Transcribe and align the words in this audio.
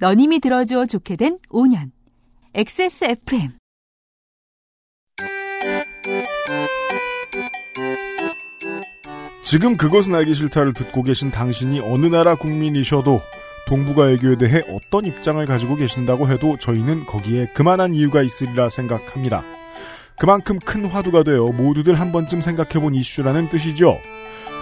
너님이 0.00 0.40
들어줘 0.40 0.86
좋게 0.86 1.16
된 1.16 1.38
5년. 1.50 1.90
XSFM. 2.54 3.50
지금 9.44 9.76
그것은 9.76 10.14
알기 10.14 10.32
싫다를 10.32 10.72
듣고 10.72 11.02
계신 11.02 11.30
당신이 11.30 11.80
어느 11.80 12.06
나라 12.06 12.34
국민이셔도 12.34 13.20
동북아 13.66 14.04
외교에 14.04 14.38
대해 14.38 14.62
어떤 14.70 15.04
입장을 15.04 15.44
가지고 15.44 15.76
계신다고 15.76 16.30
해도 16.30 16.56
저희는 16.56 17.04
거기에 17.04 17.48
그만한 17.54 17.94
이유가 17.94 18.22
있으리라 18.22 18.70
생각합니다. 18.70 19.42
그만큼 20.18 20.58
큰 20.64 20.86
화두가 20.86 21.24
되어 21.24 21.44
모두들 21.44 22.00
한 22.00 22.10
번쯤 22.10 22.40
생각해본 22.40 22.94
이슈라는 22.94 23.50
뜻이죠. 23.50 23.98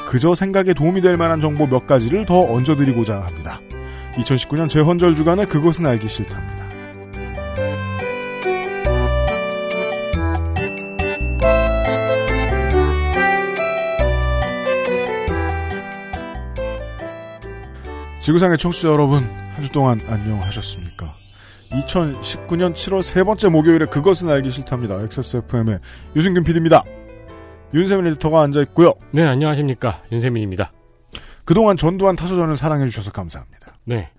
그저 0.09 0.35
생각에 0.35 0.75
도움이 0.75 1.01
될 1.01 1.17
만한 1.17 1.41
정보 1.41 1.69
몇 1.69 1.87
가지를 1.87 2.27
더 2.27 2.41
얹어드리고자 2.41 3.21
합니다. 3.21 3.61
2019년 4.19 4.69
재헌절 4.69 5.15
주간에 5.17 5.45
그것은 5.45 5.87
알기 5.87 6.09
싫답니다. 6.09 6.59
지구상의 18.21 18.59
청취자 18.59 18.89
여러분, 18.89 19.25
한 19.55 19.65
주 19.65 19.71
동안 19.71 19.99
안녕하셨습니까? 20.09 21.07
2019년 21.71 22.73
7월 22.75 23.03
세 23.03 23.25
번째 23.25 23.49
목요일에 23.49 23.87
그것은 23.87 24.31
알기 24.31 24.51
싫답니다. 24.51 25.01
XSFM의 25.03 25.81
유승균 26.17 26.45
PD입니다. 26.45 26.83
윤세민 27.75 28.07
에디터가 28.07 28.41
앉아있고요. 28.43 28.95
네, 29.11 29.27
안녕하십니까. 29.27 30.03
윤세민입니다. 30.13 30.73
그동안 31.45 31.77
전두환 31.77 32.15
타소전을 32.17 32.57
사랑해주셔서 32.57 33.11
감사합니다. 33.11 33.58
네. 33.89 34.11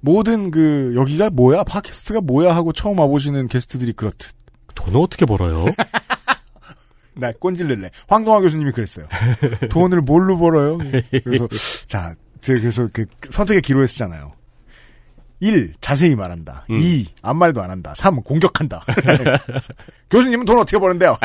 모든 0.00 0.50
그, 0.50 0.92
여기가 0.94 1.30
뭐야? 1.30 1.64
팟캐스트가 1.64 2.20
뭐야? 2.20 2.54
하고 2.54 2.72
처음 2.74 2.98
와보시는 2.98 3.48
게스트들이 3.48 3.94
그렇듯. 3.94 4.32
돈을 4.74 5.00
어떻게 5.00 5.24
벌어요? 5.24 5.64
나 7.16 7.32
꼰질를래. 7.32 7.88
황동화 8.08 8.40
교수님이 8.40 8.72
그랬어요. 8.72 9.06
돈을 9.70 10.02
뭘로 10.02 10.36
벌어요? 10.36 10.78
그래서, 11.24 11.48
자, 11.86 12.14
제가 12.40 12.60
그래서 12.60 12.86
그 12.92 13.06
선택의 13.30 13.62
기로에 13.62 13.86
쓰잖아요. 13.86 14.32
1. 15.40 15.74
자세히 15.80 16.14
말한다. 16.14 16.66
음. 16.70 16.78
2. 16.78 17.06
아무 17.22 17.38
말도 17.38 17.62
안 17.62 17.70
한다. 17.70 17.94
3. 17.94 18.20
공격한다. 18.22 18.84
교수님은 20.10 20.44
돈 20.44 20.58
어떻게 20.58 20.78
버는데요? 20.78 21.16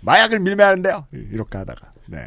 마약을 0.00 0.40
밀매하는데요? 0.40 1.06
이렇게 1.12 1.58
하다가. 1.58 1.90
네. 2.06 2.26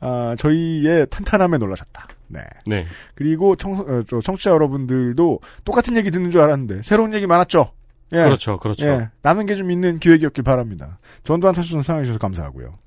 아, 0.00 0.34
저희의 0.38 1.06
탄탄함에 1.10 1.58
놀라셨다. 1.58 2.08
네. 2.28 2.40
네. 2.66 2.86
그리고 3.14 3.56
청, 3.56 3.78
어, 3.78 4.02
저 4.06 4.20
청취자 4.20 4.50
여러분들도 4.50 5.40
똑같은 5.64 5.96
얘기 5.96 6.10
듣는 6.10 6.30
줄 6.30 6.40
알았는데 6.40 6.82
새로운 6.82 7.14
얘기 7.14 7.26
많았죠? 7.26 7.72
예. 8.12 8.22
그렇죠, 8.22 8.58
그렇죠. 8.58 8.86
예, 8.86 9.08
남는 9.22 9.46
게좀 9.46 9.70
있는 9.70 9.98
기획이었길 9.98 10.42
바랍니다. 10.42 10.98
전두환 11.24 11.54
타수전 11.54 11.82
사랑해주셔서 11.82 12.18
감사하고요. 12.18 12.78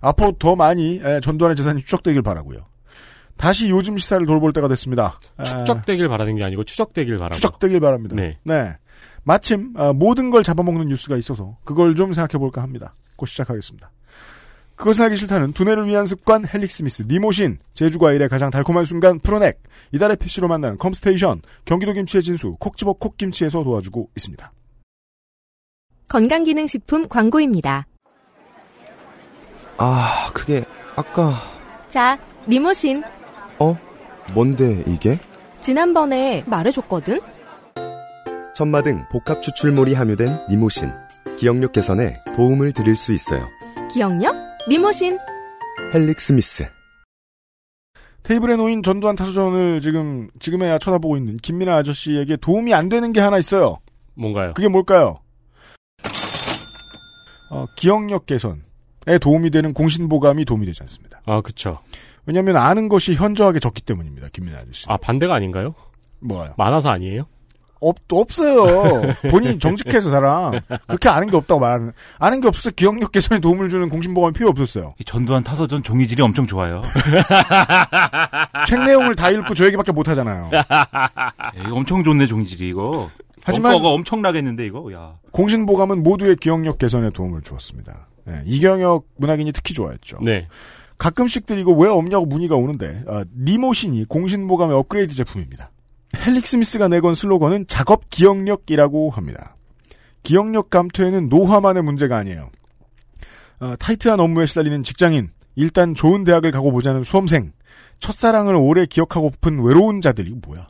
앞으로 0.00 0.32
더 0.38 0.56
많이 0.56 1.00
예, 1.04 1.20
전두환의 1.22 1.56
재산이 1.56 1.82
추적되길 1.82 2.22
바라고요. 2.22 2.66
다시 3.36 3.70
요즘 3.70 3.96
시사를 3.96 4.24
돌볼 4.24 4.52
때가 4.52 4.68
됐습니다. 4.68 5.18
아, 5.36 5.42
축적되길 5.42 6.08
바라는 6.08 6.36
게 6.36 6.44
아니고 6.44 6.64
추적되길 6.64 7.16
바라고. 7.16 7.34
추적되길 7.34 7.80
바랍니다. 7.80 8.14
네. 8.44 8.76
마침 9.24 9.72
아, 9.76 9.92
모든 9.92 10.30
걸 10.30 10.42
잡아먹는 10.42 10.86
뉴스가 10.88 11.16
있어서 11.16 11.58
그걸 11.64 11.94
좀 11.94 12.12
생각해볼까 12.12 12.62
합니다. 12.62 12.94
곧 13.16 13.26
시작하겠습니다. 13.26 13.90
그것은 14.82 15.04
하기 15.04 15.16
싫다는 15.16 15.52
두뇌를 15.52 15.86
위한 15.86 16.06
습관 16.06 16.44
헬릭 16.44 16.68
스미스 16.72 17.04
니모신 17.06 17.58
제주과일의 17.72 18.28
가장 18.28 18.50
달콤한 18.50 18.84
순간 18.84 19.20
프로넥 19.20 19.62
이달의 19.92 20.16
PC로 20.16 20.48
만나는 20.48 20.76
컴스테이션 20.76 21.40
경기도 21.64 21.92
김치의 21.92 22.20
진수 22.24 22.56
콕집어 22.58 22.94
콕김치에서 22.94 23.62
도와주고 23.62 24.10
있습니다. 24.16 24.52
건강기능식품 26.08 27.06
광고입니다. 27.08 27.86
아, 29.76 30.30
그게 30.34 30.64
아까 30.96 31.36
자, 31.88 32.18
니모신. 32.48 33.04
어? 33.60 33.78
뭔데 34.34 34.82
이게? 34.88 35.20
지난번에 35.60 36.42
말해줬거든? 36.48 37.20
천마 38.56 38.82
등 38.82 39.04
복합 39.12 39.42
추출물이 39.42 39.94
함유된 39.94 40.48
니모신. 40.50 40.90
기억력 41.38 41.70
개선에 41.70 42.18
도움을 42.34 42.72
드릴 42.72 42.96
수 42.96 43.12
있어요. 43.12 43.48
기억력? 43.94 44.41
니모신. 44.68 45.18
헬릭 45.92 46.20
스미스. 46.20 46.68
테이블에 48.22 48.54
놓인 48.56 48.82
전두환 48.82 49.16
타수전을 49.16 49.80
지금 49.80 50.28
지금에야 50.38 50.78
쳐다보고 50.78 51.16
있는 51.16 51.36
김민하 51.36 51.74
아저씨에게 51.78 52.36
도움이 52.36 52.72
안 52.72 52.88
되는 52.88 53.12
게 53.12 53.20
하나 53.20 53.38
있어요. 53.38 53.78
뭔가요? 54.14 54.54
그게 54.54 54.68
뭘까요? 54.68 55.18
어, 57.50 57.66
기억력 57.76 58.26
개선에 58.26 59.18
도움이 59.20 59.50
되는 59.50 59.74
공신보감이 59.74 60.44
도움이 60.44 60.66
되지 60.66 60.82
않습니다. 60.84 61.20
아, 61.26 61.40
그쵸. 61.40 61.80
왜냐하면 62.24 62.56
아는 62.56 62.88
것이 62.88 63.14
현저하게 63.14 63.58
적기 63.58 63.82
때문입니다. 63.82 64.28
김민아 64.32 64.58
아저씨. 64.58 64.86
아, 64.88 64.96
반대가 64.96 65.34
아닌가요? 65.34 65.74
뭐요? 66.20 66.54
많아서 66.56 66.90
아니에요? 66.90 67.26
없 67.82 67.96
없어요. 68.10 69.02
본인 69.30 69.58
정직해서 69.58 70.10
사람 70.10 70.60
그렇게 70.86 71.08
아는 71.08 71.30
게 71.30 71.36
없다고 71.36 71.60
말하는 71.60 71.92
아는 72.18 72.40
게 72.40 72.48
없어 72.48 72.62
서 72.62 72.70
기억력 72.70 73.12
개선에 73.12 73.40
도움을 73.40 73.68
주는 73.68 73.88
공신보감이 73.88 74.32
필요 74.32 74.48
없었어요. 74.50 74.94
이 74.98 75.04
전두환 75.04 75.42
타서전 75.42 75.82
종이질이 75.82 76.22
엄청 76.22 76.46
좋아요. 76.46 76.82
책 78.66 78.84
내용을 78.84 79.16
다 79.16 79.30
읽고 79.30 79.54
저 79.54 79.66
얘기밖에 79.66 79.92
못 79.92 80.08
하잖아요. 80.08 80.50
예, 81.58 81.62
이거 81.66 81.74
엄청 81.74 82.04
좋네 82.04 82.26
종이질이 82.26 82.68
이거. 82.68 83.10
하지만 83.44 83.72
원가가 83.74 83.92
엄청나겠는데 83.94 84.64
이거. 84.64 84.92
야. 84.92 85.14
공신보감은 85.32 86.04
모두의 86.04 86.36
기억력 86.36 86.78
개선에 86.78 87.10
도움을 87.10 87.42
주었습니다. 87.42 88.06
예, 88.28 88.42
이경혁 88.46 89.06
문학인이 89.16 89.50
특히 89.52 89.74
좋아했죠. 89.74 90.18
네. 90.22 90.46
가끔씩들 90.98 91.58
이거 91.58 91.72
왜 91.72 91.88
없냐고 91.88 92.26
문의가 92.26 92.54
오는데 92.54 93.02
어, 93.08 93.24
니모신이 93.36 94.04
공신보감의 94.04 94.76
업그레이드 94.76 95.12
제품입니다. 95.14 95.72
헬릭 96.16 96.46
스미스가 96.46 96.88
내건 96.88 97.14
슬로건은 97.14 97.66
작업 97.66 98.08
기억력이라고 98.10 99.10
합니다. 99.10 99.56
기억력 100.22 100.70
감퇴는 100.70 101.28
노화만의 101.28 101.82
문제가 101.82 102.16
아니에요. 102.18 102.50
어, 103.60 103.74
타이트한 103.78 104.20
업무에 104.20 104.46
시달리는 104.46 104.82
직장인, 104.82 105.30
일단 105.56 105.94
좋은 105.94 106.24
대학을 106.24 106.50
가고 106.50 106.70
보자는 106.72 107.02
수험생, 107.02 107.52
첫사랑을 107.98 108.54
오래 108.56 108.86
기억하고픈 108.86 109.62
외로운 109.62 110.00
자들, 110.00 110.26
이거 110.28 110.38
뭐야. 110.46 110.68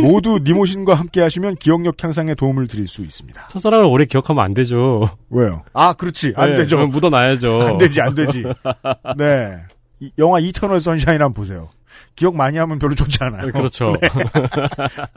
모두 0.00 0.38
니모신과 0.44 0.94
함께 0.94 1.20
하시면 1.20 1.56
기억력 1.56 2.02
향상에 2.02 2.34
도움을 2.34 2.68
드릴 2.68 2.86
수 2.86 3.02
있습니다. 3.02 3.48
첫사랑을 3.48 3.86
오래 3.86 4.04
기억하면 4.04 4.44
안 4.44 4.54
되죠. 4.54 5.10
왜요? 5.30 5.62
아, 5.72 5.92
그렇지. 5.92 6.34
안 6.36 6.50
네, 6.50 6.56
되죠. 6.58 6.86
묻어놔야죠. 6.86 7.62
안 7.62 7.78
되지, 7.78 8.00
안 8.00 8.14
되지. 8.14 8.44
네. 9.18 9.56
이- 10.00 10.12
영화 10.18 10.38
이터널 10.38 10.80
선샤인 10.80 11.20
한번 11.20 11.32
보세요. 11.34 11.68
기억 12.14 12.34
많이 12.36 12.58
하면 12.58 12.78
별로 12.78 12.94
좋지 12.94 13.18
않아요. 13.24 13.46
네, 13.46 13.52
그렇죠. 13.52 13.92
네. 14.00 14.08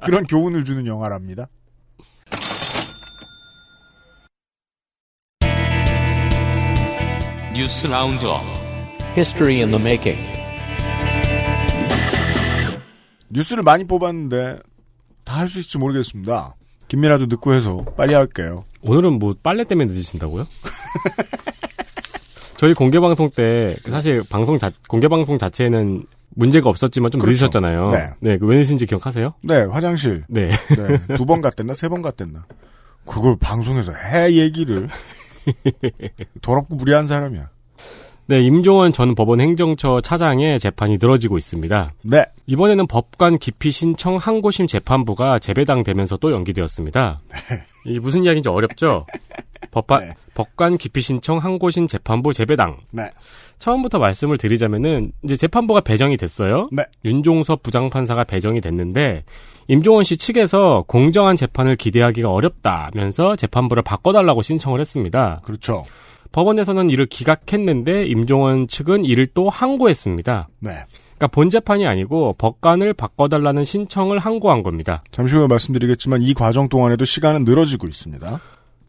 그런 0.03 0.25
교훈을 0.25 0.63
주는 0.65 0.85
영화랍니다. 0.85 1.47
뉴스 7.55 7.87
roundup 7.87 8.41
History 9.15 9.55
in 9.61 9.69
the 9.71 9.79
making. 9.81 10.19
뉴스를 13.29 13.63
많이 13.63 13.83
뽑았는데 13.85 14.57
다 15.23 15.39
할 15.39 15.47
수 15.47 15.59
있을지 15.59 15.77
모르겠습니다. 15.77 16.55
김민하도 16.87 17.27
늦고 17.27 17.53
해서 17.53 17.85
빨리 17.95 18.13
할게요. 18.15 18.63
오늘은 18.81 19.19
뭐 19.19 19.33
빨래 19.43 19.63
때문에 19.63 19.91
늦으신다고요? 19.91 20.47
저희 22.57 22.73
공개 22.73 22.99
방송 22.99 23.29
때그 23.29 23.91
사실 23.91 24.23
방송 24.27 24.57
자, 24.57 24.71
공개 24.87 25.07
방송 25.07 25.37
자체에는 25.37 26.03
문제가 26.39 26.69
없었지만 26.69 27.11
좀 27.11 27.19
그렇죠. 27.19 27.31
늦으셨잖아요. 27.45 27.91
네. 27.91 28.09
네, 28.19 28.37
그왜 28.37 28.55
늦으신지 28.57 28.85
기억하세요? 28.85 29.33
네, 29.43 29.63
화장실. 29.63 30.23
네. 30.29 30.49
네, 30.49 31.15
두 31.15 31.25
번 31.25 31.41
갔댔나? 31.41 31.73
세 31.73 31.89
번 31.89 32.01
갔댔나? 32.01 32.45
그걸 33.05 33.35
방송에서 33.39 33.91
해 33.93 34.31
얘기를. 34.33 34.87
더럽고 36.41 36.75
무리한 36.75 37.07
사람이야. 37.07 37.49
네, 38.27 38.41
임종원 38.43 38.93
전 38.93 39.15
법원 39.15 39.41
행정처 39.41 40.01
차장의 40.01 40.59
재판이 40.59 40.97
늘어지고 41.01 41.37
있습니다. 41.39 41.91
네. 42.03 42.25
이번에는 42.45 42.85
법관 42.85 43.39
기피 43.39 43.71
신청 43.71 44.17
항고심 44.17 44.67
재판부가 44.67 45.39
재배당 45.39 45.83
되면서 45.83 46.15
또 46.17 46.31
연기되었습니다. 46.31 47.21
이 47.87 47.97
무슨 47.99 48.23
이야기인지 48.23 48.47
어렵죠? 48.49 49.07
법관, 49.71 49.99
네. 50.09 50.13
법관 50.35 50.77
기피 50.77 51.01
신청 51.01 51.39
항고심 51.39 51.87
재판부 51.87 52.31
재배당. 52.31 52.77
네. 52.91 53.09
처음부터 53.59 53.99
말씀을 53.99 54.37
드리자면은 54.37 55.11
이제 55.23 55.35
재판부가 55.35 55.81
배정이 55.81 56.17
됐어요. 56.17 56.69
네. 56.71 56.83
윤종섭 57.05 57.61
부장판사가 57.61 58.23
배정이 58.23 58.61
됐는데 58.61 59.23
임종원 59.67 60.03
씨 60.03 60.17
측에서 60.17 60.83
공정한 60.87 61.35
재판을 61.35 61.75
기대하기가 61.75 62.31
어렵다면서 62.31 63.35
재판부를 63.35 63.83
바꿔달라고 63.83 64.41
신청을 64.41 64.79
했습니다. 64.79 65.41
그렇죠. 65.43 65.83
법원에서는 66.31 66.89
이를 66.89 67.05
기각했는데 67.05 68.05
임종원 68.05 68.67
측은 68.67 69.05
이를 69.05 69.27
또 69.27 69.49
항고했습니다. 69.49 70.47
네. 70.59 70.71
그러니까 71.19 71.27
본 71.27 71.49
재판이 71.49 71.85
아니고 71.85 72.35
법관을 72.37 72.93
바꿔달라는 72.93 73.63
신청을 73.63 74.19
항고한 74.19 74.63
겁니다. 74.63 75.03
잠시 75.11 75.35
후에 75.35 75.47
말씀드리겠지만 75.47 76.21
이 76.21 76.33
과정 76.33 76.69
동안에도 76.69 77.03
시간은 77.03 77.43
늘어지고 77.43 77.87
있습니다. 77.87 78.39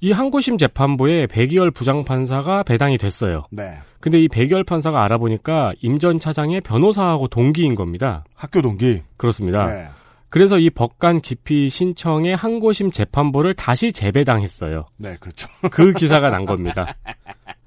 이 0.00 0.12
항고심 0.12 0.56
재판부에 0.58 1.26
백이열 1.26 1.70
부장판사가 1.70 2.62
배당이 2.62 2.96
됐어요. 2.98 3.44
네. 3.50 3.74
근데 4.00 4.18
이 4.20 4.28
백이열 4.28 4.64
판사가 4.64 5.04
알아보니까 5.04 5.72
임 5.82 5.98
전 5.98 6.18
차장의 6.18 6.62
변호사하고 6.62 7.28
동기인 7.28 7.74
겁니다. 7.74 8.24
학교 8.34 8.62
동기. 8.62 9.02
그렇습니다. 9.18 9.66
네. 9.66 9.88
그래서 10.30 10.58
이 10.58 10.70
법관 10.70 11.20
기피 11.20 11.68
신청에 11.68 12.32
항고심 12.32 12.90
재판부를 12.92 13.52
다시 13.52 13.92
재배당했어요. 13.92 14.86
네, 14.96 15.16
그렇죠. 15.20 15.48
그 15.70 15.92
기사가 15.92 16.30
난 16.30 16.46
겁니다. 16.46 16.94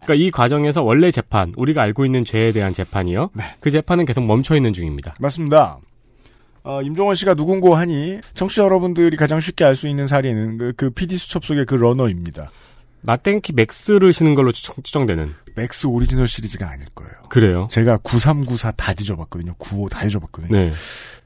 그러니까 0.03 0.15
이 0.15 0.31
과정에서 0.31 0.81
원래 0.81 1.12
재판, 1.12 1.53
우리가 1.56 1.81
알고 1.83 2.06
있는 2.06 2.25
죄에 2.25 2.51
대한 2.51 2.74
재판이요. 2.74 3.29
네. 3.33 3.44
그 3.59 3.69
재판은 3.69 4.06
계속 4.06 4.25
멈춰 4.25 4.56
있는 4.56 4.74
중입니다. 4.74 5.13
맞습니다. 5.19 5.77
어, 6.63 6.81
임종원 6.81 7.15
씨가 7.15 7.33
누군고 7.33 7.75
하니 7.75 8.19
청취자 8.33 8.63
여러분들이 8.63 9.18
가장 9.18 9.39
쉽게 9.39 9.65
알 9.65 9.75
수 9.75 9.88
있는 9.88 10.07
사례는 10.07 10.57
그, 10.57 10.74
그 10.77 10.89
PD 10.92 11.18
수첩 11.18 11.44
속의 11.45 11.65
그 11.65 11.75
러너입니다. 11.75 12.51
나땡키 13.01 13.51
맥스를 13.54 14.13
신은 14.13 14.33
걸로 14.33 14.51
추정, 14.51 14.75
추정 14.83 15.06
되는. 15.06 15.33
맥스 15.56 15.88
오리지널 15.88 16.27
시리즈가 16.27 16.69
아닐 16.69 16.86
거예요. 16.95 17.12
그래요. 17.30 17.68
제가 17.69 17.98
9394 18.01 18.71
다 18.71 18.94
뒤져봤거든요. 18.94 19.56
95 19.57 19.89
다 19.89 20.01
뒤져봤거든요. 20.04 20.57
네. 20.57 20.71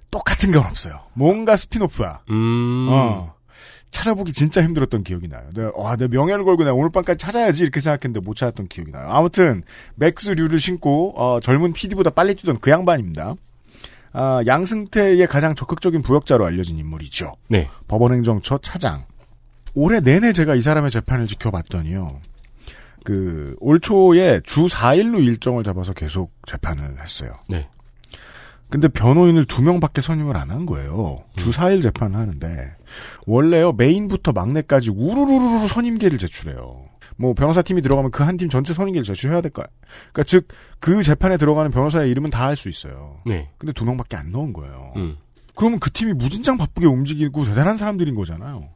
똑같은 0.09 0.51
건 0.51 0.65
없어요. 0.65 1.01
뭔가 1.13 1.55
spin-off야. 1.55 2.21
음. 2.31 2.87
어. 2.89 3.33
찾아보기 3.91 4.33
진짜 4.33 4.61
힘들었던 4.63 5.03
기억이 5.03 5.27
나요. 5.27 5.43
내가, 5.53 5.71
와, 5.75 5.95
내 5.95 6.07
명예를 6.07 6.43
걸고 6.43 6.63
내가 6.63 6.73
오늘 6.73 6.89
밤까지 6.91 7.17
찾아야지 7.17 7.63
이렇게 7.63 7.79
생각했는데 7.79 8.19
못 8.25 8.35
찾았던 8.35 8.67
기억이 8.67 8.91
나요. 8.91 9.07
아무튼, 9.09 9.63
맥스류를 9.95 10.59
신고, 10.59 11.13
어, 11.15 11.39
젊은 11.39 11.71
PD보다 11.73 12.09
빨리 12.09 12.35
뛰던 12.35 12.59
그 12.59 12.69
양반입니다. 12.69 13.35
아, 14.19 14.41
양승태의 14.47 15.27
가장 15.27 15.53
적극적인 15.53 16.01
부역자로 16.01 16.43
알려진 16.43 16.79
인물이죠. 16.79 17.33
네. 17.49 17.69
법원행정처 17.87 18.57
차장. 18.63 19.05
올해 19.75 19.99
내내 19.99 20.33
제가 20.33 20.55
이 20.55 20.61
사람의 20.61 20.89
재판을 20.89 21.27
지켜봤더니요. 21.27 22.19
그, 23.05 23.55
올 23.59 23.79
초에 23.79 24.41
주 24.43 24.65
4일로 24.65 25.23
일정을 25.23 25.63
잡아서 25.63 25.93
계속 25.93 26.31
재판을 26.47 26.99
했어요. 26.99 27.31
네. 27.47 27.69
근데 28.69 28.87
변호인을 28.87 29.45
두 29.45 29.61
명밖에 29.61 30.01
선임을 30.01 30.35
안 30.35 30.49
한 30.49 30.65
거예요. 30.65 31.23
주 31.37 31.51
4일 31.51 31.83
재판을 31.83 32.17
하는데 32.17 32.75
원래요 33.27 33.71
메인부터 33.71 34.31
막내까지 34.33 34.89
우르르르 34.89 35.67
선임계를 35.67 36.17
제출해요. 36.17 36.85
뭐 37.17 37.33
변호사 37.33 37.61
팀이 37.61 37.81
들어가면 37.81 38.11
그 38.11 38.23
한 38.23 38.37
팀 38.37 38.49
전체 38.49 38.73
선임계를 38.73 39.03
제출해야 39.05 39.41
될 39.41 39.51
거야. 39.51 39.65
그러니까 40.13 40.23
즉 40.23 40.47
그 40.79 41.01
재판에 41.03 41.37
들어가는 41.37 41.71
변호사의 41.71 42.09
이름은 42.11 42.29
다할수 42.29 42.69
있어요. 42.69 43.17
네. 43.25 43.49
근데 43.57 43.73
두 43.73 43.83
명밖에 43.85 44.15
안 44.15 44.31
넣은 44.31 44.53
거예요. 44.53 44.93
음. 44.97 45.17
그러면 45.55 45.79
그 45.79 45.89
팀이 45.91 46.13
무진장 46.13 46.57
바쁘게 46.57 46.85
움직이고 46.85 47.45
대단한 47.45 47.77
사람들인 47.77 48.13
거잖아요. 48.15 48.69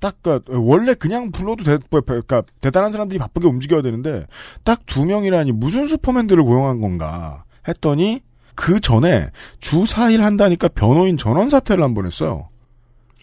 딱, 0.00 0.16
그, 0.22 0.40
원래 0.48 0.94
그냥 0.94 1.30
불러도 1.30 1.62
대, 1.64 1.78
그러니까 1.90 2.42
대단한 2.60 2.90
사람들이 2.92 3.18
바쁘게 3.20 3.46
움직여야 3.46 3.82
되는데, 3.82 4.26
딱 4.64 4.80
두 4.86 5.04
명이라니 5.04 5.52
무슨 5.52 5.86
슈퍼맨들을 5.86 6.42
고용한 6.42 6.80
건가 6.80 7.44
했더니, 7.68 8.20
그 8.56 8.80
전에 8.80 9.30
주 9.60 9.84
4일 9.84 10.18
한다니까 10.20 10.68
변호인 10.68 11.16
전원 11.16 11.48
사퇴를 11.48 11.82
한 11.84 11.94
번 11.94 12.06
했어요. 12.06 12.48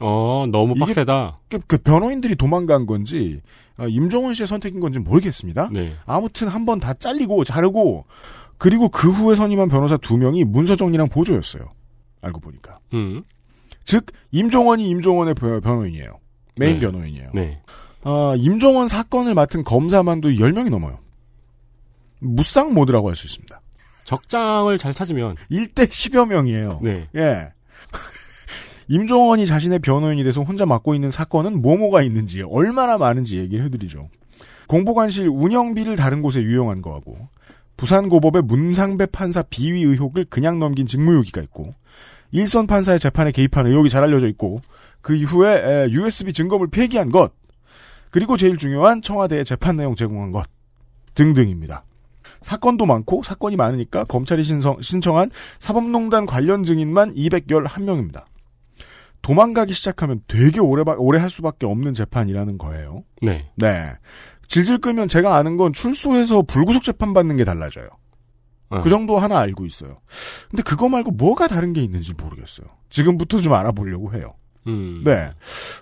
어, 0.01 0.45
너무 0.51 0.75
빡세다. 0.75 1.39
그, 1.49 1.59
그 1.67 1.77
변호인들이 1.77 2.35
도망간 2.35 2.85
건지, 2.85 3.41
어, 3.77 3.87
임종원 3.87 4.33
씨의 4.33 4.47
선택인 4.47 4.79
건지 4.79 4.99
모르겠습니다. 4.99 5.69
네. 5.71 5.95
아무튼 6.05 6.47
한 6.47 6.65
번 6.65 6.79
다 6.79 6.93
잘리고 6.93 7.43
자르고, 7.43 8.05
그리고 8.57 8.89
그 8.89 9.09
후에 9.11 9.35
선임한 9.35 9.69
변호사 9.69 9.97
두 9.97 10.17
명이 10.17 10.43
문서정리랑 10.45 11.09
보조였어요. 11.09 11.71
알고 12.21 12.39
보니까. 12.41 12.79
음. 12.93 13.23
즉, 13.85 14.05
임종원이 14.31 14.87
임종원의 14.89 15.33
변- 15.35 15.61
변호인이에요. 15.61 16.19
메인 16.59 16.73
네. 16.75 16.79
변호인이에요. 16.79 17.29
네. 17.33 17.61
아, 18.03 18.33
임종원 18.37 18.87
사건을 18.87 19.33
맡은 19.33 19.63
검사만도 19.63 20.29
10명이 20.29 20.69
넘어요. 20.69 20.99
무쌍 22.21 22.73
모드라고 22.73 23.09
할 23.09 23.15
수 23.15 23.27
있습니다. 23.27 23.61
적장을 24.03 24.77
잘 24.77 24.93
찾으면 24.93 25.35
1대 25.51 25.87
10여 25.87 26.27
명이에요. 26.27 26.79
네. 26.81 27.07
예. 27.15 27.51
임종원이 28.89 29.45
자신의 29.45 29.79
변호인이 29.79 30.23
돼서 30.23 30.41
혼자 30.41 30.65
맡고 30.65 30.95
있는 30.95 31.11
사건은 31.11 31.61
뭐뭐가 31.61 32.01
있는지, 32.01 32.41
얼마나 32.41 32.97
많은지 32.97 33.37
얘기를 33.37 33.63
해드리죠. 33.65 34.09
공보관실 34.67 35.27
운영비를 35.27 35.95
다른 35.95 36.23
곳에 36.23 36.41
유용한 36.41 36.81
거하고, 36.81 37.29
부산고법의 37.77 38.41
문상배 38.43 39.05
판사 39.07 39.43
비위 39.43 39.83
의혹을 39.83 40.25
그냥 40.25 40.57
넘긴 40.57 40.87
직무유기가 40.87 41.39
있고, 41.43 41.75
일선 42.31 42.65
판사의 42.65 42.99
재판에 42.99 43.31
개입한 43.31 43.67
의혹이 43.67 43.91
잘 43.91 44.03
알려져 44.03 44.27
있고, 44.27 44.61
그 45.01 45.15
이후에 45.15 45.85
에, 45.85 45.91
USB 45.91 46.33
증거물 46.33 46.69
폐기한 46.69 47.11
것, 47.11 47.31
그리고 48.09 48.37
제일 48.37 48.57
중요한 48.57 49.03
청와대의 49.03 49.45
재판 49.45 49.77
내용 49.77 49.95
제공한 49.95 50.31
것 50.31 50.47
등등입니다. 51.13 51.83
사건도 52.41 52.87
많고 52.87 53.21
사건이 53.21 53.55
많으니까 53.55 54.03
검찰이 54.05 54.43
신청, 54.43 54.81
신청한 54.81 55.29
사법농단 55.59 56.25
관련 56.25 56.63
증인만 56.63 57.13
211명입니다. 57.13 58.23
도망가기 59.21 59.73
시작하면 59.73 60.21
되게 60.27 60.59
오래, 60.59 60.83
바- 60.83 60.95
오래 60.97 61.19
할 61.19 61.29
수밖에 61.29 61.65
없는 61.65 61.93
재판이라는 61.93 62.57
거예요. 62.57 63.03
네. 63.21 63.49
네. 63.55 63.91
질질 64.47 64.79
끌면 64.79 65.07
제가 65.07 65.35
아는 65.35 65.57
건 65.57 65.73
출소해서 65.73 66.41
불구속 66.43 66.83
재판 66.83 67.13
받는 67.13 67.37
게 67.37 67.43
달라져요. 67.43 67.89
어. 68.69 68.81
그 68.81 68.89
정도 68.89 69.17
하나 69.17 69.39
알고 69.39 69.65
있어요. 69.65 69.99
근데 70.49 70.63
그거 70.63 70.89
말고 70.89 71.11
뭐가 71.11 71.47
다른 71.47 71.73
게 71.73 71.81
있는지 71.81 72.13
모르겠어요. 72.15 72.67
지금부터 72.89 73.39
좀 73.41 73.53
알아보려고 73.53 74.13
해요. 74.13 74.33
음. 74.67 75.03
네. 75.05 75.31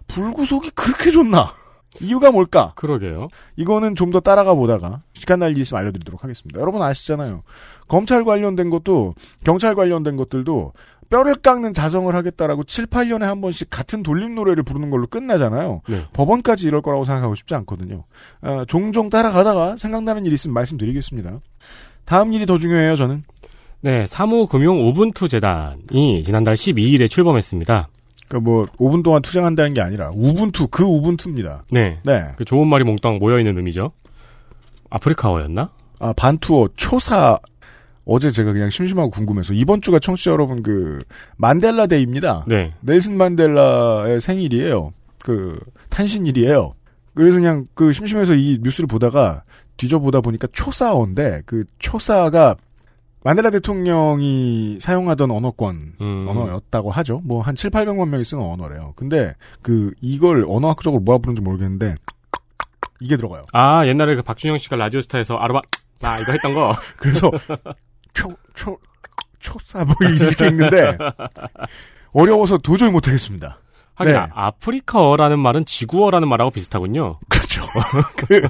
불구속이 0.07 0.71
그렇게 0.71 1.11
좋나? 1.11 1.51
이유가 1.99 2.31
뭘까? 2.31 2.73
그러게요. 2.75 3.27
이거는 3.55 3.95
좀 3.95 4.11
더 4.11 4.19
따라가 4.19 4.53
보다가 4.53 5.01
시간 5.13 5.39
날일 5.39 5.57
있으면 5.57 5.81
알려드리도록 5.81 6.23
하겠습니다. 6.23 6.59
여러분 6.61 6.81
아시잖아요. 6.81 7.43
검찰 7.87 8.23
관련된 8.23 8.69
것도 8.69 9.15
경찰 9.43 9.73
관련된 9.75 10.15
것들도 10.15 10.73
뼈를 11.09 11.35
깎는 11.35 11.73
자성을 11.73 12.13
하겠다라고 12.13 12.63
7, 12.63 12.87
8년에 12.87 13.21
한 13.21 13.41
번씩 13.41 13.69
같은 13.69 14.03
돌림 14.03 14.35
노래를 14.35 14.63
부르는 14.63 14.89
걸로 14.89 15.07
끝나잖아요. 15.07 15.81
네. 15.87 16.05
법원까지 16.13 16.67
이럴 16.67 16.81
거라고 16.81 17.05
생각하고 17.05 17.35
싶지 17.35 17.55
않거든요. 17.55 18.03
아, 18.41 18.65
종종 18.67 19.09
따라가다가 19.09 19.77
생각나는 19.77 20.25
일 20.25 20.33
있으면 20.33 20.53
말씀드리겠습니다. 20.53 21.39
다음 22.05 22.33
일이 22.33 22.45
더 22.45 22.57
중요해요, 22.57 22.95
저는. 22.95 23.23
네, 23.81 24.07
사무금융 24.07 24.87
우분투 24.87 25.27
재단이 25.27 26.23
지난달 26.23 26.55
12일에 26.55 27.09
출범했습니다. 27.09 27.89
그러니까 28.27 28.49
뭐 28.49 28.65
5분 28.77 29.03
동안 29.03 29.21
투쟁한다는 29.21 29.73
게 29.73 29.81
아니라 29.81 30.11
우분투 30.13 30.67
그 30.67 30.83
우분투입니다. 30.83 31.63
네. 31.71 31.99
네. 32.03 32.23
그 32.37 32.43
좋은 32.43 32.67
말이 32.67 32.83
몽땅 32.83 33.19
모여 33.19 33.39
있는 33.39 33.55
의미죠. 33.57 33.91
아프리카어였나? 34.89 35.69
아, 35.99 36.13
반투어 36.13 36.69
초사 36.75 37.39
어제 38.07 38.31
제가 38.31 38.53
그냥 38.53 38.69
심심하고 38.69 39.09
궁금해서 39.09 39.53
이번 39.53 39.81
주가 39.81 39.99
청취자 39.99 40.31
여러분 40.31 40.63
그 40.63 40.99
만델라 41.35 41.87
데이입니다. 41.87 42.45
네. 42.47 42.73
넬슨 42.81 43.17
만델라의 43.17 44.21
생일이에요. 44.21 44.91
그 45.19 45.59
탄신일이에요. 45.89 46.73
그래서 47.13 47.37
그냥 47.37 47.65
그 47.73 47.91
심심해서 47.91 48.33
이 48.35 48.59
뉴스를 48.61 48.87
보다가 48.87 49.43
뒤져보다 49.75 50.21
보니까 50.21 50.47
초사어인데 50.53 51.41
그 51.45 51.65
초사가 51.79 52.55
만델라 53.23 53.49
대통령이 53.49 54.77
사용하던 54.79 55.29
언어권 55.31 55.93
음. 55.99 56.27
언어였다고 56.29 56.89
하죠. 56.91 57.19
뭐 57.25 57.41
한 57.41 57.55
7, 57.55 57.71
800만 57.71 58.07
명이 58.07 58.23
쓰는 58.23 58.41
언어래요. 58.41 58.93
근데 58.95 59.33
그 59.61 59.91
이걸 59.99 60.45
언어학적으로 60.47 61.01
뭐라 61.01 61.17
부르는지 61.17 61.41
모르겠는데 61.41 61.95
이게 63.01 63.17
들어가요. 63.17 63.41
아, 63.53 63.85
옛날에 63.85 64.15
그 64.15 64.21
박준영 64.21 64.57
씨가 64.59 64.75
라디오스타에서 64.77 65.35
아르바, 65.35 65.61
나 65.99 66.19
이거 66.19 66.31
했던 66.31 66.53
거. 66.53 66.73
그래서 66.97 67.29
초, 68.17 68.35
초, 68.55 68.77
초사 69.39 69.85
뭐 69.85 69.95
이렇게 70.01 70.47
읽는데 70.47 70.97
어려워서 72.11 72.57
도저히 72.57 72.91
못하겠습니다. 72.91 73.59
하긴 73.93 74.13
네. 74.13 74.19
아, 74.19 74.29
아프리카어라는 74.33 75.39
말은 75.39 75.65
지구어라는 75.65 76.27
말하고 76.27 76.51
비슷하군요. 76.51 77.19
그렇죠. 77.29 77.63
그, 78.27 78.41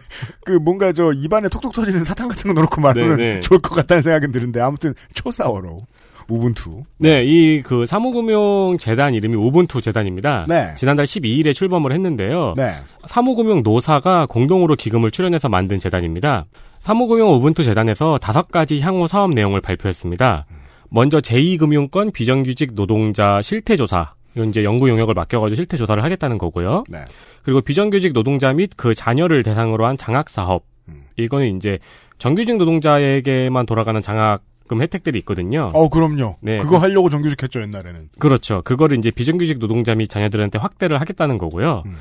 그 0.45 0.51
뭔가 0.53 0.91
저 0.91 1.11
입안에 1.13 1.47
톡톡 1.49 1.73
터지는 1.73 2.03
사탕 2.03 2.27
같은 2.27 2.53
거 2.53 2.61
넣고 2.61 2.81
말하면 2.81 3.17
네, 3.17 3.35
네. 3.35 3.39
좋을 3.39 3.61
것 3.61 3.75
같다는 3.75 4.03
생각은 4.03 4.31
드는데 4.31 4.59
아무튼 4.59 4.93
초사어로 5.13 5.85
우분투. 6.29 6.83
네, 6.99 7.23
이 7.25 7.61
그 7.63 7.85
사무금융 7.85 8.77
재단 8.77 9.13
이름이 9.13 9.35
우분투 9.35 9.81
재단입니다. 9.81 10.45
네. 10.47 10.73
지난달 10.75 11.05
12일에 11.05 11.53
출범을 11.53 11.91
했는데요. 11.91 12.53
네. 12.57 12.71
사무금융 13.07 13.61
노사가 13.63 14.25
공동으로 14.27 14.75
기금을 14.75 15.11
출연해서 15.11 15.49
만든 15.49 15.79
재단입니다. 15.79 16.45
사무금융 16.81 17.29
우분투 17.33 17.63
재단에서 17.63 18.17
다섯 18.19 18.49
가지 18.51 18.79
향후 18.79 19.07
사업 19.07 19.31
내용을 19.33 19.61
발표했습니다. 19.61 20.45
먼저 20.89 21.17
제2금융권 21.19 22.13
비정규직 22.13 22.73
노동자 22.75 23.41
실태조사. 23.41 24.13
이건 24.35 24.49
이제 24.49 24.63
연구 24.63 24.87
용역을 24.89 25.13
맡겨가지고 25.15 25.55
실태 25.55 25.77
조사를 25.77 26.01
하겠다는 26.03 26.37
거고요. 26.37 26.83
네. 26.89 26.99
그리고 27.43 27.61
비정규직 27.61 28.13
노동자 28.13 28.53
및 28.53 28.69
그 28.77 28.93
자녀를 28.93 29.41
대상으로 29.43 29.85
한 29.85 29.97
장학 29.97 30.29
사업. 30.29 30.63
음. 30.87 31.03
이거는 31.17 31.57
이제 31.57 31.79
정규직 32.19 32.57
노동자에게만 32.57 33.65
돌아가는 33.65 34.01
장학 34.01 34.41
혜택들이 34.81 35.19
있거든요. 35.19 35.69
어, 35.73 35.89
그럼요. 35.89 36.35
네. 36.41 36.57
그거 36.57 36.77
하려고 36.77 37.09
정규직 37.09 37.41
했죠, 37.43 37.61
옛날에는. 37.61 38.09
그렇죠. 38.19 38.61
그거를 38.63 38.97
이제 38.97 39.11
비정규직 39.11 39.59
노동자 39.59 39.95
및 39.95 40.07
자녀들한테 40.09 40.59
확대를 40.59 40.99
하겠다는 41.01 41.37
거고요. 41.37 41.83
음. 41.85 41.95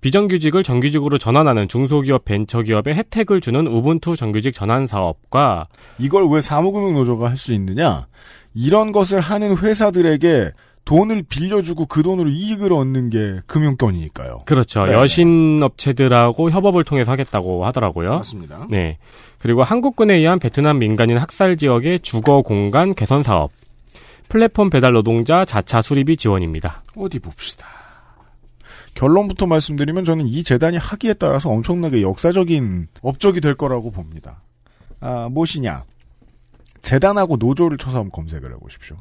비정규직을 0.00 0.62
정규직으로 0.62 1.18
전환하는 1.18 1.68
중소기업 1.68 2.24
벤처기업에 2.24 2.94
혜택을 2.94 3.40
주는 3.42 3.66
우분투 3.66 4.16
정규직 4.16 4.54
전환 4.54 4.86
사업과 4.86 5.68
이걸 5.98 6.26
왜 6.30 6.40
사무금융노조가 6.40 7.28
할 7.28 7.36
수 7.36 7.52
있느냐? 7.52 8.06
이런 8.54 8.92
것을 8.92 9.20
하는 9.20 9.56
회사들에게 9.58 10.50
돈을 10.86 11.22
빌려주고 11.28 11.84
그 11.86 12.02
돈으로 12.02 12.30
이익을 12.30 12.72
얻는 12.72 13.10
게 13.10 13.40
금융권이니까요. 13.46 14.40
그렇죠. 14.46 14.84
네. 14.86 14.92
여신 14.94 15.60
업체들하고 15.62 16.50
협업을 16.50 16.84
통해서 16.84 17.12
하겠다고 17.12 17.66
하더라고요. 17.66 18.10
맞습니다. 18.10 18.66
네. 18.70 18.96
그리고 19.40 19.62
한국군에 19.62 20.14
의한 20.14 20.38
베트남 20.38 20.78
민간인 20.78 21.18
학살 21.18 21.56
지역의 21.56 22.00
주거 22.00 22.42
공간 22.42 22.94
개선 22.94 23.22
사업. 23.22 23.50
플랫폼 24.28 24.70
배달 24.70 24.92
노동자 24.92 25.44
자차 25.44 25.80
수리비 25.80 26.16
지원입니다. 26.16 26.82
어디 26.94 27.18
봅시다. 27.18 27.66
결론부터 28.94 29.46
말씀드리면 29.46 30.04
저는 30.04 30.26
이 30.26 30.42
재단이 30.42 30.76
하기에 30.76 31.14
따라서 31.14 31.48
엄청나게 31.48 32.02
역사적인 32.02 32.88
업적이 33.02 33.40
될 33.40 33.54
거라고 33.54 33.90
봅니다. 33.90 34.42
아, 35.00 35.28
무엇이냐? 35.30 35.84
재단하고 36.82 37.36
노조를 37.36 37.78
쳐서 37.78 37.98
한번 37.98 38.10
검색을 38.10 38.52
해보십시오. 38.54 38.98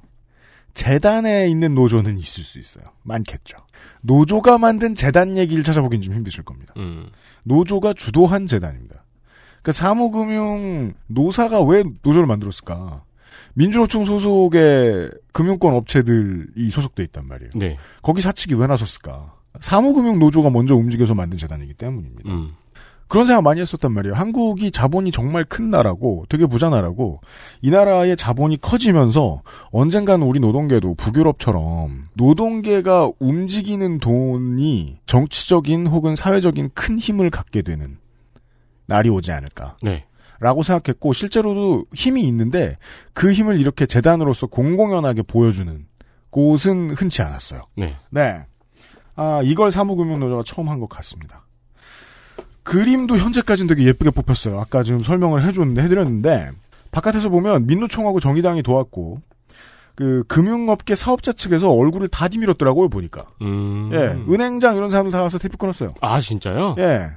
재단에 0.74 1.50
있는 1.50 1.76
노조는 1.76 2.18
있을 2.18 2.44
수 2.44 2.60
있어요. 2.60 2.86
많겠죠. 3.04 3.58
노조가 4.02 4.58
만든 4.58 4.96
재단 4.96 5.36
얘기를 5.38 5.64
찾아보긴 5.64 6.02
좀 6.02 6.14
힘드실 6.14 6.44
겁니다. 6.44 6.74
음. 6.78 7.10
노조가 7.44 7.94
주도한 7.94 8.48
재단입니다. 8.48 9.04
그 9.62 9.72
사무금융 9.72 10.94
노사가 11.08 11.62
왜 11.62 11.84
노조를 12.02 12.28
만들었을까? 12.28 13.04
민주노총 13.54 14.06
소속의 14.06 15.12
금융권 15.34 15.74
업체들이 15.74 16.70
소속돼 16.70 17.04
있단 17.04 17.28
말이에요. 17.28 17.52
네. 17.56 17.78
거기 18.02 18.22
사측이 18.22 18.56
왜 18.56 18.68
나섰을까? 18.68 19.34
사무금융 19.62 20.20
노조가 20.20 20.50
먼저 20.50 20.76
움직여서 20.76 21.14
만든 21.16 21.38
재단이기 21.38 21.74
때문입니다. 21.74 22.32
음. 22.32 22.52
그런 23.10 23.26
생각 23.26 23.42
많이 23.42 23.60
했었단 23.60 23.92
말이에요. 23.92 24.14
한국이 24.14 24.70
자본이 24.70 25.12
정말 25.12 25.44
큰 25.44 25.72
나라고 25.72 26.26
되게 26.30 26.46
부자 26.46 26.70
나라고 26.70 27.22
이 27.60 27.72
나라의 27.72 28.16
자본이 28.16 28.62
커지면서 28.62 29.42
언젠가는 29.72 30.26
우리 30.26 30.40
노동계도 30.40 30.94
북유럽처럼 30.94 32.06
노동계가 32.14 33.10
움직이는 33.18 33.98
돈이 33.98 35.00
정치적인 35.08 35.88
혹은 35.88 36.16
사회적인 36.16 36.70
큰 36.76 37.00
힘을 37.00 37.32
갖게 37.32 37.64
되는 37.64 37.98
날이 38.90 39.10
오지 39.10 39.32
않을까. 39.32 39.78
네. 39.82 40.06
라고 40.42 40.64
생각했고 40.64 41.14
실제로도 41.14 41.86
힘이 41.94 42.24
있는데 42.28 42.78
그 43.14 43.32
힘을 43.32 43.60
이렇게 43.60 43.86
재단으로서 43.86 44.48
공공연하게 44.48 45.22
보여주는 45.24 45.86
곳은 46.32 46.92
흔치 46.92 47.22
않았어요. 47.22 47.62
네. 47.78 47.96
네. 48.10 48.42
아, 49.16 49.42
이걸 49.44 49.70
사무금융노조가 49.72 50.44
처음 50.46 50.70
한 50.70 50.80
것 50.80 50.88
같습니다. 50.90 51.46
그림도 52.64 53.18
현재까지는 53.18 53.68
되게 53.76 53.88
예쁘게 53.88 54.12
뽑혔어요. 54.12 54.60
아까 54.60 54.84
지금 54.84 55.02
설명을 55.02 55.44
해줬는데, 55.44 55.82
해드렸는데, 55.82 56.52
바깥에서 56.92 57.30
보면 57.30 57.66
민노총하고 57.66 58.20
정의당이 58.20 58.62
도왔고, 58.64 59.22
그, 59.96 60.24
금융업계 60.28 60.96
사업자 60.96 61.34
측에서 61.34 61.70
얼굴을 61.72 62.08
다 62.10 62.28
뒤밀었더라고요, 62.28 62.88
보니까. 62.90 63.26
음. 63.42 63.90
예, 63.92 63.98
은행장 64.32 64.78
이런 64.78 64.90
사람들 64.90 65.12
다 65.12 65.22
와서 65.24 65.38
테이프 65.40 65.58
끊었어요. 65.58 65.96
아, 66.02 66.22
진짜요? 66.22 66.76
예. 66.78 67.08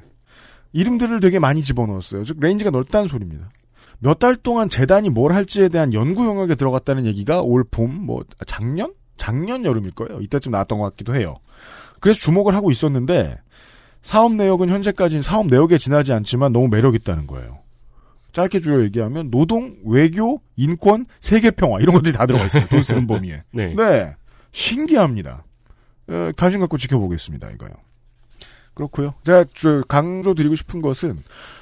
이름들을 0.72 1.20
되게 1.20 1.38
많이 1.38 1.62
집어넣었어요. 1.62 2.24
즉, 2.24 2.38
range가 2.40 2.70
넓다는 2.70 3.08
소리입니다. 3.08 3.50
몇 3.98 4.18
달 4.18 4.34
동안 4.36 4.68
재단이 4.68 5.10
뭘 5.10 5.32
할지에 5.32 5.68
대한 5.68 5.92
연구 5.94 6.26
영역에 6.26 6.54
들어갔다는 6.54 7.06
얘기가 7.06 7.42
올 7.42 7.62
봄, 7.64 7.94
뭐, 7.94 8.24
작년? 8.46 8.92
작년 9.16 9.64
여름일 9.64 9.92
거예요. 9.92 10.20
이때쯤 10.20 10.50
나왔던 10.52 10.78
것 10.78 10.84
같기도 10.90 11.14
해요. 11.14 11.36
그래서 12.00 12.18
주목을 12.20 12.54
하고 12.54 12.70
있었는데, 12.72 13.38
사업 14.02 14.32
내역은 14.34 14.68
현재까지는 14.68 15.22
사업 15.22 15.46
내역에 15.46 15.78
지나지 15.78 16.12
않지만 16.12 16.52
너무 16.52 16.66
매력 16.68 16.96
있다는 16.96 17.28
거예요. 17.28 17.60
짧게 18.32 18.58
줄여 18.60 18.82
얘기하면, 18.84 19.30
노동, 19.30 19.76
외교, 19.84 20.40
인권, 20.56 21.06
세계 21.20 21.50
평화, 21.52 21.78
이런 21.80 21.94
것들이 21.94 22.12
다 22.12 22.26
들어가 22.26 22.46
있어요. 22.46 22.66
돈 22.68 22.82
쓰는 22.82 23.06
범위에. 23.06 23.42
네. 23.52 23.74
네. 23.76 24.14
신기합니다. 24.50 25.44
에, 26.08 26.32
관심 26.36 26.58
갖고 26.60 26.76
지켜보겠습니다, 26.78 27.50
이거요. 27.50 27.70
그렇고요. 28.74 29.14
제가 29.24 29.44
저 29.54 29.82
강조드리고 29.82 30.54
싶은 30.54 30.80
것은 30.80 31.18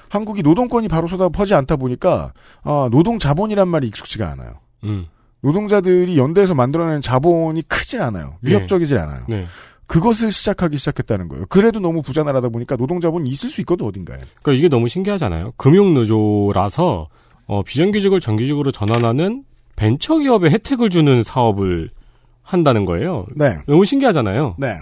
한국이 0.09 0.43
노동권이 0.43 0.89
바로 0.89 1.09
쏟아 1.09 1.29
퍼지 1.29 1.55
않다 1.55 1.77
보니까 1.77 2.33
아, 2.63 2.89
노동 2.91 3.19
자본이란 3.19 3.69
말이 3.69 3.87
익숙지가 3.89 4.31
않아요. 4.33 4.55
음. 4.85 5.07
노동자들이 5.43 6.19
연대에서 6.19 6.55
만들어낸 6.55 7.01
자본이 7.01 7.63
크질 7.63 8.03
않아요. 8.03 8.37
네. 8.41 8.51
위협적이질 8.51 8.99
않아요. 8.99 9.25
네. 9.29 9.47
그것을 9.87 10.31
시작하기 10.31 10.77
시작했다는 10.77 11.29
거예요. 11.29 11.47
그래도 11.49 11.81
너무 11.81 12.03
부자 12.03 12.23
나라다 12.23 12.49
보니까 12.49 12.77
노동 12.77 13.01
자본이 13.01 13.29
있을 13.31 13.51
수 13.51 13.61
있거든 13.63 13.87
어딘가에. 13.87 14.19
그러니까 14.43 14.53
이게 14.53 14.69
너무 14.69 14.89
신기하잖아요. 14.89 15.55
금융 15.57 15.95
노조라서 15.95 17.09
어, 17.47 17.63
비정규직을 17.63 18.21
정규직으로 18.21 18.71
전환하는 18.71 19.45
벤처 19.75 20.19
기업에 20.19 20.51
혜택을 20.51 20.91
주는 20.91 21.23
사업을 21.23 21.91
한다는 22.43 22.85
거예요. 22.85 23.27
네. 23.35 23.57
너무 23.67 23.85
신기하잖아요. 23.85 24.57
네. 24.59 24.79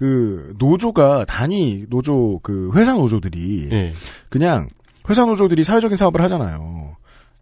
그 0.00 0.54
노조가 0.58 1.26
단위 1.26 1.84
노조 1.90 2.40
그 2.42 2.70
회사 2.74 2.94
노조들이 2.94 3.68
네. 3.68 3.92
그냥 4.30 4.70
회사 5.10 5.26
노조들이 5.26 5.62
사회적인 5.62 5.94
사업을 5.94 6.22
하잖아요. 6.22 6.96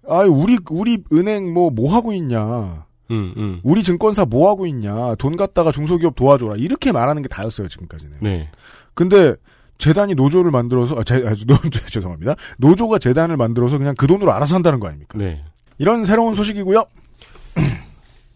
아, 0.09 0.23
우리 0.23 0.59
우리 0.69 0.99
은행 1.13 1.55
뭐뭐 1.55 1.95
하고 1.95 2.13
있냐? 2.15 2.85
음, 3.13 3.33
음. 3.37 3.61
우리 3.63 3.85
증권사 3.85 4.25
뭐 4.25 4.51
하고 4.51 4.67
있냐? 4.67 5.15
돈 5.21 5.37
갖다가 5.37 5.71
중소기업 5.71 6.17
도와줘라. 6.17 6.57
이렇게 6.57 6.91
말하는 6.91 7.23
게 7.23 7.29
다였어요 7.29 7.69
지금까지는. 7.69 8.17
네. 8.23 8.49
근데 8.95 9.37
재단이 9.79 10.17
노조를 10.17 10.51
만들어서 10.51 10.97
아, 10.97 11.05
재, 11.05 11.15
아, 11.25 11.35
노, 11.47 11.57
죄송합니다. 11.87 12.35
노조가 12.57 12.99
재단을 12.99 13.37
만들어서 13.37 13.79
그냥 13.79 13.95
그 13.97 14.09
돈으로 14.09 14.33
알아서 14.33 14.57
한다는 14.57 14.81
거 14.81 14.89
아닙니까? 14.89 15.17
네. 15.17 15.45
이런 15.79 16.05
새로운 16.05 16.35
소식이고요. 16.35 16.85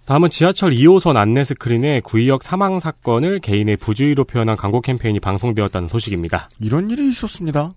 다음은 0.05 0.31
지하철 0.31 0.73
2호선 0.73 1.17
안내 1.17 1.45
스크린에 1.45 2.01
구의역 2.01 2.43
사망 2.43 2.81
사건을 2.81 3.39
개인의 3.39 3.77
부주의로 3.77 4.25
표현한 4.25 4.57
광고 4.57 4.81
캠페인이 4.81 5.21
방송되었다는 5.21 5.89
소식입니다. 5.89 6.49
이런 6.61 6.91
일이 6.91 7.09
있었습니다. 7.11 7.73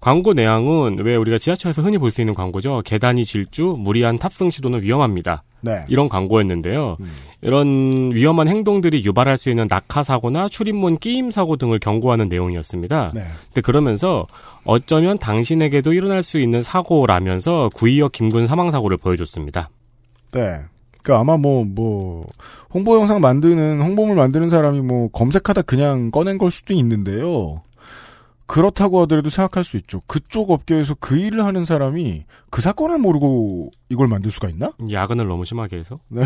광고 0.00 0.32
내용은 0.32 0.98
왜 1.04 1.16
우리가 1.16 1.38
지하철에서 1.38 1.82
흔히 1.82 1.98
볼 1.98 2.10
수 2.10 2.20
있는 2.20 2.34
광고죠. 2.34 2.82
계단이 2.84 3.24
질주, 3.24 3.76
무리한 3.78 4.18
탑승 4.18 4.50
시도는 4.50 4.82
위험합니다. 4.82 5.42
네. 5.60 5.84
이런 5.88 6.08
광고였는데요. 6.08 6.96
음. 7.00 7.10
이런 7.42 8.12
위험한 8.12 8.46
행동들이 8.48 9.04
유발할 9.04 9.36
수 9.36 9.50
있는 9.50 9.66
낙하 9.68 10.04
사고나 10.04 10.48
출입문 10.48 10.98
끼임 10.98 11.30
사고 11.32 11.56
등을 11.56 11.78
경고하는 11.80 12.28
내용이었습니다. 12.28 13.12
네. 13.14 13.22
근데 13.46 13.60
그러면서 13.60 14.26
어쩌면 14.64 15.18
당신에게도 15.18 15.92
일어날 15.92 16.22
수 16.22 16.38
있는 16.38 16.62
사고라면서 16.62 17.70
구의역 17.74 18.12
김군 18.12 18.46
사망 18.46 18.70
사고를 18.70 18.96
보여줬습니다. 18.98 19.68
네. 20.32 20.60
그 21.02 21.14
아마 21.14 21.36
뭐뭐 21.36 22.26
홍보 22.70 22.96
영상 22.98 23.20
만드는 23.20 23.80
홍보물 23.80 24.16
만드는 24.16 24.50
사람이 24.50 24.80
뭐 24.80 25.08
검색하다 25.08 25.62
그냥 25.62 26.10
꺼낸 26.10 26.38
걸 26.38 26.50
수도 26.50 26.74
있는데요. 26.74 27.62
그렇다고 28.46 29.02
하더라도 29.02 29.28
생각할 29.28 29.62
수 29.62 29.76
있죠. 29.76 30.00
그쪽 30.06 30.50
업계에서 30.50 30.96
그 30.98 31.18
일을 31.18 31.44
하는 31.44 31.66
사람이 31.66 32.24
그 32.50 32.62
사건을 32.62 32.98
모르고 32.98 33.70
이걸 33.90 34.08
만들 34.08 34.30
수가 34.30 34.48
있나? 34.48 34.72
야근을 34.90 35.28
너무 35.28 35.44
심하게 35.44 35.76
해서. 35.76 36.00
네. 36.08 36.22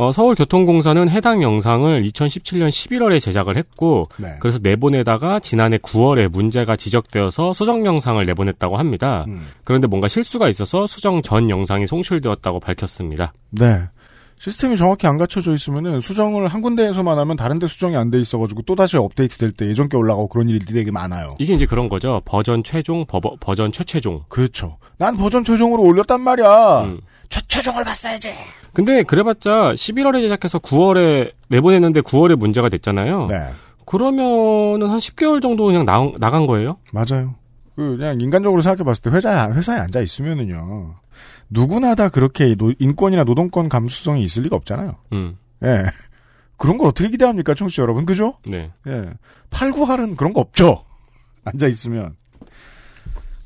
어, 0.00 0.12
서울교통공사는 0.12 1.10
해당 1.10 1.42
영상을 1.42 2.00
2017년 2.04 2.70
11월에 2.70 3.20
제작을 3.20 3.58
했고 3.58 4.08
네. 4.16 4.28
그래서 4.40 4.58
내보내다가 4.62 5.40
지난해 5.40 5.76
9월에 5.76 6.26
문제가 6.28 6.74
지적되어서 6.74 7.52
수정 7.52 7.84
영상을 7.84 8.24
내보냈다고 8.24 8.78
합니다. 8.78 9.26
음. 9.28 9.48
그런데 9.62 9.86
뭔가 9.86 10.08
실수가 10.08 10.48
있어서 10.48 10.86
수정 10.86 11.20
전 11.20 11.50
영상이 11.50 11.86
송출되었다고 11.86 12.60
밝혔습니다. 12.60 13.34
네. 13.50 13.82
시스템이 14.38 14.78
정확히 14.78 15.06
안 15.06 15.18
갖춰져 15.18 15.52
있으면은 15.52 16.00
수정을 16.00 16.48
한 16.48 16.62
군데에서만 16.62 17.18
하면 17.18 17.36
다른 17.36 17.58
데 17.58 17.66
수정이 17.66 17.94
안 17.94 18.10
돼 18.10 18.18
있어가지고 18.22 18.62
또다시 18.62 18.96
업데이트 18.96 19.36
될 19.36 19.52
때 19.52 19.66
예전 19.66 19.90
게 19.90 19.98
올라가고 19.98 20.28
그런 20.28 20.48
일들이 20.48 20.72
되게 20.72 20.90
많아요. 20.90 21.28
이게 21.38 21.52
이제 21.52 21.66
그런 21.66 21.90
거죠. 21.90 22.22
버전 22.24 22.64
최종, 22.64 23.04
버, 23.04 23.20
버전 23.20 23.70
최최종. 23.70 24.24
그렇죠. 24.28 24.78
난 24.96 25.18
버전 25.18 25.44
최종으로 25.44 25.82
올렸단 25.82 26.22
말이야. 26.22 26.84
음. 26.84 27.00
최최종을 27.28 27.84
봤어야지. 27.84 28.32
근데 28.72 29.02
그래봤자 29.02 29.72
11월에 29.74 30.20
제작해서 30.22 30.58
9월에 30.58 31.32
내보냈는데 31.48 32.00
9월에 32.02 32.36
문제가 32.36 32.68
됐잖아요. 32.68 33.26
네. 33.26 33.50
그러면은 33.86 34.88
한 34.90 34.98
10개월 34.98 35.42
정도 35.42 35.64
그냥 35.64 35.84
나, 35.84 35.98
나간 36.18 36.46
거예요? 36.46 36.76
맞아요. 36.92 37.34
그 37.76 37.96
그냥 37.96 38.20
인간적으로 38.20 38.60
생각해 38.62 38.84
봤을 38.84 39.02
때 39.02 39.10
회사 39.10 39.50
회사에 39.52 39.78
앉아 39.80 40.00
있으면은요. 40.00 40.94
누구나 41.48 41.94
다 41.94 42.08
그렇게 42.08 42.54
노- 42.54 42.72
인권이나 42.78 43.24
노동권 43.24 43.68
감수성이 43.68 44.22
있을 44.22 44.44
리가 44.44 44.56
없잖아요. 44.56 44.94
음, 45.12 45.36
예. 45.64 45.84
그런 46.56 46.76
걸 46.78 46.88
어떻게 46.88 47.08
기대합니까, 47.08 47.54
청취자 47.54 47.82
여러분? 47.82 48.04
그죠? 48.04 48.34
네. 48.46 48.70
예. 48.86 49.04
팔구할은 49.48 50.14
그런 50.14 50.32
거 50.34 50.40
없죠. 50.40 50.84
앉아 51.44 51.66
있으면. 51.68 52.14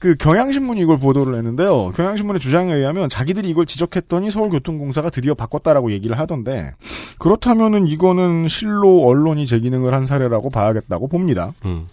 그 0.05 0.17
경향신문이 0.17 0.83
이걸 0.83 0.99
보도를 0.99 1.35
했는데요. 1.35 1.93
경향신문의 1.93 2.39
주장에 2.39 2.75
의하면 2.75 3.09
자기들이 3.09 3.49
이걸 3.49 3.65
지적했더니 3.65 4.31
서울교통공사가 4.31 5.09
드디어 5.09 5.33
바꿨다라고 5.33 5.93
얘기를 5.93 6.19
하던데 6.19 6.73
그렇다면은 7.19 7.87
이거는 7.87 8.47
실로 8.47 9.07
언론이 9.07 9.47
제 9.47 9.59
기능을 9.61 9.95
한 9.95 10.05
사례라고 10.05 10.51
봐야겠다고 10.51 11.09
봅니다. 11.09 11.55
음. 11.65 11.87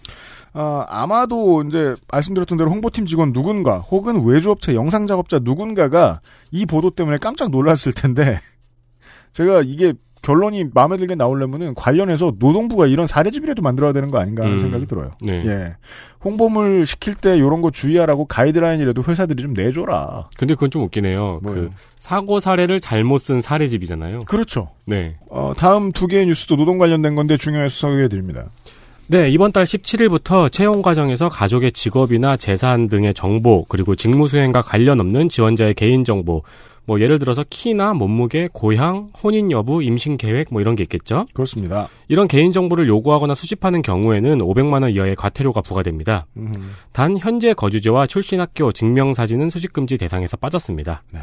아, 0.52 0.84
아마도 0.90 1.62
이제 1.62 1.96
말씀드렸던 2.12 2.58
대로 2.58 2.70
홍보팀 2.70 3.06
직원 3.06 3.32
누군가 3.32 3.78
혹은 3.78 4.26
외주업체 4.26 4.74
영상 4.74 5.06
작업자 5.06 5.38
누군가가 5.38 6.20
이 6.50 6.66
보도 6.66 6.90
때문에 6.90 7.16
깜짝 7.16 7.50
놀랐을 7.50 7.94
텐데 7.96 8.38
제가 9.32 9.62
이게 9.64 9.94
결론이 10.22 10.66
마음에 10.72 10.96
들게 10.96 11.14
나오려면은 11.14 11.74
관련해서 11.74 12.34
노동부가 12.38 12.86
이런 12.86 13.06
사례집이라도 13.06 13.60
만들어야 13.60 13.92
되는 13.92 14.10
거 14.10 14.18
아닌가 14.18 14.44
하는 14.44 14.56
음. 14.56 14.60
생각이 14.60 14.86
들어요. 14.86 15.10
네. 15.20 15.42
예. 15.44 15.76
홍보물 16.24 16.86
시킬 16.86 17.14
때 17.14 17.36
이런 17.36 17.60
거 17.60 17.70
주의하라고 17.70 18.26
가이드라인이라도 18.26 19.02
회사들이 19.02 19.42
좀 19.42 19.52
내줘라. 19.52 20.28
근데 20.38 20.54
그건 20.54 20.70
좀 20.70 20.82
웃기네요. 20.84 21.40
뭐요? 21.42 21.54
그 21.54 21.70
사고 21.98 22.38
사례를 22.38 22.78
잘못 22.80 23.18
쓴 23.18 23.42
사례집이잖아요. 23.42 24.20
그렇죠. 24.20 24.70
네. 24.84 25.16
어, 25.28 25.52
다음 25.56 25.90
두 25.90 26.06
개의 26.06 26.26
뉴스도 26.26 26.56
노동 26.56 26.78
관련된 26.78 27.16
건데 27.16 27.36
중요해서 27.36 27.88
소개해드립니다. 27.88 28.50
네, 29.08 29.28
이번 29.28 29.52
달 29.52 29.64
17일부터 29.64 30.50
채용 30.50 30.80
과정에서 30.80 31.28
가족의 31.28 31.72
직업이나 31.72 32.36
재산 32.36 32.88
등의 32.88 33.12
정보, 33.12 33.64
그리고 33.68 33.94
직무 33.94 34.26
수행과 34.26 34.62
관련 34.62 35.00
없는 35.00 35.28
지원자의 35.28 35.74
개인 35.74 36.04
정보, 36.04 36.44
뭐 36.84 37.00
예를 37.00 37.18
들어서 37.18 37.44
키나 37.48 37.94
몸무게, 37.94 38.48
고향, 38.52 39.08
혼인 39.22 39.50
여부, 39.50 39.82
임신 39.82 40.16
계획 40.16 40.48
뭐 40.50 40.60
이런 40.60 40.74
게 40.74 40.82
있겠죠. 40.82 41.26
그렇습니다. 41.32 41.88
이런 42.08 42.26
개인 42.28 42.52
정보를 42.52 42.88
요구하거나 42.88 43.34
수집하는 43.34 43.82
경우에는 43.82 44.38
500만 44.38 44.82
원 44.82 44.90
이하의 44.90 45.14
과태료가 45.16 45.60
부과됩니다. 45.60 46.26
음, 46.36 46.52
단 46.92 47.16
현재 47.18 47.54
거주지와 47.54 48.06
출신 48.06 48.40
학교, 48.40 48.72
증명 48.72 49.12
사진은 49.12 49.50
수집 49.50 49.72
금지 49.72 49.96
대상에서 49.96 50.36
빠졌습니다. 50.36 51.02
네. 51.12 51.20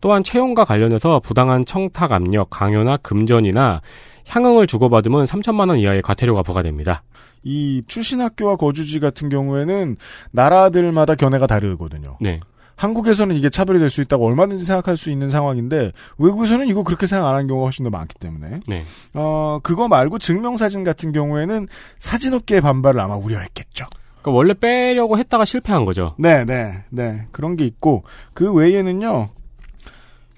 또한 0.00 0.22
채용과 0.22 0.64
관련해서 0.64 1.20
부당한 1.20 1.64
청탁 1.64 2.12
압력, 2.12 2.50
강요나 2.50 2.96
금전이나 2.98 3.80
향응을 4.28 4.66
주고받으면 4.66 5.24
3천만 5.24 5.68
원 5.68 5.78
이하의 5.78 6.02
과태료가 6.02 6.42
부과됩니다. 6.42 7.02
이 7.44 7.82
출신 7.86 8.20
학교와 8.20 8.56
거주지 8.56 9.00
같은 9.00 9.28
경우에는 9.28 9.96
나라들마다 10.30 11.14
견해가 11.14 11.46
다르거든요. 11.46 12.16
네. 12.20 12.40
한국에서는 12.76 13.36
이게 13.36 13.48
차별이 13.48 13.78
될 13.78 13.92
수 13.92 14.00
있다고 14.00 14.26
얼마든지 14.26 14.64
생각할 14.64 14.96
수 14.96 15.10
있는 15.10 15.30
상황인데 15.30 15.92
외국에서는 16.18 16.66
이거 16.66 16.82
그렇게 16.82 17.06
생각 17.06 17.28
안 17.28 17.34
하는 17.34 17.46
경우가 17.46 17.66
훨씬 17.66 17.84
더 17.84 17.90
많기 17.90 18.14
때문에 18.18 18.60
네. 18.66 18.84
어 19.14 19.58
그거 19.62 19.86
말고 19.86 20.18
증명사진 20.18 20.82
같은 20.82 21.12
경우에는 21.12 21.68
사진업계의 21.98 22.62
반발을 22.62 22.98
아마 23.00 23.14
우려했겠죠. 23.16 23.84
그러니까 24.22 24.30
원래 24.30 24.54
빼려고 24.54 25.18
했다가 25.18 25.44
실패한 25.44 25.84
거죠. 25.84 26.14
네, 26.18 26.44
네, 26.44 26.84
네 26.88 27.26
그런 27.32 27.56
게 27.56 27.64
있고 27.66 28.04
그 28.34 28.52
외에는요. 28.52 29.28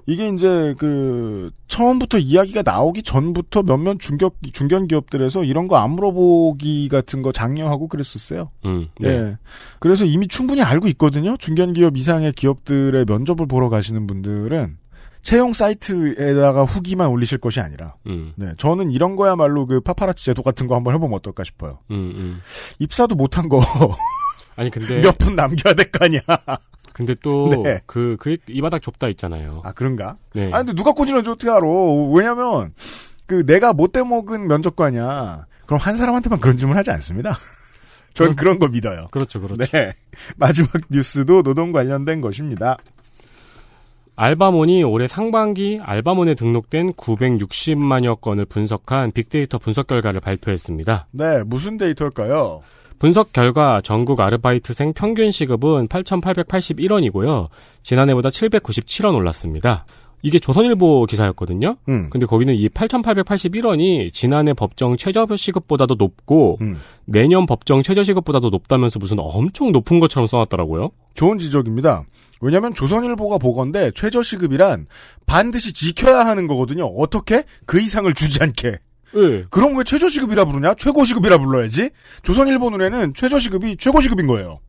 이게 0.07 0.29
이제 0.29 0.75
그 0.79 1.51
처음부터 1.69 2.19
이야기가 2.19 2.63
나오기 2.63 3.03
전부터 3.03 3.63
몇몇 3.63 3.99
중견 3.99 4.31
중견 4.53 4.87
기업들에서 4.89 5.45
이런 5.45 5.67
거 5.69 5.77
안 5.77 5.91
물어보기 5.93 6.89
같은 6.89 7.23
거 7.23 7.33
장려하고 7.33 7.89
그랬었어요. 7.89 8.51
음. 8.67 8.89
네. 9.01 9.19
네. 9.21 9.37
그래서 9.81 10.05
이미 10.05 10.29
충분히 10.29 10.63
알고 10.63 10.89
있거든요. 10.89 11.37
중견 11.39 11.73
기업 11.73 11.97
이상의 11.97 12.33
기업들의 12.33 13.05
면접을 13.07 13.47
보러 13.47 13.69
가시는 13.71 14.07
분들은 14.07 14.77
채용 15.23 15.55
사이트에다가 15.55 16.65
후기만 16.65 17.09
올리실 17.09 17.39
것이 17.39 17.59
아니라, 17.61 17.95
음. 18.07 18.35
네. 18.37 18.49
저는 18.59 18.91
이런 18.91 19.17
거야말로 19.17 19.65
그 19.65 19.81
파파라치 19.81 20.23
제도 20.27 20.43
같은 20.43 20.67
거 20.67 20.75
한번 20.77 20.93
해보면 20.95 21.17
어떨까 21.17 21.45
싶어요. 21.45 21.79
음, 21.91 22.13
음. 22.15 22.41
입사도 22.79 23.15
못한 23.15 23.49
거 23.49 23.63
아니 24.57 24.71
근데 24.71 25.01
몇 25.03 25.17
분 25.17 25.35
남겨야 25.35 25.73
될 25.73 25.91
거 25.91 26.05
아니야. 26.05 26.21
근데 26.95 27.15
또 27.23 27.49
네. 27.63 27.81
그 27.87 28.17
그 28.19 28.37
이 28.49 28.63
바닥 28.63 28.81
좁다 28.81 29.09
있잖아요. 29.09 29.61
아, 29.65 29.73
그런가? 29.73 30.17
네. 30.33 30.51
아, 30.53 30.59
근데 30.59 30.73
누가 30.75 30.93
꽂으는지 30.93 31.29
어떻게 31.29 31.51
알아? 31.51 31.67
왜냐면, 32.15 32.73
그 33.27 33.45
내가 33.45 33.73
못돼 33.73 34.03
먹은 34.05 34.47
면접관이야. 34.49 35.47
그럼 35.67 35.81
한 35.81 35.97
사람한테만 35.97 36.41
그런 36.41 36.57
질문 36.57 36.77
하지 36.77 36.91
않습니다. 36.93 37.37
전 38.15 38.37
그런 38.37 38.59
거 38.61 38.69
믿어요. 38.69 39.09
그렇죠, 39.11 39.41
그렇죠. 39.41 39.65
네. 39.73 39.93
마지막 40.39 40.71
뉴스도 40.91 41.43
노동 41.43 41.73
관련된 41.73 42.21
것입니다. 42.21 42.77
알바몬이 44.17 44.85
올해 44.85 45.09
상반기 45.09 45.81
알바몬에 45.83 46.35
등록된 46.37 46.93
960만여 46.93 48.21
건을 48.21 48.45
분석한 48.45 49.11
빅데이터 49.11 49.59
분석 49.59 49.89
결과를 49.89 50.21
발표했습니다. 50.21 51.09
네, 51.11 51.43
무슨 51.45 51.77
데이터일까요? 51.79 52.63
분석 53.05 53.35
결과 53.35 53.83
전국 53.83 54.19
아르바이트생 54.23 54.95
평균 54.95 55.31
시급은 55.31 55.89
8,881원이고요. 55.89 57.49
지난해보다 57.83 58.31
797원 58.31 59.15
올랐습니다. 59.15 59.85
이게 60.23 60.39
조선일보 60.39 61.05
기사였거든요. 61.05 61.77
음. 61.91 62.09
근데 62.09 62.25
거기는 62.25 62.55
이 62.55 62.67
8,881원이 62.71 64.11
지난해 64.11 64.55
법정 64.55 64.97
최저 64.97 65.27
시급보다도 65.37 65.97
높고 65.97 66.57
음. 66.63 66.81
내년 67.05 67.45
법정 67.45 67.83
최저 67.83 68.03
시급보다도 68.03 68.49
높다면서 68.49 68.99
무슨 68.99 69.19
엄청 69.21 69.71
높은 69.71 70.01
것처럼 70.01 70.27
써놨더라고요. 70.27 70.89
좋은 71.13 71.39
지적입니다. 71.39 72.05
왜냐면 72.41 72.73
조선일보가 72.73 73.37
보건데 73.37 73.91
최저시급이란 73.95 74.87
반드시 75.27 75.75
지켜야 75.75 76.21
하는 76.21 76.47
거거든요. 76.47 76.87
어떻게? 76.87 77.45
그 77.67 77.83
이상을 77.83 78.11
주지 78.15 78.43
않게. 78.43 78.79
네. 79.13 79.45
그럼 79.51 79.77
왜 79.77 79.85
최저시급이라 79.85 80.45
부르냐? 80.45 80.75
최고시급이라 80.75 81.39
불러야지. 81.39 81.91
조선일보 82.23 82.71
눈에는 82.71 83.15
최저시급이 83.15 83.77
최고시급인 83.77 84.27
거예요. 84.27 84.61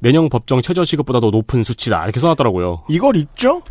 내년 0.00 0.28
법정 0.28 0.60
최저 0.60 0.84
시급보다도 0.84 1.30
높은 1.30 1.62
수치다 1.62 2.04
이렇게 2.04 2.20
써놨더라고요. 2.20 2.84
이걸 2.88 3.16
읽죠? 3.16 3.62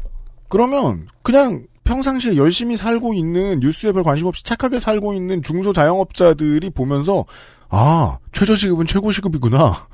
그러면 0.48 1.08
그냥 1.22 1.66
평상시에 1.84 2.38
열심히 2.38 2.78
살고 2.78 3.14
있는 3.14 3.60
뉴스에 3.60 3.92
별 3.92 4.04
관심 4.04 4.28
없이 4.28 4.44
착하게 4.44 4.80
살고 4.80 5.14
있는 5.14 5.42
중소자영업자들이 5.44 6.70
보면서 6.70 7.26
아 7.70 8.20
최저시급은 8.32 8.86
최고시급이구나. 8.86 9.88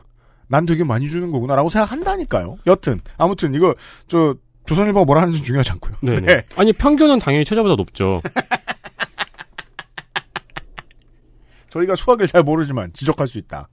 난 0.48 0.66
되게 0.66 0.84
많이 0.84 1.10
주는 1.10 1.32
거구나라고 1.32 1.70
생각한다니까요. 1.70 2.58
여튼 2.68 3.00
아무튼 3.18 3.54
이거 3.54 3.74
저 4.08 4.36
조선일보가 4.66 5.06
뭐라 5.06 5.22
하는지 5.22 5.42
중요하지 5.42 5.72
않고요. 5.74 5.96
네. 6.02 6.44
아니 6.56 6.74
평균은 6.74 7.20
당연히 7.20 7.44
최저보다 7.46 7.76
높죠. 7.76 8.22
저희가 11.70 11.96
수학을 11.96 12.28
잘 12.28 12.44
모르지만 12.44 12.92
지적할 12.94 13.28
수 13.28 13.38
있다. 13.38 13.68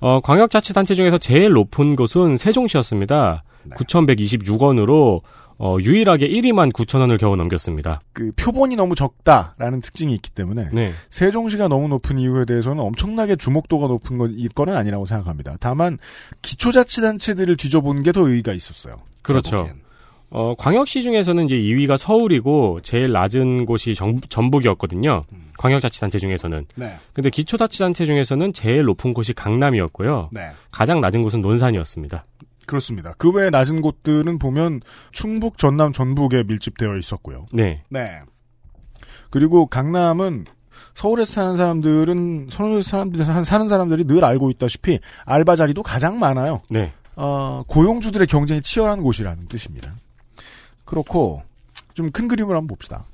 어, 0.00 0.20
광역자치단체 0.20 0.94
중에서 0.94 1.18
제일 1.18 1.50
높은 1.52 1.96
곳은 1.96 2.36
세종시였습니다. 2.36 3.44
네. 3.64 3.76
9,126원으로 3.76 5.22
어, 5.56 5.76
유일하게 5.80 6.28
1위만 6.28 6.72
9,000원을 6.72 7.18
겨우 7.18 7.36
넘겼습니다. 7.36 8.00
그 8.12 8.32
표본이 8.34 8.74
너무 8.76 8.96
적다라는 8.96 9.80
특징이 9.82 10.12
있기 10.14 10.30
때문에 10.30 10.68
네. 10.72 10.92
세종시가 11.10 11.68
너무 11.68 11.86
높은 11.88 12.18
이유에 12.18 12.44
대해서는 12.44 12.82
엄청나게 12.82 13.36
주목도가 13.36 13.86
높은 13.86 14.18
건 14.18 14.34
이거는 14.36 14.76
아니라고 14.76 15.06
생각합니다. 15.06 15.56
다만 15.60 15.98
기초자치단체들을 16.42 17.56
뒤져보는 17.56 18.02
게 18.02 18.12
더 18.14 18.28
의의가 18.28 18.52
있었어요. 18.52 18.96
그렇죠. 19.22 19.68
어, 20.30 20.54
광역시 20.56 21.02
중에서는 21.02 21.44
이제 21.46 21.56
2위가 21.56 21.96
서울이고 21.96 22.80
제일 22.82 23.10
낮은 23.12 23.66
곳이 23.66 23.94
정, 23.94 24.20
전북이었거든요. 24.28 25.22
광역자치단체 25.58 26.18
중에서는. 26.18 26.66
네, 26.76 26.98
근데 27.12 27.30
기초자치단체 27.30 28.04
중에서는 28.04 28.52
제일 28.52 28.84
높은 28.84 29.14
곳이 29.14 29.32
강남이었고요. 29.32 30.30
네. 30.32 30.50
가장 30.70 31.00
낮은 31.00 31.22
곳은 31.22 31.40
논산이었습니다. 31.40 32.24
그렇습니다. 32.66 33.12
그 33.18 33.30
외에 33.30 33.50
낮은 33.50 33.82
곳들은 33.82 34.38
보면 34.38 34.80
충북, 35.12 35.58
전남, 35.58 35.92
전북에 35.92 36.44
밀집되어 36.44 36.96
있었고요. 36.96 37.46
네. 37.52 37.82
네. 37.90 38.22
그리고 39.30 39.66
강남은 39.66 40.44
서울에 40.94 41.24
사는 41.24 41.56
사람들은 41.56 42.48
서울에 42.50 42.82
사람들이 42.82 43.24
사는 43.24 43.68
사람들이 43.68 44.04
늘 44.04 44.24
알고 44.24 44.50
있다시피 44.50 45.00
알바 45.24 45.56
자리도 45.56 45.82
가장 45.82 46.18
많아요. 46.18 46.62
네. 46.70 46.92
어, 47.16 47.62
고용주들의 47.66 48.26
경쟁이 48.26 48.62
치열한 48.62 49.02
곳이라는 49.02 49.46
뜻입니다. 49.48 49.94
그렇고 50.84 51.42
좀 51.94 52.10
큰 52.10 52.28
그림을 52.28 52.56
한번 52.56 52.66
봅시다. 52.68 53.06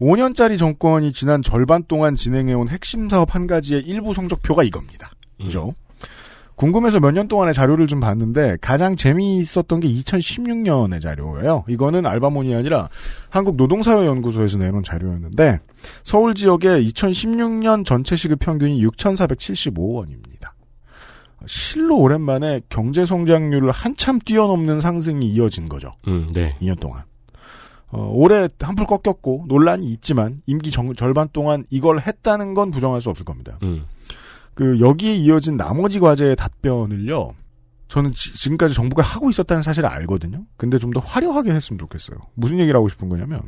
5년짜리 0.00 0.58
정권이 0.58 1.12
지난 1.12 1.42
절반 1.42 1.84
동안 1.86 2.14
진행해온 2.16 2.68
핵심 2.68 3.08
사업 3.08 3.34
한 3.34 3.46
가지의 3.46 3.82
일부 3.82 4.12
성적표가 4.14 4.62
이겁니다. 4.64 5.10
그죠? 5.40 5.74
궁금해서 6.56 7.00
몇 7.00 7.10
년 7.10 7.26
동안의 7.26 7.52
자료를 7.52 7.88
좀 7.88 7.98
봤는데 7.98 8.58
가장 8.60 8.94
재미있었던 8.94 9.80
게 9.80 9.88
2016년의 9.88 11.00
자료예요. 11.00 11.64
이거는 11.68 12.06
알바몬이 12.06 12.54
아니라 12.54 12.88
한국노동사회연구소에서 13.30 14.58
내놓은 14.58 14.84
자료였는데 14.84 15.58
서울 16.04 16.34
지역의 16.34 16.88
2016년 16.88 17.84
전체 17.84 18.14
시급 18.16 18.38
평균이 18.38 18.84
6,475원입니다. 18.86 20.52
실로 21.46 21.98
오랜만에 21.98 22.60
경제 22.68 23.04
성장률을 23.04 23.70
한참 23.70 24.18
뛰어넘는 24.20 24.80
상승이 24.80 25.26
이어진 25.26 25.68
거죠. 25.68 25.92
음, 26.06 26.26
네. 26.32 26.56
2년 26.62 26.78
동안. 26.80 27.02
어, 27.96 28.10
올해 28.12 28.48
한풀 28.60 28.86
꺾였고 28.86 29.44
논란이 29.46 29.86
있지만 29.92 30.42
임기 30.46 30.70
정- 30.72 30.92
절반 30.94 31.28
동안 31.32 31.64
이걸 31.70 32.00
했다는 32.00 32.54
건 32.54 32.70
부정할 32.72 33.00
수 33.00 33.08
없을 33.08 33.24
겁니다. 33.24 33.58
음. 33.62 33.84
그 34.54 34.80
여기에 34.80 35.14
이어진 35.14 35.56
나머지 35.56 36.00
과제의 36.00 36.34
답변을요. 36.36 37.34
저는 37.88 38.12
지, 38.12 38.48
금까지 38.48 38.74
정부가 38.74 39.02
하고 39.02 39.30
있었다는 39.30 39.62
사실을 39.62 39.88
알거든요. 39.88 40.44
근데 40.56 40.78
좀 40.78 40.92
더 40.92 40.98
화려하게 41.00 41.52
했으면 41.52 41.78
좋겠어요. 41.78 42.18
무슨 42.34 42.58
얘기를 42.58 42.76
하고 42.76 42.88
싶은 42.88 43.08
거냐면 43.08 43.42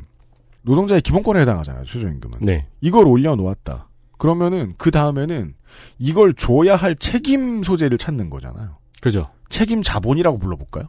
노동자의 0.62 1.00
기본권에 1.00 1.40
해당하잖아요. 1.40 1.84
최저임금은. 1.84 2.38
네. 2.42 2.66
이걸 2.80 3.06
올려놓았다. 3.06 3.88
그러면은 4.18 4.74
그 4.78 4.90
다음에는 4.90 5.54
이걸 5.98 6.34
줘야 6.34 6.76
할 6.76 6.94
책임 6.96 7.62
소재를 7.62 7.98
찾는 7.98 8.30
거잖아요. 8.30 8.76
그죠. 9.00 9.28
책임 9.48 9.82
자본이라고 9.82 10.38
불러볼까요? 10.38 10.84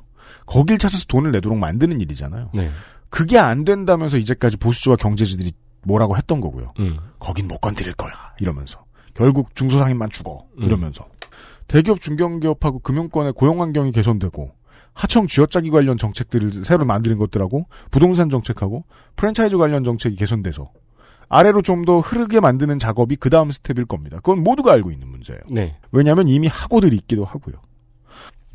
거길 0.46 0.78
찾아서 0.78 1.06
돈을 1.08 1.32
내도록 1.32 1.58
만드는 1.58 2.02
일이잖아요. 2.02 2.52
네. 2.54 2.70
그게 3.10 3.38
안 3.38 3.64
된다면서 3.64 4.18
이제까지 4.18 4.58
보수주와 4.58 4.96
경제지들이 4.96 5.52
뭐라고 5.84 6.18
했던 6.18 6.42
거고요. 6.42 6.74
음. 6.80 6.98
거긴 7.20 7.48
못 7.48 7.60
건드릴 7.60 7.94
거야. 7.94 8.12
이러면서. 8.40 8.84
결국 9.14 9.56
중소상인만 9.56 10.10
죽어. 10.10 10.46
음. 10.60 10.64
이러면서. 10.64 11.08
대기업, 11.68 12.00
중견기업하고 12.02 12.80
금융권의 12.80 13.34
고용환경이 13.34 13.92
개선되고 13.92 14.52
하청 14.94 15.28
쥐어짜기 15.28 15.70
관련 15.70 15.98
정책들을 15.98 16.64
새로 16.64 16.86
만드는 16.86 17.18
것들하고 17.18 17.68
부동산 17.92 18.30
정책하고 18.30 18.84
프랜차이즈 19.16 19.58
관련 19.58 19.84
정책이 19.84 20.16
개선돼서 20.16 20.72
아래로 21.30 21.62
좀 21.62 21.86
더 21.86 22.00
흐르게 22.00 22.40
만드는 22.40 22.80
작업이 22.80 23.16
그 23.18 23.30
다음 23.30 23.52
스텝일 23.52 23.86
겁니다. 23.86 24.18
그건 24.18 24.44
모두가 24.44 24.72
알고 24.74 24.92
있는 24.92 25.10
문제예요. 25.10 25.42
네. 25.50 25.78
왜냐하면 25.92 26.28
이미 26.28 26.48
하고들 26.48 26.94
있기도 26.94 27.26
하고요. 27.26 27.56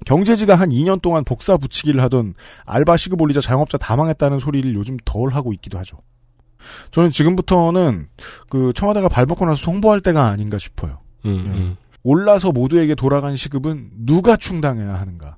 경제지가 0.04 0.54
한 0.54 0.70
2년 0.70 1.00
동안 1.00 1.24
복사 1.24 1.56
붙이기를 1.56 2.02
하던 2.02 2.34
알바 2.64 2.96
시급 2.96 3.20
올리자 3.20 3.40
자영업자 3.40 3.78
다 3.78 3.96
망했다는 3.96 4.38
소리를 4.38 4.74
요즘 4.74 4.96
덜 5.04 5.30
하고 5.30 5.52
있기도 5.52 5.78
하죠. 5.78 5.98
저는 6.90 7.10
지금부터는 7.10 8.08
그 8.48 8.72
청와대가 8.74 9.08
발벗고 9.08 9.46
나서 9.46 9.70
홍보할 9.70 10.00
때가 10.00 10.26
아닌가 10.26 10.58
싶어요. 10.58 11.00
음, 11.24 11.44
예. 11.46 11.50
음. 11.50 11.76
올라서 12.04 12.52
모두에게 12.52 12.94
돌아간 12.94 13.36
시급은 13.36 13.90
누가 13.94 14.36
충당해야 14.36 14.94
하는가에 14.94 15.32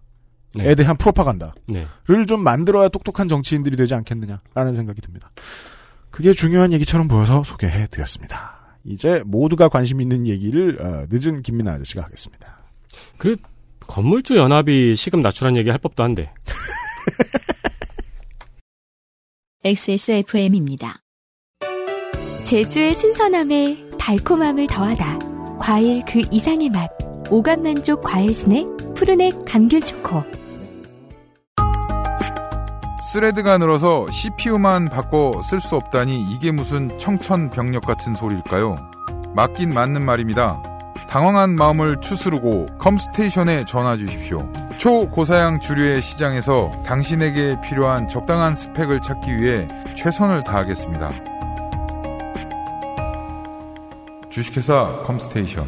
네. 0.56 0.74
대한 0.74 0.96
프로파간다를 0.96 1.52
네. 1.68 1.86
좀 2.26 2.42
만들어야 2.42 2.88
똑똑한 2.88 3.28
정치인들이 3.28 3.76
되지 3.76 3.94
않겠느냐라는 3.94 4.76
생각이 4.76 5.00
듭니다. 5.02 5.30
그게 6.10 6.32
중요한 6.32 6.72
얘기처럼 6.72 7.08
보여서 7.08 7.42
소개해 7.44 7.88
드렸습니다. 7.88 8.78
이제 8.84 9.22
모두가 9.26 9.68
관심 9.68 10.00
있는 10.00 10.26
얘기를 10.26 10.78
어, 10.80 11.06
늦은 11.10 11.42
김민아 11.42 11.72
아저씨가 11.72 12.02
하겠습니다. 12.02 12.58
그 13.18 13.36
건물주 13.86 14.36
연합이 14.36 14.96
시급 14.96 15.20
낮추란 15.20 15.56
얘기 15.56 15.70
할 15.70 15.78
법도 15.78 16.02
한데. 16.02 16.32
XSFM입니다. 19.64 21.00
제주의 22.44 22.94
신선함에 22.94 23.88
달콤함을 23.98 24.66
더하다. 24.66 25.18
과일 25.58 26.04
그 26.04 26.20
이상의 26.30 26.68
맛. 26.70 26.90
오감 27.30 27.62
만족 27.62 28.02
과일 28.02 28.34
스낵 28.34 28.66
푸르넥 28.94 29.44
감귤 29.46 29.80
초코. 29.80 30.22
스레드가 33.12 33.58
늘어서 33.58 34.10
CPU만 34.10 34.88
바꿔 34.88 35.40
쓸 35.42 35.60
수 35.60 35.76
없다니 35.76 36.34
이게 36.34 36.50
무슨 36.50 36.98
청천벽력 36.98 37.86
같은 37.86 38.14
소리일까요? 38.14 38.76
맞긴 39.34 39.72
맞는 39.72 40.04
말입니다. 40.04 40.60
당황한 41.08 41.56
마음을 41.56 42.00
추스르고 42.00 42.66
컴스테이션에 42.78 43.64
전화 43.66 43.96
주십시오. 43.96 44.50
초고사양 44.78 45.60
주류의 45.60 46.02
시장에서 46.02 46.70
당신에게 46.84 47.56
필요한 47.62 48.08
적당한 48.08 48.56
스펙을 48.56 49.00
찾기 49.00 49.36
위해 49.36 49.68
최선을 49.96 50.42
다하겠습니다. 50.44 51.10
주식회사 54.30 55.02
컴스테이션 55.06 55.64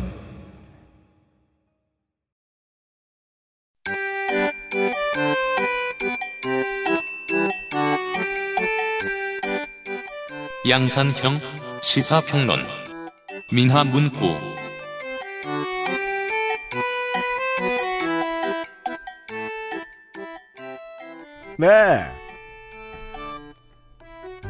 양산형 10.69 11.39
시사평론 11.81 12.59
민화문구 13.53 14.66
네. 21.59 22.05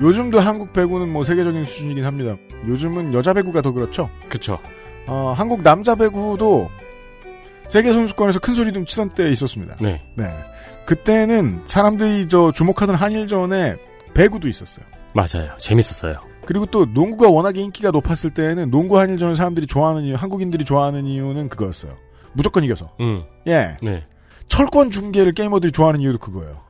요즘도 0.00 0.40
한국 0.40 0.72
배구는 0.72 1.10
뭐 1.10 1.24
세계적인 1.24 1.64
수준이긴 1.64 2.04
합니다. 2.04 2.36
요즘은 2.68 3.14
여자 3.14 3.32
배구가 3.32 3.62
더 3.62 3.72
그렇죠. 3.72 4.10
그쵸. 4.28 4.58
어, 5.06 5.32
한국 5.36 5.62
남자 5.62 5.94
배구도 5.94 6.68
세계 7.68 7.92
선수권에서 7.92 8.38
큰 8.40 8.54
소리 8.54 8.72
좀 8.72 8.84
치던 8.84 9.10
때 9.10 9.30
있었습니다. 9.30 9.76
네. 9.80 10.02
네. 10.16 10.26
그때는 10.84 11.62
사람들이 11.64 12.28
저 12.28 12.52
주목하던 12.52 12.94
한일전에 12.94 13.76
배구도 14.14 14.48
있었어요. 14.48 14.84
맞아요. 15.14 15.56
재밌었어요. 15.58 16.20
그리고 16.44 16.66
또 16.66 16.84
농구가 16.84 17.28
워낙에 17.30 17.60
인기가 17.60 17.90
높았을 17.90 18.30
때는 18.30 18.70
농구 18.70 18.98
한일전을 18.98 19.34
사람들이 19.34 19.66
좋아하는 19.66 20.04
이유, 20.04 20.14
한국인들이 20.14 20.64
좋아하는 20.64 21.06
이유는 21.06 21.48
그거였어요. 21.48 21.96
무조건 22.34 22.64
이겨서. 22.64 22.92
음. 23.00 23.24
예. 23.46 23.76
네. 23.82 24.04
철권 24.48 24.90
중계를 24.90 25.32
게이머들이 25.32 25.72
좋아하는 25.72 26.00
이유도 26.00 26.18
그거예요. 26.18 26.65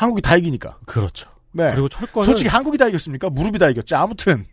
한국이 0.00 0.22
다 0.22 0.36
이기니까. 0.36 0.78
그렇죠. 0.86 1.28
네. 1.52 1.70
그리고 1.72 1.88
철권은 1.88 2.26
솔직히 2.26 2.48
한국이 2.48 2.78
다 2.78 2.88
이겼습니까? 2.88 3.28
무릎이 3.30 3.58
다 3.58 3.68
이겼지. 3.68 3.94
아무튼. 3.94 4.44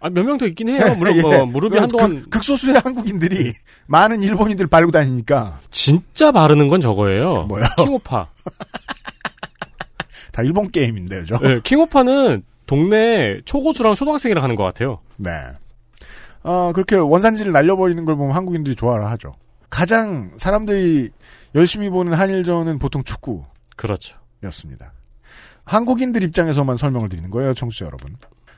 아, 0.00 0.10
몇 0.10 0.24
명 0.24 0.36
더 0.36 0.46
있긴 0.46 0.68
해요. 0.68 0.94
무릎, 0.96 1.16
예. 1.16 1.22
어, 1.22 1.46
무릎이 1.46 1.78
한동안 1.78 2.16
극, 2.22 2.30
극소수의 2.30 2.80
한국인들이 2.84 3.54
많은 3.86 4.22
일본인들 4.22 4.66
밟고 4.66 4.90
다니니까 4.90 5.60
진짜 5.70 6.32
바르는 6.32 6.68
건 6.68 6.80
저거예요. 6.80 7.44
뭐요? 7.44 7.64
킹오파. 7.78 8.28
다 10.32 10.42
일본 10.42 10.70
게임인데요, 10.70 11.24
저. 11.24 11.38
네, 11.38 11.60
킹오파는 11.62 12.42
동네 12.66 13.40
초고수랑 13.44 13.94
초등학생이랑 13.94 14.42
하는 14.44 14.54
것 14.56 14.64
같아요. 14.64 14.98
네. 15.16 15.30
어, 16.42 16.72
그렇게 16.74 16.96
원산지를 16.96 17.52
날려버리는 17.52 18.04
걸 18.04 18.16
보면 18.16 18.34
한국인들이 18.36 18.76
좋아라 18.76 19.10
하죠. 19.12 19.34
가장 19.70 20.30
사람들이 20.36 21.10
열심히 21.54 21.88
보는 21.90 22.12
한일전은 22.12 22.78
보통 22.78 23.02
축구였습니다. 23.02 24.92
한국인들 25.66 26.22
입장에서만 26.22 26.76
설명을 26.76 27.08
드리는 27.08 27.28
거예요, 27.30 27.52
청취자 27.52 27.84
여러분. 27.86 28.16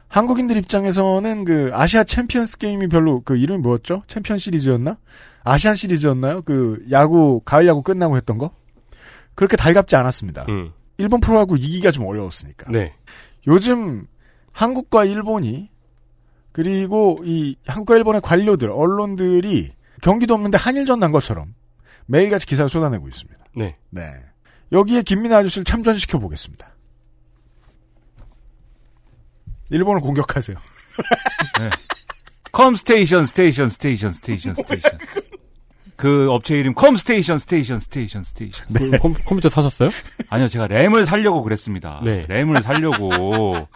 한국인들 0.08 0.56
입장에서는 0.56 1.44
그 1.44 1.70
아시아 1.74 2.04
챔피언스 2.04 2.58
게임이 2.58 2.88
별로 2.88 3.20
그 3.22 3.36
이름이 3.36 3.60
뭐였죠? 3.60 4.04
챔피언 4.06 4.38
시리즈였나? 4.38 4.98
아시안 5.42 5.74
시리즈였나요? 5.74 6.42
그 6.42 6.84
야구 6.90 7.40
가을 7.44 7.66
야구 7.66 7.82
끝나고 7.82 8.16
했던 8.16 8.38
거? 8.38 8.52
그렇게 9.34 9.56
달갑지 9.56 9.96
않았습니다. 9.96 10.46
음. 10.48 10.72
일본 10.98 11.20
프로야구 11.20 11.56
이기기가 11.56 11.90
좀 11.90 12.06
어려웠으니까. 12.06 12.70
네. 12.70 12.94
요즘 13.46 14.06
한국과 14.52 15.04
일본이 15.04 15.70
그리고 16.52 17.20
이 17.24 17.56
한국과 17.66 17.96
일본의 17.96 18.20
관료들, 18.22 18.70
언론들이 18.70 19.72
경기도 20.02 20.34
없는데 20.34 20.58
한일전 20.58 21.00
난 21.00 21.12
것처럼 21.12 21.54
매일같이 22.06 22.46
기사를 22.46 22.68
쏟아내고 22.68 23.08
있습니다. 23.08 23.44
네. 23.56 23.76
네. 23.90 24.12
여기에 24.72 25.02
김민하 25.02 25.38
아저씨를 25.38 25.64
참전시켜 25.64 26.18
보겠습니다. 26.18 26.77
일본을 29.70 30.00
공격하세요. 30.00 30.56
컴스테이션 32.52 33.26
스테이션 33.26 33.68
스테이션 33.68 34.12
스테이션 34.12 34.54
스테이션. 34.54 34.98
그 35.96 36.30
업체 36.30 36.56
이름 36.56 36.74
컴스테이션 36.74 37.38
스테이션 37.38 37.80
스테이션 37.80 38.22
스테이션. 38.22 38.66
그 38.72 38.98
컴, 38.98 39.14
컴퓨터 39.14 39.48
사셨어요? 39.48 39.90
아니요, 40.30 40.46
제가 40.46 40.68
램을 40.68 41.04
살려고 41.04 41.42
그랬습니다. 41.42 42.00
네. 42.04 42.24
램을 42.28 42.62
살려고. 42.62 43.68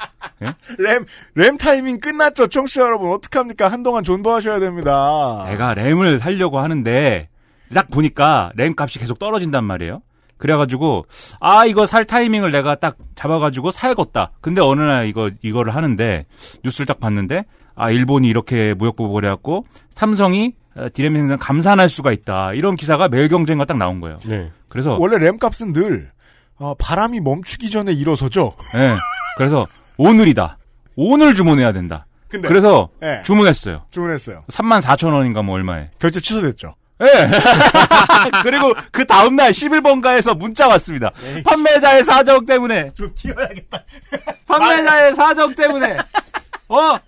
램, 0.78 1.04
램 1.34 1.58
타이밍 1.58 1.98
끝났죠, 1.98 2.46
청취자 2.46 2.82
여러분. 2.82 3.10
어떡합니까? 3.10 3.70
한동안 3.70 4.04
존버하셔야 4.04 4.60
됩니다. 4.60 5.44
내가 5.48 5.74
램을 5.74 6.20
살려고 6.20 6.60
하는데 6.60 7.28
딱 7.74 7.90
보니까 7.90 8.52
램 8.54 8.74
값이 8.76 9.00
계속 9.00 9.18
떨어진단 9.18 9.64
말이에요. 9.64 10.00
그래가지고 10.42 11.06
아 11.38 11.66
이거 11.66 11.86
살 11.86 12.04
타이밍을 12.04 12.50
내가 12.50 12.74
딱 12.74 12.96
잡아가지고 13.14 13.70
사야겠다. 13.70 14.32
근데 14.40 14.60
어느 14.60 14.80
날 14.80 15.06
이거 15.06 15.30
이거를 15.40 15.72
하는데 15.72 16.26
뉴스를 16.64 16.84
딱 16.84 16.98
봤는데 16.98 17.44
아 17.76 17.92
일본이 17.92 18.26
이렇게 18.26 18.74
무역 18.74 18.96
보복을 18.96 19.24
해갖고 19.24 19.66
삼성이 19.92 20.54
어, 20.74 20.88
디램 20.92 21.14
생산 21.14 21.38
감산할 21.38 21.88
수가 21.88 22.10
있다. 22.10 22.54
이런 22.54 22.74
기사가 22.74 23.06
매일경제가 23.06 23.66
딱 23.66 23.76
나온 23.76 24.00
거예요. 24.00 24.18
네. 24.24 24.50
그래서 24.68 24.96
원래 24.98 25.16
램 25.18 25.38
값은 25.38 25.72
늘, 25.74 26.10
어, 26.56 26.74
바람이 26.74 27.20
멈추기 27.20 27.70
전에 27.70 27.92
일어서죠. 27.92 28.54
예. 28.74 28.96
그래서 29.36 29.68
오늘이다. 29.96 30.58
오늘 30.96 31.34
주문해야 31.34 31.72
된다. 31.72 32.06
근데, 32.28 32.48
그래서 32.48 32.88
예. 33.02 33.20
주문했어요. 33.22 33.84
주문했어요. 33.90 34.42
3만 34.48 34.80
4천 34.80 35.12
원인가 35.12 35.42
뭐 35.42 35.54
얼마에. 35.54 35.90
결제 36.00 36.18
취소됐죠. 36.20 36.74
예. 37.02 37.28
그리고 38.42 38.72
그 38.90 39.04
다음날 39.06 39.52
11번가에서 39.52 40.36
문자 40.36 40.68
왔습니다. 40.68 41.10
판매자의 41.44 42.04
사정 42.04 42.46
때문에. 42.46 42.90
좀 42.94 43.12
튀어야겠다. 43.14 43.84
판매자의 44.46 45.14
사정 45.14 45.54
때문에. 45.54 45.96
어, 46.68 46.98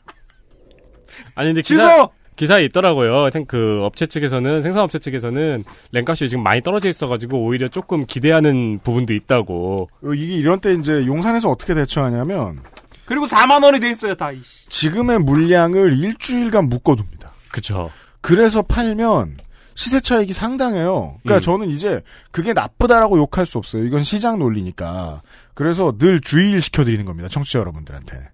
아니, 1.36 1.48
근데 1.48 1.62
기사, 1.62 1.88
취소! 1.88 2.10
기사에 2.36 2.64
있더라고요. 2.64 3.30
생- 3.30 3.46
그 3.46 3.80
업체 3.84 4.06
측에서는 4.06 4.62
생산업체 4.62 4.98
측에서는 4.98 5.64
램값이 5.92 6.28
지금 6.28 6.42
많이 6.42 6.60
떨어져 6.62 6.88
있어가지고 6.88 7.38
오히려 7.44 7.68
조금 7.68 8.04
기대하는 8.06 8.80
부분도 8.82 9.14
있다고. 9.14 9.88
어, 10.02 10.12
이게 10.14 10.34
이런 10.34 10.60
때 10.60 10.72
이제 10.74 11.06
용산에서 11.06 11.48
어떻게 11.50 11.74
대처하냐면 11.74 12.60
그리고 13.06 13.26
4만 13.26 13.62
원이 13.62 13.80
돼 13.80 13.90
있어요, 13.90 14.14
다. 14.14 14.30
지금의 14.68 15.20
물량을 15.20 15.96
일주일간 15.98 16.68
묶어둡니다. 16.68 17.32
그쵸. 17.52 17.90
그래서 18.20 18.62
팔면 18.62 19.36
시세 19.74 20.00
차익이 20.00 20.32
상당해요. 20.32 21.18
그러니까 21.22 21.36
음. 21.36 21.40
저는 21.40 21.70
이제 21.70 22.00
그게 22.30 22.52
나쁘다라고 22.52 23.18
욕할 23.18 23.46
수 23.46 23.58
없어요. 23.58 23.84
이건 23.84 24.04
시장 24.04 24.38
논리니까. 24.38 25.22
그래서 25.54 25.96
늘 25.98 26.20
주의를 26.20 26.60
시켜드리는 26.60 27.04
겁니다. 27.04 27.28
청취자 27.28 27.58
여러분들한테. 27.58 28.30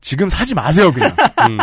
지금 0.00 0.28
사지 0.28 0.54
마세요, 0.54 0.92
그냥. 0.92 1.10
음. 1.50 1.58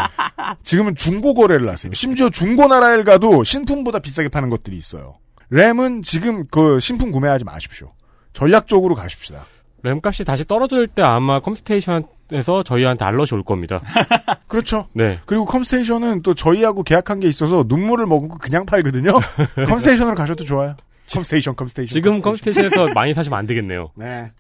지금은 0.64 0.96
중고 0.96 1.34
거래를 1.34 1.70
하세요. 1.70 1.94
심지어 1.94 2.30
중고 2.30 2.68
나라에 2.68 3.04
가도 3.04 3.44
신품보다 3.44 4.00
비싸게 4.00 4.30
파는 4.30 4.50
것들이 4.50 4.78
있어요. 4.78 5.18
램은 5.50 6.02
지금 6.02 6.46
그 6.48 6.80
신품 6.80 7.12
구매하지 7.12 7.46
마십시오. 7.46 7.94
전략적으로 8.34 8.96
가십시다. 8.96 9.46
램 9.84 10.00
값이 10.04 10.24
다시 10.26 10.46
떨어질 10.46 10.88
때 10.88 11.04
아마 11.04 11.40
컴스테이션 11.40 12.06
에서 12.34 12.63
저희한테 12.63 13.06
알럿이 13.06 13.30
올 13.34 13.43
겁니다. 13.43 13.82
그렇죠. 14.48 14.88
네. 14.93 15.19
그리고 15.26 15.46
컴스테이션은 15.46 16.24
또 16.24 16.34
저희하고 16.34 16.84
계약한 16.84 17.19
게 17.19 17.28
있어서 17.28 17.63
눈물을 17.67 18.06
머금고 18.08 18.39
그냥 18.39 18.65
팔거든요. 18.65 19.13
컴스테이션으로 19.67 20.15
가셔도 20.15 20.43
좋아요. 20.43 20.76
컴스테이션, 21.12 21.56
컴스테이션. 21.56 21.93
지금 21.93 22.22
컴스테이션에서 22.22 22.89
많이 22.96 23.13
사시면 23.13 23.38
안 23.38 23.46
되겠네요. 23.46 23.91
네. 23.96 24.32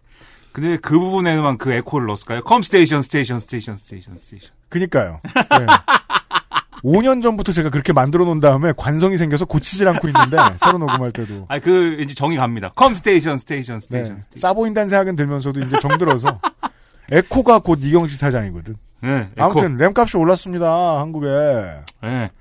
근데 0.51 0.77
그 0.77 0.97
부분에만 0.97 1.57
그 1.57 1.71
에코를 1.71 2.07
넣었을까요? 2.07 2.41
컴 2.43 2.61
스테이션, 2.61 3.01
스테이션, 3.01 3.39
스테이션, 3.39 3.75
스테이션, 3.75 4.17
스테이션. 4.21 4.51
그니까요. 4.69 5.19
네. 5.33 5.65
5년 6.83 7.23
전부터 7.23 7.53
제가 7.53 7.69
그렇게 7.69 7.93
만들어 7.93 8.25
놓은 8.25 8.39
다음에 8.39 8.73
관성이 8.75 9.17
생겨서 9.17 9.45
고치질 9.45 9.87
않고 9.87 10.07
있는데 10.09 10.37
새로 10.57 10.77
녹음할 10.77 11.11
때도 11.11 11.45
아, 11.47 11.59
그, 11.59 11.97
이제 12.01 12.13
정이 12.13 12.35
갑니다. 12.35 12.71
컴 12.75 12.93
스테이션, 12.93 13.37
스테이션, 13.37 13.75
네. 13.79 13.81
스테이션, 13.81 14.21
스테이션. 14.21 14.39
싸 14.39 14.53
보인다는 14.53 14.89
생각은 14.89 15.15
들면서도 15.15 15.61
이제 15.61 15.77
정 15.79 15.97
들어서 15.97 16.39
에코가 17.11 17.59
곧 17.59 17.79
이경식 17.81 18.19
사장이거든. 18.19 18.75
네, 19.01 19.29
에코. 19.37 19.43
아무튼 19.43 19.77
램값이 19.77 20.17
올랐습니다. 20.17 20.99
한국에. 20.99 21.27
예. 22.03 22.31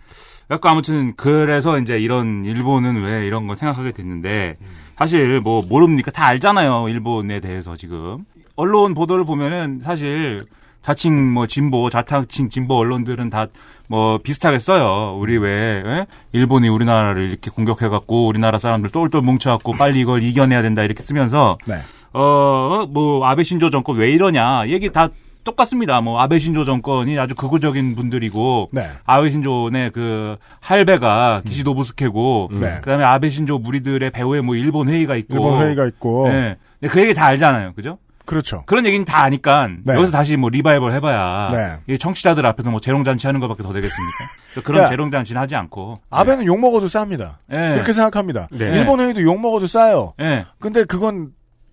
그러니까 0.47 0.71
아무튼 0.71 1.15
그래서 1.17 1.79
이제 1.79 1.99
이런 1.99 2.45
일본은 2.45 3.03
왜 3.03 3.27
이런 3.27 3.47
걸 3.47 3.57
생각하게 3.57 3.93
됐는데 3.93 4.57
사실 4.97 5.41
뭐 5.41 5.63
모릅니까 5.67 6.11
다 6.11 6.27
알잖아요 6.27 6.89
일본에 6.91 7.41
대해서 7.41 7.75
지금 7.75 8.25
언론 8.55 8.93
보도를 8.93 9.25
보면은 9.25 9.81
사실 9.83 10.43
자칭 10.83 11.33
뭐 11.33 11.47
진보 11.47 11.89
자타칭 11.89 12.51
진보 12.51 12.75
언론들은 12.77 13.31
다 13.31 13.47
뭐 13.93 14.17
비슷하게 14.17 14.59
써요 14.59 15.19
우리 15.21 15.37
왜 15.37 15.83
예? 15.85 16.07
일본이 16.33 16.67
우리나라를 16.71 17.29
이렇게 17.29 17.51
공격해갖고 17.51 18.27
우리나라 18.27 18.57
사람들 18.57 18.89
똘똘 18.89 19.21
뭉쳐갖고 19.21 19.73
빨리 19.73 20.01
이걸 20.01 20.23
이겨내야 20.23 20.63
된다 20.63 20.83
이렇게 20.83 21.03
쓰면서 21.03 21.59
네. 21.67 21.75
어, 22.13 22.87
뭐, 22.91 23.27
아베 23.27 23.43
신조 23.43 23.71
정권 23.71 23.97
왜 23.97 24.11
이러냐. 24.11 24.69
얘기 24.69 24.91
다 24.91 25.09
똑같습니다. 25.45 26.01
뭐, 26.01 26.21
아베 26.21 26.39
신조 26.39 26.65
정권이 26.65 27.19
아주 27.19 27.35
극우적인 27.35 27.95
분들이고, 27.95 28.71
네. 28.73 28.89
아베 29.05 29.31
신조의 29.31 29.91
그, 29.93 30.37
할배가 30.61 31.43
기시노부스케고, 31.47 32.51
네. 32.61 32.79
그 32.83 32.91
다음에 32.91 33.05
아베 33.05 33.29
신조 33.29 33.59
무리들의 33.59 34.11
배후에 34.11 34.41
뭐, 34.41 34.55
일본 34.55 34.89
회의가 34.89 35.17
있고. 35.17 35.35
일본 35.35 35.59
회의가 35.61 35.87
있고. 35.87 36.29
네. 36.29 36.57
그 36.89 37.01
얘기 37.01 37.15
다 37.15 37.27
알잖아요. 37.27 37.73
그죠? 37.75 37.99
그렇죠. 38.25 38.63
그런 38.67 38.87
얘기는 38.87 39.05
다 39.05 39.25
아니까, 39.25 39.69
네. 39.85 39.95
여기서 39.95 40.13
다시 40.13 40.37
뭐, 40.37 40.49
리바이벌 40.49 40.93
해봐야, 40.93 41.49
네. 41.51 41.93
이 41.93 41.99
청취자들 41.99 42.47
앞에서 42.47 42.71
뭐, 42.71 42.79
재롱잔치 42.79 43.27
하는 43.27 43.41
것밖에 43.41 43.65
더 43.65 43.73
되겠습니까? 43.73 44.17
그런 44.65 44.87
재롱잔치는 44.87 45.41
하지 45.41 45.57
않고. 45.57 45.99
아베는 46.11 46.45
욕 46.45 46.61
먹어도 46.61 46.87
쌉니다. 46.87 47.37
예. 47.51 47.73
그렇게 47.75 47.93
생각합니다. 47.93 48.47
네. 48.53 48.67
일본 48.77 49.01
회의도 49.01 49.23
욕 49.23 49.41
먹어도 49.41 49.67
싸요. 49.67 50.13
예. 50.21 50.45
근데 50.61 50.85
그건 50.85 51.31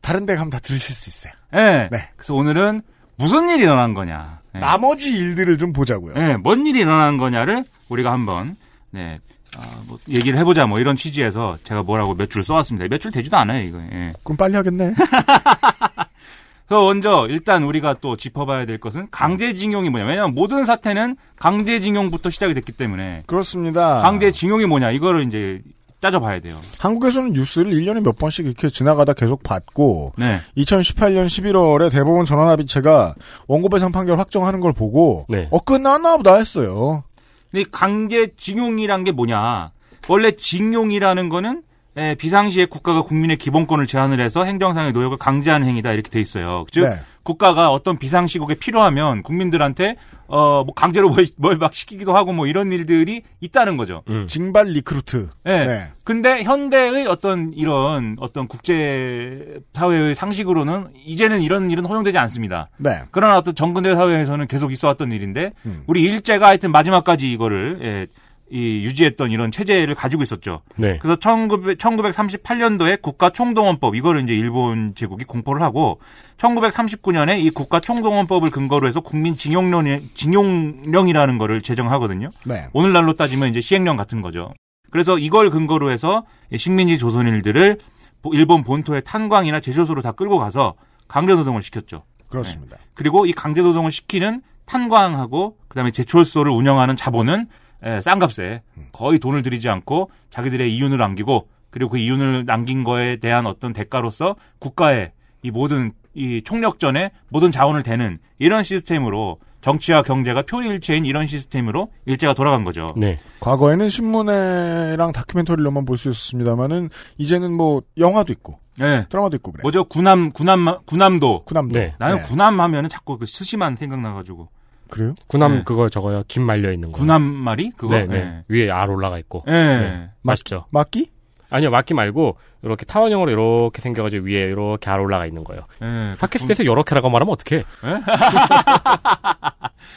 다른 0.09 0.25
데 0.25 0.33
가면 0.35 0.49
다 0.49 0.57
들으실 0.57 0.95
수 0.95 1.07
있어요. 1.07 1.31
예. 1.53 1.87
네. 1.91 2.09
그래서 2.15 2.33
오늘은 2.33 2.81
무슨 3.15 3.47
일이 3.49 3.61
일어난 3.61 3.93
거냐. 3.93 4.39
예. 4.55 4.59
나머지 4.59 5.11
일들을 5.15 5.59
좀 5.59 5.71
보자고요. 5.71 6.15
네, 6.15 6.35
뭔 6.35 6.65
일이 6.65 6.79
일어난 6.79 7.17
거냐를 7.17 7.63
우리가 7.89 8.11
한번 8.11 8.55
네, 8.89 9.19
아, 9.55 9.61
뭐 9.87 9.99
얘기를 10.09 10.39
해보자 10.39 10.65
뭐 10.65 10.79
이런 10.79 10.95
취지에서 10.95 11.59
제가 11.63 11.83
뭐라고 11.83 12.15
몇 12.15 12.27
줄 12.31 12.43
써왔습니다. 12.43 12.87
몇 12.89 12.99
줄 12.99 13.11
되지도 13.11 13.37
않아요 13.37 13.61
이거. 13.61 13.77
예. 13.93 14.11
그럼 14.23 14.35
빨리 14.35 14.55
하겠네. 14.55 14.95
그래서 16.65 16.83
먼저 16.83 17.27
일단 17.29 17.61
우리가 17.61 17.97
또 18.01 18.17
짚어봐야 18.17 18.65
될 18.65 18.79
것은 18.79 19.09
강제징용이 19.11 19.91
뭐냐. 19.91 20.07
왜냐하면 20.07 20.33
모든 20.33 20.63
사태는 20.63 21.17
강제징용부터 21.35 22.31
시작이 22.31 22.55
됐기 22.55 22.71
때문에 22.71 23.21
그렇습니다. 23.27 23.99
강제징용이 23.99 24.65
뭐냐 24.65 24.89
이거를 24.89 25.27
이제 25.27 25.61
따져봐야 25.99 26.39
돼요. 26.39 26.59
한국에서는 26.77 27.33
뉴스를 27.33 27.71
1년에 27.71 28.03
몇 28.03 28.17
번씩 28.17 28.45
이렇게 28.45 28.69
지나가다 28.69 29.13
계속 29.13 29.43
봤고 29.43 30.13
네, 30.17 30.39
2018년 30.57 31.25
11월에 31.25 31.91
대법원 31.91 32.25
전환합의체가 32.25 33.15
원고 33.47 33.69
배상 33.69 33.91
판결 33.91 34.19
확정하는 34.19 34.59
걸 34.59 34.73
보고 34.73 35.25
네. 35.29 35.47
어 35.51 35.59
끝났나 35.59 36.17
보다 36.17 36.35
했어요. 36.35 37.03
근데 37.51 37.65
강제징용이란 37.71 39.03
게 39.03 39.11
뭐냐. 39.11 39.71
원래 40.07 40.31
징용이라는 40.31 41.29
거는 41.29 41.63
예, 41.97 42.15
비상시에 42.15 42.65
국가가 42.65 43.01
국민의 43.01 43.37
기본권을 43.37 43.87
제한을 43.87 44.21
해서 44.21 44.45
행정상의 44.45 44.93
노역을 44.93 45.17
강제하는 45.17 45.67
행위다 45.67 45.91
이렇게 45.91 46.09
돼 46.09 46.21
있어요. 46.21 46.65
즉 46.71 46.81
네. 46.87 46.99
국가가 47.29 47.69
어떤 47.71 47.99
비상시국에 47.99 48.55
필요하면 48.55 49.21
국민들한테 49.23 49.95
어 50.27 50.63
뭐 50.65 50.73
강제로 50.75 51.09
뭘 51.37 51.57
막 51.59 51.73
시키기도 51.73 52.15
하고 52.15 52.33
뭐 52.33 52.47
이런 52.47 52.71
일들이 52.71 53.21
있다는 53.41 53.77
거죠. 53.77 54.03
음. 54.09 54.27
징발 54.27 54.67
recruit. 54.67 55.29
예. 55.45 55.49
네. 55.65 55.87
근데 56.03 56.43
현대의 56.43 57.05
어떤 57.07 57.51
이런 57.53 58.15
어떤 58.19 58.47
국제 58.47 59.59
사회의 59.73 60.15
상식으로는 60.15 60.87
이제는 61.05 61.41
이런 61.41 61.69
일은 61.71 61.85
허용되지 61.85 62.17
않습니다. 62.17 62.69
네. 62.77 63.01
그러나 63.11 63.37
어떤 63.37 63.53
전근대 63.55 63.93
사회에서는 63.95 64.47
계속 64.47 64.71
있어왔던 64.71 65.11
일인데 65.11 65.51
음. 65.65 65.83
우리 65.87 66.03
일제가 66.03 66.47
하여튼 66.47 66.71
마지막까지 66.71 67.31
이거를 67.31 67.79
예, 67.81 68.07
이 68.51 68.83
유지했던 68.83 69.29
이런 69.31 69.51
체제를 69.51 69.93
가지고 69.93 70.23
있었죠. 70.23 70.61
네. 70.77 70.97
그래서 70.99 71.19
1900, 71.19 71.77
1938년도에 71.77 73.01
국가 73.01 73.29
총동원법 73.29 73.95
이거를 73.95 74.23
이제 74.23 74.33
일본 74.33 74.95
제국이 74.95 75.23
공포를 75.25 75.61
하고 75.61 75.99
1939년에 76.37 77.39
이 77.39 77.49
국가 77.51 77.79
총동원법을 77.79 78.49
근거로 78.49 78.87
해서 78.87 79.01
국민 79.01 79.35
징용령 79.35 80.09
징용령이라는 80.13 81.37
거를 81.37 81.61
제정하거든요. 81.61 82.29
네. 82.45 82.67
오늘날로 82.73 83.13
따지면 83.13 83.49
이제 83.49 83.61
시행령 83.61 83.95
같은 83.95 84.21
거죠. 84.21 84.53
그래서 84.91 85.17
이걸 85.17 85.49
근거로 85.49 85.91
해서 85.91 86.25
식민지 86.55 86.97
조선인들을 86.97 87.77
보- 88.21 88.33
일본 88.33 88.63
본토의 88.63 89.03
탄광이나 89.05 89.59
제조소로 89.59 90.01
다 90.01 90.11
끌고 90.11 90.39
가서 90.39 90.73
강제 91.07 91.33
노동을 91.33 91.61
시켰죠. 91.61 92.03
그렇습니다. 92.29 92.77
그리고 92.95 93.25
이 93.25 93.31
강제 93.31 93.61
노동을 93.61 93.91
시키는 93.91 94.41
탄광하고 94.65 95.57
그다음에 95.67 95.91
제철소를 95.91 96.51
운영하는 96.51 96.95
자본은 96.95 97.47
에, 97.83 98.01
싼 98.01 98.19
값에 98.19 98.61
거의 98.91 99.19
돈을 99.19 99.41
들이지 99.41 99.69
않고 99.69 100.11
자기들의 100.29 100.75
이윤을 100.75 100.97
남기고 100.97 101.47
그리고 101.69 101.91
그 101.91 101.97
이윤을 101.97 102.45
남긴 102.45 102.83
거에 102.83 103.17
대한 103.17 103.45
어떤 103.45 103.73
대가로서 103.73 104.35
국가의 104.59 105.11
이 105.43 105.51
모든 105.51 105.93
이 106.13 106.41
총력전에 106.43 107.11
모든 107.29 107.51
자원을 107.51 107.83
대는 107.83 108.17
이런 108.39 108.63
시스템으로 108.63 109.37
정치와 109.61 110.03
경제가 110.03 110.41
표일체인 110.43 111.05
이런 111.05 111.27
시스템으로 111.27 111.89
일제가 112.05 112.33
돌아간 112.33 112.63
거죠. 112.63 112.93
네. 112.97 113.17
과거에는 113.41 113.89
신문회랑 113.89 115.11
다큐멘터리로만 115.11 115.85
볼 115.85 115.97
수 115.97 116.09
있었습니다만은 116.09 116.89
이제는 117.17 117.53
뭐 117.53 117.81
영화도 117.97 118.31
있고 118.33 118.59
네. 118.77 119.05
드라마도 119.09 119.35
있고 119.35 119.51
그래. 119.51 119.61
뭐죠? 119.61 119.83
구남 119.85 120.31
구남 120.31 120.65
구남도. 120.85 121.43
구남도. 121.45 121.77
네. 121.77 121.93
나는 121.99 122.17
네. 122.17 122.21
구남 122.23 122.59
하면은 122.61 122.89
자꾸 122.89 123.17
그 123.17 123.25
스시만 123.25 123.75
생각나 123.75 124.13
가지고 124.13 124.49
그래요? 124.89 125.15
군함 125.27 125.57
네. 125.57 125.63
그거 125.63 125.89
저거요. 125.89 126.23
김 126.27 126.43
말려 126.43 126.71
있는 126.71 126.91
거. 126.91 126.97
군함말이 126.99 127.71
그거. 127.71 127.95
네, 127.95 128.05
네. 128.07 128.43
위에 128.47 128.69
알 128.69 128.89
올라가 128.89 129.17
있고. 129.19 129.43
예. 129.47 129.51
네. 129.51 130.09
맛있죠. 130.21 130.65
막기? 130.71 131.11
아니요, 131.51 131.71
막기 131.71 131.93
말고 131.93 132.37
이렇게 132.61 132.85
타원형으로 132.85 133.31
이렇게 133.31 133.81
생겨가지고 133.81 134.25
위에 134.27 134.37
이렇게 134.39 134.89
알 134.89 134.99
올라가 134.99 135.25
있는 135.25 135.43
거예요. 135.43 135.63
예. 135.81 136.15
팟캐스트에서 136.19 136.63
이렇게라고 136.63 137.09
말하면 137.09 137.33
어떡해? 137.33 137.63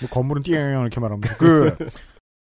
뭐 0.01 0.11
건물은 0.11 0.43
띠용 0.43 0.83
이렇게 0.83 1.01
말합니다. 1.01 1.37
그 1.37 1.77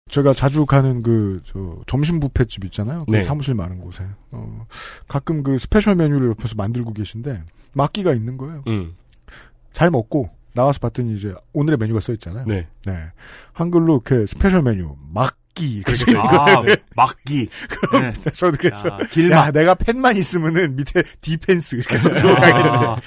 제가 0.09 0.33
자주 0.33 0.65
가는 0.65 1.01
그 1.03 1.39
저 1.45 1.77
점심 1.87 2.19
뷔페 2.19 2.45
집 2.45 2.65
있잖아요. 2.65 3.05
그 3.05 3.11
네. 3.11 3.23
사무실 3.23 3.53
많은 3.53 3.79
곳에 3.79 4.03
어, 4.31 4.65
가끔 5.07 5.43
그 5.43 5.57
special 5.59 5.95
메뉴를 5.95 6.29
옆에서 6.31 6.55
만들고 6.55 6.93
계신데 6.93 7.43
막기가 7.73 8.13
있는 8.13 8.37
거예요. 8.37 8.63
음. 8.67 8.95
잘 9.71 9.91
먹고 9.91 10.29
나와서 10.59 10.79
봤더니 10.79 11.15
이제 11.15 11.33
오늘의 11.53 11.77
메뉴가 11.77 12.01
써 12.01 12.11
있잖아요. 12.13 12.43
네. 12.45 12.67
네. 12.85 12.93
한글로 13.53 14.03
이렇게 14.05 14.27
special 14.27 14.61
메뉴 14.61 14.93
막기 15.13 15.83
그렇게 15.83 16.17
아. 16.17 16.61
막기. 16.95 17.47
네. 17.93 18.11
저도 18.33 18.57
그래서 18.59 18.89
야, 18.89 18.97
길막. 19.09 19.47
야 19.47 19.51
내가 19.51 19.73
펜만 19.75 20.17
있으면은 20.17 20.75
밑에 20.75 21.03
defense 21.21 21.75
이렇게 21.75 21.97
써주고 21.97 22.29
아, 22.29 22.99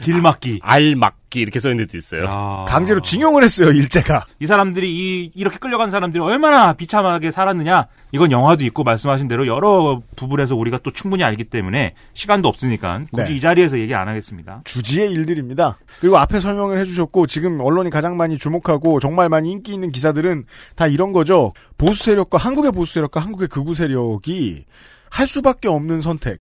길막기. 0.00 0.60
알막기 0.62 1.40
이렇게 1.40 1.60
써 1.60 1.70
있는 1.70 1.86
데도 1.86 1.96
있어요. 1.96 2.24
야. 2.24 2.64
강제로 2.66 3.00
징용을 3.00 3.42
했어요, 3.44 3.70
일제가. 3.70 4.24
이 4.40 4.46
사람들이 4.46 4.90
이 4.90 5.30
이렇게 5.34 5.58
끌려간 5.58 5.90
사람들이 5.90 6.22
얼마나 6.22 6.72
비참하게 6.72 7.30
살았느냐 7.30 7.86
이건 8.12 8.30
영화도 8.32 8.64
있고 8.64 8.82
말씀하신 8.82 9.28
대로 9.28 9.46
여러 9.46 10.02
부분에서 10.16 10.56
우리가 10.56 10.78
또 10.82 10.90
충분히 10.90 11.22
알기 11.22 11.44
때문에 11.44 11.94
시간도 12.14 12.48
없으니까 12.48 13.02
굳이 13.12 13.32
네. 13.32 13.36
이 13.36 13.40
자리에서 13.40 13.78
얘기 13.78 13.94
안 13.94 14.08
하겠습니다. 14.08 14.62
주지의 14.64 15.12
일들입니다. 15.12 15.78
그리고 16.00 16.18
앞에 16.18 16.40
설명을 16.40 16.78
해주셨고 16.78 17.26
지금 17.26 17.60
언론이 17.60 17.90
가장 17.90 18.16
많이 18.16 18.38
주목하고 18.38 19.00
정말 19.00 19.28
많이 19.28 19.50
인기 19.52 19.72
있는 19.72 19.92
기사들은 19.92 20.44
다 20.74 20.86
이런 20.86 21.12
거죠. 21.12 21.52
보수 21.78 22.04
세력과 22.04 22.38
한국의 22.38 22.72
보수 22.72 22.94
세력과 22.94 23.20
한국의 23.20 23.48
극우 23.48 23.74
세력이 23.74 24.64
할 25.10 25.26
수밖에 25.26 25.68
없는 25.68 26.00
선택. 26.00 26.38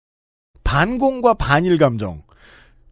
반공과 0.64 1.34
반일 1.34 1.78
감정. 1.78 2.22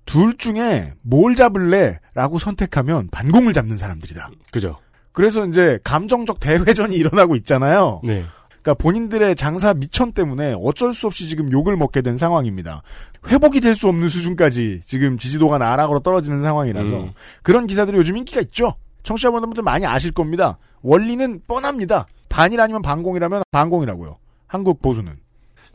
둘 0.08 0.36
중에 0.38 0.94
뭘 1.04 1.36
잡을래라고 1.36 2.40
선택하면 2.40 3.10
반공을 3.12 3.54
잡는 3.54 3.78
사람들이다. 3.78 4.32
그죠? 4.52 4.78
그래서 5.12 5.46
이제 5.46 5.80
감정적 5.84 6.40
대회전이 6.40 6.96
일어나고 6.98 7.36
있잖아요. 7.36 8.02
네. 8.04 8.26
그러니까 8.50 8.74
본인들의 8.76 9.36
장사 9.36 9.74
미천 9.74 10.14
때문에 10.14 10.56
어쩔 10.60 10.94
수 10.94 11.08
없이 11.08 11.28
지금 11.30 11.52
욕을 11.52 11.78
먹게 11.78 12.02
된 12.02 12.18
상황입니다. 12.18 12.82
회복이 13.28 13.62
될 13.62 13.76
수 13.76 13.88
없는 13.88 14.10
수준까지 14.10 14.82
지금 14.84 15.18
지지도가 15.18 15.58
나락으로 15.58 16.00
떨어지는 16.00 16.44
상황이라서 16.44 16.96
음. 16.96 17.12
그런 17.44 17.68
기사들이 17.68 17.98
요즘 17.98 18.18
인기가 18.18 18.42
있죠. 18.42 18.74
청취자분들 19.04 19.62
많이 19.64 19.86
아실 19.86 20.12
겁니다. 20.12 20.58
원리는 20.82 21.42
뻔합니다. 21.48 22.08
반일 22.30 22.60
아니면 22.60 22.82
반공이라면 22.82 23.44
반공이라고요. 23.52 24.18
한국 24.48 24.82
보수는. 24.82 25.18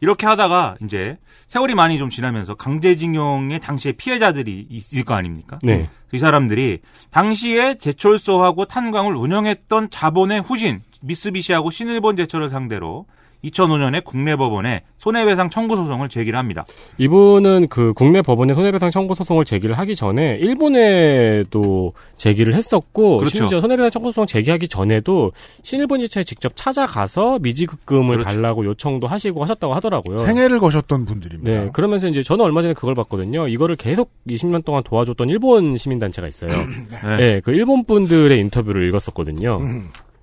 이렇게 0.02 0.26
하다가 0.26 0.74
이제 0.82 1.16
세월이 1.46 1.76
많이 1.76 1.96
좀 1.96 2.10
지나면서 2.10 2.56
강제징용의 2.56 3.60
당시의 3.60 3.92
피해자들이 3.92 4.66
있을 4.68 5.04
거 5.04 5.14
아닙니까? 5.14 5.60
네. 5.62 5.88
이 6.12 6.18
사람들이 6.18 6.80
당시에 7.12 7.76
제철소하고 7.76 8.64
탄광을 8.64 9.14
운영했던 9.14 9.90
자본의 9.90 10.40
후신 10.42 10.82
미쓰비시하고 11.02 11.70
신일본 11.70 12.16
제철을 12.16 12.48
상대로 12.48 13.06
2005년에 13.44 14.04
국내 14.04 14.36
법원에 14.36 14.82
손해배상 14.98 15.50
청구 15.50 15.76
소송을 15.76 16.08
제기를 16.08 16.38
합니다. 16.38 16.64
이분은 16.98 17.68
그 17.68 17.92
국내 17.94 18.22
법원에 18.22 18.54
손해배상 18.54 18.90
청구 18.90 19.14
소송을 19.14 19.44
제기를 19.44 19.76
하기 19.78 19.94
전에 19.96 20.36
일본에도 20.40 21.92
제기를 22.16 22.54
했었고 22.54 23.18
그렇죠. 23.18 23.36
심지어 23.36 23.60
손해배상 23.60 23.90
청구 23.90 24.10
소송 24.10 24.26
제기하기 24.26 24.68
전에도 24.68 25.32
신일본 25.62 26.00
지차에 26.00 26.22
직접 26.24 26.52
찾아가서 26.54 27.38
미지급금을 27.40 28.18
그렇죠. 28.18 28.28
달라고 28.28 28.64
요청도 28.64 29.06
하시고 29.06 29.42
하셨다고 29.42 29.74
하더라고요. 29.74 30.18
생애를 30.18 30.60
거셨던 30.60 31.04
분들입니다. 31.04 31.50
네, 31.50 31.70
그러면서 31.72 32.08
이제 32.08 32.22
저는 32.22 32.44
얼마 32.44 32.62
전에 32.62 32.74
그걸 32.74 32.94
봤거든요. 32.94 33.48
이거를 33.48 33.76
계속 33.76 34.12
20년 34.28 34.64
동안 34.64 34.82
도와줬던 34.84 35.28
일본 35.28 35.76
시민단체가 35.76 36.28
있어요. 36.28 36.50
네. 37.04 37.16
네, 37.16 37.40
그 37.40 37.52
일본 37.52 37.84
분들의 37.84 38.38
인터뷰를 38.38 38.86
읽었었거든요. 38.88 39.58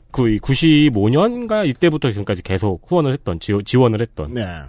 음, 0.09 0.11
그 0.11 0.23
95년가 0.37 1.67
이때부터 1.67 2.09
지금까지 2.11 2.43
계속 2.43 2.81
후원을 2.87 3.13
했던 3.13 3.39
지, 3.39 3.53
지원을 3.63 4.01
했던. 4.01 4.33
네. 4.33 4.61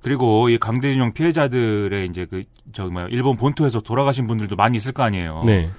그리고 0.00 0.48
이 0.48 0.58
강제징용 0.58 1.12
피해자들의 1.12 2.06
이제 2.06 2.24
그 2.24 2.44
저기 2.72 2.90
뭐야 2.92 3.08
일본 3.10 3.36
본토에서 3.36 3.80
돌아가신 3.80 4.28
분들도 4.28 4.54
많이 4.54 4.76
있을 4.76 4.92
거 4.92 5.02
아니에요. 5.02 5.42
네. 5.44 5.70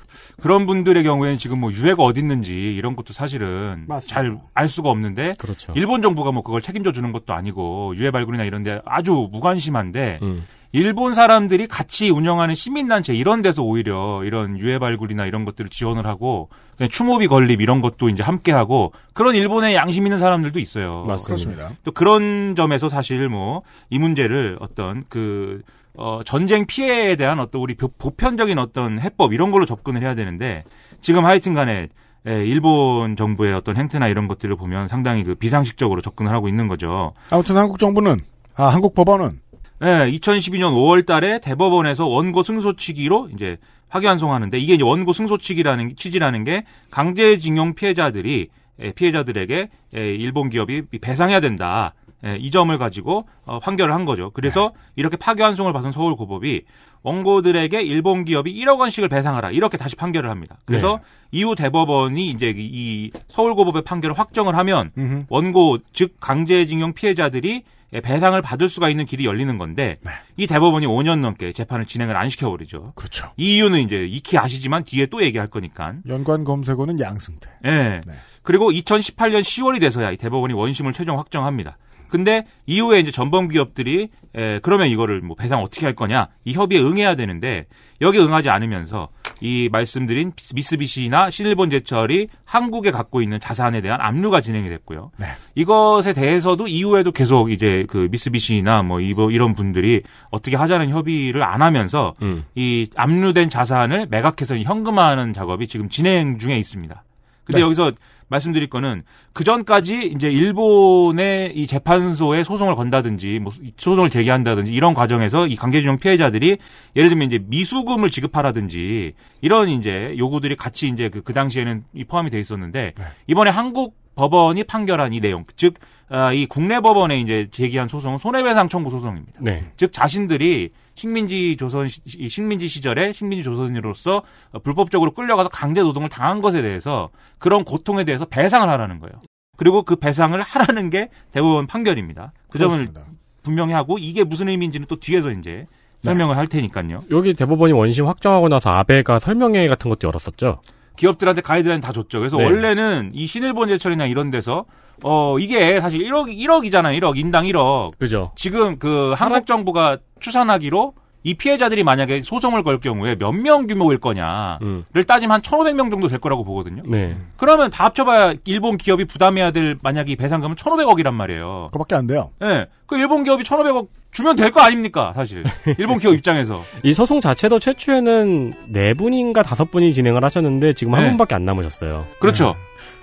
그런 0.41 0.65
분들의 0.65 1.03
경우에는 1.03 1.37
지금 1.37 1.61
뭐 1.61 1.71
유해가 1.71 2.03
어디 2.03 2.19
있는지 2.19 2.53
이런 2.75 2.97
것도 2.97 3.13
사실은. 3.13 3.85
잘 4.09 4.37
알 4.53 4.67
수가 4.67 4.89
없는데 4.89 5.35
그렇죠. 5.37 5.71
일본 5.75 6.01
정부가 6.01 6.31
뭐 6.33 6.43
그걸 6.43 6.61
책임져 6.61 6.91
주는 6.91 7.13
것도 7.13 7.33
아니고 7.33 7.93
유해 7.95 8.11
발굴이나 8.11 8.43
이런 8.43 8.61
데 8.63 8.81
아주 8.85 9.29
무관심한데 9.31 10.19
음. 10.21 10.45
일본 10.71 11.13
사람들이 11.15 11.67
같이 11.67 12.10
운영하는 12.12 12.53
시민단체 12.53 13.13
이런 13.15 13.41
데서 13.41 13.63
오히려 13.63 14.21
이런 14.23 14.58
유해 14.60 14.77
발굴이나 14.77 15.25
이런 15.25 15.43
것들을 15.45 15.69
지원을 15.71 16.05
하고 16.05 16.49
그냥 16.77 16.89
추모비 16.89 17.27
건립 17.27 17.60
이런 17.62 17.82
것도 17.82 18.10
이제 18.10 18.21
함께 18.21 18.51
하고 18.51 18.91
그런 19.13 19.34
일본의 19.36 19.73
양심 19.75 20.05
있는 20.05 20.19
사람들도 20.19 20.60
있어요. 20.60 21.05
맞습니다. 21.08 21.71
또 21.84 21.91
그런 21.91 22.53
점에서 22.55 22.88
사실 22.88 23.27
뭐 23.29 23.63
이 23.89 23.97
문제를 23.97 24.58
어떤 24.60 25.03
그 25.10 25.62
어, 25.95 26.21
전쟁 26.23 26.65
피해에 26.67 27.15
대한 27.15 27.39
어떤 27.39 27.62
우리 27.62 27.75
보- 27.75 27.88
보편적인 27.89 28.58
어떤 28.60 28.99
해법 28.99 29.34
이런 29.34 29.49
걸로 29.51 29.65
접근을 29.65 30.01
해야 30.03 30.13
되는데 30.15 30.63
지금 31.01 31.25
하여튼 31.25 31.53
간에 31.55 31.88
예, 32.27 32.45
일본 32.45 33.15
정부의 33.15 33.53
어떤 33.53 33.75
행태나 33.77 34.08
이런 34.08 34.27
것들을 34.27 34.55
보면 34.55 34.88
상당히 34.88 35.23
그 35.23 35.36
비상식적으로 35.36 36.01
접근을 36.01 36.32
하고 36.32 36.47
있는 36.47 36.67
거죠. 36.67 37.13
아무튼 37.32 37.58
한국 37.58 37.79
정부는 37.79 38.19
아 38.55 38.65
한국 38.67 38.93
법원은 38.93 39.39
예, 39.81 39.85
2012년 40.11 40.73
5월 40.73 41.05
달에 41.05 41.39
대법원에서 41.39 42.05
원고 42.07 42.43
승소치기로 42.43 43.29
이제 43.33 43.57
파기환송하는데 43.89 44.57
이게 44.59 44.73
이제 44.75 44.83
원고 44.83 45.13
승소치기라는 45.13 45.95
취지라는 45.95 46.43
게 46.43 46.63
강제징용 46.91 47.75
피해자들이 47.75 48.49
예, 48.81 48.91
피해자들에게 48.91 49.69
예, 49.95 49.99
일본 50.15 50.49
기업이 50.49 50.83
배상해야 51.01 51.39
된다. 51.39 51.93
예, 52.25 52.35
이 52.35 52.51
점을 52.51 52.77
가지고 52.77 53.25
어, 53.45 53.59
판결을 53.59 53.93
한 53.93 54.03
거죠. 54.03 54.31
그래서 54.31 54.73
이렇게 54.97 55.15
파기환송을 55.15 55.71
받은 55.71 55.91
서울고법이 55.93 56.63
원고들에게 57.01 57.81
일본 57.81 58.25
기업이 58.25 58.53
1억 58.53 58.77
원씩을 58.79 59.07
배상하라 59.07 59.51
이렇게 59.51 59.77
다시 59.77 59.95
판결을 59.95 60.29
합니다. 60.29 60.57
그래서 60.65 60.99
이후 61.31 61.55
대법원이 61.55 62.29
이제 62.31 62.49
이- 62.49 62.69
이 62.73 63.11
서울고법의 63.29 63.83
판결을 63.83 64.17
확정을 64.19 64.57
하면. 64.57 64.91
원고 65.29 65.77
즉 65.93 66.17
강제징용 66.19 66.91
피해자들이 66.93 67.53
예, 67.55 67.63
배상을 67.91 68.39
받을 68.41 68.67
수가 68.67 68.89
있는 68.89 69.06
길이 69.06 69.25
열리는 69.25 69.58
건데 69.58 69.97
네. 70.02 70.12
이 70.38 70.47
대법원이 70.47 70.86
5년 70.86 71.19
넘게 71.19 71.52
재판을 71.52 71.86
진행을 71.86 72.15
안 72.15 72.30
시켜버리죠. 72.30 72.93
그렇죠. 72.95 73.32
이 73.38 73.56
이유는 73.58 73.82
이제 73.82 74.06
익히 74.06 74.38
아시지만 74.38 74.84
뒤에 74.84 75.08
또 75.08 75.23
얘기할 75.23 75.47
거니까. 75.47 75.95
연관 76.08 76.43
검색어는 76.43 76.99
양승태. 76.99 77.49
예. 77.65 77.69
네. 77.69 78.02
그리고 78.43 78.71
2018년 78.71 79.41
10월이 79.41 79.80
돼서야 79.80 80.12
이 80.12 80.17
대법원이 80.17 80.54
원심을 80.54 80.93
최종 80.93 81.17
확정합니다. 81.17 81.78
근데 82.10 82.45
이후에 82.65 82.99
이제 82.99 83.12
전범 83.12 83.47
기업들이 83.47 84.10
에, 84.35 84.59
그러면 84.59 84.87
이거를 84.87 85.21
뭐 85.21 85.35
배상 85.35 85.61
어떻게 85.61 85.85
할 85.85 85.95
거냐 85.95 86.27
이 86.45 86.53
협의에 86.53 86.79
응해야 86.79 87.15
되는데 87.15 87.65
여기 88.01 88.19
응하지 88.19 88.49
않으면서 88.49 89.09
이 89.41 89.69
말씀드린 89.71 90.33
미쓰비시나 90.53 91.29
신일본 91.29 91.69
제철이 91.69 92.27
한국에 92.43 92.91
갖고 92.91 93.21
있는 93.21 93.39
자산에 93.39 93.81
대한 93.81 94.01
압류가 94.01 94.41
진행이 94.41 94.67
됐고요. 94.69 95.11
네. 95.17 95.27
이것에 95.55 96.13
대해서도 96.13 96.67
이후에도 96.67 97.11
계속 97.11 97.51
이제 97.51 97.85
그 97.87 98.07
미쓰비시나 98.11 98.83
뭐 98.83 98.99
이런 98.99 99.53
분들이 99.53 100.01
어떻게 100.29 100.57
하자는 100.57 100.89
협의를 100.89 101.43
안 101.43 101.61
하면서 101.61 102.13
음. 102.21 102.43
이 102.55 102.87
압류된 102.95 103.49
자산을 103.49 104.07
매각해서 104.09 104.57
현금화하는 104.57 105.33
작업이 105.33 105.67
지금 105.67 105.89
진행 105.89 106.37
중에 106.37 106.57
있습니다. 106.57 107.03
근데 107.45 107.59
네. 107.59 107.63
여기서 107.63 107.91
말씀드릴 108.29 108.69
거는 108.69 109.03
그 109.33 109.43
전까지 109.43 110.11
이제 110.15 110.29
일본의 110.29 111.53
이 111.55 111.67
재판소에 111.67 112.43
소송을 112.43 112.75
건다든지 112.75 113.39
뭐 113.39 113.51
소송을 113.77 114.09
제기한다든지 114.09 114.71
이런 114.71 114.93
과정에서 114.93 115.47
이 115.47 115.55
강제징용 115.55 115.97
피해자들이 115.97 116.57
예를 116.95 117.09
들면 117.09 117.27
이제 117.27 117.43
미수금을 117.47 118.09
지급하라든지 118.09 119.13
이런 119.41 119.69
이제 119.69 120.15
요구들이 120.17 120.55
같이 120.55 120.87
이제 120.87 121.09
그, 121.09 121.21
그 121.21 121.33
당시에는 121.33 121.83
이 121.93 122.03
포함이 122.05 122.29
돼 122.29 122.39
있었는데 122.39 122.93
네. 122.95 123.03
이번에 123.27 123.49
한국 123.49 123.97
법원이 124.15 124.65
판결한 124.65 125.13
이 125.13 125.21
내용 125.21 125.45
즉 125.55 125.75
아, 126.09 126.33
이 126.33 126.45
국내 126.45 126.79
법원에 126.81 127.19
이제 127.19 127.47
제기한 127.51 127.87
소송은 127.87 128.17
손해배상 128.17 128.67
청구 128.67 128.89
소송입니다. 128.91 129.39
네. 129.41 129.71
즉 129.77 129.93
자신들이 129.93 130.71
식민지 130.99 131.55
조선 131.57 131.88
시- 131.88 132.01
이 132.17 132.27
식민지 132.27 132.67
시절에 132.67 133.13
식민지 133.13 133.43
조선인으로서 133.43 134.21
어, 134.51 134.59
불법적으로 134.59 135.12
끌려가서 135.13 135.49
강제 135.49 135.81
노동을 135.81 136.09
당한 136.09 136.41
것에 136.41 136.62
대해서 136.62 137.09
그런 137.38 137.63
고통에 137.63 138.03
대해서 138.03 138.25
배상을 138.25 138.67
하라는 138.67 138.99
거예요. 138.99 139.13
그리고 139.57 139.83
그 139.83 139.95
배상을 139.95 140.39
하라는 140.41 140.89
게 140.89 141.09
대법원 141.31 141.67
판결입니다. 141.67 142.33
그 142.49 142.59
점을 142.59 142.75
그렇습니다. 142.75 143.05
분명히 143.43 143.73
하고 143.73 143.97
이게 143.97 144.23
무슨 144.23 144.49
의미인지는 144.49 144.88
또 144.88 144.97
뒤에서 144.97 145.31
이제 145.31 145.65
설명을 146.01 146.35
할 146.38 146.47
테니까요. 146.47 147.01
여기 147.12 147.33
대법원이 147.33 147.73
원심 147.73 148.07
확정하고 148.07 148.49
나서 148.49 148.69
아베가 148.69 149.19
설명회 149.19 149.67
같은 149.69 149.89
것도 149.89 150.07
열었었죠. 150.07 150.62
기업들한테 150.97 151.41
가이드라인 151.41 151.79
다 151.81 151.91
줬죠. 151.93 152.19
그래서 152.19 152.35
네. 152.38 152.43
원래는 152.43 153.12
이 153.13 153.25
신일본 153.25 153.69
제철이나 153.69 154.05
이런 154.05 154.31
데서 154.31 154.65
어 155.03 155.38
이게 155.39 155.79
사실 155.81 156.01
1억 156.01 156.27
1억이잖아요. 156.35 156.99
1억 157.01 157.17
인당 157.17 157.45
1억. 157.45 157.97
그죠. 157.97 158.31
지금 158.35 158.77
그 158.79 159.13
한국 159.15 159.45
정부가 159.45 159.97
추산하기로 160.19 160.93
이 161.23 161.33
피해자들이 161.33 161.83
만약에 161.83 162.21
소송을 162.21 162.63
걸 162.63 162.79
경우에 162.79 163.15
몇 163.15 163.33
명 163.33 163.67
규모일 163.67 163.97
거냐를 164.00 164.58
음. 164.62 164.85
따지면 165.06 165.35
한 165.35 165.41
1,500명 165.41 165.89
정도 165.91 166.08
될 166.08 166.17
거라고 166.19 166.45
보거든요. 166.45 166.81
네. 166.87 167.17
그러면 167.35 167.69
다 167.69 167.85
합쳐봐야 167.85 168.35
일본 168.45 168.77
기업이 168.77 169.04
부담해야 169.04 169.52
될 169.52 169.77
만약에 169.83 170.13
이 170.13 170.15
배상금은 170.15 170.56
1,500억이란 170.56 171.12
말이에요. 171.13 171.67
그거밖에 171.73 171.95
안 171.95 172.08
돼요. 172.08 172.29
예. 172.41 172.67
그 172.85 172.97
일본 172.97 173.23
기업이 173.23 173.43
1,500억 173.43 173.87
주면 174.12 174.35
될 174.37 174.50
거 174.52 174.62
아닙니까, 174.62 175.12
사실. 175.13 175.43
일본 175.77 176.00
기업 176.00 176.13
입장에서. 176.15 176.63
이 176.83 176.93
소송 176.93 177.19
자체도 177.19 177.60
최초에는 177.60 178.54
네 178.69 178.93
분인가 178.93 179.43
다섯 179.43 179.69
분이 179.71 179.93
진행을 179.93 180.23
하셨는데 180.23 180.71
지금 180.73 180.95
한 180.95 181.04
네. 181.04 181.10
분밖에 181.10 181.35
안 181.35 181.43
남으셨어요. 181.43 182.06
그렇죠. 182.19 182.56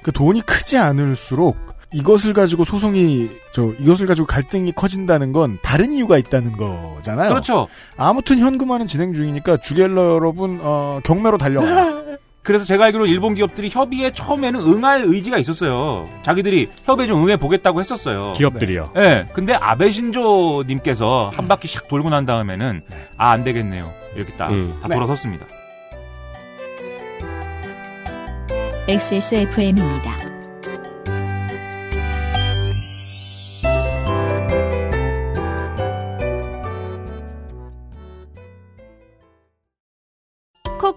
그 0.03 0.11
돈이 0.11 0.41
크지 0.41 0.79
않을수록 0.79 1.57
이것을 1.93 2.33
가지고 2.33 2.65
소송이 2.65 3.31
저 3.53 3.73
이것을 3.79 4.07
가지고 4.07 4.27
갈등이 4.27 4.73
커진다는 4.73 5.33
건 5.33 5.59
다른 5.63 5.93
이유가 5.93 6.19
있다는 6.19 6.53
거잖아요. 6.53 7.29
그렇죠. 7.29 7.69
아무튼 7.97 8.39
현금화는 8.39 8.87
진행 8.87 9.15
중이니까 9.15 9.59
주갤러 9.59 10.15
여러분 10.15 10.59
어, 10.63 11.01
경매로 11.05 11.39
달려가. 11.39 12.05
그래서 12.43 12.65
제가 12.65 12.85
알기로 12.87 13.07
일본 13.07 13.35
기업들이 13.35 13.69
협의에 13.71 14.13
처음에는 14.13 14.61
응할 14.61 15.03
의지가 15.05 15.37
있었어요. 15.39 16.09
자기들이 16.23 16.69
협의에 16.85 17.09
좀 17.09 17.25
응해 17.25 17.39
보겠다고 17.39 17.81
했었어요. 17.81 18.35
기업들이요. 18.35 18.93
예. 18.95 19.01
네, 19.01 19.27
근데 19.33 19.53
아베 19.55 19.91
신조 19.91 20.63
님께서 20.69 21.33
한 21.35 21.49
바퀴 21.49 21.67
샥 21.67 21.89
돌고 21.89 22.09
난 22.09 22.25
다음에는 22.25 22.83
아 23.17 23.31
안 23.33 23.43
되겠네요. 23.43 23.91
이렇게 24.15 24.31
딱다 24.35 24.51
음. 24.51 24.79
네. 24.89 24.95
돌아섰습니다. 24.95 25.45
XSFM입니다. 28.89 30.36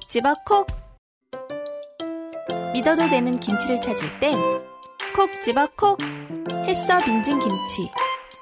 집어 0.10 0.34
콕. 0.44 0.66
믿어도 2.74 3.08
되는 3.10 3.40
김치를 3.40 3.80
찾을 3.80 4.20
땐 4.20 4.36
콕 5.16 5.30
집어 5.44 5.68
콕. 5.76 6.00
햇서 6.66 6.98
빙진 7.06 7.40
김치 7.40 7.92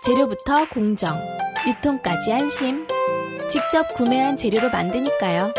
재료부터 0.05 0.70
공정 0.70 1.13
유통까지 1.68 2.32
안심. 2.32 2.88
직접 3.51 3.84
구매한 3.95 4.38
재료로 4.38 4.70
만드니까요. 4.70 5.53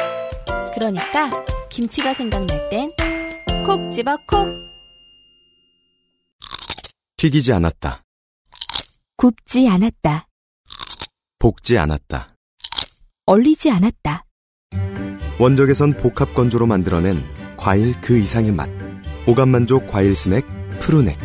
그러니까 0.75 1.29
김치가 1.69 2.15
생각날 2.15 2.49
땐 2.71 2.91
콕 3.67 3.91
집어 3.93 4.17
콕. 4.27 4.49
튀기지 7.19 7.53
않았다. 7.53 8.03
굽지 9.17 9.69
않았다. 9.69 10.27
볶지 11.39 11.77
않았다. 11.77 12.35
얼리지 13.27 13.71
않았다 13.71 14.25
원적에선 15.41 15.93
복합 15.93 16.35
건조로 16.35 16.67
만들어낸 16.67 17.23
과일 17.57 17.95
그 18.01 18.19
이상의 18.19 18.51
맛. 18.51 18.69
오감 19.25 19.51
만족 19.51 19.87
과일 19.87 20.17
스낵 20.17 20.45
푸르넥. 20.81 21.17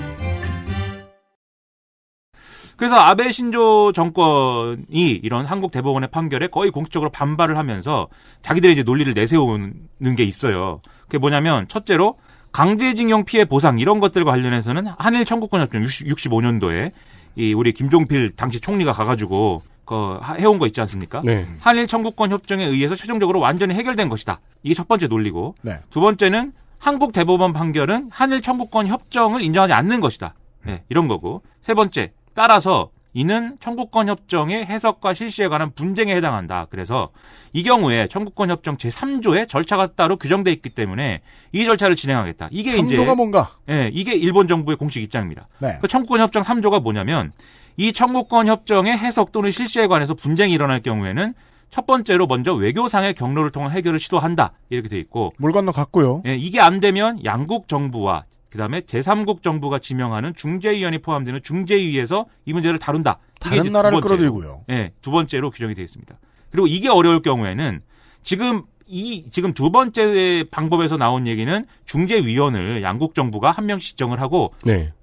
그래서 2.78 2.96
아베 2.96 3.32
신조 3.32 3.92
정권이 3.94 5.20
이런 5.24 5.48
한국 5.48 5.72
대법원의 5.72 6.12
판결에 6.12 6.48
거의 6.48 6.70
공식적으로 6.70 7.10
반발을 7.10 7.58
하면서 7.58 8.08
자기들의 8.44 8.74
이제 8.74 8.84
논리를 8.84 9.12
내세우는 9.16 10.16
게 10.16 10.24
있어요. 10.24 10.82
그게 11.06 11.18
뭐냐면 11.18 11.68
첫째로 11.68 12.20
강제징용 12.52 13.26
피해 13.26 13.46
보상 13.46 13.80
이런 13.80 14.00
것들과 14.00 14.30
관련해서는 14.30 14.90
한일 15.00 15.26
청구권 15.26 15.62
협정 15.62 15.82
65년도에 15.82 16.92
이 17.36 17.54
우리 17.54 17.74
김종필 17.74 18.36
당시 18.36 18.60
총리가 18.60 18.92
가가지고 18.92 19.64
그 19.86 20.18
하- 20.22 20.36
해온 20.36 20.60
거 20.60 20.68
있지 20.68 20.80
않습니까? 20.82 21.22
네. 21.24 21.46
한일 21.60 21.88
청구권 21.88 22.32
협정에 22.32 22.66
의해서 22.66 22.96
최종적으로 22.96 23.40
완전히 23.40 23.74
해결된 23.76 24.10
것이다. 24.10 24.40
이게 24.64 24.74
첫 24.74 24.88
번째 24.88 25.08
논리고 25.08 25.56
네. 25.62 25.80
두 25.90 26.00
번째는 26.00 26.54
한국 26.80 27.14
대법원 27.14 27.54
판결은 27.54 28.10
한일 28.12 28.42
청구권 28.42 28.88
협정을 28.88 29.42
인정하지 29.42 29.74
않는 29.74 30.00
것이다. 30.02 30.34
네, 30.66 30.84
이런 30.90 31.08
거고. 31.08 31.42
세 31.62 31.74
번째, 31.74 32.12
따라서 32.34 32.90
이는 33.16 33.56
청구권 33.60 34.10
협정의 34.10 34.66
해석과 34.66 35.14
실시에 35.14 35.48
관한 35.48 35.72
분쟁에 35.76 36.16
해당한다. 36.16 36.66
그래서 36.72 37.10
이 37.54 37.62
경우에 37.62 38.08
청구권 38.08 38.50
협정 38.50 38.76
제3조에 38.78 39.48
절차가 39.48 39.88
따로 39.96 40.18
규정돼 40.18 40.52
있기 40.54 40.70
때문에 40.72 41.22
이 41.52 41.64
절차를 41.64 41.96
진행하겠다. 41.96 42.48
이게 42.52 42.76
이제 42.78 42.96
3조가 42.96 43.16
뭔가? 43.16 43.52
예, 43.70 43.90
이게 43.94 44.16
일본 44.16 44.48
정부의 44.48 44.78
공식 44.78 45.04
입장입니다. 45.04 45.48
네. 45.60 45.78
그 45.80 45.88
청구권 45.88 46.22
협정 46.22 46.42
3조가 46.42 46.82
뭐냐면 46.82 47.32
이 47.78 47.92
청구권 47.94 48.48
협정의 48.48 48.98
해석 48.98 49.32
또는 49.32 49.52
실시에 49.52 49.88
관해서 49.88 50.14
분쟁이 50.14 50.54
일어날 50.54 50.82
경우에는 50.82 51.34
첫 51.70 51.88
번째로 51.88 52.28
먼저 52.28 52.54
외교상의 52.54 53.16
경로를 53.16 53.50
통한 53.50 53.72
해결을 53.72 54.00
시도한다. 54.00 54.54
이렇게 54.70 54.90
돼 54.90 55.00
있고 55.00 55.32
물 55.40 55.52
건너 55.52 55.72
갔고요. 55.72 56.22
예, 56.28 56.36
이게 56.36 56.60
안 56.60 56.80
되면 56.80 57.24
양국 57.26 57.68
정부와 57.68 58.26
그다음에 58.52 58.82
제3국 58.82 59.42
정부가 59.42 59.80
지명하는 59.80 60.36
중재위원이 60.36 61.00
포함되는 61.00 61.42
중재위에서 61.42 62.28
이 62.46 62.54
문제를 62.54 62.78
다룬다. 62.78 63.18
다른 63.40 63.64
두 63.64 63.70
나라를 63.72 64.00
번째로. 64.00 64.18
끌어들이고요. 64.18 64.66
예, 64.70 64.92
두 65.02 65.10
번째로 65.10 65.50
규정이 65.50 65.74
되어 65.74 65.84
있습니다. 65.84 66.16
그리고 66.52 66.68
이게 66.68 66.90
어려울 66.90 67.24
경우에는 67.24 67.82
지금 68.22 68.62
이 68.86 69.26
지금 69.32 69.54
두 69.56 69.72
번째 69.72 70.46
방법에서 70.52 70.98
나온 70.98 71.26
얘기는 71.26 71.66
중재위원을 71.86 72.84
양국 72.84 73.16
정부가 73.16 73.50
한 73.50 73.66
명씩 73.66 73.92
지정을 73.98 74.22
하고 74.22 74.54
네. 74.64 74.94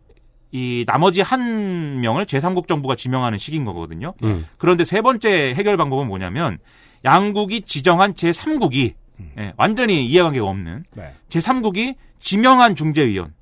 이 0.53 0.85
나머지 0.87 1.21
한 1.21 2.01
명을 2.01 2.27
제3국 2.27 2.67
정부가 2.67 2.97
지명하는 2.97 3.39
식인 3.39 3.65
거거든요. 3.65 4.15
음. 4.25 4.47
그런데 4.59 4.85
세 4.85 5.01
번째 5.01 5.55
해결 5.55 5.77
방법은 5.77 6.07
뭐냐면 6.07 6.59
양국이 7.05 7.63
지정한 7.63 8.15
제3국이 8.15 8.95
예, 9.39 9.53
완전히 9.57 10.07
이해관계가 10.07 10.47
없는 10.47 10.85
네. 10.97 11.15
제3국이 11.29 11.95
지명한 12.19 12.75
중재위원 12.75 13.35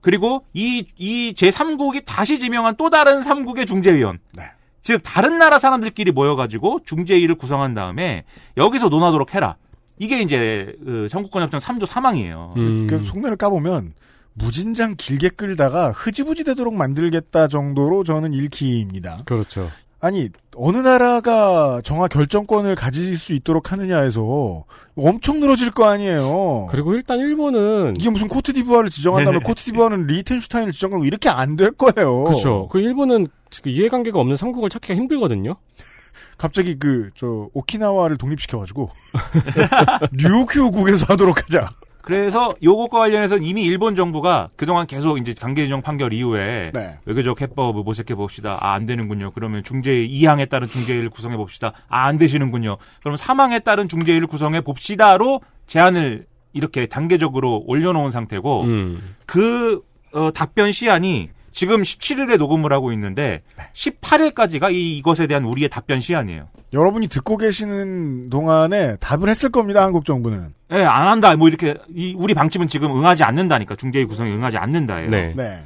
그리고 0.00 0.44
이, 0.52 0.84
이 0.98 1.32
제3국이 1.36 2.04
다시 2.04 2.38
지명한 2.38 2.76
또 2.76 2.90
다른 2.90 3.20
3국의 3.20 3.66
중재위원 3.66 4.18
네. 4.32 4.44
즉 4.82 5.00
다른 5.04 5.38
나라 5.38 5.58
사람들끼리 5.58 6.10
모여가지고 6.10 6.80
중재위를 6.84 7.36
구성한 7.36 7.72
다음에 7.74 8.24
여기서 8.56 8.88
논하도록 8.88 9.34
해라. 9.34 9.56
이게 9.98 10.20
이제 10.20 10.74
그 10.84 11.06
청구권 11.08 11.42
협정 11.44 11.60
3조 11.60 11.86
3항이에요. 11.86 12.56
음. 12.56 12.86
그 12.88 13.04
속내를 13.04 13.36
까보면 13.36 13.92
무진장 14.34 14.94
길게 14.96 15.30
끌다가 15.30 15.90
흐지부지 15.92 16.44
되도록 16.44 16.74
만들겠다 16.74 17.48
정도로 17.48 18.04
저는 18.04 18.32
읽히입니다. 18.32 19.18
그렇죠. 19.24 19.70
아니 20.00 20.30
어느 20.56 20.78
나라가 20.78 21.80
정화 21.84 22.08
결정권을 22.08 22.74
가질 22.74 23.16
수 23.16 23.34
있도록 23.34 23.70
하느냐에서 23.70 24.64
엄청 24.96 25.38
늘어질 25.38 25.70
거 25.70 25.84
아니에요. 25.88 26.66
그리고 26.70 26.94
일단 26.94 27.20
일본은 27.20 27.94
이게 27.98 28.10
무슨 28.10 28.26
코트디부아를 28.26 28.90
지정한 28.90 29.24
다음에 29.24 29.38
코트디부아는 29.38 30.06
리텐슈타인을 30.08 30.72
지정하고 30.72 31.04
이렇게 31.04 31.28
안 31.28 31.56
될 31.56 31.70
거예요. 31.70 32.24
그렇죠. 32.24 32.66
그 32.68 32.80
일본은 32.80 33.28
그 33.62 33.68
이해관계가 33.68 34.18
없는 34.18 34.34
삼국을 34.36 34.70
찾기가 34.70 34.94
힘들거든요. 34.96 35.54
갑자기 36.36 36.76
그 36.78 37.10
저 37.14 37.48
오키나와를 37.52 38.16
독립시켜가지고 38.16 38.90
ryukhyu국에서 40.18 41.06
하도록 41.10 41.38
하자. 41.38 41.70
그래서 42.02 42.52
요것과 42.62 42.98
관련해서 42.98 43.38
이미 43.38 43.62
일본 43.62 43.94
정부가 43.94 44.50
그동안 44.56 44.86
계속 44.86 45.18
이제 45.18 45.32
강제징용 45.32 45.82
판결 45.82 46.12
이후에 46.12 46.72
네. 46.74 46.98
외교적 47.04 47.40
해법을 47.40 47.84
모색해 47.84 48.14
봅시다. 48.16 48.58
아, 48.60 48.74
안 48.74 48.86
되는군요. 48.86 49.30
그러면 49.30 49.62
중재 49.62 49.92
2항에 49.92 50.48
따른 50.48 50.68
중재위를 50.68 51.10
구성해 51.10 51.36
봅시다. 51.36 51.72
아, 51.88 52.06
안 52.06 52.18
되시는군요. 52.18 52.76
그럼 53.00 53.16
3항에 53.16 53.62
따른 53.62 53.88
중재위를 53.88 54.26
구성해 54.26 54.60
봅시다로 54.60 55.40
제안을 55.68 56.26
이렇게 56.52 56.86
단계적으로 56.86 57.62
올려놓은 57.66 58.10
상태고 58.10 58.62
음. 58.62 59.14
그 59.24 59.80
어, 60.12 60.30
답변 60.32 60.72
시한이 60.72 61.30
지금 61.52 61.82
17일에 61.82 62.38
녹음을 62.38 62.72
하고 62.72 62.92
있는데 62.92 63.42
18일까지가 63.74 64.72
이, 64.72 64.96
이것에 64.98 65.26
대한 65.26 65.44
우리의 65.44 65.68
답변 65.68 66.00
시한이에요. 66.00 66.48
여러분이 66.72 67.08
듣고 67.08 67.36
계시는 67.36 68.30
동안에 68.30 68.96
답을 68.96 69.28
했을 69.28 69.50
겁니다. 69.50 69.82
한국 69.82 70.04
정부는. 70.04 70.54
예, 70.72 70.82
안 70.82 71.08
한다. 71.08 71.36
뭐 71.36 71.48
이렇게 71.48 71.74
이 71.94 72.14
우리 72.16 72.34
방침은 72.34 72.68
지금 72.68 72.96
응하지 72.96 73.22
않는다니까 73.24 73.76
중재위 73.76 74.06
구성에 74.06 74.30
응하지 74.32 74.56
않는다예요. 74.56 75.10
네. 75.10 75.34
네. 75.36 75.62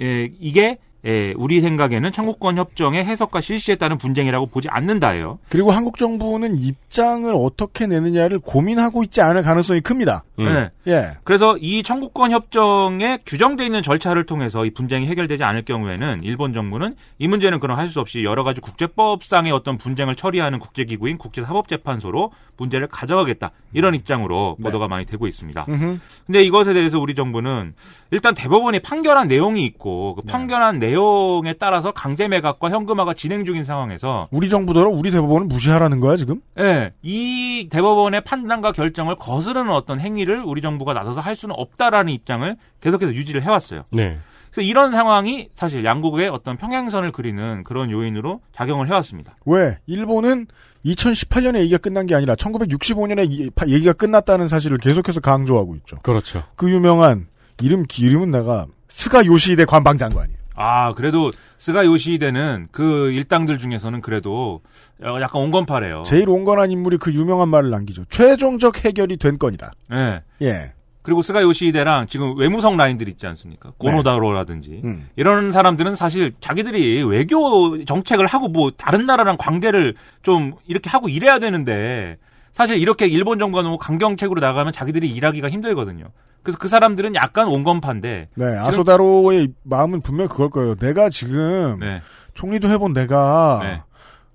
예, 0.00 0.30
이게 0.38 0.78
예, 1.06 1.34
우리 1.36 1.60
생각에는 1.60 2.10
청구권 2.12 2.56
협정의 2.58 3.04
해석과 3.04 3.40
실시에 3.40 3.76
따른 3.76 3.98
분쟁이라고 3.98 4.46
보지 4.46 4.68
않는다예요. 4.70 5.38
그리고 5.48 5.70
한국 5.70 5.98
정부는 5.98 6.58
입장을 6.58 7.32
어떻게 7.34 7.86
내느냐를 7.86 8.38
고민하고 8.38 9.02
있지 9.04 9.20
않을 9.20 9.42
가능성이 9.42 9.80
큽니다. 9.80 10.24
음. 10.38 10.46
예. 10.46 10.70
예. 10.90 11.10
그래서 11.24 11.56
이 11.58 11.82
청구권 11.82 12.32
협정에 12.32 13.18
규정돼 13.26 13.66
있는 13.66 13.82
절차를 13.82 14.24
통해서 14.26 14.64
이 14.64 14.70
분쟁이 14.70 15.06
해결되지 15.06 15.44
않을 15.44 15.62
경우에는 15.64 16.20
일본 16.22 16.52
정부는 16.54 16.94
이 17.18 17.28
문제는 17.28 17.60
그럼 17.60 17.78
할 17.78 17.90
수 17.90 17.98
없이 17.98 18.22
여러 18.22 18.44
가지 18.44 18.60
국제법상의 18.60 19.50
어떤 19.50 19.76
분쟁을 19.76 20.14
처리하는 20.14 20.60
국제기구인 20.60 21.18
국제사법재판소로 21.18 22.32
문제를 22.56 22.86
가져가겠다 22.86 23.50
이런 23.72 23.94
입장으로 23.94 24.56
네. 24.58 24.64
보도가 24.64 24.86
많이 24.88 25.06
되고 25.06 25.26
있습니다. 25.26 25.66
음흠. 25.68 25.98
근데 26.26 26.42
이것에 26.42 26.72
대해서 26.72 26.98
우리 27.00 27.14
정부는 27.14 27.74
일단 28.10 28.34
대법원이 28.34 28.80
판결한 28.80 29.28
내용이 29.28 29.64
있고 29.66 30.14
그 30.14 30.22
네. 30.24 30.32
판결한 30.32 30.78
내용에 30.90 31.54
따라서 31.54 31.92
강제 31.92 32.28
매각과 32.28 32.70
현금화가 32.70 33.14
진행 33.14 33.44
중인 33.44 33.64
상황에서 33.64 34.28
우리 34.30 34.48
정부더러 34.48 34.90
우리 34.90 35.10
대법원은 35.10 35.48
무시하라는 35.48 36.00
거야 36.00 36.16
지금? 36.16 36.40
예, 36.58 36.92
이 37.02 37.68
대법원의 37.70 38.22
판단과 38.24 38.72
결정을 38.72 39.16
거스르는 39.16 39.70
어떤 39.72 40.00
행위를 40.00 40.42
우리 40.44 40.60
정부가 40.60 40.92
나서서 40.92 41.20
할 41.20 41.36
수는 41.36 41.54
없다라는 41.56 42.12
입장을 42.12 42.56
계속해서 42.80 43.14
유지를 43.14 43.42
해왔어요. 43.42 43.84
네. 43.92 44.18
그래서 44.50 44.68
이런 44.68 44.90
상황이 44.90 45.48
사실 45.54 45.84
양국의 45.84 46.28
어떤 46.28 46.56
평행선을 46.56 47.12
그리는 47.12 47.62
그런 47.62 47.90
요인으로 47.90 48.40
작용을 48.52 48.88
해왔습니다. 48.88 49.36
왜? 49.46 49.78
일본은 49.86 50.46
2018년에 50.84 51.60
얘기가 51.60 51.78
끝난 51.78 52.06
게 52.06 52.16
아니라 52.16 52.34
1965년에 52.34 53.30
이- 53.30 53.50
파- 53.50 53.68
얘기가 53.68 53.92
끝났다는 53.92 54.48
사실을 54.48 54.78
계속해서 54.78 55.20
강조하고 55.20 55.76
있죠. 55.76 55.98
그렇죠. 56.02 56.42
그 56.56 56.68
유명한 56.70 57.28
이름 57.62 57.84
기- 57.86 58.02
이름은 58.06 58.32
내가 58.32 58.66
스가 58.88 59.24
요시히데 59.24 59.66
관방장관이에요. 59.66 60.39
아, 60.54 60.92
그래도 60.94 61.30
스가 61.58 61.84
요시히데는 61.84 62.68
그 62.70 63.10
일당들 63.12 63.58
중에서는 63.58 64.00
그래도 64.00 64.60
약간 65.02 65.42
온건파래요. 65.42 66.02
제일 66.04 66.28
온건한 66.28 66.70
인물이 66.70 66.98
그 66.98 67.12
유명한 67.14 67.48
말을 67.48 67.70
남기죠. 67.70 68.04
최종적 68.06 68.84
해결이 68.84 69.16
된 69.16 69.38
건이다. 69.38 69.72
예. 69.92 70.22
예. 70.42 70.72
그리고 71.02 71.22
스가 71.22 71.42
요시히데랑 71.42 72.08
지금 72.08 72.36
외무성 72.36 72.76
라인들 72.76 73.08
있지 73.08 73.26
않습니까? 73.26 73.72
고노다로라든지 73.78 74.82
음. 74.84 75.08
이런 75.16 75.50
사람들은 75.50 75.96
사실 75.96 76.32
자기들이 76.40 77.02
외교 77.04 77.82
정책을 77.84 78.26
하고 78.26 78.48
뭐 78.48 78.70
다른 78.70 79.06
나라랑 79.06 79.38
관계를 79.38 79.94
좀 80.22 80.52
이렇게 80.66 80.90
하고 80.90 81.08
이래야 81.08 81.38
되는데 81.38 82.18
사실 82.52 82.76
이렇게 82.76 83.06
일본 83.06 83.38
정부가 83.38 83.62
너무 83.62 83.78
강경책으로 83.78 84.40
나가면 84.40 84.72
자기들이 84.72 85.08
일하기가 85.10 85.48
힘들거든요. 85.48 86.04
그래서 86.42 86.58
그 86.58 86.68
사람들은 86.68 87.14
약간 87.14 87.48
온건파인데 87.48 88.28
네, 88.34 88.56
아소다로의 88.56 89.52
마음은 89.62 90.00
분명 90.00 90.28
그걸 90.28 90.50
거예요. 90.50 90.74
내가 90.76 91.08
지금 91.10 91.78
네. 91.80 92.00
총리도 92.34 92.68
해본 92.68 92.92
내가 92.92 93.60
네. 93.62 93.82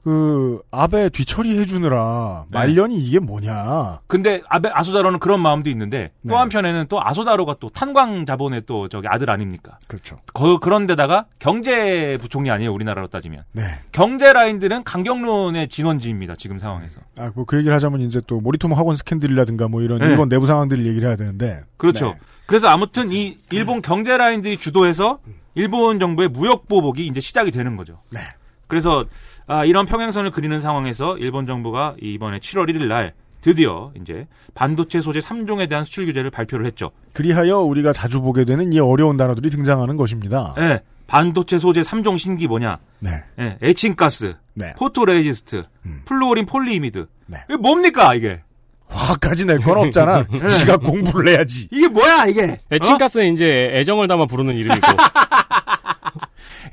그 0.06 0.62
아베 0.70 1.10
뒤처리 1.10 1.58
해 1.58 1.66
주느라 1.66 2.46
네. 2.52 2.60
말년이 2.60 2.96
이게 2.96 3.18
뭐냐. 3.18 4.02
근데 4.06 4.44
아베 4.48 4.70
아소다로는 4.72 5.18
그런 5.18 5.40
마음도 5.40 5.68
있는데 5.72 6.12
또 6.28 6.30
네. 6.30 6.36
한편에는 6.36 6.86
또 6.90 7.02
아소다로가 7.04 7.56
또 7.60 7.70
탄광 7.70 8.28
자본의 8.28 8.64
또 8.68 8.88
저기 8.88 9.08
아들 9.08 9.32
아닙니까? 9.32 9.80
그렇죠. 9.88 10.20
거, 10.32 10.60
그런데다가 10.60 11.26
경제 11.40 12.20
부총리 12.22 12.52
아니에요 12.52 12.72
우리나라로 12.72 13.08
따지면 13.08 13.46
네. 13.54 13.64
경제 13.92 14.32
라인들은 14.32 14.84
강경론의 14.84 15.70
진원지입니다 15.70 16.36
지금 16.38 16.60
상황에서. 16.60 17.00
아, 17.18 17.32
뭐 17.34 17.46
그 17.46 17.58
얘기를 17.58 17.76
하자면 17.76 18.02
이제 18.02 18.22
또 18.28 18.40
모리토모 18.42 18.76
학원 18.76 18.96
스캔들이라든가 18.96 19.68
뭐 19.70 19.82
이런 19.82 19.98
네. 20.00 20.06
일본 20.06 20.30
내부 20.30 20.46
상황들을 20.46 20.86
얘기를 20.86 21.08
해야 21.08 21.16
되는데. 21.18 21.62
그렇죠. 21.78 22.10
네. 22.10 22.16
그래서 22.46 22.68
아무튼 22.68 23.12
이 23.12 23.40
일본 23.52 23.82
경제 23.82 24.16
라인들이 24.16 24.58
주도해서 24.58 25.18
일본 25.56 26.00
정부의 26.00 26.30
무역 26.30 26.68
보복이 26.68 27.08
이제 27.08 27.20
시작이 27.20 27.50
되는 27.50 27.76
거죠. 27.76 28.02
네. 28.12 28.20
그래서 28.68 29.06
아, 29.48 29.64
이런 29.66 29.86
평행선을 29.86 30.32
그리는 30.32 30.60
상황에서 30.60 31.18
일본 31.18 31.46
정부가 31.46 31.96
이번에 32.02 32.40
7월 32.40 32.70
1일 32.70 32.86
날 32.88 33.14
드디어 33.42 33.92
이제 34.02 34.26
반도체 34.56 35.02
소재 35.02 35.20
3종에 35.20 35.70
대한 35.70 35.84
수출 35.84 36.08
규제를 36.08 36.32
발표를 36.32 36.66
했죠. 36.66 36.90
그리하여 37.14 37.60
우리가 37.60 37.94
자주 37.94 38.22
보게 38.22 38.44
되는 38.44 38.74
이 38.74 38.80
어려운 38.80 39.18
단어들이 39.18 39.50
등장하는 39.52 39.98
것입니다. 39.98 40.56
예. 40.58 40.82
반도체 41.08 41.60
소재 41.60 41.82
3종 41.82 42.18
신기 42.18 42.48
뭐냐? 42.48 42.80
네. 43.00 43.24
예, 43.40 43.58
에칭가스, 43.62 44.34
네. 44.56 44.74
photoresist, 44.80 45.64
음. 45.86 46.02
플루오린 46.06 46.48
polyimide. 46.48 47.06
네. 47.28 47.38
이게 47.48 47.58
뭡니까 47.58 48.16
이게? 48.16 48.42
화까지 48.88 49.46
낼 49.46 49.60
건 49.60 49.78
없잖아. 49.78 50.26
지가 50.50 50.78
공부를 50.78 51.30
해야지. 51.34 51.68
이게 51.72 51.88
뭐야 51.88 52.26
이게? 52.26 52.60
애칭가스는 52.72 53.34
이제 53.34 53.70
애정을 53.74 54.08
담아 54.08 54.26
부르는 54.26 54.56
이름이고. 54.56 54.88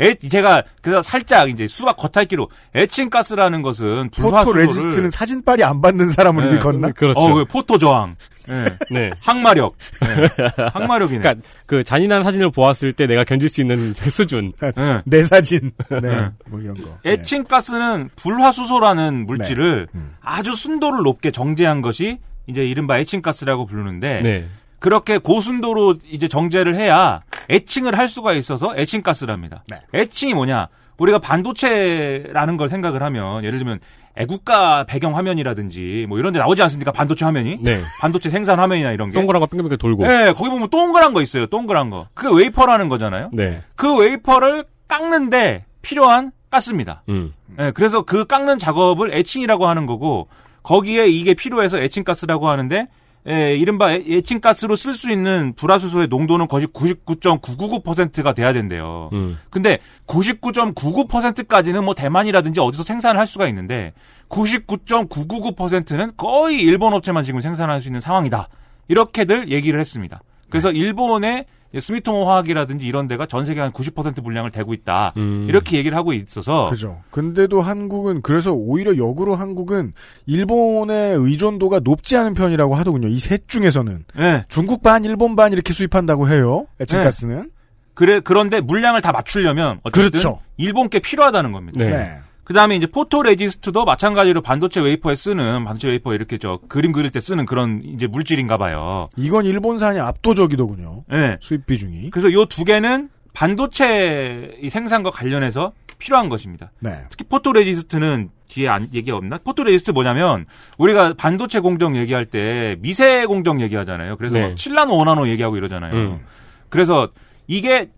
에, 0.00 0.14
제가 0.14 0.62
그래서 0.80 1.02
살짝 1.02 1.48
이제 1.48 1.66
수박 1.66 1.96
겉핥기로 1.96 2.48
에칭 2.74 3.10
가스라는 3.10 3.62
것은 3.62 4.10
불화수소를 4.10 4.44
photoresist는 4.44 5.10
사진빨이 5.10 5.62
안 5.64 5.80
받는 5.80 6.08
사람을 6.10 6.44
네. 6.44 6.50
일컫나? 6.52 6.90
그렇죠. 6.92 7.20
어, 7.20 7.34
그 7.34 7.44
photo 7.44 7.78
저항. 7.78 8.16
예. 8.48 8.64
네. 8.90 9.10
항마력. 9.22 9.76
예. 10.04 10.44
항마력이네. 10.72 11.20
그러니까 11.20 11.46
그 11.66 11.84
잔인한 11.84 12.24
사진을 12.24 12.50
보았을 12.50 12.92
때 12.92 13.06
내가 13.06 13.24
견딜 13.24 13.48
수 13.48 13.60
있는 13.60 13.94
수준. 14.10 14.52
예. 14.62 15.02
내 15.04 15.22
사진. 15.22 15.70
네. 15.90 16.00
네. 16.00 16.28
뭐 16.46 16.60
이런 16.60 16.74
거. 16.74 16.98
네. 17.04 17.12
에칭 17.12 17.44
가스는 17.44 18.10
불화수소라는 18.16 19.26
물질을 19.26 19.88
음. 19.94 20.14
아주 20.20 20.54
순도를 20.54 21.02
높게 21.02 21.30
정제한 21.30 21.82
것이 21.82 22.18
이제 22.46 22.64
이른바 22.64 22.98
에칭 22.98 23.22
가스라고 23.22 23.66
부르는데 23.66 24.20
네. 24.22 24.46
그렇게 24.82 25.16
고순도로 25.16 25.94
이제 26.10 26.26
정제를 26.26 26.74
해야 26.74 27.22
에칭을 27.48 27.96
할 27.96 28.08
수가 28.08 28.32
있어서 28.32 28.74
에칭가스랍니다. 28.76 29.62
네. 29.70 29.78
에칭이 29.94 30.34
뭐냐? 30.34 30.66
우리가 30.98 31.20
반도체라는 31.20 32.56
걸 32.56 32.68
생각을 32.68 33.00
하면 33.04 33.44
예를 33.44 33.58
들면 33.60 33.78
애국가 34.16 34.84
배경 34.84 35.16
화면이라든지 35.16 36.06
뭐 36.08 36.18
이런 36.18 36.32
데 36.32 36.40
나오지 36.40 36.62
않습니까? 36.62 36.90
반도체 36.90 37.24
화면이? 37.24 37.58
네. 37.62 37.80
반도체 38.00 38.28
생산 38.28 38.58
화면이나 38.58 38.90
이런 38.90 39.10
게. 39.10 39.14
동그란 39.14 39.40
거 39.40 39.46
빙글빙글 39.46 39.78
돌고. 39.78 40.04
네, 40.04 40.32
거기 40.32 40.50
보면 40.50 40.68
동그란 40.68 41.12
거 41.12 41.22
있어요. 41.22 41.46
동그란 41.46 41.88
거. 41.90 42.08
그게 42.12 42.36
웨이퍼라는 42.36 42.88
거잖아요. 42.88 43.30
네. 43.32 43.62
그 43.76 43.96
웨이퍼를 43.96 44.64
깎는데 44.88 45.64
필요한 45.80 46.32
가스입니다. 46.50 47.04
음. 47.08 47.32
네, 47.56 47.70
그래서 47.70 48.02
그 48.02 48.24
깎는 48.26 48.58
작업을 48.58 49.14
에칭이라고 49.14 49.68
하는 49.68 49.86
거고 49.86 50.26
거기에 50.64 51.06
이게 51.06 51.34
필요해서 51.34 51.78
에칭가스라고 51.78 52.48
하는데 52.48 52.88
에, 53.26 53.54
이른바 53.56 53.92
애- 53.92 54.02
애칭가스로 54.08 54.74
쓸 54.74 54.94
수 54.94 55.10
있는 55.10 55.52
불화수소의 55.54 56.08
농도는 56.08 56.48
거의 56.48 56.66
99.999%가 56.66 58.32
돼야 58.34 58.52
된대요. 58.52 59.10
음. 59.12 59.38
근데 59.50 59.78
99.99%까지는 60.08 61.84
뭐 61.84 61.94
대만이라든지 61.94 62.60
어디서 62.60 62.82
생산을 62.82 63.20
할 63.20 63.26
수가 63.26 63.46
있는데 63.48 63.92
99.999%는 64.28 66.12
거의 66.16 66.60
일본 66.62 66.92
업체만 66.94 67.24
지금 67.24 67.40
생산할 67.40 67.80
수 67.80 67.88
있는 67.88 68.00
상황이다. 68.00 68.48
이렇게들 68.88 69.50
얘기를 69.50 69.78
했습니다. 69.80 70.20
그래서 70.50 70.70
일본의 70.70 71.46
스미토모 71.80 72.26
화학이라든지 72.28 72.86
이런 72.86 73.08
데가 73.08 73.26
전 73.26 73.44
세계 73.46 73.60
한 73.60 73.72
90% 73.72 74.22
분량을 74.22 74.50
대고 74.50 74.74
있다. 74.74 75.14
음. 75.16 75.46
이렇게 75.48 75.78
얘기를 75.78 75.96
하고 75.96 76.12
있어서 76.12 76.68
그죠. 76.68 77.00
근데도 77.10 77.60
한국은 77.60 78.20
그래서 78.22 78.52
오히려 78.52 78.96
역으로 78.96 79.34
한국은 79.34 79.92
일본의 80.26 81.16
의존도가 81.16 81.80
높지 81.80 82.16
않은 82.16 82.34
편이라고 82.34 82.74
하더군요. 82.74 83.08
이 83.08 83.18
셋 83.18 83.48
중에서는 83.48 84.04
네. 84.16 84.44
중국 84.48 84.82
반, 84.82 85.04
일본 85.04 85.36
반 85.36 85.52
이렇게 85.52 85.72
수입한다고 85.72 86.28
해요. 86.28 86.66
에칭가스는. 86.80 87.50
그래 87.94 88.20
그런데 88.24 88.60
물량을 88.60 89.00
다 89.00 89.12
맞추려면 89.12 89.78
어쨌든 89.84 90.10
그렇죠. 90.10 90.40
일본께 90.56 90.98
필요하다는 91.00 91.52
겁니다. 91.52 91.84
네. 91.84 92.18
네. 92.52 92.54
그다음에 92.54 92.76
이제 92.76 92.86
photoresist도 92.86 93.84
마찬가지로 93.86 94.42
반도체 94.42 94.80
웨이퍼에 94.80 95.14
쓰는 95.14 95.64
반도체 95.64 95.88
웨이퍼 95.88 96.12
이렇게 96.14 96.36
저 96.38 96.58
그림 96.68 96.92
그릴 96.92 97.10
때 97.10 97.18
쓰는 97.18 97.46
그런 97.46 97.80
이제 97.84 98.06
물질인가 98.06 98.58
봐요. 98.58 99.06
이건 99.16 99.46
일본산이 99.46 99.98
압도적이더군요. 99.98 101.04
네. 101.08 101.38
수입 101.40 101.66
비중이. 101.66 102.10
그래서 102.10 102.32
요 102.32 102.44
두 102.44 102.64
개는 102.64 103.08
반도체 103.34 104.56
이 104.60 104.68
생산과 104.68 105.10
관련해서 105.10 105.72
필요한 105.98 106.28
것입니다. 106.28 106.70
네. 106.80 106.98
특히 107.08 107.24
photoresist는 107.24 108.28
뒤에 108.48 108.68
안, 108.68 108.88
얘기 108.92 109.10
없나? 109.10 109.38
photoresist 109.38 109.92
뭐냐면 109.92 110.44
우리가 110.76 111.14
반도체 111.16 111.60
공정 111.60 111.96
얘기할 111.96 112.26
때 112.26 112.76
미세 112.80 113.24
공정 113.24 113.60
얘기하잖아요. 113.62 114.16
그래서 114.16 114.34
네. 114.34 114.48
막 114.48 114.54
7나노, 114.56 114.88
5나노 114.90 115.28
얘기하고 115.28 115.56
이러잖아요. 115.56 115.94
음. 115.94 116.20
그래서 116.68 117.08
이게 117.46 117.88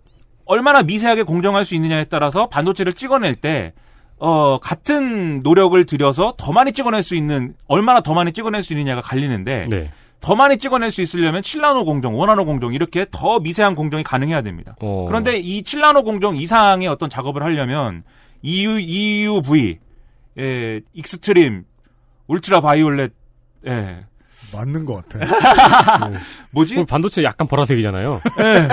얼마나 0.45 0.83
미세하게 0.83 1.23
공정할 1.25 1.65
수 1.65 1.75
있느냐에 1.75 2.05
따라서 2.05 2.49
반도체를 2.49 2.93
찍어낼 2.93 3.35
때 3.35 3.73
어, 4.27 4.57
같은 4.57 5.41
노력을 5.43 5.85
들여서 5.85 6.33
더 6.39 6.51
많이 6.51 6.73
찍어낼 6.73 7.03
수 7.03 7.15
있는, 7.15 7.55
얼마나 7.69 8.01
더 8.01 8.15
많이 8.15 8.33
찍어낼 8.33 8.63
수 8.63 8.73
있느냐가 8.73 9.03
갈리는데, 9.03 9.65
네. 9.69 9.91
더 10.23 10.35
많이 10.35 10.57
찍어낼 10.57 10.91
수 10.91 11.03
있으려면 11.03 11.43
7나노 11.43 11.85
공정, 11.85 12.15
5나노 12.15 12.47
공정, 12.47 12.73
이렇게 12.73 13.05
더 13.11 13.39
미세한 13.39 13.75
공정이 13.75 14.03
가능해야 14.03 14.41
됩니다. 14.41 14.77
어. 14.81 15.05
그런데 15.07 15.37
이 15.37 15.63
7나노 15.63 16.05
공정 16.05 16.37
이상의 16.37 16.89
어떤 16.89 17.11
작업을 17.11 17.43
하려면, 17.43 18.03
EU, 18.41 18.79
EUV, 18.79 19.79
예, 20.39 20.81
extreme, 20.95 21.65
ultraviolet, 22.27 23.13
예, 23.67 24.07
맞는 24.55 24.87
것 24.87 25.07
같아. 25.07 25.27
뭐지? 26.51 26.77
그럼 26.77 26.87
반도체 26.87 27.23
약간 27.25 27.47
보라색이잖아요. 27.47 28.23
예. 28.41 28.69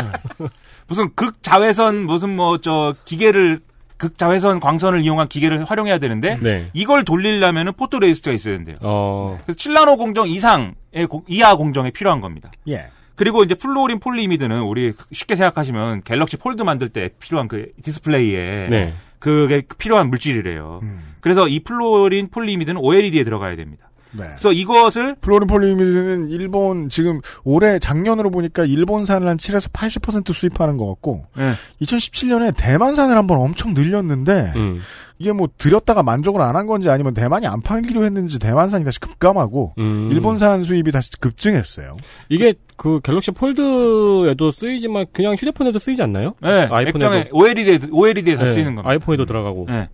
무슨 0.88 1.14
극자외선, 1.14 2.06
무슨 2.06 2.38
뭐, 2.38 2.62
저, 2.62 2.96
기계를, 3.04 3.60
극자외선 4.02 4.60
광선을 4.60 5.02
이용한 5.02 5.28
기계를 5.28 5.64
활용해야 5.66 6.00
되는데, 6.00 6.38
네. 6.42 6.70
이걸 6.74 7.06
돌리려면은 7.06 7.74
photoresist가 7.74 8.34
있어야 8.34 8.56
된대요. 8.56 8.76
어. 8.82 9.38
그래서 9.46 9.58
7나노 9.58 9.98
공정 9.98 10.28
이상의 10.28 10.74
공- 11.08 11.22
이하 11.28 11.56
공정에 11.56 11.92
필요한 11.92 12.20
겁니다. 12.20 12.50
예. 12.68 12.88
그리고 13.16 13.44
이제 13.44 13.54
플루오린 13.54 14.00
폴리이미드는 14.00 14.62
우리 14.62 14.94
쉽게 15.12 15.36
생각하시면 15.36 16.02
갤럭시 16.04 16.38
폴드 16.38 16.64
만들 16.64 16.90
때 16.90 17.10
필요한 17.20 17.48
그 17.48 17.68
디스플레이에 17.84 18.68
네. 18.70 18.94
그게 19.20 19.62
필요한 19.78 20.10
물질이래요. 20.10 20.80
음. 20.82 21.02
그래서 21.20 21.48
이 21.48 21.60
플루오린 21.60 22.30
폴리이미드는 22.32 22.82
OLED에 22.82 23.24
들어가야 23.24 23.56
됩니다. 23.56 23.91
네. 24.14 24.26
그래서 24.26 24.52
이것을 24.52 25.16
플루오린 25.22 25.48
폴리이미드는 25.48 26.30
일본 26.30 26.90
지금 26.90 27.22
올해 27.44 27.80
작년으로 27.80 28.30
보니까 28.30 28.66
일본산을 28.66 29.28
한 29.28 29.38
7에서 29.38 29.72
80% 29.72 30.34
수입하는 30.34 30.78
것 30.78 30.88
같고 30.88 31.26
네. 31.38 31.54
2017년에 31.82 32.54
대만산을 32.58 33.16
한번 33.18 33.40
엄청 33.40 33.74
늘렸는데 33.74 34.52
음. 34.56 34.80
이게 35.18 35.32
뭐 35.32 35.48
들였다가 35.58 36.02
만족을 36.04 36.42
안 36.42 36.56
한 36.56 36.66
건지 36.68 36.90
아니면 36.90 37.14
대만이 37.14 37.46
안 37.48 37.62
팔기로 37.62 38.04
했는지 38.04 38.38
대만산이 38.40 38.84
다시 38.84 39.00
급감하고 39.00 39.76
음. 39.78 40.10
일본산 40.12 40.64
수입이 40.64 40.92
다시 40.92 41.12
급증했어요. 41.20 41.96
이게 42.28 42.54
그 42.76 43.00
갤럭시 43.04 43.32
폴드에도 43.32 44.52
쓰이지만 44.52 45.06
그냥 45.14 45.36
휴대폰에도 45.36 45.80
쓰이지 45.80 46.02
않나요? 46.04 46.34
네, 46.42 46.68
아이폰에도- 46.68 47.30
OLED에 47.32 47.80
OLED에 47.92 48.36
다 48.36 48.44
네, 48.44 48.52
쓰이는 48.52 48.76
겁니다. 48.76 48.90
아이폰에도 48.90 49.26
들어가고. 49.26 49.66
네. 49.70 49.88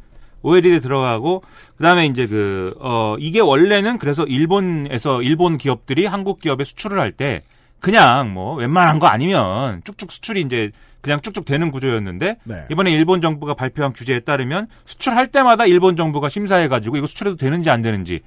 OLED에 0.44 0.80
들어가고 0.80 1.44
그다음에 1.78 2.06
이제 2.06 2.28
그 2.28 2.74
어 2.80 3.16
이게 3.20 3.40
원래는 3.40 3.98
그래서 3.98 4.24
일본에서 4.24 5.22
일본 5.22 5.58
기업들이 5.58 6.06
한국 6.06 6.40
기업에 6.40 6.64
수출을 6.64 7.00
할 7.00 7.12
때 7.12 7.42
그냥 7.80 8.34
뭐 8.34 8.56
웬만한 8.56 9.00
거 9.00 9.08
아니면 9.08 9.82
쭉쭉 9.84 10.12
수출이 10.12 10.42
이제 10.42 10.72
그냥 11.02 11.22
쭉쭉 11.22 11.46
되는 11.46 11.70
구조였는데 11.72 12.38
네. 12.44 12.66
이번에 12.72 12.92
일본 12.92 13.22
정부가 13.22 13.54
발표한 13.54 13.94
규제에 13.94 14.22
따르면 14.22 14.68
수출할 14.86 15.28
때마다 15.28 15.66
일본 15.66 15.96
정부가 15.96 16.28
심사해 16.30 16.68
가지고 16.68 16.98
이거 16.98 17.06
수출해도 17.08 17.38
되는지 17.38 17.70
안 17.70 17.82
되는지 17.82 18.22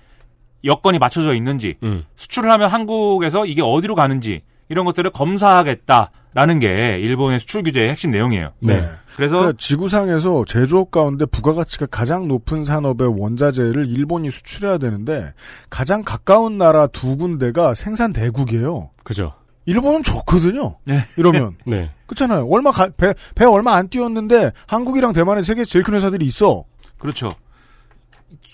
여건이 0.65 0.99
맞춰져 0.99 1.35
있는지 1.35 1.77
음. 1.83 2.05
수출을 2.17 2.51
하면 2.51 2.69
한국에서 2.71 3.45
이게 3.47 3.61
어디로 3.63 3.95
가는지 3.95 4.43
이런 4.69 4.85
것들을 4.85 5.11
검사하겠다 5.11 6.11
라는 6.33 6.59
게 6.61 6.99
일본의 7.01 7.41
수출 7.41 7.63
규제의 7.65 7.91
핵심 7.91 8.13
내용이에요. 8.13 8.53
네. 8.61 8.81
그래서 9.17 9.37
그러니까 9.37 9.59
지구상에서 9.59 10.45
제조업 10.47 10.91
가운데 10.93 11.27
부가가치가 11.27 11.87
가장 11.87 12.29
높은 12.29 12.63
산업의 12.65 13.21
원자재를 13.21 13.89
일본이 13.89 14.31
수출해야 14.31 14.79
되는데 14.79 15.33
가장 15.69 16.05
가까운 16.05 16.57
나라 16.57 16.87
두 16.87 17.17
군데가 17.17 17.75
생산 17.75 18.13
대국이에요. 18.13 18.91
그죠. 19.03 19.35
일본은 19.67 20.03
좋거든요. 20.05 20.79
네. 20.85 21.01
이러면 21.17 21.57
네. 21.67 21.91
그렇잖아요. 22.07 22.47
얼마 22.49 22.71
가, 22.71 22.89
배, 22.97 23.13
배 23.35 23.45
얼마 23.45 23.75
안 23.75 23.89
뛰었는데 23.89 24.53
한국이랑 24.67 25.13
대만은 25.13 25.43
세계 25.43 25.65
제일 25.65 25.85
큰 25.85 25.95
회사들이 25.95 26.25
있어. 26.27 26.65
그렇죠. 26.99 27.33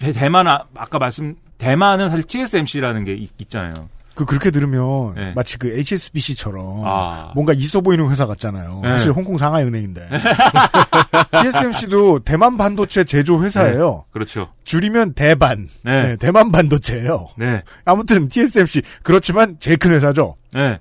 대- 0.00 0.12
대만 0.12 0.46
아, 0.48 0.64
아까 0.74 0.98
말씀 0.98 1.36
대만은 1.58 2.08
사실 2.10 2.24
TSMC라는 2.24 3.04
게 3.04 3.14
있, 3.14 3.30
있잖아요. 3.38 3.72
그 4.16 4.24
그렇게 4.24 4.50
들으면 4.50 5.14
네. 5.14 5.32
마치 5.36 5.58
그 5.58 5.78
HSBC처럼 5.78 6.82
아. 6.84 7.32
뭔가 7.34 7.52
있어 7.52 7.82
보이는 7.82 8.08
회사 8.10 8.26
같잖아요. 8.26 8.80
네. 8.82 8.92
사실 8.92 9.12
홍콩 9.12 9.36
상하이 9.36 9.62
은행인데. 9.64 10.08
TSMC도 11.42 12.20
대만 12.20 12.56
반도체 12.56 13.04
제조 13.04 13.44
회사예요. 13.44 14.06
그렇죠. 14.10 14.48
줄이면 14.64 15.12
대반. 15.12 15.68
네. 15.84 16.02
네, 16.02 16.16
대만 16.16 16.50
반도체예요. 16.50 17.28
네. 17.36 17.62
아무튼 17.84 18.28
TSMC 18.28 18.82
그렇지만 19.02 19.56
제일 19.60 19.76
큰 19.76 19.92
회사죠. 19.92 20.34
네. 20.54 20.78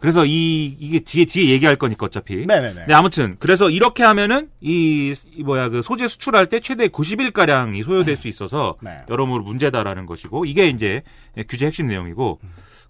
네. 0.00 0.02
그래서 0.02 0.24
이 0.24 0.66
이게 0.78 1.00
뒤에 1.00 1.26
뒤에 1.26 1.50
얘기할 1.52 1.76
거니까 1.76 2.06
어차피. 2.06 2.46
네네네. 2.46 2.86
네, 2.88 2.94
아무튼 2.94 3.36
그래서 3.38 3.68
이렇게 3.68 4.02
하면은 4.02 4.48
이, 4.60 5.14
이 5.36 5.42
뭐야 5.42 5.68
그 5.68 5.82
소재 5.82 6.08
수출할 6.08 6.46
때 6.46 6.60
최대 6.60 6.88
90일 6.88 7.32
가량이 7.32 7.82
소요될 7.82 8.16
수 8.16 8.28
있어서 8.28 8.76
네. 8.80 9.02
여러모로 9.08 9.44
문제다라는 9.44 10.06
것이고 10.06 10.46
이게 10.46 10.68
이제 10.68 11.02
규제 11.48 11.66
핵심 11.66 11.86
내용이고 11.86 12.40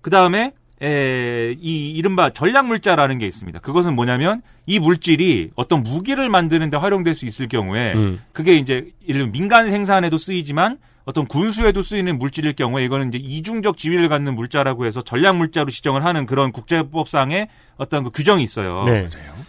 그 0.01 0.11
다음에 0.11 0.53
이 0.83 1.91
이른바 1.91 2.31
전략 2.31 2.67
물자라는 2.67 3.19
게 3.19 3.27
있습니다. 3.27 3.59
그것은 3.61 3.95
뭐냐면 3.95 4.41
이 4.67 4.79
물질이 4.79 5.51
어떤 5.55 5.83
무기를 5.83 6.29
만드는데 6.29 6.77
활용될 6.77 7.15
수 7.15 7.27
있을 7.27 7.49
경우에 7.49 7.93
음. 7.95 8.21
그게 8.33 8.55
이제 8.55 8.87
예를 9.09 9.27
민간 9.29 9.69
생산에도 9.71 10.17
쓰이지만 10.17 10.79
어떤 11.05 11.27
군수에도 11.27 11.83
쓰이는 11.83 12.19
물질일 12.19 12.55
경우에 12.55 12.85
이거는 12.85 13.09
이제 13.09 13.19
이중적 13.19 13.77
지위를 13.77 14.09
갖는 14.09 14.35
물자라고 14.37 14.87
해서 14.87 15.01
전략 15.03 15.37
물자로 15.37 15.71
지정을 15.71 16.05
하는 16.05 16.25
그런 16.25 16.53
국제법상의 16.53 17.49
어떤 17.77 18.05
그 18.05 18.11
규정이 18.11 18.43
있어요. 18.43 18.85
네. 18.87 19.07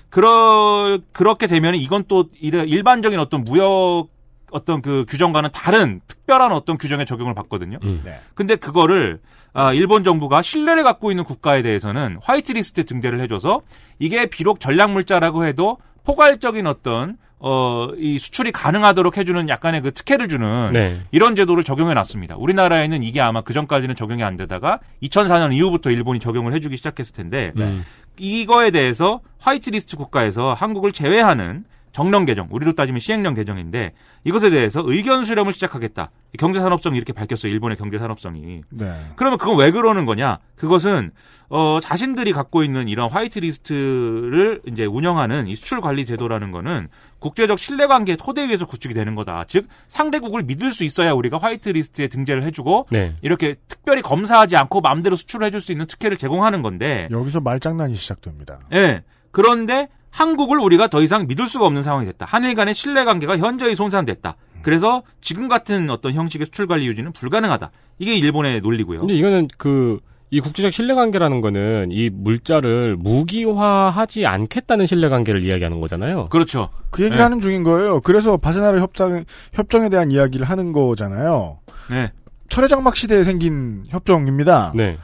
그러 0.09 0.99
그렇게 1.11 1.47
되면 1.47 1.75
이건 1.75 2.05
또 2.07 2.25
일- 2.41 2.55
일반적인 2.67 3.19
어떤 3.19 3.43
무역 3.43 4.07
어떤 4.51 4.81
그 4.81 5.05
규정과는 5.07 5.49
다른 5.51 6.01
특별한 6.07 6.51
어떤 6.51 6.77
규정의 6.77 7.05
적용을 7.05 7.33
받거든요. 7.33 7.79
음. 7.83 8.01
네. 8.03 8.19
근데 8.35 8.55
그거를 8.55 9.19
아, 9.53 9.73
일본 9.73 10.03
정부가 10.03 10.41
신뢰를 10.41 10.83
갖고 10.83 11.11
있는 11.11 11.23
국가에 11.23 11.61
대해서는 11.61 12.19
화이트리스트에 12.21 12.83
등재를 12.83 13.19
해줘서 13.21 13.61
이게 13.99 14.27
비록 14.27 14.59
전략물자라고 14.59 15.45
해도 15.45 15.77
포괄적인 16.03 16.67
어떤 16.67 17.17
어, 17.43 17.89
이 17.97 18.19
수출이 18.19 18.51
가능하도록 18.51 19.17
해주는 19.17 19.49
약간의 19.49 19.81
그 19.81 19.91
특혜를 19.91 20.27
주는 20.27 20.71
네. 20.73 21.01
이런 21.11 21.35
제도를 21.35 21.63
적용해 21.63 21.95
놨습니다. 21.95 22.35
우리나라에는 22.37 23.01
이게 23.01 23.19
아마 23.19 23.41
그 23.41 23.53
전까지는 23.53 23.95
적용이 23.95 24.23
안 24.23 24.37
되다가 24.37 24.79
2004년 25.01 25.51
이후부터 25.51 25.89
일본이 25.89 26.19
적용을 26.19 26.53
해주기 26.53 26.77
시작했을 26.77 27.15
텐데 27.15 27.51
음. 27.57 27.83
이거에 28.19 28.69
대해서 28.69 29.21
화이트리스트 29.39 29.97
국가에서 29.97 30.53
한국을 30.53 30.91
제외하는 30.91 31.65
정령 31.91 32.25
개정, 32.25 32.47
우리로 32.51 32.73
따지면 32.73 32.99
시행령 32.99 33.33
개정인데 33.33 33.93
이것에 34.23 34.49
대해서 34.49 34.81
의견 34.85 35.23
수렴을 35.23 35.53
시작하겠다. 35.53 36.11
경제산업성이 36.37 36.95
이렇게 36.97 37.11
밝혔어요. 37.11 37.51
일본의 37.51 37.77
경제산업성이. 37.77 38.61
네. 38.69 38.93
그러면 39.15 39.37
그건 39.37 39.57
왜 39.57 39.71
그러는 39.71 40.05
거냐? 40.05 40.39
그것은 40.55 41.11
어 41.49 41.79
자신들이 41.81 42.31
갖고 42.31 42.63
있는 42.63 42.87
이런 42.87 43.09
화이트리스트를 43.09 44.61
이제 44.67 44.85
운영하는 44.85 45.47
이 45.47 45.55
수출 45.55 45.81
관리 45.81 46.05
제도라는 46.05 46.51
거는 46.51 46.87
국제적 47.19 47.59
신뢰 47.59 47.87
관계 47.87 48.15
토대 48.15 48.47
위에서 48.47 48.65
구축이 48.65 48.93
되는 48.93 49.15
거다. 49.15 49.43
즉 49.47 49.67
상대국을 49.89 50.43
믿을 50.43 50.71
수 50.71 50.85
있어야 50.85 51.11
우리가 51.11 51.37
화이트리스트에 51.37 52.07
등재를 52.07 52.43
해주고 52.43 52.87
네. 52.91 53.15
이렇게 53.21 53.55
특별히 53.67 54.01
검사하지 54.01 54.55
않고 54.55 54.79
마음대로 54.79 55.17
수출을 55.17 55.47
해줄 55.47 55.59
수 55.59 55.73
있는 55.73 55.87
특혜를 55.87 56.15
제공하는 56.15 56.61
건데 56.61 57.09
여기서 57.11 57.41
말장난이 57.41 57.95
시작됩니다. 57.95 58.59
예. 58.73 59.03
그런데 59.31 59.89
한국을 60.11 60.59
우리가 60.59 60.87
더 60.87 61.01
이상 61.01 61.25
믿을 61.27 61.47
수가 61.47 61.65
없는 61.65 61.83
상황이 61.83 62.05
됐다. 62.05 62.25
한일 62.25 62.53
간의 62.55 62.75
신뢰 62.75 63.05
관계가 63.05 63.37
현저히 63.37 63.75
손상됐다. 63.75 64.35
그래서 64.61 65.01
지금 65.21 65.47
같은 65.47 65.89
어떤 65.89 66.13
형식의 66.13 66.45
수출 66.45 66.67
관리 66.67 66.85
유지는 66.85 67.13
불가능하다. 67.13 67.71
이게 67.97 68.15
일본의 68.15 68.61
논리고요. 68.61 68.99
근데 68.99 69.15
이거는 69.15 69.47
그, 69.57 69.99
이 70.29 70.39
국제적 70.39 70.71
신뢰 70.71 70.93
관계라는 70.93 71.41
거는 71.41 71.89
이 71.91 72.09
물자를 72.09 72.95
무기화하지 72.97 74.25
않겠다는 74.25 74.85
신뢰 74.85 75.09
관계를 75.09 75.43
이야기하는 75.43 75.81
거잖아요. 75.81 76.29
그렇죠. 76.29 76.69
그 76.89 77.03
얘기를 77.03 77.17
네. 77.17 77.23
하는 77.23 77.39
중인 77.39 77.63
거예요. 77.63 78.01
그래서 78.01 78.37
바세나르 78.37 78.79
협정, 78.79 79.23
협정에 79.53 79.89
대한 79.89 80.11
이야기를 80.11 80.45
하는 80.47 80.71
거잖아요. 80.73 81.59
네. 81.89 82.11
철회장막 82.49 82.95
시대에 82.95 83.23
생긴 83.23 83.83
협정입니다. 83.89 84.73
네. 84.75 84.97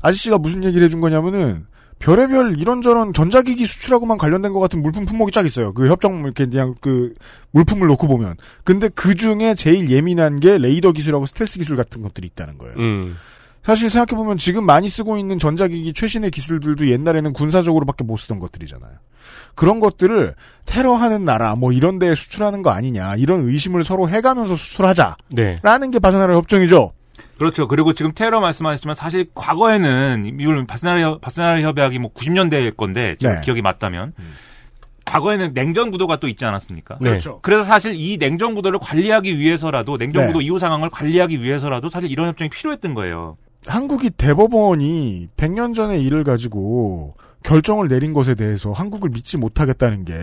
아저씨가 0.00 0.38
무슨 0.38 0.64
얘기를 0.64 0.84
해준 0.84 1.00
거냐면은 1.00 1.66
별의별 1.98 2.58
이런저런 2.58 3.12
전자기기 3.12 3.66
수출하고만 3.66 4.18
관련된 4.18 4.52
것 4.52 4.60
같은 4.60 4.82
물품 4.82 5.04
품목이 5.04 5.32
쫙 5.32 5.44
있어요. 5.44 5.72
그 5.72 5.88
협정 5.88 6.22
이렇게 6.24 6.46
그냥 6.46 6.74
그 6.80 7.14
물품을 7.50 7.86
놓고 7.88 8.06
보면. 8.06 8.36
근데 8.64 8.88
그 8.88 9.14
중에 9.14 9.54
제일 9.54 9.90
예민한 9.90 10.40
게 10.40 10.58
레이더 10.58 10.92
기술하고 10.92 11.26
스텔스 11.26 11.58
기술 11.58 11.76
같은 11.76 12.02
것들이 12.02 12.26
있다는 12.28 12.58
거예요. 12.58 12.74
음. 12.78 13.16
사실 13.64 13.90
생각해 13.90 14.16
보면 14.16 14.38
지금 14.38 14.64
많이 14.64 14.88
쓰고 14.88 15.18
있는 15.18 15.38
전자기기 15.38 15.92
최신의 15.92 16.30
기술들도 16.30 16.88
옛날에는 16.88 17.32
군사적으로밖에 17.32 18.04
못 18.04 18.16
쓰던 18.16 18.38
것들이잖아요. 18.38 18.92
그런 19.54 19.80
것들을 19.80 20.34
테러하는 20.64 21.24
나라 21.24 21.54
뭐 21.54 21.72
이런 21.72 21.98
데에 21.98 22.14
수출하는 22.14 22.62
거 22.62 22.70
아니냐 22.70 23.16
이런 23.16 23.40
의심을 23.46 23.84
서로 23.84 24.08
해가면서 24.08 24.56
수출하자라는 24.56 25.16
네. 25.34 25.60
게 25.90 25.98
바세나르 25.98 26.34
협정이죠. 26.34 26.92
그렇죠. 27.38 27.68
그리고 27.68 27.92
지금 27.92 28.12
테러 28.14 28.40
말씀하셨지만 28.40 28.94
사실 28.94 29.26
과거에는 29.34 30.32
물론 30.34 30.66
바스나르, 30.66 31.00
협- 31.00 31.20
바스나르 31.20 31.60
협약이 31.62 31.98
뭐 31.98 32.12
90년대일 32.12 32.76
건데 32.76 33.16
지금 33.18 33.34
네. 33.36 33.40
기억이 33.42 33.62
맞다면 33.62 34.12
과거에는 35.04 35.54
냉전 35.54 35.90
구도가 35.90 36.20
또 36.20 36.28
있지 36.28 36.44
않았습니까? 36.44 36.96
네. 37.00 37.08
그렇죠. 37.10 37.38
그래서 37.42 37.64
사실 37.64 37.94
이 37.94 38.18
냉전 38.18 38.54
구도를 38.54 38.78
관리하기 38.82 39.38
위해서라도 39.38 39.96
냉전 39.96 40.22
네. 40.22 40.26
구도 40.26 40.40
이후 40.42 40.58
상황을 40.58 40.90
관리하기 40.90 41.40
위해서라도 41.42 41.88
사실 41.88 42.10
이런 42.10 42.28
협정이 42.28 42.50
필요했던 42.50 42.92
거예요. 42.94 43.36
한국이 43.66 44.10
대법원이 44.10 45.28
100년 45.36 45.74
전의 45.74 46.02
일을 46.04 46.24
가지고 46.24 47.14
결정을 47.42 47.88
내린 47.88 48.12
것에 48.12 48.34
대해서 48.34 48.72
한국을 48.72 49.10
믿지 49.10 49.36
못하겠다는 49.38 50.04
게 50.04 50.14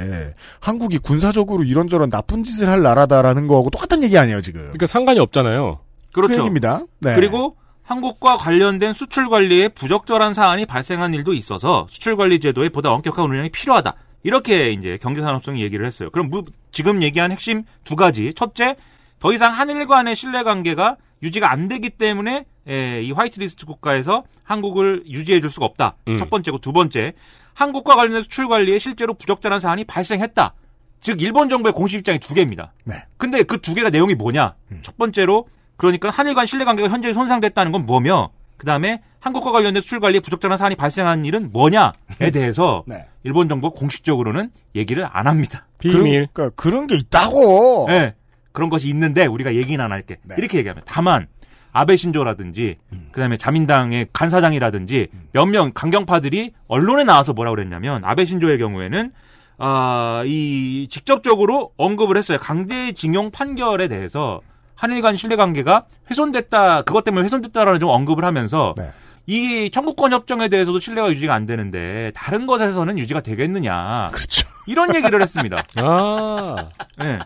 한국이 0.59 0.99
군사적으로 0.99 1.63
이런저런 1.63 2.09
나쁜 2.09 2.43
짓을 2.43 2.69
할 2.69 2.81
나라다라는 2.83 3.47
거하고 3.47 3.69
똑같은 3.71 4.03
얘기 4.03 4.17
아니에요 4.17 4.41
지금. 4.41 4.61
그러니까 4.61 4.85
상관이 4.85 5.19
없잖아요. 5.19 5.79
그 6.15 6.21
그렇죠. 6.21 6.35
얘기입니다. 6.41 6.81
네. 6.99 7.15
그리고 7.15 7.57
한국과 7.83 8.35
관련된 8.35 8.93
수출 8.93 9.29
관리에 9.29 9.67
부적절한 9.69 10.33
사안이 10.33 10.65
발생한 10.65 11.13
일도 11.13 11.33
있어서 11.33 11.85
수출 11.89 12.15
관리 12.15 12.39
제도의 12.39 12.69
보다 12.69 12.89
엄격한 12.91 13.25
운영이 13.29 13.49
필요하다. 13.49 13.93
이렇게 14.23 14.71
이제 14.71 14.97
경제산업성이 15.01 15.61
얘기를 15.61 15.85
했어요. 15.85 16.09
그럼 16.11 16.29
무- 16.29 16.45
지금 16.71 17.03
얘기한 17.03 17.31
핵심 17.31 17.63
두 17.83 17.95
가지. 17.95 18.33
첫째, 18.33 18.75
더 19.19 19.31
이상 19.33 19.51
한일 19.53 19.85
간의 19.87 20.15
신뢰 20.15 20.41
관계가 20.43 20.97
유지가 21.21 21.51
안 21.51 21.67
되기 21.67 21.91
때문에 21.91 22.45
에, 22.67 23.01
이 23.03 23.11
화이트리스트 23.11 23.65
국가에서 23.67 24.23
한국을 24.43 25.03
유지해 25.07 25.39
줄 25.41 25.49
수가 25.51 25.65
없다. 25.67 25.95
음. 26.07 26.17
첫 26.17 26.29
번째고 26.31 26.57
두 26.57 26.71
번째, 26.73 27.13
한국과 27.53 27.95
관련된 27.95 28.23
수출 28.23 28.47
관리에 28.47 28.79
실제로 28.79 29.13
부적절한 29.13 29.59
사안이 29.59 29.83
발생했다. 29.83 30.53
즉 31.01 31.21
일본 31.21 31.49
정부의 31.49 31.73
공식 31.73 31.97
입장이 31.99 32.17
두 32.19 32.33
개입니다. 32.33 32.73
네. 32.85 32.95
근데 33.17 33.43
그 33.43 33.59
두 33.59 33.75
개가 33.75 33.91
내용이 33.91 34.15
뭐냐? 34.15 34.55
첫 34.81 34.97
번째로 34.97 35.47
그러니까 35.77 36.09
한일 36.09 36.33
간 36.33 36.45
신뢰 36.45 36.65
관계가 36.65 36.89
현저히 36.89 37.13
손상됐다는 37.13 37.71
건 37.71 37.85
뭐며 37.85 38.29
그다음에 38.57 39.01
한국과 39.19 39.51
관련된 39.51 39.81
수출 39.81 39.99
관리에 39.99 40.19
부적절한 40.19 40.57
사안이 40.57 40.75
발생한 40.75 41.25
일은 41.25 41.51
뭐냐에 41.51 42.31
대해서 42.31 42.83
네. 42.87 43.05
일본 43.23 43.49
정부가 43.49 43.77
공식적으로는 43.77 44.51
얘기를 44.75 45.07
안 45.11 45.27
합니다. 45.27 45.65
비밀. 45.79 46.27
그러니까 46.31 46.49
그런 46.55 46.87
게 46.87 46.95
있다고. 46.95 47.87
네. 47.89 48.13
그런 48.51 48.69
것이 48.69 48.87
있는데 48.89 49.25
우리가 49.25 49.55
얘기는 49.55 49.83
안 49.83 49.91
할게. 49.91 50.17
네. 50.23 50.35
이렇게 50.37 50.59
얘기합니다. 50.59 50.85
다만 50.89 51.27
아베 51.73 51.97
신조라든지 51.97 52.77
그다음에 53.11 53.35
자민당의 53.35 54.07
간사장이라든지 54.13 55.07
몇명 55.33 55.71
강경파들이 55.73 56.53
언론에 56.69 57.03
나와서 57.03 57.33
뭐라 57.33 57.51
그랬냐면 57.51 58.01
아베 58.05 58.23
신조의 58.23 58.57
경우에는 58.59 59.11
아, 59.57 60.23
이 60.25 60.87
직접적으로 60.89 61.71
언급을 61.77 62.17
했어요. 62.17 62.37
강제징용 62.39 63.31
판결에 63.31 63.89
대해서 63.89 64.41
한일 64.75 65.01
간 65.01 65.15
신뢰 65.15 65.35
관계가 65.35 65.85
훼손됐다. 66.09 66.83
그것 66.83 67.03
때문에 67.03 67.25
훼손됐다라는 67.25 67.79
좀 67.79 67.89
언급을 67.89 68.25
하면서 68.25 68.73
네. 68.77 68.91
이 69.27 69.69
청구권 69.71 70.13
협정에 70.13 70.49
대해서도 70.49 70.79
신뢰가 70.79 71.09
유지가 71.09 71.33
안 71.33 71.45
되는데 71.45 72.11
다른 72.13 72.45
것에서는 72.45 72.97
유지가 72.97 73.21
되겠느냐. 73.21 74.09
그렇죠. 74.11 74.47
이런 74.67 74.93
얘기를 74.95 75.21
했습니다. 75.21 75.63
아. 75.77 76.69
네. 76.99 77.19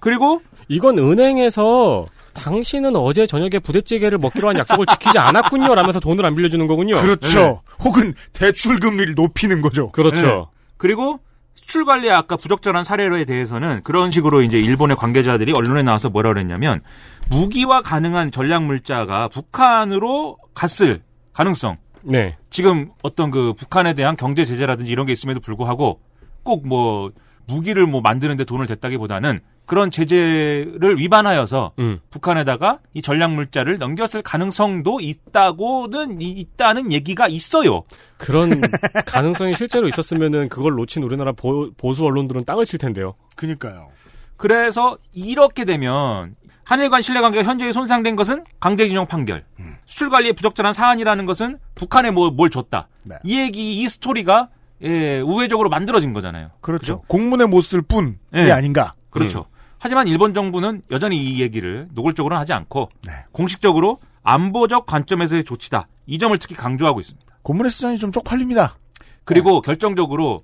그리고 0.00 0.42
이건 0.68 0.98
은행에서 0.98 2.06
당신은 2.34 2.94
어제 2.96 3.26
저녁에 3.26 3.58
부대찌개를 3.58 4.18
먹기로 4.18 4.48
한 4.48 4.58
약속을 4.58 4.86
지키지 4.86 5.18
않았군요. 5.18 5.74
라면서 5.74 5.98
돈을 5.98 6.24
안 6.24 6.36
빌려주는 6.36 6.66
거군요. 6.66 6.96
그렇죠. 7.00 7.38
네. 7.38 7.58
혹은 7.84 8.14
대출 8.32 8.78
금리를 8.78 9.14
높이는 9.14 9.60
거죠. 9.60 9.90
그렇죠. 9.90 10.26
네. 10.26 10.44
그리고 10.76 11.20
수출 11.68 11.84
관리 11.84 12.10
아까 12.10 12.36
부적절한 12.36 12.82
사례에 12.82 13.26
대해서는 13.26 13.82
그런 13.84 14.10
식으로 14.10 14.40
이제 14.40 14.58
일본의 14.58 14.96
관계자들이 14.96 15.52
언론에 15.54 15.82
나와서 15.82 16.08
뭐라 16.08 16.30
그랬냐면 16.32 16.80
무기화 17.28 17.82
가능한 17.82 18.30
전략 18.30 18.64
물자가 18.64 19.28
북한으로 19.28 20.38
갔을 20.54 21.02
가능성. 21.34 21.76
네. 22.04 22.38
지금 22.48 22.90
어떤 23.02 23.30
그 23.30 23.52
북한에 23.52 23.92
대한 23.92 24.16
경제 24.16 24.46
제재라든지 24.46 24.90
이런 24.90 25.04
게 25.04 25.12
있음에도 25.12 25.40
불구하고 25.40 26.00
꼭뭐 26.42 27.12
무기를 27.48 27.86
뭐 27.86 28.00
만드는데 28.00 28.44
돈을 28.44 28.66
댔다기보다는 28.66 29.40
그런 29.66 29.90
제재를 29.90 30.98
위반하여서 30.98 31.72
음. 31.78 31.98
북한에다가 32.10 32.78
이 32.94 33.02
전략 33.02 33.32
물자를 33.34 33.78
넘겼을 33.78 34.22
가능성도 34.22 35.00
있다고는 35.00 36.20
이- 36.22 36.30
있다는 36.30 36.92
얘기가 36.92 37.26
있어요. 37.28 37.82
그런 38.18 38.50
가능성이 39.06 39.54
실제로 39.54 39.88
있었으면은 39.88 40.48
그걸 40.48 40.74
놓친 40.74 41.02
우리나라 41.02 41.32
보, 41.32 41.70
수 41.94 42.04
언론들은 42.04 42.44
땅을 42.44 42.64
칠 42.64 42.78
텐데요. 42.78 43.14
그니까요. 43.36 43.88
그래서 44.36 44.96
이렇게 45.12 45.64
되면 45.64 46.36
한일 46.64 46.90
간 46.90 47.02
신뢰 47.02 47.20
관계가 47.22 47.44
현저히 47.44 47.72
손상된 47.72 48.14
것은 48.14 48.44
강제징용 48.60 49.06
판결, 49.06 49.44
수출 49.86 50.10
관리에 50.10 50.32
부적절한 50.32 50.74
사안이라는 50.74 51.24
것은 51.26 51.58
북한에 51.74 52.10
뭐, 52.10 52.30
뭘 52.30 52.50
줬다. 52.50 52.88
네. 53.04 53.16
이 53.24 53.38
얘기, 53.38 53.80
이 53.80 53.88
스토리가 53.88 54.50
예, 54.82 55.20
우회적으로 55.20 55.68
만들어진 55.68 56.12
거잖아요. 56.12 56.50
그렇죠. 56.60 57.02
공문에 57.08 57.46
못 57.46 57.62
쓸 57.62 57.82
뿐이 57.82 58.14
네. 58.32 58.50
아닌가. 58.52 58.94
그렇죠. 59.10 59.46
하지만 59.78 60.08
일본 60.08 60.34
정부는 60.34 60.82
여전히 60.90 61.22
이 61.22 61.40
얘기를 61.40 61.88
노골적으로는 61.92 62.40
하지 62.40 62.52
않고 62.52 62.88
네. 63.06 63.12
공식적으로 63.32 63.98
안보적 64.22 64.86
관점에서의 64.86 65.44
조치다. 65.44 65.88
이 66.06 66.18
점을 66.18 66.36
특히 66.38 66.54
강조하고 66.54 67.00
있습니다. 67.00 67.26
공문의 67.42 67.70
시장이 67.70 67.98
좀 67.98 68.12
쪽팔립니다. 68.12 68.76
그리고 69.24 69.60
결정적으로 69.60 70.42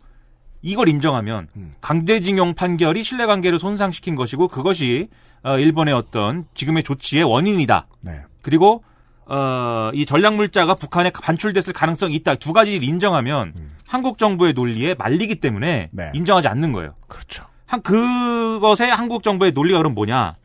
이걸 0.62 0.89
인정하면 0.89 1.49
음. 1.57 1.74
강제징용 1.80 2.55
판결이 2.55 3.03
신뢰관계를 3.03 3.59
손상시킨 3.59 4.14
것이고 4.14 4.49
그것이 4.49 5.09
어, 5.43 5.59
일본의 5.59 5.93
어떤 5.93 6.47
지금의 6.55 6.85
조치의 6.85 7.24
원인이다. 7.24 7.87
네. 8.01 8.22
그리고 8.41 8.82
어, 9.27 9.91
이 9.95 10.05
전략물자가 10.07 10.75
북한에 10.75 11.11
반출됐을 11.11 11.72
가능성이 11.72 12.14
있다. 12.16 12.35
두 12.37 12.53
가지를 12.53 12.83
인정하면 12.83 13.55
한국 13.87 14.18
정부의 14.18 14.53
논리에 14.53 14.95
말리기 14.95 15.37
때문에 15.37 15.89
네. 15.93 16.11
인정하지 16.14 16.49
않는 16.49 16.72
거예요. 16.72 16.95
그렇죠. 17.09 17.45
한 17.66 17.83
그것의 17.83 18.91
한국 18.91 19.22
정부의 19.22 19.53
논리가 19.53 19.79
그럼 19.79 19.95
뭐냐? 19.95 20.37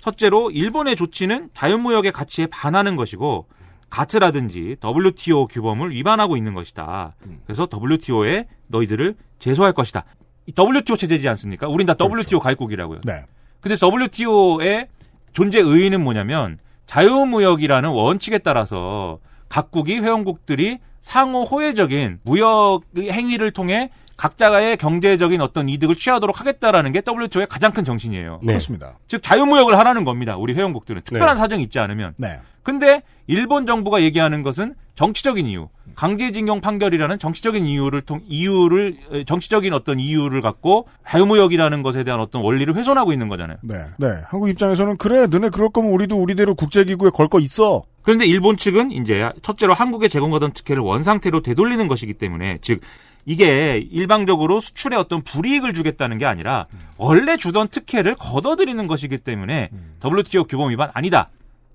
첫째로 0.00 0.50
일본의 0.50 0.96
조치는 0.96 1.50
자유무역의 1.54 2.12
가치에 2.12 2.46
반하는 2.46 2.96
것이고 2.96 3.46
가트라든지 3.90 4.76
WTO 4.84 5.46
규범을 5.46 5.90
위반하고 5.90 6.36
있는 6.36 6.54
것이다. 6.54 7.14
그래서 7.44 7.66
WTO에 7.72 8.46
너희들을 8.68 9.16
제소할 9.38 9.72
것이다. 9.72 10.04
이 10.46 10.52
WTO 10.56 10.96
체제지 10.96 11.28
않습니까? 11.28 11.68
우린 11.68 11.86
다 11.86 11.94
WTO 11.98 12.38
가입국이라고요. 12.38 13.00
네. 13.04 13.24
근데 13.60 13.76
WTO의 13.80 14.88
존재 15.32 15.60
의의는 15.60 16.02
뭐냐면 16.02 16.58
자유무역이라는 16.88 17.90
원칙에 17.90 18.38
따라서 18.38 19.20
각국이 19.48 20.00
회원국들이 20.00 20.78
상호 21.00 21.44
호혜적인 21.44 22.20
무역 22.24 22.80
행위를 22.96 23.52
통해 23.52 23.90
각자의 24.16 24.76
경제적인 24.78 25.40
어떤 25.40 25.68
이득을 25.68 25.94
취하도록 25.94 26.40
하겠다라는 26.40 26.90
게 26.90 27.02
WTO의 27.06 27.46
가장 27.46 27.72
큰 27.72 27.84
정신이에요. 27.84 28.40
네. 28.42 28.46
그렇습니다. 28.48 28.98
즉 29.06 29.22
자유무역을 29.22 29.78
하라는 29.78 30.04
겁니다. 30.04 30.36
우리 30.36 30.54
회원국들은 30.54 31.02
특별한 31.02 31.36
네. 31.36 31.38
사정이 31.38 31.62
있지 31.62 31.78
않으면. 31.78 32.14
네. 32.16 32.40
근데 32.64 33.02
일본 33.28 33.64
정부가 33.64 34.02
얘기하는 34.02 34.42
것은 34.42 34.74
정치적인 34.96 35.46
이유, 35.46 35.68
강제징용 35.98 36.60
판결이라는 36.60 37.18
정치적인 37.18 37.66
이유를 37.66 38.02
통 38.02 38.20
이유를 38.28 38.96
에, 39.10 39.24
정치적인 39.24 39.72
어떤 39.74 39.98
이유를 39.98 40.40
갖고 40.40 40.86
자유무역이라는 41.04 41.82
것에 41.82 42.04
대한 42.04 42.20
어떤 42.20 42.42
원리를 42.42 42.72
훼손하고 42.76 43.12
있는 43.12 43.26
거잖아요. 43.28 43.56
네. 43.62 43.74
네. 43.98 44.06
한국 44.28 44.48
입장에서는 44.48 44.96
그래, 44.96 45.26
너네 45.26 45.48
그럴 45.48 45.70
거면 45.70 45.90
우리도 45.90 46.16
우리대로 46.16 46.54
국제기구에 46.54 47.10
걸 47.10 47.28
거 47.28 47.40
있어. 47.40 47.82
그런데 48.02 48.24
일본 48.26 48.56
측은 48.56 48.92
이제 48.92 49.28
첫째로 49.42 49.74
한국에 49.74 50.06
제공하던 50.08 50.52
특혜를 50.52 50.82
원상태로 50.82 51.42
되돌리는 51.42 51.88
것이기 51.88 52.14
때문에 52.14 52.58
즉 52.62 52.80
이게 53.26 53.76
일방적으로 53.90 54.60
수출에 54.60 54.96
어떤 54.96 55.20
불이익을 55.22 55.74
주겠다는 55.74 56.16
게 56.16 56.24
아니라 56.24 56.66
원래 56.96 57.36
주던 57.36 57.68
특혜를 57.68 58.14
걷어들이는 58.14 58.86
것이기 58.86 59.18
때문에 59.18 59.68
WTO 60.02 60.44
규범 60.44 60.70
위반 60.70 60.90
아니다. 60.94 61.28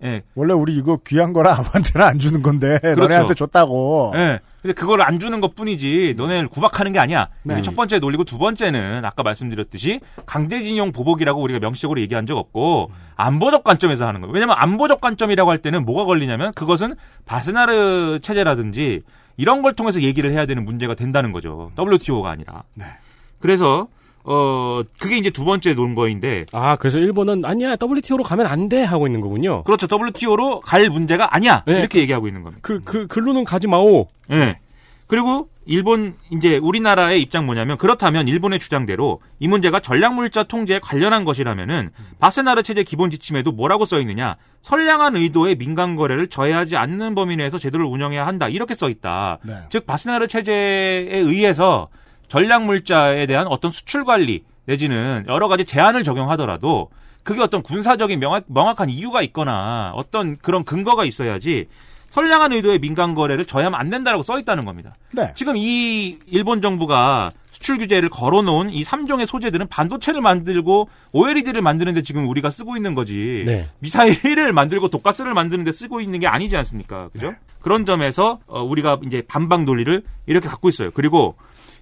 예. 0.03 0.23
원래 0.35 0.53
우리 0.53 0.75
이거 0.75 0.97
귀한 1.05 1.33
거라 1.33 1.57
아무한테나 1.57 2.05
안 2.05 2.19
주는 2.19 2.41
건데 2.41 2.79
너네한테 2.83 3.33
줬다고. 3.33 4.13
예. 4.15 4.39
근데 4.61 4.73
그걸 4.73 5.01
안 5.01 5.19
주는 5.19 5.39
것 5.41 5.55
뿐이지 5.55 6.15
너네를 6.17 6.47
구박하는 6.47 6.91
게 6.93 6.99
아니야. 6.99 7.27
네. 7.43 7.61
첫 7.61 7.75
번째 7.75 7.99
논리고 7.99 8.23
두 8.23 8.37
번째는 8.37 9.03
아까 9.03 9.23
말씀드렸듯이 9.23 9.99
강제징용 10.25 10.91
보복이라고 10.91 11.41
우리가 11.41 11.59
명시적으로 11.59 11.99
얘기한 12.01 12.25
적 12.25 12.37
없고 12.37 12.91
안보적 13.15 13.63
관점에서 13.63 14.07
하는 14.07 14.21
거예요. 14.21 14.33
왜냐면 14.33 14.55
안보적 14.59 15.01
관점이라고 15.01 15.51
할 15.51 15.57
때는 15.57 15.85
뭐가 15.85 16.05
걸리냐면 16.05 16.53
그것은 16.53 16.95
바스나르 17.25 18.19
체제라든지 18.21 19.01
이런 19.37 19.61
걸 19.61 19.73
통해서 19.73 20.01
얘기를 20.01 20.31
해야 20.31 20.45
되는 20.45 20.63
문제가 20.63 20.95
된다는 20.95 21.31
거죠. 21.31 21.71
WTO가 21.77 22.29
아니라. 22.29 22.63
네. 22.75 22.85
그래서 23.39 23.87
어 24.25 24.81
그게 24.99 25.17
이제 25.17 25.29
두 25.29 25.43
번째 25.43 25.73
논거인데 25.73 26.45
아, 26.53 26.75
그래서 26.77 26.97
일본은 26.99 27.43
아니야, 27.45 27.75
WTO로 27.81 28.23
가면 28.23 28.45
안 28.47 28.69
돼 28.69 28.81
하고 28.83 29.05
있는 29.07 29.19
거군요. 29.19 29.63
그렇죠. 29.63 29.87
WTO로 29.91 30.61
갈 30.61 30.89
문제가 30.89 31.35
아니야. 31.35 31.63
네. 31.67 31.79
이렇게 31.79 31.99
얘기하고 31.99 32.27
있는 32.27 32.43
겁니다. 32.43 32.59
그, 32.63 32.79
그, 32.83 33.07
글로는 33.07 33.43
가지 33.43 33.67
마오. 33.67 34.07
예. 34.31 34.59
그리고 35.07 35.49
일본 35.65 36.15
이제 36.31 36.57
우리나라의 36.57 37.21
입장 37.21 37.45
뭐냐면 37.45 37.77
그렇다면 37.77 38.27
일본의 38.29 38.59
주장대로 38.59 39.19
이 39.39 39.47
문제가 39.49 39.79
전략물자 39.81 40.43
통제에 40.43 40.79
관련한 40.79 41.25
것이라면은 41.25 41.89
바세나르 42.19 42.63
체제 42.63 42.83
기본 42.83 43.09
지침에도 43.09 43.51
뭐라고 43.51 43.83
써 43.85 43.99
있느냐 43.99 44.37
선량한 44.61 45.17
의도의 45.17 45.57
민간 45.57 45.95
거래를 45.95 46.27
저해하지 46.27 46.77
않는 46.77 47.15
범위 47.15 47.35
내에서 47.35 47.57
제도를 47.59 47.85
운영해야 47.85 48.25
한다 48.25 48.47
이렇게 48.47 48.73
써 48.73 48.89
있다. 48.89 49.39
네. 49.43 49.53
즉 49.69 49.85
바세나르 49.85 50.27
체제에 50.27 51.17
의해서 51.17 51.89
전략물자에 52.33 53.27
대한 53.27 53.45
어떤 53.45 53.69
수출 53.69 54.05
관리 54.05 54.43
내지는 54.65 55.23
여러 55.29 55.47
가지 55.47 55.65
제한을 55.65 56.03
적용하더라도 56.03 56.89
그게 57.21 57.41
어떤 57.41 57.61
군사적인 57.61 58.19
명확, 58.19 58.45
명확한 58.47 58.89
이유가 58.89 59.21
있거나 59.21 59.91
어떤 59.93 60.37
그런 60.37 60.63
근거가 60.63 61.05
있어야지 61.05 61.67
선량한 62.09 62.53
의도의 62.53 62.79
민간 62.79 63.13
거래를 63.13 63.45
저해하면 63.45 63.79
안 63.79 63.91
된다라고 63.91 64.23
써 64.23 64.39
있다는 64.39 64.65
겁니다. 64.65 64.95
네. 65.11 65.31
지금 65.35 65.57
이 65.57 66.17
일본 66.25 66.61
정부가 66.61 67.29
수출 67.51 67.77
규제를 67.77 68.09
걸어놓은 68.09 68.71
이 68.71 68.83
3종의 68.83 69.27
소재들은 69.27 69.67
반도체를 69.67 70.21
만들고 70.21 70.89
OLED를 71.11 71.61
만드는데 71.61 72.01
지금 72.01 72.27
우리가 72.27 72.49
쓰고 72.49 72.75
있는 72.77 72.95
거지. 72.95 73.43
네. 73.45 73.67
미사일을 73.79 74.53
만들고 74.53 74.89
독가스를 74.89 75.35
만드는데 75.35 75.71
쓰고 75.71 76.01
있는 76.01 76.19
게 76.19 76.27
아니지 76.27 76.57
않습니까? 76.57 77.09
그죠? 77.13 77.33
그런 77.61 77.85
점에서 77.85 78.39
어, 78.47 78.61
우리가 78.61 78.99
이제 79.05 79.23
반박 79.27 79.63
논리를 79.63 80.03
이렇게 80.25 80.49
갖고 80.49 80.69
있어요. 80.69 80.91
그리고 80.91 81.35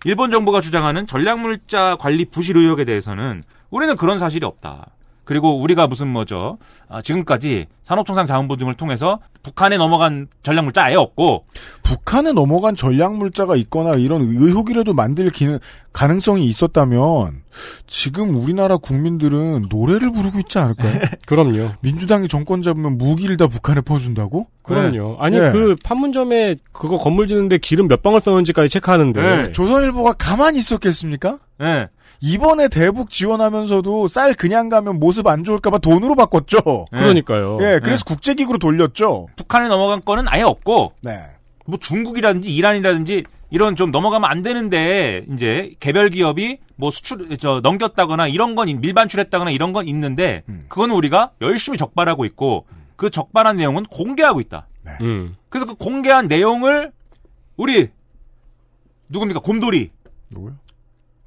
일본 0.04 0.32
정부가 0.32 0.62
주장하는 0.62 1.06
전략물자 1.06 1.98
관리 2.00 2.26
부실 2.26 2.58
의혹에 2.58 2.86
대해서는 2.86 3.44
우리는 3.70 3.96
그런 3.96 4.18
사실이 4.18 4.46
없다. 4.46 4.88
그리고 5.32 5.62
우리가 5.62 5.88
무슨 5.88 6.10
뭐죠? 6.10 6.58
아, 6.90 7.02
지금까지 7.02 7.68
산업통상자원부 7.84 8.58
등을 8.58 8.74
통해서 8.74 9.20
북한에 9.44 9.78
넘어간 9.78 10.28
전략물자 10.44 10.84
아예 10.84 10.96
없고 10.96 11.46
북한에 11.84 12.34
넘어간 12.34 12.76
전략물자가 12.76 13.56
있거나 13.56 13.96
이런 13.96 14.24
의혹이라도 14.24 14.94
만들 14.94 15.30
기능, 15.30 15.60
가능성이 15.94 16.48
있었다면 16.48 17.44
지금 17.88 18.36
우리나라 18.36 18.76
국민들은 18.76 19.68
노래를 19.70 20.12
부르고 20.12 20.40
있지 20.40 20.60
않을까요? 20.60 21.00
그럼요. 21.26 21.70
민주당이 21.80 22.28
정권 22.28 22.62
잡으면 22.62 22.98
무기를 22.98 23.38
다 23.38 23.48
북한에 23.48 23.80
퍼준다고? 23.80 24.48
그럼요. 24.64 25.16
아니, 25.22 25.40
네. 25.40 25.50
그 25.54 25.78
판문점에 25.82 26.58
그거 26.74 26.98
건물 26.98 27.28
짓는데 27.28 27.58
기름 27.60 27.88
몇 27.88 28.02
방울 28.04 28.20
썼는지까지 28.20 28.68
체크하는데. 28.68 29.22
네. 29.22 29.52
조선일보가 29.54 30.14
가만히 30.14 30.58
있었겠습니까? 30.58 31.40
예. 31.62 31.88
이번에 32.22 32.68
대북 32.68 33.10
지원하면서도 33.10 34.08
쌀 34.08 34.36
그냥 34.36 34.70
가면 34.70 35.00
모습 35.00 35.28
안 35.28 35.44
좋을까봐 35.44 35.80
돈으로 35.80 36.16
바꿨죠. 36.16 36.86
그러니까요. 36.92 37.58
예, 37.62 37.80
그래서 37.84 38.06
국제기구로 38.06 38.60
돌렸죠. 38.60 39.28
북한에 39.36 39.68
넘어간 39.68 40.02
거는 40.06 40.26
아예 40.28 40.44
없고 40.44 40.94
네. 41.02 41.26
뭐 41.66 41.80
중국이라든지 41.80 42.54
이란이라든지 42.54 43.24
이런 43.50 43.76
좀 43.76 43.92
넘어가면 43.92 44.30
안 44.30 44.42
되는데 44.44 45.26
이제 45.34 45.74
개별 45.80 46.10
기업이 46.10 46.60
뭐 46.76 46.92
수출 46.92 47.38
저 47.38 47.60
넘겼다거나 47.62 48.28
이런 48.28 48.56
건 48.56 48.68
밀반출했다거나 48.80 49.52
이런 49.52 49.74
건 49.74 49.88
있는데 49.88 50.44
음. 50.48 50.66
그건 50.70 50.92
우리가 50.92 51.32
열심히 51.42 51.78
적발하고 51.78 52.26
있고 52.26 52.66
그 52.96 53.10
적발한 53.10 53.58
내용은 53.58 53.84
공개하고 53.84 54.42
있다. 54.42 54.68
음. 55.02 55.36
그래서 55.50 55.66
그 55.66 55.76
공개한 55.76 56.28
내용을 56.28 56.92
우리 57.58 57.90
누굽니까 59.10 59.40
곰돌이 59.42 59.92
누구요? 60.30 60.56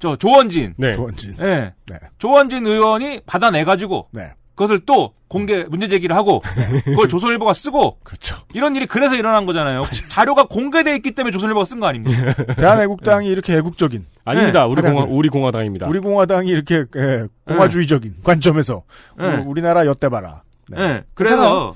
저 0.05 0.15
조원진 0.15 0.75
네. 0.77 0.91
조원진. 0.93 1.35
예 1.39 1.73
네. 1.87 1.95
조원진 2.19 2.67
의원이 2.67 3.21
받아내가지고 3.25 4.09
네. 4.11 4.33
그것을 4.53 4.81
또 4.85 5.13
공개 5.27 5.63
문제 5.63 5.87
제기를 5.89 6.15
하고 6.15 6.41
그걸 6.85 7.09
조선일보가 7.09 7.53
쓰고 7.55 7.97
그렇죠. 8.03 8.37
이런 8.53 8.75
일이 8.75 8.85
그래서 8.85 9.15
일어난 9.15 9.45
거잖아요. 9.47 9.83
자료가 10.11 10.45
공개돼 10.45 10.95
있기 10.97 11.11
때문에 11.11 11.31
조선일보가 11.31 11.65
쓴 11.65 11.79
거 11.79 11.87
아닙니까? 11.87 12.33
대한애국당이 12.55 13.27
이렇게 13.27 13.53
애국적인 13.57 14.05
아닙니다. 14.23 14.63
네. 14.63 14.69
우리 14.71 14.81
공화. 14.83 15.03
우리 15.09 15.29
공화당입니다. 15.29 15.87
우리 15.87 15.99
공화당이 15.99 16.49
이렇게 16.49 16.85
예, 16.95 17.25
공화주의적인 17.47 18.17
관점에서 18.23 18.83
네. 19.17 19.37
우- 19.37 19.49
우리나라 19.49 19.85
엿대봐라. 19.87 20.43
네. 20.69 20.77
네. 20.77 21.03
그래서 21.15 21.75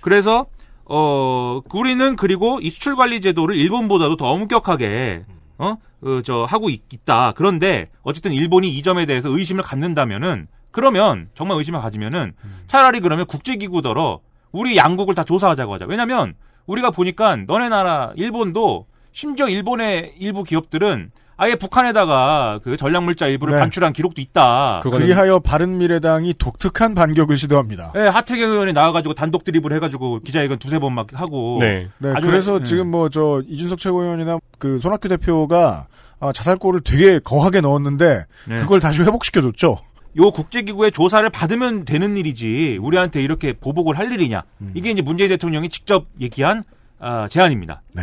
그래서 0.00 0.46
어 0.86 1.60
우리는 1.72 2.16
그리고 2.16 2.58
이 2.60 2.70
수출 2.70 2.96
관리 2.96 3.20
제도를 3.20 3.54
일본보다도 3.56 4.16
더 4.16 4.26
엄격하게 4.30 5.24
어저 5.58 6.44
하고 6.48 6.70
있, 6.70 6.82
다. 7.04 7.32
그런데 7.36 7.90
어쨌든 8.02 8.32
일본이 8.32 8.70
이 8.70 8.82
점에 8.82 9.06
대해서 9.06 9.28
의심을 9.28 9.62
갖는다면은 9.62 10.48
그러면 10.70 11.28
정말 11.34 11.58
의심을 11.58 11.80
가지면은 11.80 12.32
차라리 12.66 13.00
그러면 13.00 13.26
국제기구더러 13.26 14.20
우리 14.52 14.76
양국을 14.76 15.14
다 15.14 15.24
조사하자고 15.24 15.74
하자. 15.74 15.86
왜냐면 15.88 16.34
우리가 16.66 16.90
보니까 16.90 17.36
너네 17.36 17.68
나라 17.68 18.12
일본도 18.16 18.86
심지어 19.12 19.48
일본의 19.48 20.14
일부 20.18 20.44
기업들은 20.44 21.10
아예 21.42 21.56
북한에다가 21.56 22.60
그 22.62 22.76
전략 22.76 23.02
물자 23.02 23.26
일부를 23.26 23.54
네. 23.54 23.60
반출한 23.60 23.92
기록도 23.92 24.20
있다. 24.22 24.78
그거는 24.80 25.06
그리하여 25.06 25.40
바른미래당이 25.40 26.34
독특한 26.38 26.94
반격을 26.94 27.36
시도합니다. 27.36 27.92
예, 27.96 28.02
하태경 28.02 28.48
의원이 28.48 28.72
나와가지고 28.72 29.14
단독 29.14 29.42
드립을 29.42 29.72
해가지고 29.72 30.20
기자회견 30.20 30.60
두세 30.60 30.78
번 30.78 30.92
막 30.92 31.08
하고. 31.14 31.58
네. 31.60 31.88
네, 31.98 32.12
그래서 32.20 32.58
네. 32.60 32.64
지금 32.64 32.92
뭐 32.92 33.08
저 33.08 33.42
이준석 33.48 33.80
최고위원이나 33.80 34.38
그 34.60 34.78
손학규 34.78 35.08
대표가 35.08 35.86
아, 36.20 36.32
자살골을 36.32 36.82
되게 36.82 37.18
거하게 37.18 37.60
넣었는데 37.60 38.24
네. 38.48 38.58
그걸 38.58 38.78
다시 38.78 39.02
회복시켜줬죠. 39.02 39.78
요 40.18 40.30
국제기구의 40.30 40.92
조사를 40.92 41.28
받으면 41.30 41.84
되는 41.84 42.16
일이지 42.16 42.78
우리한테 42.80 43.20
이렇게 43.20 43.52
보복을 43.54 43.98
할 43.98 44.12
일이냐. 44.12 44.44
음. 44.60 44.70
이게 44.74 44.92
이제 44.92 45.02
문재인 45.02 45.30
대통령이 45.30 45.68
직접 45.70 46.06
얘기한 46.20 46.62
아, 47.00 47.26
제안입니다. 47.26 47.82
네. 47.94 48.02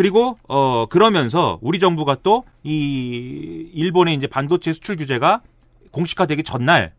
그리고 0.00 0.38
어 0.48 0.86
그러면서 0.86 1.58
우리 1.60 1.78
정부가 1.78 2.16
또 2.22 2.44
이 2.62 3.70
일본의 3.74 4.14
이제 4.14 4.26
반도체 4.26 4.72
수출 4.72 4.96
규제가 4.96 5.40
공식화되기 5.92 6.42
전날 6.42 6.92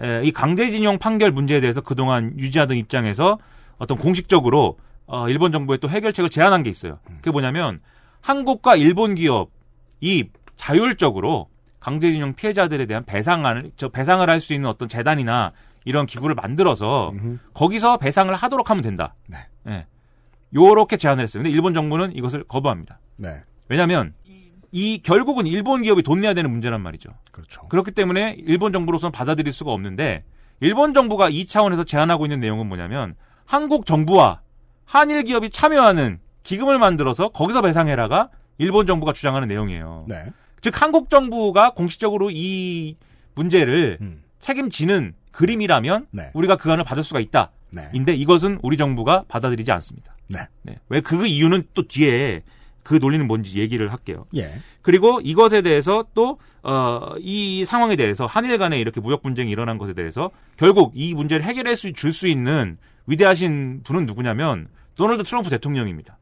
에, 0.00 0.22
이 0.24 0.30
강제징용 0.32 0.98
판결 0.98 1.30
문제에 1.32 1.60
대해서 1.60 1.80
그동안 1.80 2.38
유지하던 2.38 2.76
입장에서 2.76 3.38
어떤 3.78 3.96
공식적으로 3.98 4.76
어, 5.06 5.28
일본 5.28 5.52
정부에 5.52 5.78
또 5.78 5.88
해결책을 5.88 6.28
제안한 6.30 6.62
게 6.62 6.70
있어요. 6.70 6.98
그게 7.16 7.30
뭐냐면 7.30 7.80
한국과 8.20 8.76
일본 8.76 9.14
기업이 9.14 10.30
자율적으로 10.56 11.48
강제징용 11.80 12.34
피해자들에 12.34 12.86
대한 12.86 13.04
배상을 13.04 13.70
저 13.76 13.88
배상을 13.88 14.28
할 14.28 14.40
수 14.40 14.52
있는 14.54 14.68
어떤 14.68 14.88
재단이나 14.88 15.52
이런 15.84 16.04
기구를 16.06 16.34
만들어서. 16.34 17.12
거기서 17.54 17.98
배상을 17.98 18.34
하도록 18.34 18.68
하면 18.70 18.82
된다. 18.82 19.14
네. 19.28 19.38
예. 19.68 19.86
요렇게 20.56 20.96
제안을 20.96 21.22
했어요. 21.22 21.42
근데 21.42 21.54
일본 21.54 21.74
정부는 21.74 22.16
이것을 22.16 22.44
거부합니다. 22.44 22.98
네. 23.18 23.42
왜냐하면 23.68 24.14
이, 24.24 24.52
이 24.72 24.98
결국은 25.02 25.46
일본 25.46 25.82
기업이 25.82 26.02
돈 26.02 26.20
내야 26.20 26.34
되는 26.34 26.50
문제란 26.50 26.80
말이죠. 26.80 27.10
그렇죠. 27.30 27.68
그렇기 27.68 27.92
때문에 27.92 28.36
일본 28.38 28.72
정부로서는 28.72 29.12
받아들일 29.12 29.52
수가 29.52 29.70
없는데 29.72 30.24
일본 30.60 30.94
정부가 30.94 31.28
이 31.28 31.44
차원에서 31.44 31.84
제안하고 31.84 32.24
있는 32.24 32.40
내용은 32.40 32.66
뭐냐면 32.66 33.14
한국 33.44 33.86
정부와 33.86 34.40
한일 34.86 35.24
기업이 35.24 35.50
참여하는 35.50 36.20
기금을 36.42 36.78
만들어서 36.78 37.28
거기서 37.28 37.60
배상해라가 37.60 38.30
일본 38.58 38.86
정부가 38.86 39.12
주장하는 39.12 39.48
내용이에요. 39.48 40.06
네. 40.08 40.24
즉 40.62 40.80
한국 40.80 41.10
정부가 41.10 41.70
공식적으로 41.74 42.30
이 42.32 42.96
문제를 43.34 43.98
음. 44.00 44.22
책임지는 44.40 45.14
그림이라면 45.32 46.06
네. 46.12 46.30
우리가 46.32 46.56
그 46.56 46.72
안을 46.72 46.84
받을 46.84 47.02
수가 47.02 47.20
있다. 47.20 47.50
네. 47.72 47.88
인데 47.92 48.14
이것은 48.14 48.58
우리 48.62 48.76
정부가 48.76 49.24
받아들이지 49.28 49.70
않습니다. 49.72 50.15
네. 50.28 50.76
왜 50.88 51.00
그 51.00 51.26
이유는 51.26 51.64
또 51.74 51.86
뒤에 51.86 52.42
그 52.82 52.94
논리는 53.00 53.26
뭔지 53.26 53.58
얘기를 53.58 53.90
할게요. 53.90 54.26
예. 54.36 54.52
그리고 54.82 55.20
이것에 55.20 55.62
대해서 55.62 56.04
또, 56.14 56.38
어, 56.62 57.14
이 57.18 57.64
상황에 57.64 57.96
대해서 57.96 58.26
한일 58.26 58.58
간에 58.58 58.78
이렇게 58.78 59.00
무역 59.00 59.22
분쟁이 59.22 59.50
일어난 59.50 59.76
것에 59.76 59.92
대해서 59.92 60.30
결국 60.56 60.92
이 60.94 61.12
문제를 61.14 61.44
해결해 61.44 61.74
줄 61.74 62.12
수 62.12 62.28
있는 62.28 62.76
위대하신 63.08 63.80
분은 63.82 64.06
누구냐면 64.06 64.68
도널드 64.94 65.24
트럼프 65.24 65.50
대통령입니다. 65.50 66.16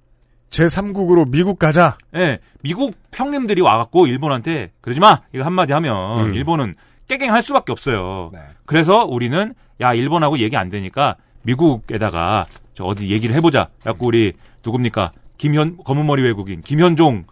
제3국으로 0.51 1.31
미국 1.31 1.59
가자. 1.59 1.99
예, 2.15 2.39
미국 2.63 2.95
평림들이 3.11 3.61
와갖고 3.61 4.07
일본한테 4.07 4.71
그러지 4.81 5.01
마! 5.01 5.21
이거 5.35 5.45
한마디 5.45 5.73
하면 5.75 6.27
음. 6.29 6.35
일본은 6.35 6.75
깨갱할 7.09 7.43
수밖에 7.43 7.73
없어요. 7.73 8.31
네. 8.33 8.39
그래서 8.65 9.05
우리는 9.05 9.53
야, 9.81 9.93
일본하고 9.93 10.39
얘기 10.39 10.57
안 10.57 10.71
되니까 10.71 11.17
미국에다가 11.43 12.47
저 12.75 12.85
어디 12.85 13.09
얘기를 13.11 13.35
해보자. 13.37 13.69
그래갖고 13.81 14.07
우리 14.07 14.33
누굽니까? 14.65 15.13
김현, 15.39 15.79
검은머리 15.85 16.23
외국인, 16.23 16.61
김현종. 16.63 17.25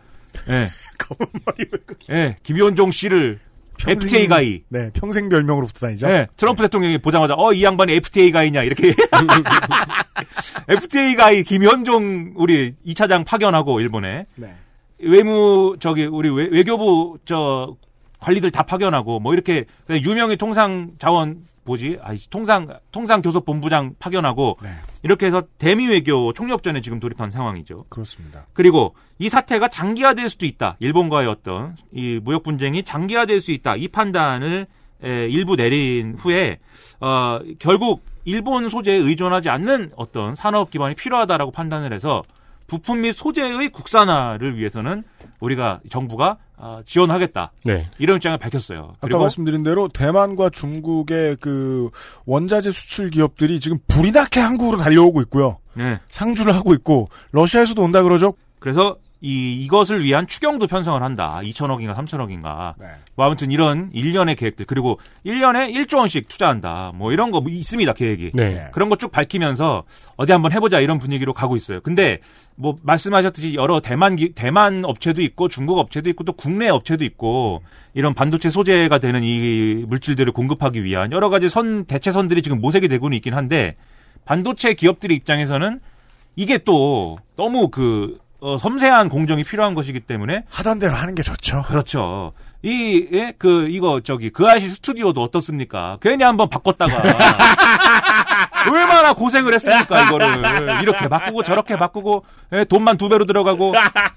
예. 0.48 0.68
검은머리 0.98 1.66
외국인. 1.72 2.14
예, 2.16 2.36
김현종 2.42 2.90
씨를 2.90 3.38
평생- 3.78 4.06
FTA 4.06 4.28
가이. 4.28 4.62
네, 4.68 4.90
평생 4.92 5.28
별명으로 5.28 5.66
붙어 5.66 5.86
다니죠. 5.86 6.06
예, 6.08 6.26
트럼프 6.36 6.62
대통령이 6.62 6.98
보자마자 6.98 7.34
어 7.36 7.52
이 7.52 7.64
양반이 7.64 7.94
FTA 7.94 8.30
가이냐 8.30 8.62
이렇게 8.62 8.92
FTA 10.68 11.14
가이 11.16 11.42
김현종 11.42 12.32
우리 12.36 12.74
2차장 12.86 13.24
파견하고 13.26 13.80
일본에 13.80 14.26
네. 14.36 14.54
외무 15.00 15.76
저기 15.80 16.04
우리 16.04 16.30
외, 16.30 16.48
외교부 16.50 17.18
저 17.24 17.76
관리들 18.20 18.50
다 18.52 18.62
파견하고 18.62 19.18
뭐 19.20 19.32
이렇게 19.34 19.64
그냥 19.86 20.02
유명희 20.04 20.36
통상 20.36 20.92
자원 20.98 21.38
뭐지 21.64 21.98
아 22.02 22.14
통상 22.30 22.68
통상 22.90 23.22
교섭 23.22 23.44
본부장 23.44 23.94
파견하고 23.98 24.58
네. 24.62 24.68
이렇게 25.02 25.26
해서 25.26 25.42
대미 25.58 25.86
외교 25.86 26.32
총력전에 26.32 26.80
지금 26.80 27.00
돌입한 27.00 27.30
상황이죠. 27.30 27.84
그렇습니다. 27.88 28.46
그리고 28.52 28.94
이 29.18 29.28
사태가 29.28 29.68
장기화될 29.68 30.28
수도 30.28 30.46
있다. 30.46 30.76
일본과의 30.80 31.28
어떤 31.28 31.76
이 31.92 32.20
무역 32.22 32.42
분쟁이 32.42 32.82
장기화될 32.82 33.40
수 33.40 33.52
있다. 33.52 33.76
이 33.76 33.88
판단을 33.88 34.66
에, 35.04 35.26
일부 35.28 35.56
내린 35.56 36.14
후에 36.18 36.58
어, 37.00 37.40
결국 37.58 38.04
일본 38.24 38.68
소재에 38.68 38.94
의존하지 38.94 39.48
않는 39.50 39.92
어떤 39.96 40.34
산업 40.34 40.70
기반이 40.70 40.94
필요하다라고 40.94 41.50
판단을 41.50 41.92
해서 41.92 42.22
부품 42.68 43.00
및 43.02 43.12
소재의 43.12 43.68
국산화를 43.70 44.56
위해서는 44.56 45.02
우리가 45.40 45.80
정부가 45.90 46.38
어, 46.51 46.51
지원하겠다. 46.86 47.52
네. 47.64 47.90
이런 47.98 48.16
입장을 48.16 48.36
밝혔어요. 48.38 48.94
아까 49.00 49.18
말씀드린 49.18 49.62
대로 49.62 49.88
대만과 49.88 50.50
중국의 50.50 51.36
그 51.40 51.90
원자재 52.26 52.70
수출 52.70 53.10
기업들이 53.10 53.60
지금 53.60 53.78
불이 53.88 54.12
나게 54.12 54.40
한국으로 54.40 54.78
달려오고 54.78 55.20
있고요. 55.22 55.58
네. 55.76 55.98
상주를 56.08 56.54
하고 56.54 56.74
있고 56.74 57.08
러시아에서도 57.32 57.82
온다 57.82 58.02
그러죠. 58.02 58.34
그래서 58.58 58.96
이, 59.24 59.54
이것을 59.62 60.02
위한 60.02 60.26
추경도 60.26 60.66
편성을 60.66 61.00
한다. 61.00 61.38
2천억인가 61.44 61.94
3천억인가. 61.94 62.74
네. 62.78 62.86
뭐 63.14 63.24
아무튼 63.26 63.52
이런 63.52 63.88
일련의 63.92 64.34
계획들 64.34 64.66
그리고 64.66 64.98
1년에 65.24 65.72
1조 65.72 65.98
원씩 65.98 66.26
투자한다. 66.28 66.90
뭐 66.96 67.12
이런 67.12 67.30
거 67.30 67.40
있습니다. 67.46 67.92
계획이. 67.92 68.30
네. 68.34 68.66
그런 68.72 68.88
거 68.88 68.96
쭉 68.96 69.10
밝히면서 69.12 69.84
어디 70.16 70.32
한번 70.32 70.52
해보자 70.52 70.80
이런 70.80 70.98
분위기로 70.98 71.32
가고 71.34 71.56
있어요. 71.56 71.80
근데 71.80 72.18
뭐 72.56 72.76
말씀하셨듯이 72.82 73.54
여러 73.54 73.80
대만 73.80 74.14
기, 74.16 74.32
대만 74.34 74.84
업체도 74.84 75.22
있고 75.22 75.48
중국 75.48 75.78
업체도 75.78 76.08
있고 76.10 76.24
또 76.24 76.32
국내 76.32 76.68
업체도 76.68 77.04
있고 77.04 77.62
이런 77.94 78.14
반도체 78.14 78.50
소재가 78.50 78.98
되는 78.98 79.22
이 79.24 79.84
물질들을 79.88 80.32
공급하기 80.32 80.84
위한 80.84 81.10
여러 81.12 81.30
가지 81.30 81.48
선 81.48 81.84
대체선들이 81.84 82.42
지금 82.42 82.60
모색이 82.60 82.88
되고는 82.88 83.16
있긴 83.16 83.34
한데 83.34 83.76
반도체 84.24 84.74
기업들의 84.74 85.16
입장에서는 85.16 85.80
이게 86.36 86.58
또 86.58 87.18
너무 87.36 87.68
그 87.68 88.18
어, 88.42 88.58
섬세한 88.58 89.08
공정이 89.08 89.44
필요한 89.44 89.72
것이기 89.72 90.00
때문에 90.00 90.42
하던 90.50 90.80
대로 90.80 90.96
하는 90.96 91.14
게 91.14 91.22
좋죠. 91.22 91.62
그렇죠. 91.62 92.32
이, 92.64 93.06
예, 93.12 93.32
그, 93.38 93.68
이거, 93.68 94.00
저기, 94.02 94.30
그 94.30 94.46
아시 94.46 94.68
스튜디오도 94.68 95.22
어떻습니까? 95.22 95.98
괜히 96.00 96.24
한번 96.24 96.48
바꿨다가. 96.48 96.92
얼마나 98.68 99.12
고생을 99.12 99.54
했습니까, 99.54 100.08
이거를. 100.08 100.82
이렇게 100.82 101.06
바꾸고 101.08 101.44
저렇게 101.44 101.76
바꾸고, 101.76 102.24
예, 102.52 102.64
돈만 102.64 102.96
두 102.96 103.08
배로 103.08 103.26
들어가고. 103.26 103.74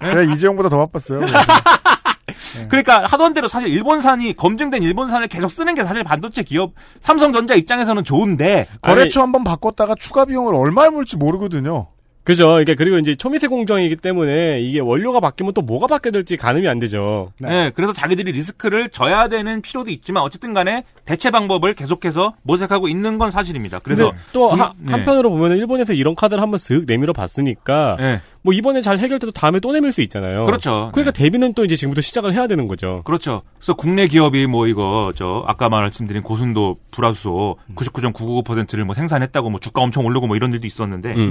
제가 0.08 0.22
이재용보다 0.22 0.70
더 0.70 0.78
바빴어요. 0.86 1.20
그러니까 2.68 3.06
하던 3.06 3.32
대로 3.32 3.46
사실 3.46 3.68
일본산이, 3.68 4.34
검증된 4.34 4.82
일본산을 4.82 5.28
계속 5.28 5.52
쓰는 5.52 5.76
게 5.76 5.84
사실 5.84 6.02
반도체 6.02 6.42
기업, 6.42 6.72
삼성전자 7.00 7.54
입장에서는 7.54 8.02
좋은데. 8.02 8.66
거래처 8.80 9.22
한번 9.22 9.44
바꿨다가 9.44 9.94
추가 9.96 10.24
비용을 10.24 10.52
얼마에 10.54 10.88
물지 10.88 11.16
모르거든요. 11.16 11.88
그죠. 12.26 12.60
이게 12.60 12.74
그리고 12.74 12.98
이제 12.98 13.14
초미세 13.14 13.46
공정이기 13.46 13.96
때문에 13.96 14.60
이게 14.60 14.80
원료가 14.80 15.20
바뀌면 15.20 15.54
또 15.54 15.62
뭐가 15.62 15.86
바뀌어야 15.86 16.10
될지 16.12 16.36
가늠이 16.36 16.68
안 16.68 16.78
되죠. 16.80 17.32
네. 17.38 17.70
그래서 17.74 17.92
자기들이 17.92 18.32
리스크를 18.32 18.90
져야 18.90 19.28
되는 19.28 19.62
필요도 19.62 19.90
있지만 19.92 20.24
어쨌든 20.24 20.52
간에 20.52 20.82
대체 21.04 21.30
방법을 21.30 21.74
계속해서 21.74 22.34
모색하고 22.42 22.88
있는 22.88 23.16
건 23.18 23.30
사실입니다. 23.30 23.78
그래서 23.78 24.12
또 24.32 24.48
군- 24.48 24.60
하- 24.60 24.72
네. 24.76 24.90
한편으로 24.90 25.30
보면 25.30 25.56
일본에서 25.56 25.92
이런 25.92 26.16
카드를 26.16 26.42
한번 26.42 26.58
쓱 26.58 26.84
내밀어 26.86 27.12
봤으니까 27.12 27.96
네. 28.00 28.20
뭐 28.42 28.52
이번에 28.52 28.80
잘 28.82 28.98
해결돼도 28.98 29.30
다음에 29.32 29.60
또 29.60 29.70
내밀 29.72 29.92
수 29.92 30.02
있잖아요. 30.02 30.44
그렇죠. 30.46 30.90
그러니까 30.92 31.12
대비는 31.12 31.54
또 31.54 31.64
이제 31.64 31.76
지금부터 31.76 32.00
시작을 32.00 32.32
해야 32.34 32.48
되는 32.48 32.66
거죠. 32.66 33.02
그렇죠. 33.04 33.42
그래서 33.58 33.74
국내 33.74 34.08
기업이 34.08 34.46
뭐 34.48 34.66
이거 34.66 35.12
저 35.14 35.44
아까 35.46 35.68
말씀드린 35.68 36.22
고순도 36.22 36.78
불화수소 36.90 37.56
99.999%를 37.76 38.84
뭐 38.84 38.94
생산했다고 38.94 39.50
뭐 39.50 39.60
주가 39.60 39.82
엄청 39.82 40.04
오르고 40.06 40.26
뭐 40.26 40.34
이런 40.36 40.52
일도 40.52 40.66
있었는데 40.66 41.14
음. 41.14 41.30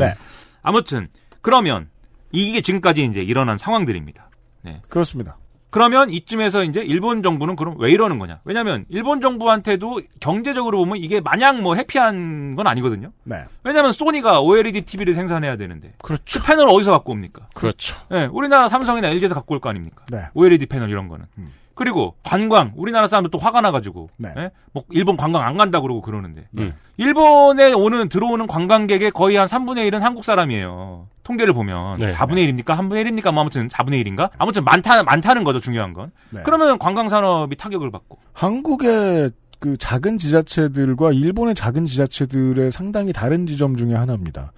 네. 0.66 0.70
아무튼 0.70 1.08
그러면 1.42 1.90
이게 2.32 2.62
지금까지 2.62 3.04
이제 3.06 3.22
일어난 3.22 3.58
상황들입니다. 3.58 4.30
네. 4.64 4.82
그렇습니다. 4.90 5.38
그러면 5.70 6.10
이쯤에서 6.10 6.64
이제 6.64 6.80
일본 6.82 7.22
정부는 7.22 7.58
그럼 7.58 7.76
왜 7.80 7.92
이러는 7.92 8.18
거냐? 8.18 8.40
왜냐하면 8.46 8.86
일본 8.88 9.20
정부한테도 9.20 10.02
경제적으로 10.22 10.78
보면 10.78 10.98
이게 10.98 11.20
마냥 11.20 11.62
뭐 11.62 11.76
해피한 11.76 12.56
건 12.56 12.66
아니거든요. 12.66 13.12
네. 13.26 13.44
왜냐하면 13.64 13.92
소니가 13.92 14.40
OLED 14.40 14.84
TV를 14.84 15.14
생산해야 15.16 15.58
되는데 15.58 15.94
그렇죠. 16.02 16.40
그 16.40 16.46
패널 16.46 16.70
어디서 16.70 16.92
갖고 16.92 17.12
옵니까? 17.12 17.50
그렇죠. 17.54 17.98
네, 18.10 18.26
우리나라 18.26 18.70
삼성이나 18.70 19.10
LG에서 19.10 19.36
갖고 19.36 19.54
올 19.54 19.60
거 19.60 19.70
아닙니까? 19.70 20.06
네. 20.10 20.20
OLED 20.34 20.66
패널 20.68 20.90
이런 20.90 21.10
거는. 21.10 21.26
음. 21.40 21.52
그리고 21.76 22.16
관광 22.24 22.72
우리나라 22.76 23.08
사람들 23.08 23.30
또 23.30 23.38
화가 23.38 23.62
나가지고 23.62 24.10
네. 24.18 24.34
예? 24.38 24.52
뭐 24.72 24.84
일본 24.90 25.18
관광 25.18 25.44
안 25.44 25.58
간다 25.58 25.82
그러고 25.82 26.02
그러는데 26.02 26.48
음. 26.58 26.74
일본에 26.98 27.74
오는 27.74 28.10
들어오는 28.10 28.48
관광객의 28.48 29.12
거의 29.12 29.36
한 29.36 29.48
3분의 29.48 29.90
1은 29.92 30.00
한국 30.00 30.24
사람이에요. 30.24 31.08
통계를 31.24 31.54
보면 31.54 31.96
네. 32.00 32.14
4분의 32.14 32.50
1입니까? 32.50 32.78
3분의 32.78 33.06
1입니까? 33.06 33.34
뭐 33.34 33.42
아무튼 33.42 33.68
4분의 33.68 34.06
1인가? 34.06 34.30
아무튼 34.38 34.64
많다 34.64 35.04
많다는 35.04 35.44
거죠 35.44 35.60
중요한 35.60 35.94
건. 35.94 36.12
네. 36.30 36.42
그러면 36.46 36.80
관광 36.80 37.10
산업이 37.10 37.58
타격을 37.58 37.92
받고. 37.92 38.18
한국의 38.34 39.32
그 39.60 39.78
작은 39.78 40.18
지자체들과 40.18 41.12
일본의 41.12 41.56
작은 41.56 41.86
지자체들의 41.86 42.72
상당히 42.72 43.12
다른 43.12 43.46
지점 43.46 43.76
중에 43.76 43.94
하나입니다. 43.94 44.54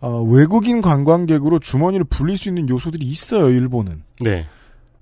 어, 0.00 0.22
외국인 0.22 0.82
관광객으로 0.82 1.58
주머니를 1.58 2.04
불릴 2.04 2.36
수 2.36 2.48
있는 2.48 2.68
요소들이 2.68 3.06
있어요, 3.06 3.48
일본은. 3.50 4.02
네. 4.20 4.46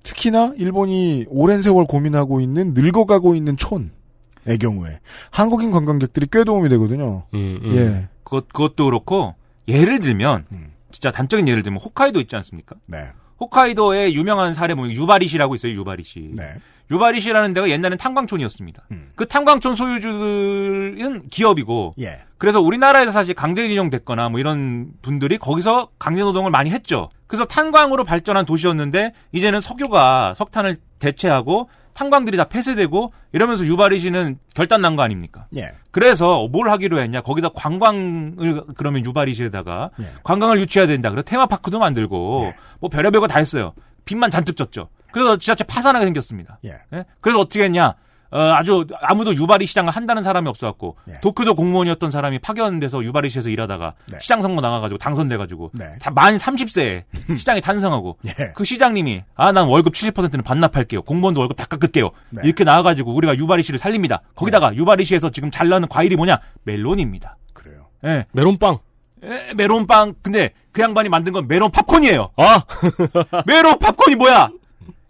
특히나 0.03 0.55
일본이 0.57 1.27
오랜 1.29 1.61
세월 1.61 1.87
고민하고 1.87 2.41
있는 2.41 2.73
늙어가고 2.75 3.35
있는 3.35 3.57
촌의 3.57 4.59
경우에 4.61 5.01
한국인 5.31 5.71
관광객들이 5.71 6.27
꽤 6.31 6.45
도움이 6.45 6.69
되거든요. 6.71 7.25
음, 7.35 7.61
음. 7.63 7.77
예. 7.77 8.09
그것, 8.25 8.49
그것도 8.49 8.87
그렇고 8.87 9.35
예를 9.69 10.01
들면 10.01 10.47
음. 10.53 10.73
진짜 10.91 11.11
단적인 11.11 11.47
예를 11.49 11.63
들면 11.63 11.81
호카이도 11.81 12.21
있지 12.21 12.37
않습니까? 12.37 12.77
네. 12.87 13.09
호카이도의 13.41 14.15
유명한 14.15 14.55
사례 14.55 14.75
뭐 14.75 14.89
유바리시라고 14.89 15.55
있어요. 15.55 15.73
유바리시. 15.73 16.33
네. 16.35 16.55
유바리시라는 16.91 17.53
데가 17.55 17.69
옛날엔 17.71 17.99
탄광촌이었습니다. 17.99 18.83
음. 18.93 19.11
그 19.15 19.27
탄광촌 19.27 19.75
소유주들은 19.75 21.29
기업이고 21.31 21.95
예. 22.01 22.23
그래서 22.39 22.61
우리나라에서 22.61 23.11
사실 23.13 23.35
강제 23.35 23.69
진용됐거나 23.69 24.29
뭐 24.31 24.41
이런 24.41 24.93
분들이 25.03 25.39
거기서 25.39 25.89
강제 25.99 26.23
노동을 26.23 26.51
많이 26.51 26.71
했죠. 26.71 27.11
그래서 27.27 27.45
탄광으로 27.45 28.05
발전한 28.05 28.45
도시였는데 28.47 29.13
이제는 29.33 29.61
석유가 29.61 30.35
석탄을 30.35 30.77
대체하고 30.99 31.69
탄광들이 31.93 32.37
다 32.37 32.45
폐쇄되고 32.45 33.13
이러면서 33.33 33.65
유바리시는 33.67 34.39
결단 34.55 34.81
난 34.81 34.97
거 34.97 35.03
아닙니까? 35.03 35.47
예. 35.57 35.73
그래서 35.91 36.47
뭘 36.49 36.71
하기로 36.71 37.01
했냐? 37.03 37.21
거기다 37.21 37.51
관광을 37.55 38.63
그러면 38.77 39.05
유바리시에다가 39.05 39.91
예. 40.01 40.05
관광을 40.23 40.61
유치해야 40.61 40.87
된다. 40.87 41.11
그래서 41.11 41.25
테마파크도 41.25 41.79
만들고 41.79 42.45
예. 42.47 42.55
뭐 42.81 42.89
별의별 42.91 43.21
거 43.21 43.27
다 43.27 43.39
했어요. 43.39 43.73
빚만 44.11 44.31
잔뜩 44.31 44.57
졌죠. 44.57 44.89
그래서 45.13 45.37
지자체 45.37 45.63
파산하게 45.65 46.05
생겼습니다. 46.07 46.59
예. 46.65 46.81
예? 46.93 47.05
그래서 47.21 47.39
어떻게 47.39 47.63
했냐? 47.65 47.95
어, 48.33 48.39
아주 48.55 48.87
아무도 49.03 49.35
유바리 49.35 49.67
시장을 49.67 49.93
한다는 49.93 50.23
사람이 50.25 50.49
없어갖고 50.49 50.97
예. 51.09 51.15
도쿄도 51.21 51.55
공무원이었던 51.55 52.11
사람이 52.13 52.39
파견돼서 52.41 53.03
유바리시에서 53.05 53.49
일하다가 53.51 53.95
네. 54.07 54.19
시장 54.21 54.41
선거 54.43 54.61
나가가지고 54.61 54.99
당선돼가지고 54.99 55.71
네. 55.75 55.91
다만 56.01 56.37
30세에 56.39 57.05
시장이 57.39 57.61
탄생하고 57.61 58.19
예. 58.27 58.53
그 58.55 58.65
시장님이 58.65 59.23
아 59.37 59.51
난 59.53 59.67
월급 59.67 59.95
70%는 59.95 60.43
반납할게요. 60.43 61.03
공무원도 61.03 61.41
월급 61.41 61.57
다 61.57 61.65
깎을게요. 61.67 62.11
네. 62.31 62.43
이렇게 62.45 62.63
나와가지고 62.65 63.13
우리가 63.15 63.37
유바리시를 63.37 63.79
살립니다. 63.81 64.23
거기다가 64.37 64.75
유바리시에서 64.77 65.31
지금 65.31 65.51
잘 65.53 65.69
나는 65.69 65.89
과일이 65.89 66.15
뭐냐? 66.17 66.39
멜론입니다. 66.65 67.37
그래요. 67.53 67.87
예. 68.05 68.27
메론빵. 68.33 68.79
에, 69.25 69.55
메론빵 69.55 70.15
근데 70.23 70.53
그 70.73 70.83
양반이 70.83 71.09
만든 71.09 71.33
건 71.33 71.49
메론 71.49 71.71
팝콘이에요. 71.71 72.31
아! 72.37 72.63
메론 73.47 73.79
팝콘이 73.79 74.17
뭐야? 74.17 74.51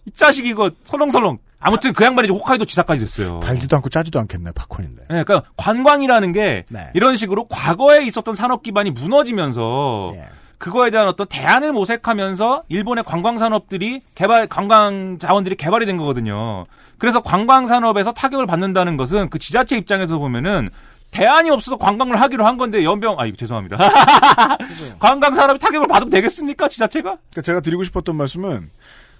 이 0.06 0.10
자식 0.12 0.46
이거 0.46 0.70
설렁설렁. 0.84 1.38
아무튼 1.62 1.92
그 1.92 2.04
양반이 2.04 2.28
홋카이도 2.28 2.64
지사까지 2.64 3.00
됐어요. 3.02 3.40
달지도 3.40 3.76
않고 3.76 3.90
짜지도 3.90 4.18
않겠네, 4.20 4.52
팝콘인데. 4.52 5.02
예, 5.02 5.24
그러니까 5.24 5.42
관광이라는 5.58 6.32
게 6.32 6.64
네. 6.70 6.90
이런 6.94 7.16
식으로 7.16 7.46
과거에 7.48 8.04
있었던 8.06 8.34
산업 8.34 8.62
기반이 8.62 8.90
무너지면서 8.90 10.12
예. 10.14 10.28
그거에 10.56 10.90
대한 10.90 11.08
어떤 11.08 11.26
대안을 11.26 11.72
모색하면서 11.72 12.64
일본의 12.68 13.04
관광 13.04 13.38
산업들이 13.38 14.00
개발 14.14 14.46
관광 14.46 15.18
자원들이 15.18 15.56
개발이 15.56 15.86
된 15.86 15.96
거거든요. 15.96 16.66
그래서 16.98 17.20
관광 17.20 17.66
산업에서 17.66 18.12
타격을 18.12 18.46
받는다는 18.46 18.98
것은 18.98 19.30
그 19.30 19.38
지자체 19.38 19.76
입장에서 19.78 20.18
보면은 20.18 20.68
대안이 21.10 21.50
없어서 21.50 21.76
관광을 21.76 22.20
하기로 22.20 22.46
한 22.46 22.56
건데 22.56 22.84
연병 22.84 23.18
아 23.18 23.26
이거 23.26 23.36
죄송합니다. 23.36 23.76
관광 24.98 25.34
산업이 25.34 25.58
타격을 25.58 25.86
받으면 25.88 26.10
되겠습니까 26.10 26.68
지자체가? 26.68 27.16
그러니까 27.30 27.42
제가 27.42 27.60
드리고 27.60 27.84
싶었던 27.84 28.14
말씀은 28.16 28.70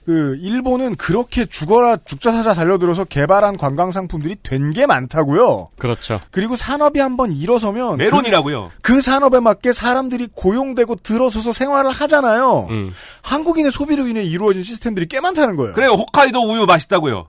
그 0.06 0.36
일본은 0.40 0.96
그렇게 0.96 1.44
죽어라 1.44 1.98
죽자 2.04 2.32
사자 2.32 2.54
달려들어서 2.54 3.04
개발한 3.04 3.58
관광 3.58 3.90
상품들이 3.90 4.36
된 4.42 4.72
게 4.72 4.86
많다고요. 4.86 5.68
그렇죠. 5.78 6.20
그리고 6.30 6.56
산업이 6.56 6.98
한번 7.00 7.32
일어서면 7.32 7.98
메론이라고요. 7.98 8.70
그, 8.82 8.94
그 8.94 9.02
산업에 9.02 9.40
맞게 9.40 9.72
사람들이 9.72 10.28
고용되고 10.34 10.96
들어서서 10.96 11.52
생활을 11.52 11.90
하잖아요. 11.90 12.68
음. 12.70 12.92
한국인의 13.22 13.72
소비로 13.72 14.06
인해 14.08 14.22
이루어진 14.22 14.62
시스템들이 14.62 15.06
꽤 15.06 15.20
많다는 15.20 15.56
거예요. 15.56 15.74
그래요 15.74 15.90
홋카이도 15.92 16.40
우유 16.50 16.66
맛있다고요. 16.66 17.26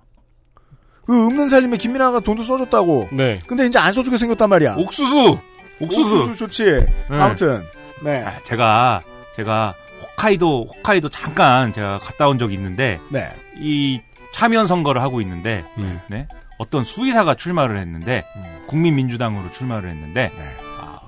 그 1.06 1.26
없는 1.26 1.49
살림에 1.49 1.78
김민아가 1.78 2.20
돈도 2.20 2.43
써줬다고. 2.43 3.10
네. 3.12 3.39
근데 3.47 3.66
이제 3.66 3.80
안 3.80 3.93
써주게 3.93 4.18
생겼단 4.18 4.49
말이야. 4.49 4.76
옥수수 4.76 5.38
옥수수. 5.82 6.16
옥수수 6.16 6.36
좋지. 6.38 6.86
아무튼 7.10 7.64
네, 8.04 8.24
아, 8.24 8.34
제가 8.43 9.02
제가 9.36 9.74
홋카이도 10.02 10.68
홋카이도 10.70 11.10
잠깐 11.10 11.74
제가 11.74 11.99
갔다 11.99 12.28
온 12.28 12.38
적이 12.38 12.56
있는데 12.56 12.99
네. 13.10 13.30
이 13.58 14.02
참여연 14.34 14.66
선거를 14.68 15.02
하고 15.02 15.22
있는데 15.22 15.64
음. 15.78 15.99
네? 16.08 16.28
어떤 16.58 16.84
수의사가 16.84 17.36
출마를 17.36 17.78
했는데 17.78 18.24
국민민주당으로 18.68 19.52
출마를 19.52 19.89
했는데 19.89 20.32
네. 20.36 20.43
아, 20.80 20.99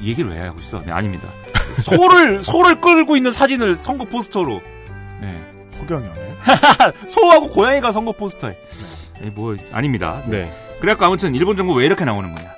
이 0.00 0.08
얘기를 0.08 0.30
왜 0.30 0.40
하고 0.40 0.56
있어? 0.60 0.82
네, 0.84 0.92
아닙니다. 0.92 1.28
소를 1.82 2.42
소를 2.42 2.80
끌고 2.80 3.16
있는 3.16 3.32
사진을 3.32 3.76
선거 3.78 4.04
포스터로 4.04 4.62
네. 5.20 5.36
호경영이에요. 5.86 6.36
소하고 7.08 7.48
고양이가 7.48 7.92
선거 7.92 8.12
포스터에 8.12 8.56
네, 9.20 9.30
뭐 9.30 9.56
아닙니다. 9.72 10.22
네. 10.26 10.50
그래갖고 10.80 11.04
아무튼 11.06 11.34
일본 11.34 11.56
정부 11.56 11.74
왜 11.74 11.86
이렇게 11.86 12.04
나오는 12.04 12.34
거냐? 12.34 12.54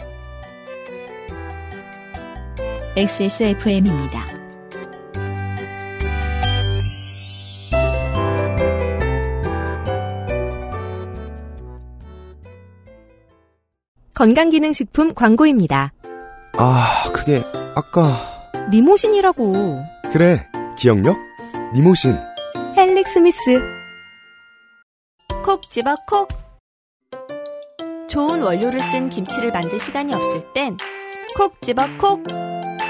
XSFM입니다. 2.96 4.38
건강기능식품 14.14 15.14
광고입니다. 15.14 15.92
아, 16.56 17.04
그게 17.12 17.40
아까 17.76 18.18
니모신이라고. 18.72 19.80
그래 20.12 20.44
기억력 20.76 21.16
니모신 21.72 22.18
헬릭스미스. 22.98 23.60
콕 25.44 25.70
집어 25.70 25.94
콕. 26.06 26.28
좋은 28.08 28.42
원료를 28.42 28.80
쓴 28.80 29.08
김치를 29.08 29.52
만들 29.52 29.78
시간이 29.78 30.12
없을 30.12 30.52
땐 30.52 30.76
콕 31.36 31.60
집어 31.62 31.86
콕. 31.96 32.24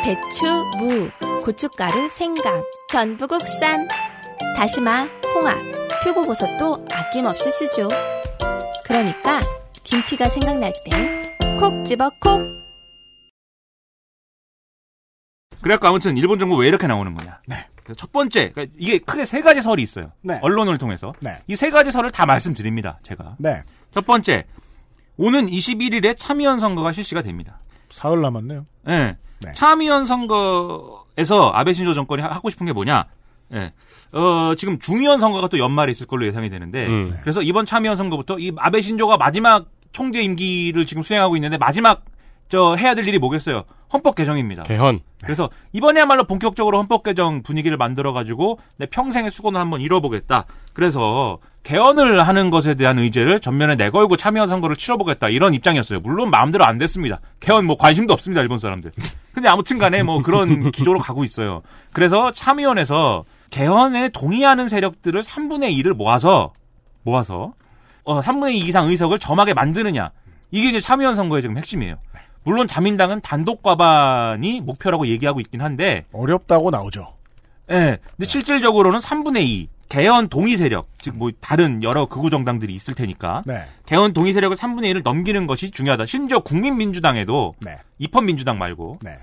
배추, 0.02 0.46
무, 0.78 1.10
고춧가루, 1.44 2.08
생강, 2.08 2.62
전부 2.90 3.26
국산. 3.26 3.86
다시마, 4.56 5.04
홍합, 5.34 5.58
표고버섯도 6.04 6.86
아낌없이 6.90 7.50
쓰죠. 7.50 7.88
그러니까 8.86 9.40
김치가 9.84 10.26
생각날 10.26 10.72
땐 10.86 11.58
콕 11.58 11.84
집어 11.84 12.10
콕. 12.18 12.40
그래갖고 15.60 15.86
아무튼 15.86 16.16
일본 16.16 16.38
정부 16.38 16.56
왜 16.56 16.68
이렇게 16.68 16.86
나오는 16.86 17.14
거냐? 17.14 17.42
네. 17.46 17.66
그래서 17.88 17.98
첫 17.98 18.12
번째 18.12 18.50
그러니까 18.50 18.74
이게 18.78 18.98
크게 18.98 19.24
세 19.24 19.40
가지 19.40 19.62
설이 19.62 19.82
있어요. 19.82 20.12
네. 20.22 20.38
언론을 20.42 20.76
통해서 20.76 21.14
네. 21.20 21.38
이 21.48 21.56
세 21.56 21.70
가지 21.70 21.90
설을 21.90 22.10
다 22.10 22.26
말씀드립니다. 22.26 22.98
제가 23.02 23.36
네. 23.38 23.62
첫 23.92 24.04
번째 24.04 24.44
오는 25.16 25.46
21일에 25.46 26.14
참의원 26.18 26.58
선거가 26.58 26.92
실시가 26.92 27.22
됩니다. 27.22 27.60
사흘 27.90 28.20
남았네요. 28.20 28.66
예. 28.88 29.16
네. 29.40 29.52
참의원 29.54 30.04
선거에 30.04 30.98
에서 31.16 31.50
아베 31.54 31.72
신조 31.72 31.94
정권이 31.94 32.22
하- 32.22 32.28
하고 32.30 32.50
싶은 32.50 32.66
게 32.66 32.72
뭐냐? 32.74 33.06
예. 33.54 33.72
어, 34.12 34.54
지금 34.56 34.78
중의원 34.78 35.18
선거가 35.18 35.48
또 35.48 35.58
연말에 35.58 35.90
있을 35.92 36.06
걸로 36.06 36.26
예상이 36.26 36.50
되는데, 36.50 36.86
음. 36.86 37.16
그래서 37.22 37.40
이번 37.42 37.64
참의원 37.66 37.96
선거부터 37.96 38.38
이 38.38 38.52
아베 38.58 38.80
신조가 38.82 39.16
마지막 39.16 39.66
총재 39.92 40.20
임기를 40.20 40.84
지금 40.86 41.02
수행하고 41.02 41.36
있는데, 41.36 41.56
마지막 41.56 42.04
저 42.48 42.74
해야 42.76 42.94
될 42.94 43.06
일이 43.06 43.18
뭐겠어요? 43.18 43.64
헌법 43.92 44.14
개정입니다. 44.14 44.62
개헌. 44.64 45.00
그래서 45.22 45.50
이번에야말로 45.72 46.24
본격적으로 46.24 46.78
헌법 46.78 47.02
개정 47.02 47.42
분위기를 47.42 47.76
만들어 47.76 48.12
가지고 48.12 48.58
내 48.76 48.86
평생의 48.86 49.30
수건을 49.30 49.60
한번 49.60 49.80
이뤄보겠다. 49.80 50.44
그래서 50.72 51.38
개헌을 51.62 52.26
하는 52.26 52.50
것에 52.50 52.74
대한 52.74 52.98
의제를 52.98 53.40
전면에 53.40 53.74
내걸고 53.76 54.16
참여한 54.16 54.48
선거를 54.48 54.76
치러보겠다 54.76 55.28
이런 55.28 55.54
입장이었어요. 55.54 56.00
물론 56.00 56.30
마음대로 56.30 56.64
안 56.64 56.78
됐습니다. 56.78 57.20
개헌 57.40 57.66
뭐 57.66 57.76
관심도 57.76 58.12
없습니다 58.12 58.40
일본 58.40 58.58
사람들. 58.58 58.92
근데 59.32 59.48
아무튼간에 59.48 60.02
뭐 60.02 60.22
그런 60.22 60.70
기조로 60.72 60.98
가고 61.00 61.24
있어요. 61.24 61.62
그래서 61.92 62.32
참의원에서 62.32 63.24
개헌에 63.50 64.10
동의하는 64.10 64.68
세력들을 64.68 65.22
3분의 65.22 65.76
2를 65.82 65.94
모아서 65.94 66.52
모아서 67.02 67.52
어 68.04 68.20
3분의 68.20 68.54
2 68.54 68.58
이상 68.58 68.86
의석을 68.86 69.18
점하게 69.18 69.54
만드느냐 69.54 70.10
이게 70.50 70.70
이제 70.70 70.80
참의원 70.80 71.14
선거의 71.14 71.42
지금 71.42 71.58
핵심이에요. 71.58 71.96
물론 72.48 72.66
자민당은 72.66 73.20
단독 73.20 73.62
과반이 73.62 74.62
목표라고 74.62 75.06
얘기하고 75.06 75.38
있긴 75.40 75.60
한데 75.60 76.06
어렵다고 76.12 76.70
나오죠. 76.70 77.12
예. 77.70 77.98
근데 78.16 78.24
실질적으로는 78.26 79.00
3분의 79.00 79.42
2 79.42 79.68
개헌 79.90 80.28
동의 80.28 80.56
세력, 80.56 80.88
즉 80.98 81.14
뭐 81.14 81.30
다른 81.40 81.82
여러 81.82 82.06
극우 82.06 82.30
정당들이 82.30 82.74
있을 82.74 82.94
테니까 82.94 83.42
네. 83.44 83.64
개헌 83.84 84.14
동의 84.14 84.32
세력을 84.32 84.56
3분의 84.56 84.94
1을 84.94 85.02
넘기는 85.02 85.46
것이 85.46 85.70
중요하다. 85.70 86.06
심지어 86.06 86.38
국민민주당에도 86.40 87.54
네. 87.60 87.76
입헌민주당 87.98 88.56
말고 88.56 89.00
네. 89.02 89.18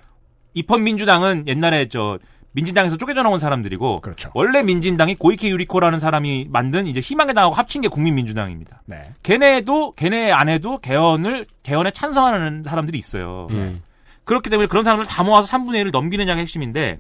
입헌민주당은 0.54 1.46
옛날에 1.48 1.88
저 1.88 2.20
민진당에서 2.56 2.96
쪼개져 2.96 3.22
나온 3.22 3.38
사람들이고 3.38 4.00
그렇죠. 4.00 4.32
원래 4.34 4.64
민진당이 4.64 5.16
고이케 5.16 5.50
유리코라는 5.50 6.00
사람이 6.00 6.48
만든 6.50 6.88
이제 6.88 7.02
희망의 7.02 7.34
당하고 7.34 7.54
합친 7.54 7.82
게 7.82 7.90
국민민주당입니다. 7.90 8.82
네. 8.86 9.04
걔네도 9.24 9.92
걔네 9.92 10.32
안에도 10.32 10.78
개헌을 10.80 11.46
개헌에 11.64 11.92
찬성하는 11.92 12.64
사람들이 12.64 12.98
있어요. 12.98 13.48
음. 13.52 13.84
그렇기 14.24 14.50
때문에 14.50 14.68
그런 14.68 14.86
사람들 14.86 15.06
다 15.06 15.24
모아서 15.24 15.56
3분의 15.56 15.84
1을 15.84 15.92
넘기느냐가 15.92 16.40
핵심인데 16.40 17.00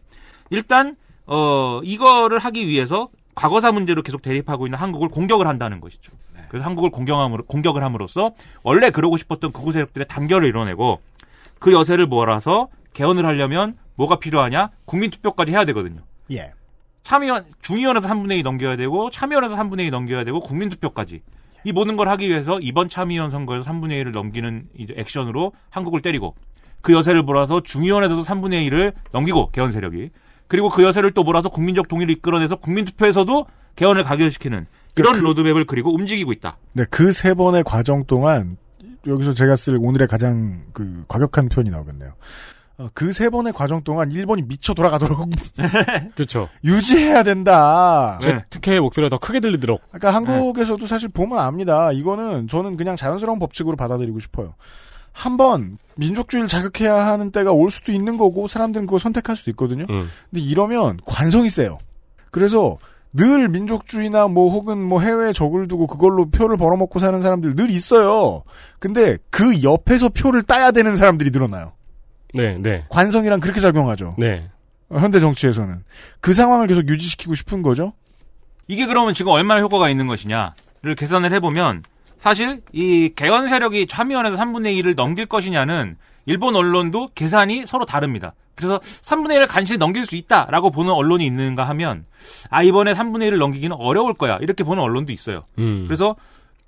일단 0.49 0.97
어 1.25 1.79
이거를 1.83 2.39
하기 2.39 2.67
위해서 2.67 3.07
과거사 3.33 3.71
문제로 3.71 4.03
계속 4.03 4.21
대립하고 4.21 4.67
있는 4.67 4.77
한국을 4.77 5.07
공격을 5.07 5.47
한다는 5.47 5.79
것이죠. 5.79 6.11
그래서 6.49 6.65
한국을 6.65 6.91
공격함으로 6.91 7.45
공격을 7.45 7.83
함으로써 7.83 8.33
원래 8.63 8.89
그러고 8.89 9.17
싶었던 9.17 9.51
극우 9.51 9.71
세력들의 9.71 10.07
단결을 10.07 10.47
이뤄내고 10.47 11.01
그 11.59 11.73
여세를 11.73 12.05
몰아서 12.05 12.67
개헌을 12.95 13.25
하려면 13.25 13.75
뭐가 13.95 14.17
필요하냐? 14.19 14.69
국민 14.85 15.11
투표까지 15.11 15.51
해야 15.51 15.65
되거든요. 15.65 16.01
예. 16.31 16.51
참의원 17.03 17.45
중의원에서 17.61 18.07
3분의 18.09 18.39
2 18.39 18.41
넘겨야 18.41 18.75
되고 18.77 19.11
참의원에서 19.11 19.55
3분의 19.55 19.81
2 19.87 19.91
넘겨야 19.91 20.23
되고 20.23 20.39
국민 20.39 20.69
투표까지 20.69 21.21
이 21.65 21.71
모든 21.71 21.97
걸 21.97 22.07
하기 22.09 22.27
위해서 22.27 22.59
이번 22.59 22.89
참의원 22.89 23.29
선거에서 23.29 23.69
3분의 23.69 24.03
1을 24.03 24.11
넘기는 24.11 24.67
이제 24.77 24.93
액션으로 24.97 25.51
한국을 25.69 26.01
때리고 26.01 26.35
그 26.81 26.93
여세를 26.93 27.21
몰아서 27.23 27.61
중의원에서도 27.61 28.23
3분의 28.23 28.67
1을 28.69 28.93
넘기고 29.11 29.51
개헌 29.51 29.71
세력이 29.71 30.09
그리고 30.47 30.69
그 30.69 30.83
여세를 30.83 31.11
또 31.11 31.23
몰아서 31.23 31.49
국민적 31.49 31.87
동의를 31.87 32.13
이끌어내서 32.15 32.55
국민 32.57 32.85
투표에서도 32.85 33.45
개헌을 33.75 34.03
가결시키는 34.03 34.65
이런 34.95 35.13
그- 35.13 35.19
로드맵을 35.19 35.65
그리고 35.65 35.93
움직이고 35.93 36.31
있다. 36.31 36.57
네, 36.73 36.85
그 36.89 37.11
세 37.11 37.33
번의 37.33 37.63
과정 37.65 38.05
동안 38.05 38.57
여기서 39.05 39.33
제가 39.33 39.55
쓸 39.55 39.77
오늘의 39.79 40.07
가장 40.07 40.63
그 40.73 41.03
과격한 41.07 41.49
표현이 41.49 41.69
나오겠네요. 41.69 42.13
그 42.93 43.13
세 43.13 43.29
번의 43.29 43.53
과정 43.53 43.83
동안 43.83 44.11
일본이 44.11 44.41
미쳐 44.41 44.73
돌아가도록 44.73 45.29
그렇죠. 46.15 46.49
유지해야 46.63 47.23
된다. 47.23 48.19
네. 48.21 48.43
특혜 48.49 48.79
목소리가 48.79 49.09
더 49.09 49.17
크게 49.17 49.39
들리도록. 49.39 49.81
그러니까 49.91 50.13
한국에서도 50.13 50.85
사실 50.87 51.09
보면 51.09 51.39
압니다. 51.39 51.91
이거는 51.91 52.47
저는 52.47 52.75
그냥 52.77 52.95
자연스러운 52.95 53.39
법칙으로 53.39 53.77
받아들이고 53.77 54.19
싶어요. 54.19 54.55
한번 55.13 55.77
민족주의를 55.95 56.49
자극해야 56.49 57.07
하는 57.07 57.31
때가 57.31 57.53
올 57.53 57.71
수도 57.71 57.93
있는 57.93 58.17
거고 58.17 58.47
사람들은 58.49 58.85
그거 58.85 58.99
선택할 58.99 59.37
수도 59.37 59.49
있거든요. 59.51 59.85
음. 59.89 60.09
근데 60.29 60.43
이러면 60.43 60.97
관성이 61.05 61.49
세요. 61.49 61.77
그래서 62.31 62.77
늘 63.13 63.47
민족주의나 63.47 64.27
뭐 64.27 64.51
혹은 64.51 64.83
뭐 64.83 64.99
해외에 64.99 65.31
적을 65.31 65.69
두고 65.69 65.87
그걸로 65.87 66.29
표를 66.29 66.57
벌어먹고 66.57 66.99
사는 66.99 67.21
사람들 67.21 67.55
늘 67.55 67.69
있어요. 67.69 68.43
근데 68.79 69.17
그 69.29 69.63
옆에서 69.63 70.09
표를 70.09 70.43
따야 70.43 70.71
되는 70.71 70.97
사람들이 70.97 71.29
늘어나요. 71.31 71.71
네, 72.35 72.57
네. 72.59 72.85
관성이랑 72.89 73.39
그렇게 73.39 73.59
작용하죠. 73.59 74.15
네. 74.17 74.49
어, 74.89 74.97
현대 74.97 75.19
정치에서는 75.19 75.83
그 76.19 76.33
상황을 76.33 76.67
계속 76.67 76.87
유지시키고 76.87 77.35
싶은 77.35 77.61
거죠. 77.61 77.93
이게 78.67 78.85
그러면 78.85 79.13
지금 79.13 79.31
얼마나 79.31 79.61
효과가 79.61 79.89
있는 79.89 80.07
것이냐를 80.07 80.95
계산을 80.97 81.33
해보면 81.33 81.83
사실 82.19 82.61
이 82.71 83.11
개헌 83.15 83.47
세력이 83.47 83.87
참의원에서 83.87 84.37
3분의 84.37 84.81
1을 84.81 84.95
넘길 84.95 85.27
것이냐는 85.27 85.97
일본 86.25 86.55
언론도 86.55 87.09
계산이 87.13 87.65
서로 87.67 87.85
다릅니다. 87.85 88.33
그래서 88.55 88.79
3분의 88.79 89.37
1을 89.37 89.47
간신히 89.47 89.77
넘길 89.77 90.05
수 90.05 90.15
있다라고 90.15 90.71
보는 90.71 90.91
언론이 90.91 91.25
있는가 91.25 91.65
하면 91.69 92.05
아 92.49 92.63
이번에 92.63 92.93
3분의 92.93 93.29
1을 93.29 93.37
넘기기는 93.37 93.75
어려울 93.77 94.13
거야 94.13 94.37
이렇게 94.41 94.63
보는 94.63 94.81
언론도 94.81 95.11
있어요. 95.11 95.43
음. 95.59 95.83
그래서 95.85 96.15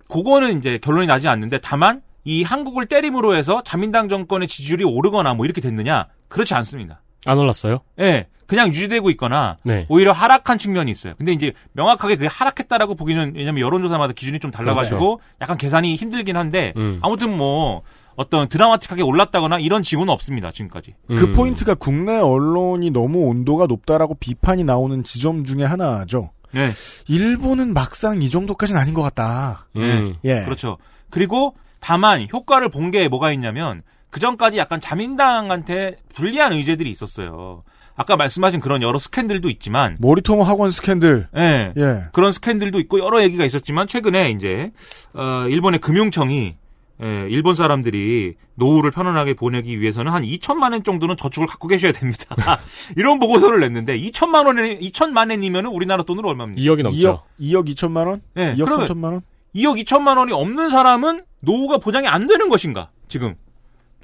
그거는 0.10 0.60
이제 0.60 0.78
결론이 0.78 1.08
나지 1.08 1.28
않는데 1.28 1.60
다만 1.62 2.02
이 2.28 2.44
한국을 2.44 2.88
때림으로 2.88 3.38
해서 3.38 3.62
자민당 3.64 4.10
정권의 4.10 4.50
지지율이 4.50 4.84
오르거나 4.84 5.34
뭐 5.34 5.46
이렇게 5.46 5.62
됐느냐 5.62 6.08
그렇지 6.28 6.54
않습니다. 6.56 7.02
안 7.26 7.38
올랐어요? 7.38 7.80
예, 8.02 8.28
그냥 8.48 8.68
유지되고 8.68 9.10
있거나 9.12 9.56
네. 9.64 9.86
오히려 9.88 10.12
하락한 10.12 10.58
측면이 10.58 10.92
있어요. 10.92 11.14
근데 11.18 11.32
이제 11.32 11.54
명확하게 11.72 12.18
그게 12.18 12.28
하락했다라고 12.28 12.96
보기는 12.96 13.32
왜냐면 13.34 13.62
여론조사마다 13.62 14.12
기준이 14.12 14.40
좀 14.40 14.52
달라가지고 14.52 15.22
약간 15.42 15.58
계산이 15.58 15.96
힘들긴 15.96 16.36
한데 16.36 16.74
음. 16.76 17.00
아무튼 17.02 17.36
뭐 17.36 17.84
어떤 18.18 18.50
드라마틱하게 18.50 19.04
올랐다거나 19.04 19.60
이런 19.60 19.82
징후는 19.82 20.12
없습니다 20.12 20.52
지금까지. 20.52 20.96
그 21.08 21.28
음. 21.28 21.34
포인트가 21.34 21.76
국내 21.76 22.18
언론이 22.18 22.90
너무 22.90 23.20
온도가 23.30 23.68
높다라고 23.68 24.16
비판이 24.16 24.66
나오는 24.66 25.02
지점 25.06 25.46
중에 25.46 25.64
하나죠. 25.64 26.32
네, 26.52 26.72
일본은 27.08 27.74
막상 27.74 28.22
이 28.22 28.30
정도까지는 28.30 28.82
아닌 28.82 28.94
것 28.94 29.02
같다. 29.02 29.68
음. 29.78 30.16
예. 30.26 30.44
그렇죠. 30.44 30.78
그리고 31.10 31.56
다만 31.88 32.28
효과를 32.34 32.68
본 32.68 32.92
게 32.92 33.08
뭐가 33.08 33.32
있냐면 33.32 33.82
그 34.10 34.20
전까지 34.20 34.58
약간 34.58 34.82
자민당한테 34.82 35.96
불리한 36.14 36.52
의제들이 36.52 36.90
있었어요. 36.92 37.64
아까 37.96 38.18
말씀하신 38.18 38.60
그런 38.60 38.82
여러 38.82 39.00
스캔들도 39.00 39.50
있지만, 39.52 39.96
모리토모 40.00 40.44
학원 40.44 40.70
스캔들. 40.70 41.28
예, 41.38 41.74
예. 41.78 42.04
그런 42.12 42.32
스캔들도 42.34 42.80
있고 42.82 43.00
여러 43.00 43.24
얘기가 43.24 43.46
있었지만 43.46 43.88
최근에 43.88 44.32
이제 44.32 44.72
어, 45.14 45.46
일본의 45.50 45.80
금융청이 45.80 46.56
예, 47.04 47.28
일본 47.30 47.56
사람들이 47.56 48.36
노후를 48.56 48.92
편안하게 48.92 49.36
보내기 49.36 49.80
위해서는 49.80 50.12
한 50.12 50.24
2천만 50.24 50.74
원 50.74 50.84
정도는 50.84 51.16
저축을 51.16 51.48
갖고 51.48 51.68
계셔야 51.70 51.94
됩니다. 51.94 52.26
이런 52.98 53.20
보고서를 53.20 53.62
냈는데 53.62 53.98
2천만 53.98 54.46
원에 54.46 54.78
2천만 54.80 55.30
원이면은 55.30 55.70
우리나라 55.70 56.04
돈으로 56.04 56.28
얼마입니까? 56.30 56.62
2억이 56.62 56.84
넘죠. 56.84 57.24
2억, 57.40 57.66
2억 57.66 57.74
2천만 57.76 58.08
원? 58.08 58.22
네, 58.34 58.54
2억 58.56 58.66
그러면 58.66 58.86
3천만 58.88 59.04
원? 59.14 59.22
2억 59.56 59.84
2천만 59.84 60.18
원이 60.18 60.32
없는 60.34 60.70
사람은 60.70 61.24
노후가 61.42 61.78
보장이 61.78 62.08
안 62.08 62.28
되는 62.28 62.50
것인가? 62.50 62.90
지금 63.08 63.36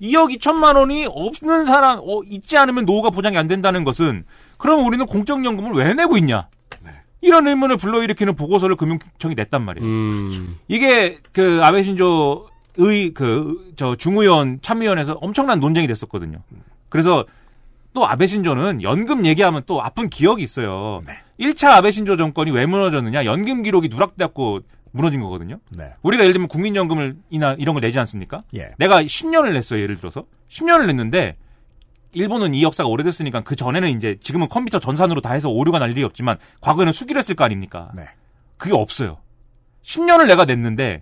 2억 0.02 0.36
2천만 0.38 0.76
원이 0.76 1.08
없는 1.10 1.66
사람 1.66 2.00
어, 2.00 2.22
있지 2.28 2.58
않으면 2.58 2.86
노후가 2.86 3.10
보장이 3.12 3.38
안 3.38 3.48
된다는 3.48 3.84
것은 3.84 4.26
그럼 4.58 4.86
우리는 4.86 5.06
공적연금을 5.06 5.72
왜 5.74 5.94
내고 5.94 6.18
있냐? 6.18 6.48
이런 7.22 7.48
의문을 7.48 7.78
불러일으키는 7.78 8.36
보고서를 8.36 8.76
금융청이 8.76 9.36
냈단 9.36 9.64
말이에요. 9.64 9.88
음. 9.88 10.58
이게 10.68 11.20
그 11.32 11.62
아베 11.64 11.84
신조 11.84 12.48
의 12.78 13.14
그 13.14 13.74
저 13.78 13.96
중의원 13.96 14.60
참의원에서 14.62 15.14
엄청난 15.22 15.60
논쟁이 15.60 15.88
됐었거든요. 15.88 16.40
그래서 16.90 17.26
또 17.94 18.06
아베 18.08 18.26
신조는 18.28 18.82
연금 18.82 19.26
얘기하면 19.26 19.64
또 19.68 19.82
아픈 19.82 20.10
기억이 20.10 20.44
있어요. 20.44 21.00
1차 21.40 21.70
아베 21.78 21.92
신조 21.92 22.18
정권이 22.18 22.52
왜 22.52 22.66
무너졌느냐? 22.66 23.24
연금 23.26 23.62
기록이 23.64 23.88
누락돼갖고 23.90 24.62
무너진 24.94 25.20
거거든요. 25.22 25.60
네. 25.72 25.92
우리가 26.04 26.24
예를 26.24 26.34
들면 26.34 26.48
국민연금을 26.48 27.16
이나 27.30 27.54
이런 27.58 27.74
걸 27.74 27.82
내지 27.82 28.00
않습니까? 28.00 28.44
예. 28.56 28.72
내가 28.78 29.02
10년을 29.02 29.54
냈어요. 29.54 29.82
예를 29.82 29.98
들어서 29.98 30.26
10년을 30.50 30.86
냈는데 30.86 31.36
일본은 32.14 32.54
이 32.54 32.64
역사가 32.64 32.88
오래됐으니까 32.88 33.42
그 33.42 33.56
전에는 33.56 33.90
이제 33.90 34.18
지금은 34.22 34.48
컴퓨터 34.48 34.80
전산으로 34.80 35.20
다 35.20 35.34
해서 35.34 35.50
오류가 35.50 35.80
날 35.80 35.92
일이 35.92 36.04
없지만 36.04 36.38
과거에는 36.62 36.94
수기를 36.94 37.20
했을 37.20 37.36
거 37.36 37.44
아닙니까? 37.44 37.92
네. 37.96 38.06
그게 38.58 38.76
없어요. 38.76 39.18
10년을 39.84 40.28
내가 40.28 40.46
냈는데 40.46 41.02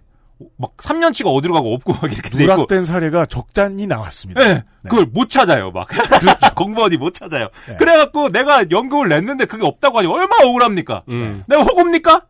막 0.58 0.76
3년치가 0.78 1.28
어디로 1.28 1.54
가고 1.54 1.74
없고 1.74 1.94
막 1.94 2.12
이렇게 2.12 2.30
돼 2.30 2.44
있고 2.44 2.54
누락된 2.54 2.86
사례가 2.86 3.26
적잖이 3.26 3.88
나왔습니다. 3.88 4.42
네, 4.42 4.64
그걸 4.84 5.06
못 5.06 5.30
찾아요, 5.30 5.70
막. 5.70 5.88
공무원이 6.56 6.98
못 6.98 7.14
찾아요. 7.14 7.50
네. 7.68 7.76
그래갖고 7.76 8.30
내가 8.30 8.66
연금을 8.72 9.10
냈는데 9.10 9.46
그게 9.46 9.66
없다고 9.66 10.00
하니 10.00 10.08
얼마나 10.08 10.48
억울합니까? 10.48 11.04
음. 11.10 11.44
내가 11.48 11.62
호구입니까? 11.64 12.26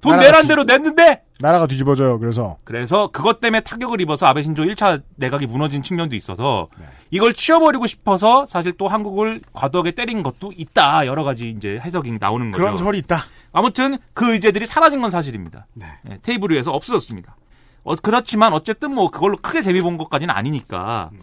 돈 0.00 0.18
내란 0.18 0.42
뒤- 0.42 0.48
대로 0.48 0.64
냈는데 0.64 1.22
나라가 1.40 1.66
뒤집어져요. 1.66 2.18
그래서 2.18 2.56
그래서 2.64 3.08
그것 3.08 3.40
때문에 3.40 3.60
타격을 3.62 4.00
입어서 4.00 4.26
아베 4.26 4.42
신조 4.42 4.62
1차 4.64 5.02
내각이 5.16 5.46
무너진 5.46 5.82
측면도 5.82 6.14
있어서 6.16 6.68
네. 6.78 6.86
이걸 7.10 7.32
치워버리고 7.32 7.86
싶어서 7.86 8.46
사실 8.46 8.72
또 8.78 8.88
한국을 8.88 9.40
과도하게 9.52 9.92
때린 9.92 10.22
것도 10.22 10.52
있다. 10.56 11.06
여러 11.06 11.24
가지 11.24 11.50
이제 11.50 11.78
해석이 11.82 12.12
나오는 12.20 12.50
거죠. 12.50 12.62
그런 12.62 12.76
설이 12.76 12.98
있다. 12.98 13.24
아무튼 13.52 13.98
그 14.14 14.32
의제들이 14.32 14.66
사라진 14.66 15.00
건 15.00 15.10
사실입니다. 15.10 15.66
네. 15.74 15.86
예, 16.10 16.18
테이블 16.22 16.50
위에서 16.52 16.70
없어졌습니다. 16.72 17.36
어, 17.84 17.94
그렇지만 18.02 18.52
어쨌든 18.52 18.94
뭐 18.94 19.10
그걸로 19.10 19.36
크게 19.40 19.62
재미 19.62 19.80
본 19.80 19.96
것까지는 19.98 20.34
아니니까 20.34 21.10
음. 21.12 21.20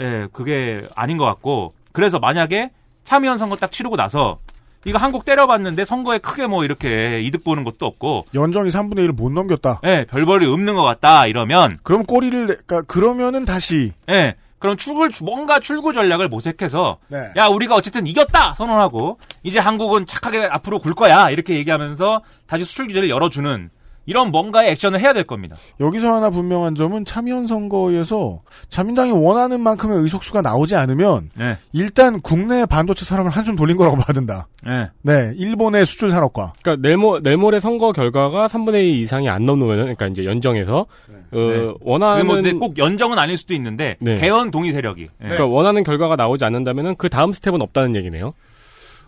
예, 0.00 0.28
그게 0.32 0.82
아닌 0.94 1.16
것 1.16 1.24
같고 1.24 1.74
그래서 1.92 2.18
만약에 2.18 2.70
참의원 3.04 3.38
선거 3.38 3.56
딱 3.56 3.70
치르고 3.70 3.96
나서 3.96 4.38
이거 4.86 4.98
한국 4.98 5.24
때려봤는데 5.24 5.84
선거에 5.84 6.18
크게 6.18 6.46
뭐 6.46 6.64
이렇게 6.64 7.20
이득 7.20 7.44
보는 7.44 7.64
것도 7.64 7.84
없고 7.86 8.20
연정이 8.34 8.70
3분의 8.70 9.08
1을 9.08 9.12
못 9.12 9.30
넘겼다. 9.32 9.80
예, 9.84 10.06
별벌이 10.08 10.46
없는 10.46 10.74
것 10.76 10.82
같다 10.84 11.26
이러면 11.26 11.76
그럼 11.82 12.04
꼬리를 12.04 12.46
내- 12.46 12.54
그러니까 12.66 12.82
그러면은 12.82 13.44
다시 13.44 13.92
예, 14.08 14.34
그럼 14.58 14.76
출구 14.76 15.08
뭔가 15.22 15.60
출구 15.60 15.92
전략을 15.92 16.28
모색해서 16.28 16.98
네. 17.08 17.30
야 17.36 17.46
우리가 17.46 17.74
어쨌든 17.74 18.06
이겼다 18.06 18.54
선언하고 18.54 19.18
이제 19.42 19.58
한국은 19.58 20.06
착하게 20.06 20.48
앞으로 20.50 20.78
굴 20.78 20.94
거야 20.94 21.30
이렇게 21.30 21.54
얘기하면서 21.56 22.22
다시 22.46 22.64
수출 22.64 22.86
규제를 22.88 23.10
열어주는 23.10 23.68
이런 24.06 24.30
뭔가의 24.30 24.70
액션을 24.72 25.00
해야 25.00 25.12
될 25.12 25.24
겁니다. 25.24 25.56
여기서 25.80 26.14
하나 26.14 26.30
분명한 26.30 26.74
점은 26.76 27.04
참여연 27.04 27.46
선거에서 27.46 28.40
자민당이 28.68 29.10
원하는 29.10 29.60
만큼의 29.60 29.98
의석수가 29.98 30.42
나오지 30.42 30.76
않으면 30.76 31.30
네, 31.34 31.58
일단 31.72 32.20
국내 32.20 32.64
반도체 32.66 33.04
산업을 33.04 33.30
한숨 33.30 33.56
돌린 33.56 33.76
거라고 33.76 33.96
봐야 33.96 34.14
된다. 34.14 34.46
네. 34.64 34.88
네, 35.02 35.32
일본의 35.36 35.86
수출 35.86 36.10
산업과 36.10 36.54
그러니까 36.62 36.88
내일모 36.88 37.20
내일모레 37.20 37.60
선거 37.60 37.92
결과가 37.92 38.46
3분의 38.46 38.84
2 38.84 39.00
이상이 39.00 39.28
안 39.28 39.44
넘으면은 39.44 39.82
그러니까 39.84 40.06
이제 40.06 40.24
연정에서 40.24 40.78
어, 40.78 40.86
네. 41.36 41.74
원하는 41.80 42.16
그게 42.16 42.24
뭐 42.24 42.34
근데 42.36 42.52
꼭 42.52 42.78
연정은 42.78 43.18
아닐 43.18 43.36
수도 43.36 43.54
있는데 43.54 43.96
네. 43.98 44.16
개헌 44.16 44.50
동의 44.52 44.72
세력이 44.72 45.02
예. 45.02 45.08
그러니까 45.18 45.46
원하는 45.46 45.82
결과가 45.82 46.16
나오지 46.16 46.44
않는다면은 46.44 46.94
그 46.96 47.08
다음 47.08 47.32
스텝은 47.32 47.60
없다는 47.60 47.96
얘기네요. 47.96 48.30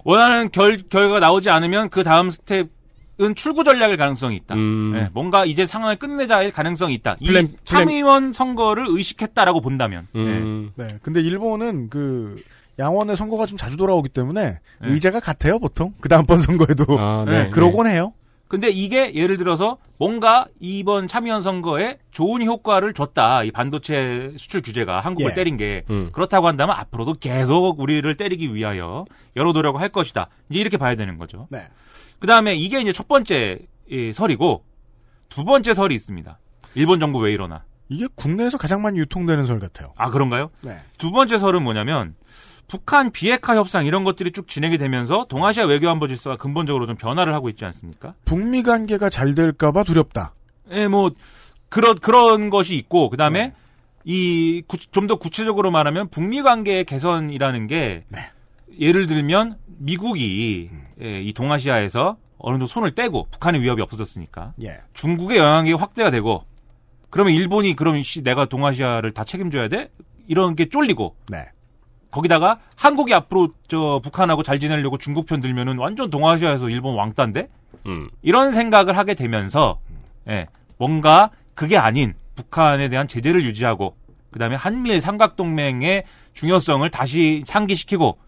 원하는 0.05 0.51
결 0.51 0.79
결과가 0.89 1.21
나오지 1.21 1.51
않으면 1.51 1.91
그 1.91 2.03
다음 2.03 2.31
스텝은 2.31 3.35
출구 3.35 3.65
전략일 3.65 3.97
가능성이 3.97 4.37
있다. 4.37 4.55
음. 4.55 4.93
예, 4.97 5.09
뭔가 5.13 5.45
이제 5.45 5.67
상황을 5.67 5.97
끝내자일 5.97 6.53
가능성이 6.53 6.95
있다. 6.95 7.17
이 7.19 7.27
플랜- 7.27 7.47
플랜- 7.49 7.57
참의원 7.65 8.33
선거를 8.33 8.87
의식했다라고 8.89 9.61
본다면. 9.61 10.07
예. 10.15 10.19
음. 10.21 10.71
네, 10.77 10.87
근데 11.03 11.21
일본은 11.21 11.91
그 11.91 12.37
양원의 12.79 13.17
선거가 13.17 13.47
좀 13.47 13.59
자주 13.59 13.77
돌아오기 13.77 14.11
때문에 14.11 14.51
네. 14.51 14.59
의제가 14.89 15.19
같아요 15.19 15.59
보통 15.59 15.95
그 16.01 16.09
다음번 16.09 16.39
선거에도 16.39 16.85
아, 16.97 17.25
네, 17.27 17.45
네. 17.45 17.51
그러곤 17.51 17.89
해요. 17.89 18.13
근데 18.47 18.69
이게 18.71 19.13
예를 19.15 19.37
들어서 19.37 19.77
뭔가 19.99 20.47
이번 20.61 21.07
참의원 21.09 21.43
선거에 21.43 21.99
좋은 22.13 22.43
효과를 22.47 22.95
줬다. 22.95 23.43
이 23.43 23.51
반도체 23.51 24.33
수출 24.39 24.63
규제가 24.63 25.01
한국을 25.01 25.33
예. 25.33 25.35
때린 25.35 25.57
게 25.59 25.83
음. 25.91 26.09
그렇다고 26.13 26.47
한다면 26.47 26.77
앞으로도 26.79 27.15
계속 27.21 27.79
우리를 27.81 28.17
때리기 28.17 28.55
위하여 28.55 29.05
여러 29.37 29.53
노력을 29.53 29.79
할 29.79 29.89
것이다. 29.91 30.29
이제 30.51 30.61
이렇게 30.61 30.79
봐야 30.79 30.95
되는 30.95 31.19
거죠. 31.19 31.47
네. 31.51 31.65
그 32.19 32.27
다음에 32.27 32.55
이게 32.55 32.81
이제 32.81 32.93
첫 32.93 33.09
번째 33.09 33.59
이 33.91 34.13
설이고 34.13 34.65
두 35.29 35.45
번째 35.45 35.75
설이 35.75 35.95
있습니다. 35.95 36.39
일본 36.75 37.01
정부 37.01 37.19
왜 37.21 37.33
이러나? 37.33 37.65
이게 37.89 38.07
국내에서 38.15 38.59
가장 38.59 38.83
많이 38.83 38.99
유통되는 38.99 39.45
설 39.45 39.59
같아요. 39.59 39.93
아 39.97 40.11
그런가요? 40.11 40.51
네. 40.61 40.79
두 40.99 41.11
번째 41.11 41.39
설은 41.39 41.63
뭐냐면 41.63 42.15
북한 42.67 43.11
비핵화 43.11 43.57
협상 43.57 43.87
이런 43.87 44.05
것들이 44.05 44.31
쭉 44.31 44.47
진행이 44.47 44.77
되면서 44.77 45.25
동아시아 45.29 45.65
외교 45.65 45.89
안보 45.89 46.07
질서가 46.07 46.37
근본적으로 46.37 46.87
좀 46.87 46.97
변화를 46.97 47.35
하고 47.35 47.49
있지 47.49 47.65
않습니까? 47.65 48.15
북미 48.27 48.63
관계가 48.63 49.09
잘 49.09 49.35
될까봐 49.35 49.85
두렵다. 49.85 50.35
예, 50.71 50.87
뭐 50.87 51.11
그런 51.71 51.99
그런 51.99 52.51
것이 52.51 52.77
있고 52.77 53.09
그 53.09 53.17
다음에 53.17 53.49
네. 53.49 53.55
이좀 54.05 55.07
더 55.07 55.17
구체적으로 55.17 55.71
말하면 55.71 56.09
북미 56.09 56.43
관계의 56.43 56.85
개선이라는 56.85 57.67
게 57.69 58.01
네. 58.09 58.19
예를 58.79 59.07
들면 59.07 59.57
미국이 59.79 60.69
음. 60.71 60.87
예, 61.03 61.21
이 61.23 61.33
동아시아에서 61.33 62.17
어느 62.39 62.55
정도 62.55 62.67
손을 62.67 62.95
떼고 62.95 63.29
북한의 63.31 63.63
위협이 63.63 63.83
없어졌으니까 63.83 64.55
예. 64.63 64.81
중국의 64.95 65.39
영향이 65.39 65.73
확대가 65.73 66.11
되고 66.11 66.45
그러면 67.11 67.33
일본이 67.33 67.75
그럼 67.75 68.03
씨 68.03 68.23
내가 68.23 68.45
동아시아를 68.45 69.13
다 69.13 69.25
책임져야 69.25 69.69
돼? 69.69 69.91
이런 70.27 70.55
게 70.55 70.69
쫄리고 70.69 71.17
네. 71.29 71.49
거기다가 72.11 72.59
한국이 72.77 73.13
앞으로 73.15 73.49
저 73.67 74.01
북한하고 74.03 74.43
잘 74.43 74.59
지내려고 74.59 74.99
중국 74.99 75.27
편 75.27 75.41
들면은 75.41 75.79
완전 75.79 76.11
동아시아에서 76.11 76.69
일본 76.69 76.95
왕따인데 76.95 77.49
음. 77.87 78.09
이런 78.23 78.53
생각을 78.53 78.97
하게 78.97 79.15
되면서 79.15 79.81
예, 80.29 80.47
뭔가 80.77 81.31
그게 81.55 81.77
아닌 81.77 82.15
북한에 82.37 82.89
대한 82.89 83.09
제재를 83.09 83.45
유지하고 83.45 83.97
그다음에 84.31 84.57
한미일 84.57 85.01
삼각동맹의 85.01 86.05
중요성을 86.35 86.89
다시 86.91 87.43
상기시키고 87.47 88.19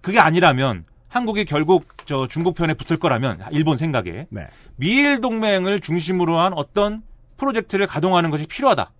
그게 0.00 0.18
아니라면 0.18 0.84
한국이 1.12 1.44
결국 1.44 1.86
저 2.06 2.26
중국 2.26 2.54
편에 2.54 2.72
붙을 2.72 2.98
거라면 2.98 3.42
일본 3.50 3.76
생각에 3.76 4.26
네. 4.30 4.48
미일 4.76 5.20
동맹을 5.20 5.80
중심으로 5.80 6.40
한 6.40 6.54
어떤 6.54 7.02
프로젝트를 7.36 7.86
가동하는 7.86 8.30
것이 8.30 8.46
필요하다. 8.46 8.90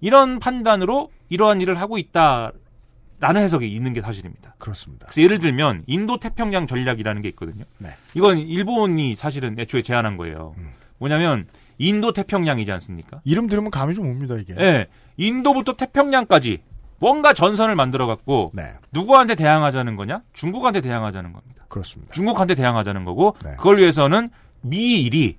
이런 0.00 0.38
판단으로 0.38 1.10
이러한 1.30 1.60
일을 1.60 1.80
하고 1.80 1.98
있다라는 1.98 3.40
해석이 3.40 3.66
있는 3.68 3.92
게 3.92 4.00
사실입니다. 4.00 4.54
그렇습니다. 4.58 5.06
그래서 5.06 5.20
예를 5.22 5.40
들면 5.40 5.82
인도 5.88 6.18
태평양 6.18 6.68
전략이라는 6.68 7.22
게 7.22 7.28
있거든요. 7.30 7.64
네. 7.78 7.88
이건 8.14 8.38
일본이 8.38 9.16
사실은 9.16 9.58
애초에 9.58 9.82
제안한 9.82 10.16
거예요. 10.16 10.54
음. 10.58 10.70
뭐냐면 10.98 11.48
인도 11.76 12.12
태평양이지 12.12 12.70
않습니까? 12.70 13.20
이름 13.24 13.48
들으면 13.48 13.72
감이 13.72 13.94
좀 13.94 14.06
옵니다 14.06 14.36
이게. 14.36 14.54
예. 14.60 14.86
인도부터 15.16 15.74
태평양까지 15.74 16.60
뭔가 17.02 17.32
전선을 17.32 17.74
만들어 17.74 18.06
갖고 18.06 18.52
네. 18.54 18.74
누구한테 18.92 19.34
대항하자는 19.34 19.96
거냐? 19.96 20.22
중국한테 20.34 20.80
대항하자는 20.80 21.32
겁니다. 21.32 21.64
그렇습니다. 21.66 22.12
중국한테 22.12 22.54
대항하자는 22.54 23.04
거고 23.04 23.34
네. 23.44 23.50
그걸 23.56 23.78
위해서는 23.78 24.30
미일이 24.60 25.36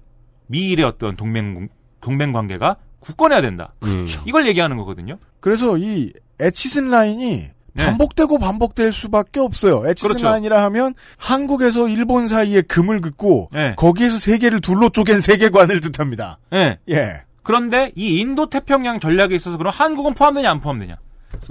미일의 0.48 0.84
어떤 0.84 1.16
동맹 1.16 1.70
동맹 2.02 2.34
관계가 2.34 2.76
굳건해야 3.00 3.40
된다. 3.40 3.74
음. 3.84 4.06
이걸 4.26 4.46
얘기하는 4.50 4.76
거거든요. 4.76 5.20
그래서 5.40 5.78
이 5.78 6.12
에치슨 6.42 6.90
라인이 6.90 7.48
네. 7.76 7.86
반복되고 7.86 8.40
반복될 8.40 8.92
수밖에 8.92 9.40
없어요. 9.40 9.88
에치슨 9.88 10.10
그렇죠. 10.10 10.28
라인이라 10.28 10.62
하면 10.64 10.94
한국에서 11.18 11.88
일본 11.88 12.28
사이에 12.28 12.62
금을 12.64 13.00
긋고 13.00 13.52
네. 13.54 13.74
거기에서 13.78 14.20
세계를 14.20 14.60
둘로 14.60 14.90
쪼갠 14.90 15.22
세계관을 15.22 15.80
뜻합니다. 15.80 16.40
예. 16.52 16.78
예. 16.90 17.22
그런데 17.42 17.94
이 17.96 18.20
인도 18.20 18.50
태평양 18.50 19.00
전략에 19.00 19.34
있어서 19.36 19.58
그럼 19.58 19.72
한국은 19.74 20.14
포함되냐 20.14 20.52
안 20.52 20.60
포함되냐? 20.60 20.96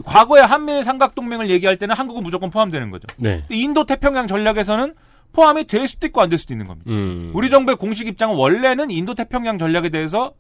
과거에 0.05 0.41
한미일 0.41 0.85
삼각동맹을 0.85 1.49
얘기할 1.51 1.77
때는 1.77 1.95
한국은 1.95 2.23
무조건 2.23 2.51
포함되는 2.51 2.91
거죠. 2.91 3.07
네. 3.19 3.45
인도 3.51 3.85
태평양 3.85 4.27
전략에서는 4.27 4.95
포함이 5.33 5.67
될 5.67 5.89
수도 5.89 6.07
있고 6.07 6.21
안 6.21 6.29
될 6.29 6.39
수도 6.39 6.53
있는 6.55 6.67
겁니다. 6.67 6.91
음. 6.91 7.31
우리 7.35 7.49
정부의 7.51 7.77
공식 7.77 8.07
입장은 8.07 8.37
원래는 8.37 8.91
인도 8.91 9.15
태평양 9.15 9.59
전략에 9.59 9.89
대해서 9.89 10.33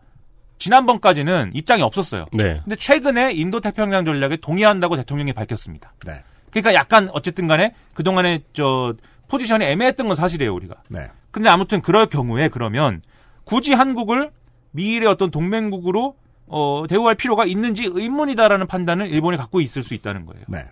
지난번까지는 0.59 1.53
입장이 1.55 1.83
없었어요. 1.83 2.27
네. 2.33 2.61
근데 2.65 2.77
최근에 2.77 3.33
인도 3.33 3.61
태평양 3.61 4.05
전략에 4.05 4.37
동의한다고 4.37 4.97
대통령이 4.97 5.33
밝혔습니다. 5.33 5.93
네. 6.07 6.23
그러니까 6.51 6.75
약간 6.75 7.09
어쨌든 7.13 7.47
간에 7.47 7.75
그동안에 7.95 8.43
저 8.53 8.95
포지션이 9.29 9.65
애매했던 9.65 10.07
건 10.07 10.15
사실이에요, 10.15 10.55
우리가. 10.55 10.77
네. 10.89 11.09
근데 11.31 11.49
아무튼 11.49 11.81
그럴 11.81 12.07
경우에 12.07 12.49
그러면 12.49 13.01
굳이 13.45 13.73
한국을 13.73 14.31
미일의 14.73 15.09
어떤 15.09 15.31
동맹국으로 15.31 16.15
어, 16.47 16.85
대우할 16.89 17.15
필요가 17.15 17.45
있는지 17.45 17.85
의문이다라는 17.85 18.67
판단을 18.67 19.11
일본이 19.11 19.37
갖고 19.37 19.61
있을 19.61 19.83
수 19.83 19.95
있다는 19.95 20.27
거예요. 20.27 20.45
네. 20.49 20.67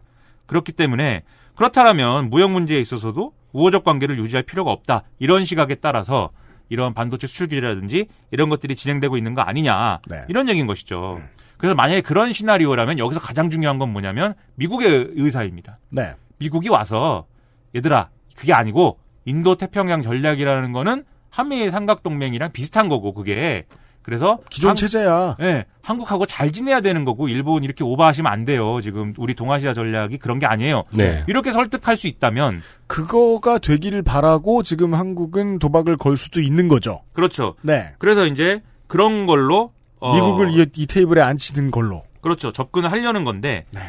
그렇기 0.46 0.72
때문에 0.72 1.22
그렇다면 1.54 2.30
무역 2.30 2.50
문제에 2.50 2.80
있어서도 2.80 3.32
우호적 3.52 3.84
관계를 3.84 4.18
유지할 4.18 4.42
필요가 4.42 4.70
없다. 4.72 5.02
이런 5.18 5.44
시각에 5.44 5.76
따라서 5.76 6.30
이런 6.68 6.94
반도체 6.94 7.26
수출 7.26 7.48
규제라든지 7.48 8.06
이런 8.30 8.48
것들이 8.48 8.76
진행되고 8.76 9.16
있는 9.16 9.34
거 9.34 9.42
아니냐. 9.42 10.00
네. 10.08 10.24
이런 10.28 10.48
얘기인 10.48 10.66
것이죠. 10.66 11.20
그래서 11.58 11.74
만약에 11.74 12.00
그런 12.00 12.32
시나리오라면 12.32 12.98
여기서 12.98 13.20
가장 13.20 13.50
중요한 13.50 13.78
건 13.78 13.92
뭐냐면 13.92 14.34
미국의 14.54 15.10
의사입니다. 15.14 15.78
네. 15.90 16.14
미국이 16.38 16.70
와서 16.70 17.26
얘들아 17.74 18.08
그게 18.34 18.54
아니고 18.54 18.98
인도 19.26 19.56
태평양 19.56 20.02
전략이라는 20.02 20.72
거는 20.72 21.04
한미 21.28 21.70
삼각동맹이랑 21.70 22.52
비슷한 22.52 22.88
거고 22.88 23.12
그게 23.12 23.66
그래서 24.02 24.38
기존 24.50 24.70
한- 24.70 24.76
체제야. 24.76 25.36
예, 25.40 25.64
한국하고 25.82 26.26
잘 26.26 26.50
지내야 26.50 26.80
되는 26.80 27.04
거고 27.04 27.28
일본 27.28 27.64
이렇게 27.64 27.84
오버하시면 27.84 28.30
안 28.32 28.44
돼요. 28.44 28.80
지금 28.80 29.12
우리 29.18 29.34
동아시아 29.34 29.74
전략이 29.74 30.18
그런 30.18 30.38
게 30.38 30.46
아니에요. 30.46 30.84
네. 30.94 31.22
이렇게 31.28 31.52
설득할 31.52 31.96
수 31.96 32.06
있다면 32.06 32.62
그거가 32.86 33.58
되기를 33.58 34.02
바라고 34.02 34.62
지금 34.62 34.94
한국은 34.94 35.58
도박을 35.58 35.96
걸 35.96 36.16
수도 36.16 36.40
있는 36.40 36.68
거죠. 36.68 37.02
그렇죠. 37.12 37.54
네. 37.62 37.92
그래서 37.98 38.26
이제 38.26 38.62
그런 38.86 39.26
걸로 39.26 39.72
어, 40.00 40.14
미국을 40.14 40.50
이, 40.50 40.66
이 40.76 40.86
테이블에 40.86 41.20
앉히는 41.20 41.70
걸로. 41.70 42.02
그렇죠. 42.20 42.50
접근을 42.52 42.90
하려는 42.90 43.24
건데 43.24 43.66
네. 43.72 43.80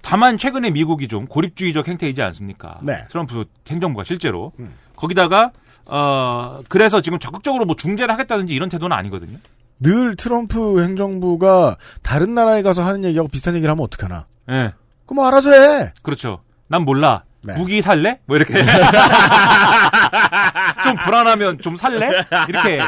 다만 0.00 0.38
최근에 0.38 0.70
미국이 0.70 1.08
좀 1.08 1.26
고립주의적 1.26 1.88
행태이지 1.88 2.22
않습니까? 2.22 2.78
네. 2.82 3.04
트럼프 3.10 3.44
행정부가 3.68 4.04
실제로 4.04 4.52
음. 4.60 4.72
거기다가 4.94 5.50
어, 5.88 6.60
그래서 6.68 7.00
지금 7.00 7.18
적극적으로 7.18 7.64
뭐 7.64 7.76
중재를 7.76 8.12
하겠다든지 8.14 8.54
이런 8.54 8.68
태도는 8.68 8.96
아니거든요. 8.96 9.38
늘 9.80 10.16
트럼프 10.16 10.82
행정부가 10.82 11.76
다른 12.02 12.34
나라에 12.34 12.62
가서 12.62 12.84
하는 12.84 13.04
얘기하고 13.04 13.28
비슷한 13.28 13.54
얘기를 13.54 13.70
하면 13.70 13.84
어떡하나. 13.84 14.26
예. 14.50 14.72
그럼 15.04 15.16
뭐 15.16 15.26
알아서 15.26 15.52
해. 15.52 15.92
그렇죠. 16.02 16.40
난 16.68 16.82
몰라. 16.82 17.24
네. 17.42 17.54
무기 17.56 17.82
살래? 17.82 18.20
뭐 18.26 18.36
이렇게. 18.36 18.54
좀 20.84 20.96
불안하면 21.04 21.58
좀 21.58 21.76
살래? 21.76 22.10
이렇게. 22.48 22.80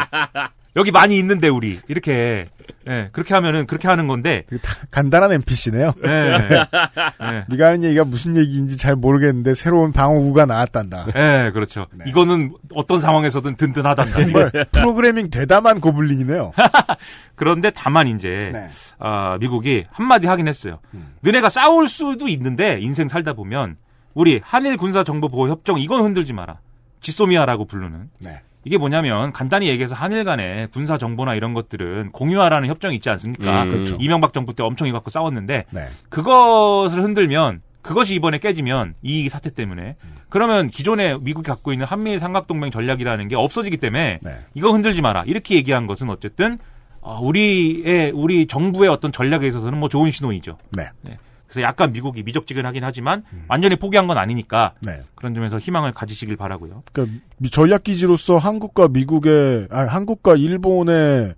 여기 0.77 0.91
많이 0.91 1.19
있는데 1.19 1.49
우리 1.49 1.81
이렇게 1.89 2.49
예, 2.89 3.09
그렇게 3.13 3.35
하면은 3.35 3.67
그렇게 3.67 3.89
하는 3.89 4.07
건데 4.07 4.45
간단한 4.91 5.33
NPC네요. 5.33 5.93
예, 6.07 6.11
예, 6.11 7.45
네가 7.49 7.67
하는 7.67 7.85
얘기가 7.85 8.05
무슨 8.05 8.37
얘기인지 8.37 8.77
잘 8.77 8.97
모르겠는데 8.97 9.55
새로운 9.55 9.93
방어구가 9.93 10.47
나왔단다. 10.47 11.07
예, 11.17 11.51
그렇죠. 11.53 11.87
이거는 12.07 12.55
어떤 12.75 13.01
상황에서든 13.01 13.57
든든하단다. 13.57 14.19
정말 14.19 14.51
프로그래밍 14.73 15.31
대담한 15.31 15.81
고블린이네요. 15.81 16.53
그런데 17.35 17.71
다만 17.71 18.09
이제 18.09 18.51
네. 18.53 18.69
아, 18.99 19.37
미국이 19.39 19.85
한마디 19.91 20.27
하긴 20.27 20.49
했어요. 20.49 20.79
너네가 21.21 21.49
싸울 21.49 21.89
수도 21.89 22.29
있는데 22.29 22.79
인생 22.81 23.09
살다 23.09 23.35
보면 23.35 23.77
우리 24.15 24.41
한일 24.43 24.77
군사 24.77 25.05
정보 25.05 25.29
보호 25.29 25.49
협정 25.49 25.79
이건 25.79 26.05
흔들지 26.05 26.33
마라. 26.33 26.59
지소미아라고 27.01 27.67
부르는. 27.67 28.11
네. 28.21 28.41
이게 28.65 28.77
뭐냐면 28.77 29.33
간단히 29.33 29.69
얘기해서 29.69 29.95
한일 29.95 30.25
간에 30.25 30.67
군사 30.73 30.99
정보나 30.99 31.35
이런 31.35 31.55
것들은 31.55 32.13
공유하라는 32.13 32.69
협정이 32.69 32.97
있지 32.97 33.09
않습니까? 33.11 33.65
음, 33.65 33.69
그렇죠. 33.69 33.97
이명박 34.01 34.33
정부 34.33 34.55
때 34.55 34.63
엄청 34.63 34.89
이거 34.89 34.99
갖고 34.99 35.11
싸웠는데 35.11 35.65
네. 35.71 35.87
그것을 36.09 37.03
흔들면 37.03 37.63
그것이 37.83 38.15
이번에 38.15 38.39
깨지면 38.39 38.95
이 39.03 39.29
사태 39.29 39.51
때문에 39.51 39.97
그러면 40.29 40.69
기존에 40.69 41.17
미국이 41.19 41.49
갖고 41.49 41.73
있는 41.73 41.87
한미일 41.87 42.21
삼각동맹 42.21 42.71
전략이라는 42.71 43.29
게 43.29 43.37
없어지기 43.37 43.79
때문에 43.79 44.19
네. 44.23 44.39
이거 44.55 44.71
흔들지 44.71 45.01
마라 45.01 45.25
이렇게 45.27 45.55
얘기한 45.55 45.87
것은 45.87 46.11
어쨌든 46.11 46.59
어, 47.01 47.19
우리의 47.23 48.11
우리 48.11 48.47
정부의 48.47 48.91
어떤 48.91 49.13
전략에 49.13 49.47
있어서는 49.47 49.79
뭐 49.79 49.89
좋은 49.89 50.11
신호이죠. 50.11 50.59
네. 50.73 50.91
그래서 51.49 51.63
약간 51.63 51.93
미국이 51.93 52.23
미적지근하긴 52.23 52.85
하지만 52.85 53.25
완전히 53.49 53.77
포기한 53.77 54.07
건 54.07 54.19
아니니까 54.19 54.75
네. 54.83 55.01
그런 55.15 55.35
점에서 55.35 55.59
희망을 55.59 55.93
가지시길 55.93 56.37
바라고요. 56.37 56.83
그러니까 56.93 57.19
미- 57.39 57.49
전략 57.51 57.85
기지로서 57.85 58.37
한국과 58.37 58.89
미국의 58.89 59.69
아니 59.71 59.89
한국과 59.89 60.37
일본의 60.37 61.35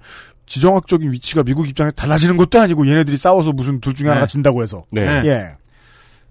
지정학적인 0.46 1.12
위치가 1.12 1.44
미국 1.44 1.68
입장에서 1.68 1.94
달라지는 1.94 2.36
것도 2.36 2.60
아니고 2.60 2.88
얘네들이 2.88 3.16
싸워서 3.16 3.52
무슨 3.52 3.80
둘 3.80 3.94
중에 3.94 4.08
하나가 4.08 4.26
네. 4.26 4.32
진다고 4.32 4.62
해서 4.64 4.84
네. 4.90 5.22
네. 5.22 5.28
예. 5.28 5.50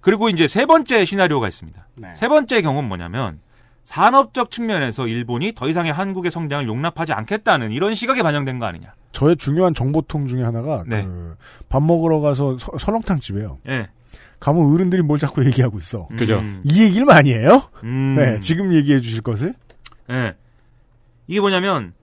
그리고 0.02 0.30
이제 0.30 0.48
세 0.48 0.66
번째 0.66 1.06
시나리오가 1.06 1.48
있습니다. 1.48 1.88
네. 1.96 2.10
세 2.16 2.28
번째 2.28 2.62
경우는 2.62 2.88
뭐냐면 2.90 3.40
산업적 3.90 4.52
측면에서 4.52 5.08
일본이 5.08 5.54
더 5.56 5.68
이상의 5.68 5.92
한국의 5.92 6.30
성장을 6.32 6.68
용납하지 6.68 7.12
않겠다는 7.14 7.72
이런 7.72 7.96
시각이 7.96 8.22
반영된 8.22 8.60
거 8.60 8.68
아니냐. 8.68 8.94
저의 9.14 9.36
중요한 9.36 9.74
정보통 9.74 10.28
중에 10.28 10.44
하나가 10.44 10.84
네. 10.86 11.08
그밥 11.60 11.82
먹으러 11.82 12.20
가서 12.20 12.56
서- 12.60 12.78
설렁탕 12.78 13.20
집에요. 13.20 13.58
예. 13.68 13.88
가면 14.40 14.72
어른들이 14.72 15.02
뭘 15.02 15.18
자꾸 15.18 15.44
얘기하고 15.44 15.80
있어. 15.80 16.06
그죠. 16.16 16.38
음, 16.38 16.62
이 16.66 16.84
얘기를 16.84 17.04
많이 17.04 17.34
해요? 17.34 17.64
음. 17.84 18.14
네, 18.16 18.40
지금 18.42 18.74
얘기해 18.76 19.00
주실 19.00 19.22
것을? 19.24 19.56
예. 20.12 20.36
이게 21.26 21.40
뭐냐면 21.40 21.94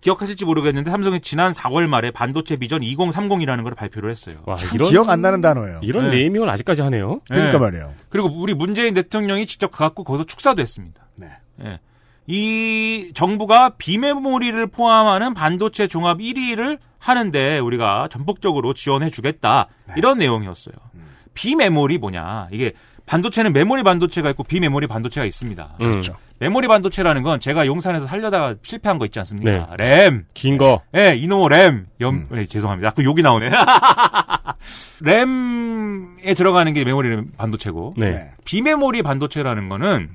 기억하실지 0.00 0.44
모르겠는데 0.44 0.90
삼성이 0.90 1.20
지난 1.20 1.52
4월 1.52 1.86
말에 1.86 2.10
반도체 2.10 2.56
비전 2.56 2.80
2030이라는 2.80 3.64
걸 3.64 3.74
발표를 3.74 4.10
했어요. 4.10 4.36
와, 4.44 4.56
참 4.56 4.70
이런 4.74 4.90
기억 4.90 5.08
안 5.08 5.20
나는 5.20 5.40
단어예요. 5.40 5.80
이런 5.82 6.10
네. 6.10 6.16
네이밍을 6.16 6.48
아직까지 6.48 6.82
하네요. 6.82 7.20
그러니까 7.28 7.54
예. 7.54 7.58
말이에요. 7.58 7.94
그리고 8.08 8.28
우리 8.32 8.54
문재인 8.54 8.94
대통령이 8.94 9.46
직접 9.46 9.70
가갖고 9.70 10.04
거기서 10.04 10.24
축사도 10.24 10.62
했습니다. 10.62 11.06
네. 11.16 11.28
예. 11.64 11.80
이 12.26 13.10
정부가 13.14 13.70
비메모리를 13.78 14.66
포함하는 14.68 15.34
반도체 15.34 15.86
종합 15.86 16.18
1위를 16.18 16.78
하는데 16.98 17.58
우리가 17.58 18.08
전폭적으로 18.10 18.74
지원해 18.74 19.10
주겠다. 19.10 19.66
네. 19.86 19.94
이런 19.96 20.18
내용이었어요. 20.18 20.74
음. 20.94 21.06
비메모리 21.34 21.98
뭐냐. 21.98 22.48
이게 22.52 22.74
반도체는 23.08 23.52
메모리 23.54 23.82
반도체가 23.82 24.30
있고 24.30 24.44
비메모리 24.44 24.86
반도체가 24.86 25.24
있습니다. 25.24 25.76
음. 25.82 25.90
그렇죠. 25.90 26.14
메모리 26.40 26.68
반도체라는 26.68 27.22
건 27.22 27.40
제가 27.40 27.66
용산에서 27.66 28.06
살려다가 28.06 28.54
실패한 28.62 28.98
거 28.98 29.06
있지 29.06 29.18
않습니까? 29.20 29.74
네. 29.76 30.04
램. 30.04 30.24
긴 30.34 30.58
거. 30.58 30.82
예, 30.94 31.14
이놈의 31.16 31.48
램. 31.48 31.86
염, 32.00 32.14
음. 32.14 32.28
예, 32.36 32.44
죄송합니다. 32.44 32.90
그 32.90 33.02
욕이 33.02 33.22
나오네. 33.22 33.50
램에 35.00 36.34
들어가는 36.34 36.72
게 36.74 36.84
메모리 36.84 37.16
반도체고. 37.36 37.94
네. 37.96 38.10
네. 38.10 38.30
비메모리 38.44 39.02
반도체라는 39.02 39.68
거는 39.68 40.08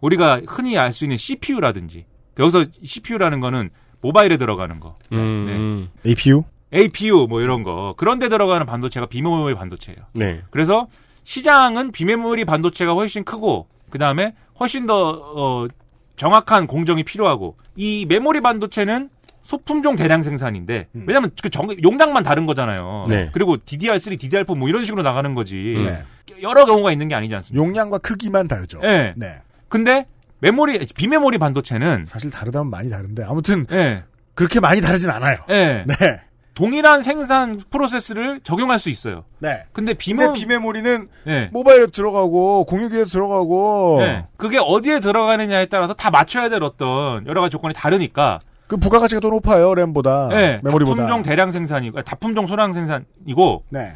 우리가 0.00 0.40
흔히 0.46 0.76
알 0.78 0.92
수 0.92 1.04
있는 1.04 1.16
CPU라든지 1.16 2.04
여기서 2.38 2.64
CPU라는 2.82 3.40
거는 3.40 3.70
모바일에 4.00 4.38
들어가는 4.38 4.80
거, 4.80 4.96
음. 5.12 5.88
APU? 6.06 6.42
APU 6.72 7.26
뭐 7.28 7.42
이런 7.42 7.62
거 7.64 7.94
그런 7.98 8.18
데 8.18 8.28
들어가는 8.30 8.64
반도체가 8.64 9.06
비메모리 9.06 9.54
반도체예요. 9.54 10.00
네. 10.14 10.40
그래서 10.50 10.86
시장은 11.30 11.92
비메모리 11.92 12.44
반도체가 12.44 12.92
훨씬 12.94 13.22
크고 13.22 13.68
그 13.88 13.98
다음에 13.98 14.34
훨씬 14.58 14.86
더 14.86 15.10
어, 15.10 15.68
정확한 16.16 16.66
공정이 16.66 17.04
필요하고 17.04 17.56
이 17.76 18.04
메모리 18.08 18.40
반도체는 18.40 19.10
소품종 19.44 19.94
대량 19.94 20.24
생산인데 20.24 20.88
왜냐하면 20.92 21.30
그 21.40 21.48
정- 21.48 21.68
용량만 21.84 22.24
다른 22.24 22.46
거잖아요. 22.46 23.04
네. 23.08 23.30
그리고 23.32 23.56
DDR3, 23.58 24.18
DDR4 24.18 24.56
뭐 24.58 24.68
이런 24.68 24.84
식으로 24.84 25.04
나가는 25.04 25.32
거지. 25.34 25.76
음. 25.76 25.84
네. 25.84 26.02
여러 26.42 26.64
경우가 26.64 26.90
있는 26.90 27.06
게 27.06 27.14
아니지 27.14 27.32
않습니까? 27.36 27.64
용량과 27.64 27.98
크기만 27.98 28.48
다르죠. 28.48 28.80
예. 28.82 29.14
네. 29.16 29.36
근데 29.68 30.06
메모리 30.40 30.84
비메모리 30.96 31.38
반도체는 31.38 32.06
사실 32.06 32.32
다르다면 32.32 32.70
많이 32.70 32.90
다른데 32.90 33.22
아무튼 33.22 33.66
예. 33.70 34.02
그렇게 34.34 34.58
많이 34.58 34.80
다르진 34.80 35.10
않아요. 35.10 35.36
예. 35.50 35.84
네. 35.86 36.20
동일한 36.54 37.02
생산 37.02 37.60
프로세스를 37.70 38.40
적용할 38.42 38.78
수 38.78 38.90
있어요. 38.90 39.24
네. 39.38 39.64
근데 39.72 39.94
비메 39.94 40.32
비메모리는 40.32 41.08
예. 41.28 41.48
모바일에 41.52 41.86
들어가고 41.86 42.64
공유기에 42.64 43.04
들어가고 43.04 43.98
예. 44.02 44.26
그게 44.36 44.58
어디에 44.58 45.00
들어가느냐에 45.00 45.66
따라서 45.66 45.94
다 45.94 46.10
맞춰야 46.10 46.48
될 46.48 46.62
어떤 46.62 47.26
여러 47.26 47.40
가지 47.40 47.52
조건이 47.52 47.72
다르니까 47.74 48.40
그 48.66 48.76
부가가치가 48.76 49.20
더 49.20 49.28
높아요 49.28 49.74
램보다 49.74 50.28
예. 50.32 50.60
메모리보다. 50.62 50.96
다품종 51.02 51.22
대량 51.22 51.50
생산이고 51.52 51.98
아, 51.98 52.02
다품종 52.02 52.46
소량 52.46 52.72
생산이고 52.72 53.64
네. 53.70 53.94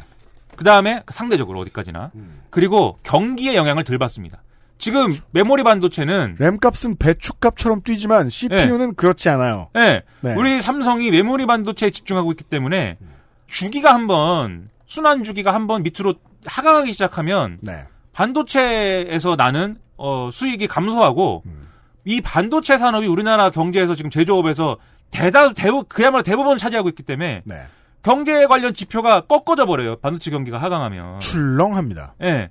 그 0.55 0.63
다음에 0.63 1.03
상대적으로 1.09 1.59
어디까지나 1.59 2.11
음. 2.15 2.41
그리고 2.49 2.97
경기의 3.03 3.55
영향을 3.55 3.83
덜 3.83 3.97
받습니다. 3.97 4.41
지금 4.77 5.17
메모리 5.31 5.63
반도체는 5.63 6.35
램 6.37 6.57
값은 6.57 6.97
배축값처럼 6.97 7.81
뛰지만 7.83 8.29
CPU는 8.29 8.95
그렇지 8.95 9.29
않아요. 9.29 9.69
예. 9.75 10.03
네. 10.21 10.35
우리 10.35 10.61
삼성이 10.61 11.11
메모리 11.11 11.45
반도체에 11.45 11.89
집중하고 11.89 12.31
있기 12.33 12.43
때문에 12.43 12.97
주기가 13.47 13.93
한번 13.93 14.69
순환 14.85 15.23
주기가 15.23 15.53
한번 15.53 15.83
밑으로 15.83 16.15
하강하기 16.45 16.91
시작하면 16.93 17.57
네. 17.61 17.85
반도체에서 18.13 19.35
나는 19.35 19.77
어, 19.97 20.29
수익이 20.31 20.67
감소하고 20.67 21.43
음. 21.45 21.67
이 22.03 22.21
반도체 22.21 22.77
산업이 22.77 23.07
우리나라 23.07 23.49
경제에서 23.49 23.95
지금 23.95 24.11
제조업에서 24.11 24.77
대다 25.11 25.53
대부 25.53 25.83
그야말로 25.87 26.23
대부분 26.23 26.57
차지하고 26.57 26.89
있기 26.89 27.03
때문에 27.03 27.41
네. 27.45 27.55
경제 28.03 28.45
관련 28.45 28.73
지표가 28.73 29.21
꺾어져 29.21 29.65
버려요. 29.65 29.95
반도체 29.97 30.29
경기가 30.29 30.59
하강하면. 30.59 31.19
출렁합니다. 31.21 32.13
예. 32.21 32.49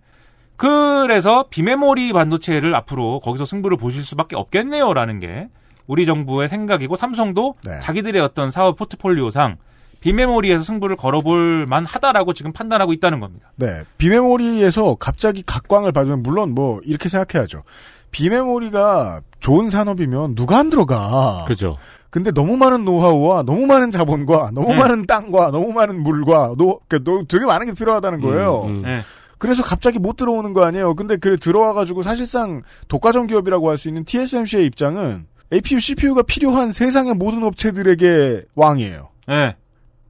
그래서 0.56 1.46
비메모리 1.50 2.12
반도체를 2.12 2.74
앞으로 2.74 3.20
거기서 3.20 3.44
승부를 3.44 3.76
보실 3.76 4.04
수밖에 4.04 4.36
없겠네요라는 4.36 5.20
게 5.20 5.48
우리 5.86 6.06
정부의 6.06 6.48
생각이고 6.48 6.96
삼성도 6.96 7.54
네. 7.64 7.78
자기들의 7.82 8.20
어떤 8.22 8.50
사업 8.50 8.76
포트폴리오상 8.76 9.56
비메모리에서 10.00 10.62
승부를 10.64 10.96
걸어볼 10.96 11.66
만하다라고 11.68 12.34
지금 12.34 12.52
판단하고 12.52 12.92
있다는 12.92 13.20
겁니다. 13.20 13.50
네. 13.56 13.82
비메모리에서 13.98 14.96
갑자기 14.96 15.42
각광을 15.44 15.92
받으면 15.92 16.22
물론 16.22 16.54
뭐 16.54 16.80
이렇게 16.84 17.08
생각해야죠. 17.08 17.62
비메모리가 18.10 19.20
좋은 19.40 19.70
산업이면 19.70 20.34
누가 20.36 20.58
안 20.58 20.70
들어가. 20.70 21.44
그죠. 21.48 21.78
근데 22.10 22.30
너무 22.30 22.56
많은 22.56 22.84
노하우와 22.84 23.42
너무 23.42 23.66
많은 23.66 23.90
자본과 23.90 24.52
너무 24.54 24.68
네. 24.68 24.76
많은 24.78 25.06
땅과 25.06 25.50
너무 25.50 25.72
많은 25.72 26.02
물과 26.02 26.54
노, 26.56 26.78
그러니까 26.86 26.98
노- 27.10 27.24
되게 27.26 27.44
많은 27.44 27.66
게 27.66 27.72
필요하다는 27.74 28.20
거예요. 28.20 28.62
음, 28.66 28.68
음. 28.84 28.86
예. 28.86 29.02
그래서 29.44 29.62
갑자기 29.62 29.98
못 29.98 30.16
들어오는 30.16 30.54
거 30.54 30.64
아니에요. 30.64 30.94
근데 30.94 31.18
그 31.18 31.36
들어와가지고 31.38 32.02
사실상 32.02 32.62
독과점 32.88 33.26
기업이라고 33.26 33.68
할 33.68 33.76
수 33.76 33.88
있는 33.88 34.04
TSMC의 34.06 34.64
입장은 34.64 35.26
APU, 35.52 35.78
CPU가 35.80 36.22
필요한 36.22 36.72
세상의 36.72 37.12
모든 37.12 37.42
업체들에게 37.42 38.44
왕이에요. 38.54 39.10
예. 39.28 39.56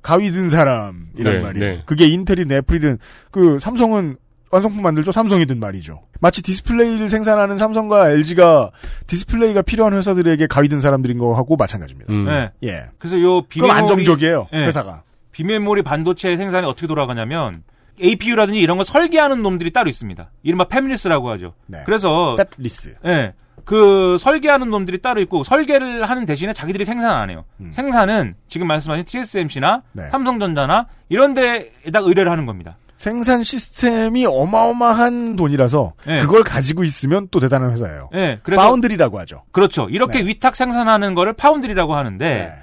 가위 0.02 0.30
든 0.30 0.50
사람이란 0.50 1.34
네, 1.34 1.40
말이에요. 1.40 1.66
네. 1.66 1.82
그게 1.84 2.06
인텔이든 2.06 2.56
애플이든 2.58 2.98
그 3.32 3.58
삼성은 3.58 4.18
완성품 4.52 4.82
만들죠. 4.82 5.10
삼성이든 5.10 5.58
말이죠. 5.58 6.02
마치 6.20 6.40
디스플레이를 6.42 7.08
생산하는 7.08 7.58
삼성과 7.58 8.10
LG가 8.12 8.70
디스플레이가 9.08 9.62
필요한 9.62 9.94
회사들에게 9.94 10.46
가위 10.46 10.68
든 10.68 10.78
사람들인 10.78 11.18
거하고 11.18 11.56
마찬가지입니다. 11.56 12.12
음. 12.12 12.28
예. 12.28 12.52
예. 12.68 12.84
그래서 12.98 13.20
요 13.20 13.42
그럼 13.42 13.48
비메모리 13.48 13.72
안정적이에요. 13.80 14.46
예. 14.52 14.58
회사가. 14.58 15.02
비메모리 15.32 15.82
반도체 15.82 16.36
생산이 16.36 16.64
어떻게 16.68 16.86
돌아가냐면 16.86 17.64
APU라든지 18.02 18.60
이런 18.60 18.76
거 18.76 18.84
설계하는 18.84 19.42
놈들이 19.42 19.72
따로 19.72 19.88
있습니다. 19.88 20.30
이른바 20.42 20.64
fabless라고 20.64 21.30
하죠. 21.30 21.54
네. 21.66 21.82
그래서 21.84 22.36
팻리스. 22.36 22.96
예. 23.06 23.32
그 23.64 24.18
설계하는 24.18 24.70
놈들이 24.70 25.00
따로 25.00 25.20
있고 25.22 25.42
설계를 25.42 26.04
하는 26.04 26.26
대신에 26.26 26.52
자기들이 26.52 26.84
생산 26.84 27.10
안 27.10 27.30
해요. 27.30 27.44
생산은 27.72 28.34
지금 28.48 28.66
말씀하신 28.66 29.04
TSMC나 29.06 29.82
네. 29.92 30.06
삼성전자나 30.08 30.86
이런 31.08 31.34
데에다 31.34 32.00
의뢰를 32.00 32.30
하는 32.30 32.46
겁니다. 32.46 32.76
생산 32.96 33.42
시스템이 33.42 34.26
어마어마한 34.26 35.36
돈이라서 35.36 35.92
네. 36.06 36.20
그걸 36.20 36.42
가지고 36.42 36.84
있으면 36.84 37.28
또 37.30 37.40
대단한 37.40 37.72
회사예요. 37.72 38.08
예, 38.14 38.38
그래서 38.42 38.62
파운드리라고 38.62 39.18
하죠. 39.20 39.42
그렇죠. 39.50 39.88
이렇게 39.88 40.20
네. 40.22 40.28
위탁 40.28 40.56
생산하는 40.56 41.14
거를 41.14 41.32
파운드리라고 41.32 41.96
하는데 41.96 42.54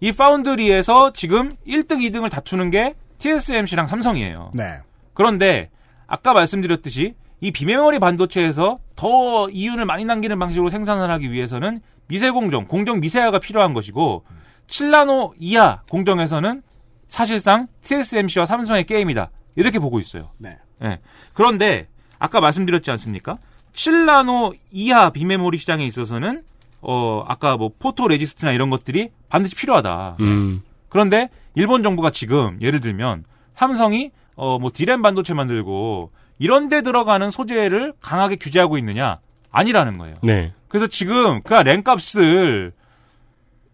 이 0.00 0.12
파운드리에서 0.12 1.12
지금 1.12 1.50
1등, 1.66 1.98
2등을 1.98 2.30
다투는 2.30 2.70
게 2.70 2.94
TSMC랑 3.18 3.86
삼성이에요. 3.86 4.52
네. 4.54 4.78
그런데 5.14 5.70
아까 6.06 6.32
말씀드렸듯이 6.32 7.14
이 7.40 7.50
비메모리 7.50 7.98
반도체에서 7.98 8.78
더 8.96 9.48
이윤을 9.50 9.84
많이 9.84 10.04
남기는 10.04 10.38
방식으로 10.38 10.70
생산을 10.70 11.10
하기 11.10 11.30
위해서는 11.30 11.80
미세 12.08 12.30
공정, 12.30 12.66
공정 12.66 13.00
미세화가 13.00 13.38
필요한 13.38 13.74
것이고 13.74 14.24
7나노 14.66 15.34
이하 15.38 15.82
공정에서는 15.90 16.62
사실상 17.08 17.68
TSMC와 17.82 18.46
삼성의 18.46 18.86
게임이다. 18.86 19.30
이렇게 19.56 19.78
보고 19.78 19.98
있어요. 20.00 20.30
네. 20.38 20.58
예. 20.82 20.98
그런데 21.32 21.88
아까 22.18 22.40
말씀드렸지 22.40 22.90
않습니까? 22.92 23.38
7나노 23.72 24.56
이하 24.70 25.10
비메모리 25.10 25.58
시장에 25.58 25.86
있어서는 25.86 26.42
어 26.80 27.24
아까 27.26 27.56
뭐 27.56 27.70
photoresist나 27.78 28.52
이런 28.52 28.70
것들이 28.70 29.10
반드시 29.28 29.54
필요하다. 29.56 30.16
음. 30.20 30.62
그런데 30.88 31.28
일본 31.54 31.82
정부가 31.82 32.10
지금 32.10 32.58
예를 32.60 32.80
들면 32.80 33.24
삼성이 33.56 34.10
어 34.36 34.58
뭐 34.58 34.70
디램 34.72 35.02
반도체 35.02 35.34
만들고 35.34 36.10
이런 36.38 36.68
데 36.68 36.82
들어가는 36.82 37.30
소재를 37.30 37.92
강하게 38.00 38.36
규제하고 38.36 38.78
있느냐? 38.78 39.18
아니라는 39.50 39.98
거예요. 39.98 40.14
네. 40.22 40.52
그래서 40.68 40.86
지금 40.86 41.42
디램 41.42 41.82
값을 41.82 42.72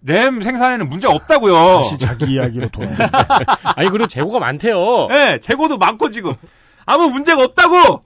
램 0.02 0.40
생산에는 0.40 0.88
문제 0.88 1.06
없다고요. 1.06 1.54
다시 1.78 1.98
자기 1.98 2.32
이야기로 2.34 2.68
돌아. 2.68 2.88
아니 3.76 3.88
그리고 3.90 4.06
재고가 4.06 4.38
많대요. 4.38 5.08
네, 5.08 5.38
재고도 5.40 5.78
많고 5.78 6.10
지금 6.10 6.34
아무 6.86 7.08
문제가 7.10 7.42
없다고. 7.44 8.02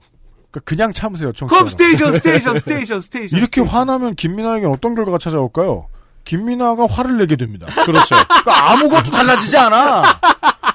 그냥 0.65 0.91
참으세요, 0.93 1.31
청 1.33 1.47
컴 1.47 1.67
스테이션, 1.67 2.11
스테이션, 2.13 2.57
스테이션, 2.57 3.01
스테이션. 3.01 3.37
이렇게 3.39 3.61
화나면 3.61 4.15
김민하에겐 4.15 4.71
어떤 4.71 4.95
결과가 4.95 5.17
찾아올까요? 5.19 5.87
김민하가 6.29 6.85
화를 6.85 7.17
내게 7.17 7.35
됩니다. 7.35 7.65
그렇죠. 7.85 8.15
그러니까 8.27 8.71
아무것도 8.71 9.09
달라지지 9.09 9.57
않아. 9.57 10.03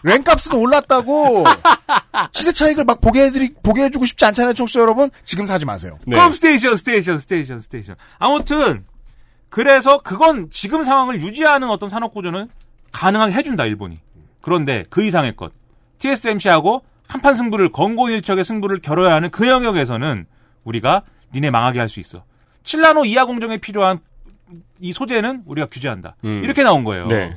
램값은 0.02 0.52
올랐다고 0.56 1.44
시세 2.32 2.50
차익을 2.50 2.82
막 2.84 3.00
보게 3.00 3.26
해드리 3.26 3.54
보게 3.62 3.84
해주고 3.84 4.04
싶지 4.04 4.24
않잖아요, 4.24 4.52
청취자 4.54 4.80
여러분. 4.80 5.10
지금 5.24 5.46
사지 5.46 5.64
마세요. 5.64 5.96
네. 6.06 6.16
컴 6.16 6.32
스테이션, 6.32 6.76
스테이션, 6.76 7.20
스테이션, 7.20 7.60
스테이션. 7.60 7.94
아무튼 8.18 8.84
그래서 9.48 9.98
그건 9.98 10.48
지금 10.50 10.82
상황을 10.82 11.22
유지하는 11.22 11.70
어떤 11.70 11.88
산업 11.88 12.12
구조는 12.12 12.48
가능하게 12.90 13.32
해준다 13.34 13.64
일본이. 13.64 14.00
그런데 14.40 14.82
그 14.90 15.04
이상의 15.04 15.36
것. 15.36 15.52
TSMC하고 16.00 16.82
한판 17.06 17.36
승부를 17.36 17.70
건고일척의 17.70 18.44
승부를 18.44 18.78
겨뤄야 18.82 19.14
하는 19.14 19.30
그 19.30 19.46
영역에서는 19.46 20.26
우리가 20.64 21.02
니네 21.32 21.50
망하게 21.50 21.78
할 21.78 21.88
수 21.88 22.00
있어. 22.00 22.24
7나노 22.64 23.06
이하 23.06 23.24
공정에 23.24 23.56
필요한 23.56 24.00
이 24.80 24.92
소재는 24.92 25.42
우리가 25.46 25.68
규제한다. 25.68 26.16
음. 26.24 26.42
이렇게 26.44 26.62
나온 26.62 26.84
거예요. 26.84 27.06
네. 27.06 27.36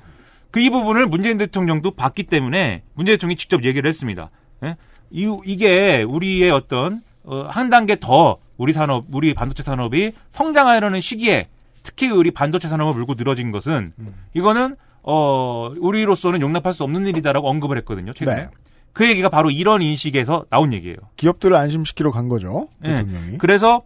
그 0.51 0.59
이 0.59 0.69
부분을 0.69 1.07
문재인 1.07 1.37
대통령도 1.37 1.91
봤기 1.91 2.23
때문에 2.23 2.83
문재인 2.93 3.17
대통령이 3.17 3.35
직접 3.35 3.63
얘기를 3.63 3.87
했습니다. 3.87 4.29
예? 4.63 4.75
이, 5.11 5.31
이게 5.45 6.03
우리의 6.03 6.49
어떤 6.51 7.01
어, 7.23 7.47
한 7.49 7.69
단계 7.69 7.99
더 7.99 8.37
우리 8.57 8.73
산업, 8.73 9.05
우리 9.11 9.33
반도체 9.33 9.61
산업이 9.61 10.13
성장하려는 10.31 10.99
시기에 11.01 11.47
특히 11.83 12.09
우리 12.09 12.31
반도체 12.31 12.67
산업을 12.67 12.93
물고 12.93 13.13
늘어진 13.13 13.51
것은 13.51 13.93
이거는 14.33 14.75
어 15.03 15.71
우리로서는 15.77 16.41
용납할 16.41 16.73
수 16.73 16.83
없는 16.83 17.05
일이다라고 17.05 17.47
언급을 17.49 17.77
했거든요. 17.77 18.11
최근에. 18.13 18.35
네. 18.35 18.49
그 18.91 19.07
얘기가 19.07 19.29
바로 19.29 19.51
이런 19.51 19.81
인식에서 19.81 20.45
나온 20.49 20.73
얘기예요. 20.73 20.97
기업들을 21.15 21.55
안심시키러 21.55 22.11
간 22.11 22.27
거죠. 22.27 22.67
예. 22.83 22.95
대통령이. 22.97 23.37
그래서 23.37 23.83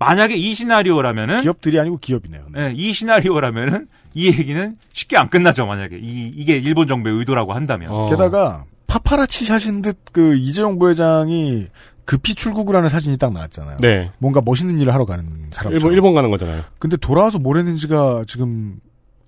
만약에 0.00 0.34
이 0.34 0.54
시나리오라면은 0.54 1.42
기업들이 1.42 1.78
아니고 1.78 1.98
기업이네요. 1.98 2.46
네. 2.52 2.60
예, 2.60 2.72
이 2.74 2.92
시나리오라면은 2.92 3.86
이 4.14 4.26
얘기는 4.26 4.76
쉽게 4.94 5.16
안 5.18 5.28
끝나죠. 5.28 5.66
만약에 5.66 5.98
이 5.98 6.32
이게 6.34 6.56
일본 6.56 6.88
정부의 6.88 7.16
의도라고 7.18 7.52
한다면. 7.52 7.90
어. 7.92 8.06
게다가 8.08 8.64
파파라치 8.86 9.44
샷인 9.44 9.82
듯 9.82 9.98
그 10.12 10.34
이재용 10.36 10.78
부회장이 10.78 11.66
급히 12.06 12.34
출국을 12.34 12.74
하는 12.74 12.88
사진이 12.88 13.18
딱 13.18 13.32
나왔잖아요. 13.32 13.76
네. 13.80 14.10
뭔가 14.18 14.40
멋있는 14.44 14.80
일을 14.80 14.92
하러 14.92 15.04
가는 15.04 15.24
사람. 15.52 15.72
일본 15.74 15.92
일본 15.92 16.14
가는 16.14 16.28
거잖아요. 16.30 16.62
근데 16.80 16.96
돌아와서 16.96 17.38
뭘 17.38 17.58
했는지가 17.58 18.24
지금 18.26 18.80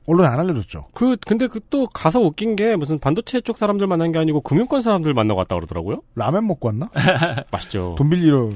언론에 0.09 0.27
안 0.29 0.41
알려줬죠. 0.41 0.87
그 0.95 1.17
근데 1.27 1.47
그 1.47 1.61
또 1.71 1.87
가서 1.87 2.19
웃긴 2.21 2.57
게 2.57 2.75
무슨 2.77 2.99
반도체 2.99 3.41
쪽 3.41 3.59
사람들 3.59 3.87
만난 3.87 4.11
게 4.11 4.19
아니고 4.19 4.41
금융권 4.41 4.83
사람들 4.83 5.15
만나고 5.15 5.39
왔다 5.39 5.55
그러더라고요. 5.55 6.01
라면 6.17 6.47
먹고 6.49 6.69
왔나? 6.69 6.89
맛있죠. 7.53 7.95
돈 7.97 8.09
빌리러 8.11 8.51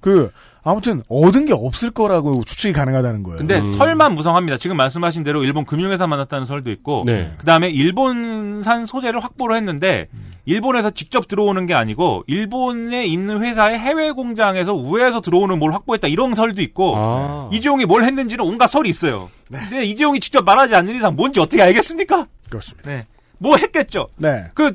그 0.00 0.30
아무튼 0.64 1.02
얻은 1.08 1.46
게 1.46 1.52
없을 1.52 1.90
거라고 1.90 2.44
추측이 2.44 2.72
가능하다는 2.72 3.22
거예요. 3.24 3.38
근데 3.38 3.58
음. 3.58 3.72
설만 3.72 4.14
무성합니다. 4.14 4.58
지금 4.58 4.76
말씀하신 4.76 5.24
대로 5.24 5.42
일본 5.42 5.64
금융회사 5.64 6.06
만났다는 6.06 6.46
설도 6.46 6.70
있고, 6.70 7.02
네. 7.04 7.32
그 7.36 7.44
다음에 7.44 7.68
일본산 7.68 8.86
소재를 8.86 9.20
확보를 9.20 9.56
했는데, 9.56 10.08
일본에서 10.44 10.90
직접 10.90 11.26
들어오는 11.26 11.66
게 11.66 11.74
아니고, 11.74 12.22
일본에 12.28 13.06
있는 13.06 13.42
회사의 13.42 13.78
해외 13.78 14.12
공장에서 14.12 14.72
우회해서 14.72 15.20
들어오는 15.20 15.58
뭘 15.58 15.72
확보했다 15.72 16.06
이런 16.06 16.34
설도 16.34 16.62
있고, 16.62 16.94
아. 16.96 17.50
이재용이 17.52 17.84
뭘 17.84 18.04
했는지는 18.04 18.44
온갖 18.44 18.68
설이 18.68 18.88
있어요. 18.88 19.30
근데 19.50 19.84
이재용이 19.84 20.20
직접 20.20 20.44
말하지 20.44 20.74
않는 20.76 20.96
이상 20.96 21.16
뭔지 21.16 21.40
어떻게 21.40 21.60
알겠습니까? 21.62 22.26
그렇습니다. 22.48 22.88
네. 22.88 23.04
뭐 23.38 23.56
했겠죠. 23.56 24.08
네. 24.16 24.46
그 24.54 24.72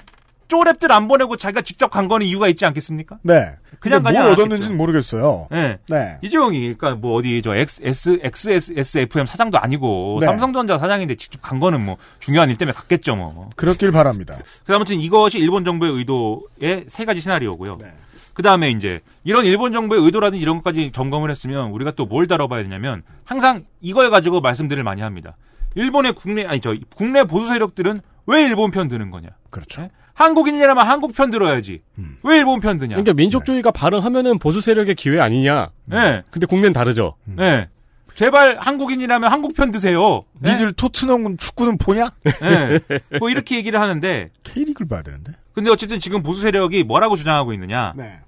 쪼랩들 0.49 0.91
안 0.91 1.07
보내고 1.07 1.37
자기가 1.37 1.61
직접 1.61 1.89
간 1.89 2.07
거는 2.07 2.25
이유가 2.25 2.47
있지 2.47 2.65
않겠습니까? 2.65 3.19
네. 3.23 3.53
그냥 3.79 4.01
가지 4.03 4.17
뭘. 4.17 4.31
얻었는지는 4.31 4.77
모르겠어요. 4.77 5.47
네. 5.51 5.77
네. 5.89 6.17
이재용이 6.21 6.73
그러니까 6.75 6.95
뭐 6.95 7.15
어디 7.15 7.41
저 7.41 7.55
X, 7.55 7.81
S, 7.83 8.19
XSFM 8.23 9.25
사장도 9.25 9.59
아니고 9.59 10.17
네. 10.21 10.25
삼성전자 10.27 10.77
사장인데 10.77 11.15
직접 11.15 11.41
간 11.41 11.59
거는 11.59 11.81
뭐 11.85 11.97
중요한 12.19 12.49
일 12.49 12.57
때문에 12.57 12.73
갔겠죠 12.75 13.15
뭐. 13.15 13.49
그렇길 13.55 13.91
바랍니다. 13.91 14.37
그 14.65 14.73
아무튼 14.73 14.99
이것이 14.99 15.37
일본 15.39 15.63
정부의 15.63 15.93
의도의 15.93 16.85
세 16.87 17.05
가지 17.05 17.21
시나리오고요. 17.21 17.77
네. 17.81 17.93
그 18.33 18.43
다음에 18.43 18.69
이제 18.69 18.99
이런 19.23 19.45
일본 19.45 19.73
정부의 19.73 20.01
의도라든지 20.03 20.41
이런 20.41 20.57
것까지 20.57 20.91
점검을 20.93 21.31
했으면 21.31 21.71
우리가 21.71 21.91
또 21.91 22.05
뭘 22.05 22.27
다뤄봐야 22.27 22.63
되냐면 22.63 23.03
항상 23.25 23.65
이걸 23.81 24.09
가지고 24.09 24.41
말씀들을 24.41 24.83
많이 24.83 25.01
합니다. 25.01 25.35
일본의 25.75 26.13
국내 26.13 26.45
아니 26.45 26.59
저 26.61 26.75
국내 26.95 27.23
보수 27.23 27.47
세력들은 27.47 27.99
왜 28.27 28.43
일본 28.43 28.71
편 28.71 28.87
드는 28.87 29.09
거냐? 29.11 29.29
그렇죠. 29.49 29.81
네? 29.81 29.89
한국인이라면 30.17 30.87
한국 30.87 31.15
편 31.15 31.29
들어야지. 31.29 31.81
왜 32.23 32.37
일본 32.37 32.59
편 32.59 32.79
드냐? 32.79 32.95
그러니까 32.95 33.13
민족주의가 33.13 33.69
발흥하면은 33.69 34.39
보수 34.39 34.61
세력의 34.61 34.95
기회 34.95 35.21
아니냐. 35.21 35.69
네. 35.85 36.23
근데 36.31 36.47
국내는 36.47 36.73
다르죠. 36.73 37.15
네. 37.25 37.69
제발 38.15 38.57
한국인이라면 38.59 39.31
한국 39.31 39.53
편 39.53 39.69
드세요. 39.69 40.23
네? 40.39 40.53
니들 40.53 40.73
토트넘 40.73 41.37
축구는 41.37 41.77
보냐? 41.77 42.09
네. 42.23 42.79
뭐 43.19 43.29
이렇게 43.29 43.57
얘기를 43.57 43.79
하는데 43.79 44.31
K리그를 44.41 44.87
봐야 44.87 45.03
되는데. 45.03 45.33
근데 45.53 45.69
어쨌든 45.69 45.99
지금 45.99 46.23
보수 46.23 46.41
세력이 46.41 46.83
뭐라고 46.83 47.15
주장하고 47.15 47.53
있느냐? 47.53 47.93
네. 47.95 48.19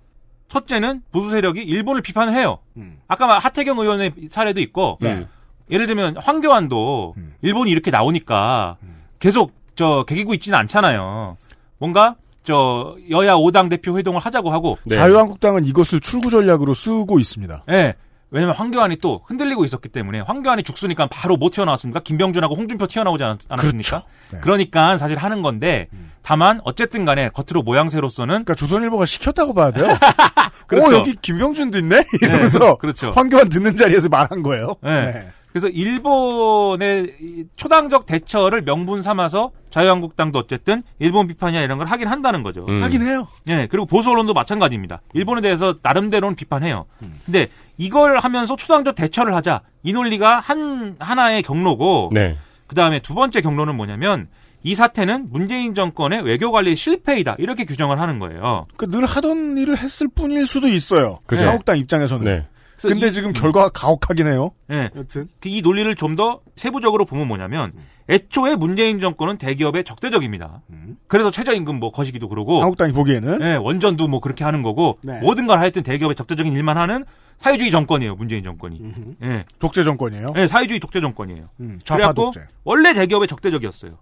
첫째는 0.48 1.02
보수 1.12 1.32
세력이 1.32 1.64
일본을 1.64 2.04
비판을 2.04 2.38
해요. 2.38 2.60
음. 2.78 3.00
아까 3.08 3.26
말 3.26 3.40
하태경 3.40 3.80
의원의 3.80 4.14
사례도 4.30 4.62
있고 4.62 5.00
네. 5.02 5.26
예를 5.72 5.88
들면 5.88 6.18
황교안도 6.18 7.16
음. 7.18 7.34
일본이 7.42 7.72
이렇게 7.72 7.90
나오니까 7.90 8.78
계속 9.18 9.54
저 9.76 10.06
개기고 10.08 10.36
있지는 10.36 10.56
않잖아요. 10.60 11.38
뭔가 11.80 12.16
저 12.44 12.96
여야 13.10 13.34
5당 13.34 13.70
대표 13.70 13.98
회동을 13.98 14.20
하자고 14.22 14.52
하고 14.52 14.78
네. 14.86 14.96
자유한국당은 14.96 15.66
이것을 15.66 16.00
출구 16.00 16.30
전략으로 16.30 16.74
쓰고 16.74 17.20
있습니다. 17.20 17.64
예. 17.70 17.96
왜냐면 18.32 18.56
황교안이 18.56 18.98
또 18.98 19.22
흔들리고 19.26 19.66
있었기 19.66 19.90
때문에 19.90 20.20
황교안이 20.20 20.62
죽수니까 20.62 21.08
바로 21.08 21.36
못 21.36 21.52
튀어나왔습니까? 21.52 22.02
김병준하고 22.02 22.54
홍준표 22.54 22.86
튀어나오지 22.86 23.24
않았, 23.24 23.40
않았습니까? 23.50 24.04
네. 24.32 24.38
음. 24.38 24.42
그러니까 24.42 24.98
사실 25.00 25.18
하는 25.18 25.42
건데 25.42 25.88
다만 26.22 26.62
어쨌든 26.64 27.06
간에 27.06 27.30
겉으로 27.30 27.64
모양새로서는 27.64 28.30
그러니까 28.30 28.54
조선일보가 28.54 29.08
시켰다고 29.08 29.54
봐야 29.56 29.72
돼요. 29.72 29.88
그렇죠. 30.68 30.88
오 30.88 30.94
여기 31.00 31.16
김병준도 31.16 31.80
있네 31.80 32.04
이러면서 32.22 32.76
그렇죠. 32.78 33.10
황교안 33.12 33.50
듣는 33.50 33.76
자리에서 33.76 34.10
말한 34.10 34.44
거예요. 34.44 34.76
네. 34.84 35.28
그래서 35.52 35.68
일본의 35.68 37.16
이 37.22 37.44
초당적 37.56 38.06
대처를 38.06 38.62
명분 38.64 39.02
삼아서 39.02 39.52
자유한국당도 39.72 40.38
어쨌든 40.40 40.84
일본 41.00 41.28
비판이나 41.28 41.62
이런 41.64 41.78
걸 41.78 41.88
하긴 41.88 42.08
한다는 42.08 42.44
거죠. 42.44 42.66
음. 42.68 42.82
하긴 42.84 43.02
해요. 43.02 43.28
예, 43.50 43.68
그리고 43.70 43.86
보수 43.86 44.12
언론도 44.12 44.34
마찬가지입니다. 44.34 45.02
일본에 45.14 45.42
대해서 45.42 45.76
나름대로는 45.82 46.36
비판해요. 46.36 46.86
근데 47.26 47.48
이걸 47.78 48.20
하면서 48.20 48.56
초당적 48.56 48.96
대처를 48.96 49.34
하자. 49.36 49.62
이 49.84 49.94
논리가 49.94 50.40
한 50.40 50.96
하나의 51.00 51.42
경로고 51.44 52.12
네. 52.14 52.38
그 52.68 52.76
다음에 52.76 53.00
두 53.00 53.16
번째 53.16 53.42
경로는 53.42 53.76
뭐냐면 53.76 54.28
이 54.62 54.76
사태는 54.76 55.30
문재인 55.32 55.74
정권의 55.74 56.22
외교 56.24 56.52
관리 56.52 56.76
실패이다. 56.76 57.38
이렇게 57.40 57.64
규정을 57.66 58.00
하는 58.00 58.20
거예요. 58.20 58.66
그 58.78 58.86
늘 58.86 59.06
하던 59.06 59.58
일을 59.58 59.78
했을 59.78 60.08
뿐일 60.14 60.46
수도 60.46 60.68
있어요. 60.68 61.16
그죠. 61.26 61.46
한국당 61.48 61.78
입장에서는. 61.78 62.26
네. 62.26 62.46
근데 62.88 63.08
이- 63.08 63.12
지금 63.12 63.34
결과가 63.34 63.70
가혹하긴 63.70 64.28
해요. 64.28 64.52
예. 64.72 64.90
여튼. 64.96 65.28
그이 65.40 65.62
논리를 65.62 65.94
좀 65.96 66.16
더 66.16 66.42
세부적으로 66.56 67.06
보면 67.06 67.28
뭐냐면 67.28 67.72
애초에 68.10 68.56
문재인 68.56 69.00
정권은 69.00 69.38
대기업에 69.38 69.84
적대적입니다. 69.84 70.62
그래서 71.08 71.30
최저임금 71.32 71.80
뭐 71.80 71.92
거시기도 71.92 72.28
그러고 72.28 72.62
한국당이 72.62 72.92
보기에는 72.94 73.40
예, 73.42 73.56
원전도 73.56 74.08
뭐 74.08 74.20
그렇게 74.20 74.44
하는 74.44 74.64
거고 74.64 74.98
네. 75.04 75.20
모든 75.22 75.46
걸 75.48 75.60
하여튼 75.60 75.84
대기업에 75.84 76.16
적대적인 76.16 76.52
일만 76.54 76.78
하는 76.78 77.06
사회주의 77.38 77.70
정권이에요. 77.72 78.16
문재인 78.16 78.44
정권이. 78.44 78.82
예. 79.24 79.46
독재 79.60 79.84
정권이에요. 79.84 80.34
예, 80.38 80.48
사회주의 80.48 80.80
독재 80.80 81.00
정권이에요. 81.02 81.50
음, 81.62 81.80
좌파 81.84 81.98
그래갖고 81.98 82.32
독재. 82.32 82.42
원래 82.64 82.94
대기업에 82.94 83.28
적대적이었어요. 83.28 83.98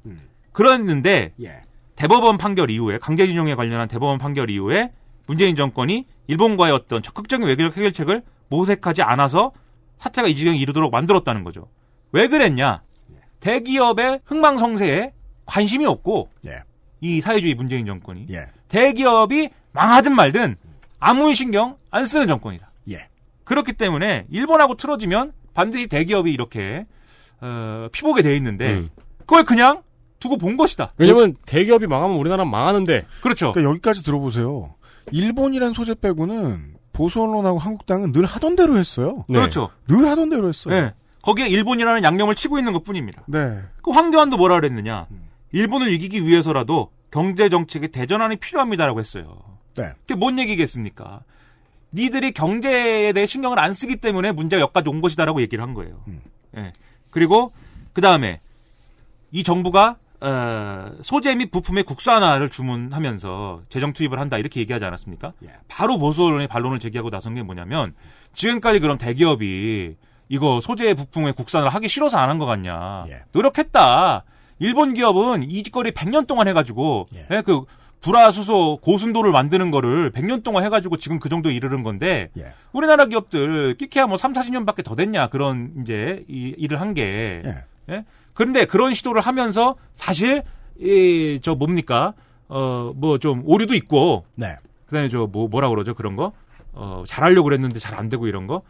그랬는데 0.51 1.33
예. 1.43 1.61
대법원 1.95 2.37
판결 2.37 2.69
이후에 2.71 2.97
강제징용에 2.99 3.55
관련한 3.55 3.87
대법원 3.87 4.17
판결 4.17 4.49
이후에 4.49 4.91
문재인 5.27 5.55
정권이 5.55 6.05
일본과의 6.27 6.73
어떤 6.73 7.03
적극적인 7.03 7.45
외교적 7.47 7.77
해결책을 7.77 8.23
모색하지 8.49 9.03
않아서 9.03 9.51
사태가 9.97 10.27
이 10.27 10.35
지경에 10.35 10.57
이르도록 10.57 10.91
만들었다는 10.91 11.43
거죠. 11.43 11.67
왜 12.11 12.27
그랬냐? 12.27 12.81
대기업의 13.39 14.21
흥망성쇠에 14.25 15.13
관심이 15.45 15.85
없고 15.85 16.29
예. 16.47 16.63
이 17.01 17.21
사회주의 17.21 17.53
문재인 17.53 17.85
정권이 17.85 18.27
예. 18.31 18.47
대기업이 18.69 19.49
망하든 19.73 20.15
말든 20.15 20.55
아무 20.99 21.33
신경 21.33 21.77
안 21.91 22.05
쓰는 22.05 22.27
정권이다. 22.27 22.71
예. 22.91 23.07
그렇기 23.43 23.73
때문에 23.73 24.25
일본하고 24.29 24.75
틀어지면 24.75 25.33
반드시 25.53 25.87
대기업이 25.87 26.31
이렇게 26.31 26.85
어, 27.41 27.87
피보게 27.91 28.21
돼 28.23 28.35
있는데 28.35 28.71
음. 28.71 28.89
그걸 29.19 29.43
그냥 29.43 29.83
두고 30.19 30.37
본 30.37 30.57
것이다. 30.57 30.93
왜냐면 30.97 31.35
대기업이 31.45 31.85
망하면 31.87 32.17
우리나라는 32.17 32.49
망하는데. 32.49 33.05
그렇죠. 33.21 33.51
그러니까 33.51 33.71
여기까지 33.71 34.03
들어보세요. 34.03 34.73
일본이란 35.11 35.73
소재 35.73 35.93
빼고는 35.95 36.75
보수 36.93 37.21
언론하고 37.21 37.59
한국당은 37.59 38.11
늘 38.11 38.25
하던 38.25 38.55
대로 38.55 38.77
했어요. 38.77 39.25
네. 39.29 39.39
그렇죠. 39.39 39.69
늘 39.87 40.07
하던 40.09 40.29
대로 40.29 40.47
했어요. 40.49 40.73
네. 40.73 40.93
거기에 41.21 41.47
일본이라는 41.47 42.03
양념을 42.03 42.35
치고 42.35 42.57
있는 42.57 42.73
것 42.73 42.83
뿐입니다. 42.83 43.23
네. 43.27 43.61
그 43.81 43.91
황교안도 43.91 44.37
뭐라 44.37 44.55
그랬느냐. 44.55 45.07
일본을 45.51 45.91
이기기 45.91 46.25
위해서라도 46.25 46.91
경제 47.11 47.49
정책의 47.49 47.89
대전환이 47.89 48.37
필요합니다라고 48.37 48.99
했어요. 48.99 49.37
네. 49.75 49.91
그게 50.01 50.15
뭔 50.15 50.39
얘기겠습니까? 50.39 51.21
니들이 51.93 52.31
경제에 52.31 53.13
대해 53.13 53.25
신경을 53.25 53.59
안 53.59 53.73
쓰기 53.73 53.97
때문에 53.97 54.31
문제가 54.31 54.61
여기까지 54.61 54.89
온 54.89 55.01
것이다라고 55.01 55.41
얘기를 55.41 55.63
한 55.63 55.73
거예요. 55.73 56.03
예. 56.57 56.73
그리고 57.11 57.53
그 57.93 58.01
다음에 58.01 58.39
이 59.31 59.43
정부가 59.43 59.97
어, 60.19 60.91
소재 61.03 61.35
및 61.35 61.51
부품의 61.51 61.83
국산화를 61.83 62.49
주문하면서 62.49 63.61
재정 63.69 63.93
투입을 63.93 64.19
한다 64.19 64.37
이렇게 64.37 64.59
얘기하지 64.61 64.83
않았습니까? 64.85 65.33
바로 65.67 65.97
보수 65.99 66.23
언론이 66.23 66.47
반론을 66.47 66.79
제기하고 66.79 67.09
나선 67.09 67.35
게 67.35 67.43
뭐냐면 67.43 67.93
지금까지 68.33 68.79
그럼 68.79 68.97
대기업이 68.97 69.95
이거 70.29 70.59
소재 70.61 70.93
부품의 70.93 71.33
국산을 71.33 71.69
하기 71.69 71.87
싫어서 71.87 72.17
안 72.17 72.29
한 72.29 72.39
것 72.39 72.45
같냐? 72.45 73.05
노력했다. 73.31 74.23
일본 74.59 74.93
기업은 74.95 75.43
이 75.49 75.61
짓거리 75.63 75.91
100년 75.91 76.25
동안 76.27 76.47
해가지고 76.47 77.07
예, 77.31 77.41
그 77.43 77.61
불화수소 78.01 78.79
고순도를 78.81 79.31
만드는 79.31 79.71
거를 79.71 80.11
100년 80.11 80.43
동안 80.43 80.63
해가지고 80.65 80.97
지금 80.97 81.19
그 81.19 81.29
정도 81.29 81.49
이르는 81.51 81.83
건데 81.83 82.29
우리나라 82.71 83.05
기업들 83.05 83.75
끼케야 83.77 84.07
뭐 84.07 84.17
3, 84.17 84.33
40년밖에 84.33 84.83
더 84.83 84.95
됐냐 84.95 85.27
그런 85.29 85.71
이제 85.81 86.23
이 86.27 86.53
일을 86.57 86.81
한 86.81 86.93
게. 86.93 87.41
예? 87.89 88.03
그런데 88.37 88.65
그런 88.65 88.93
시도를 88.93 89.21
하면서 89.21 89.75
사실 89.95 90.43
이 90.79 91.39
저 91.41 91.55
뭡니까? 91.55 92.13
어 92.49 92.93
뭐 92.95 93.17
좀 93.19 93.41
오류도 93.45 93.73
있고 93.75 94.25
네. 94.35 94.55
그다음에 94.85 95.09
저 95.09 95.27
뭐 95.27 95.47
뭐라 95.47 95.69
그러죠 95.69 95.93
그런 95.95 96.15
거? 96.15 96.31
어 96.73 97.03
잘하려고 97.07 97.45
그랬는데 97.45 97.79
잘 97.79 97.95
안 97.97 98.09
되고 98.09 98.27
이런 98.27 98.45
거. 98.47 98.61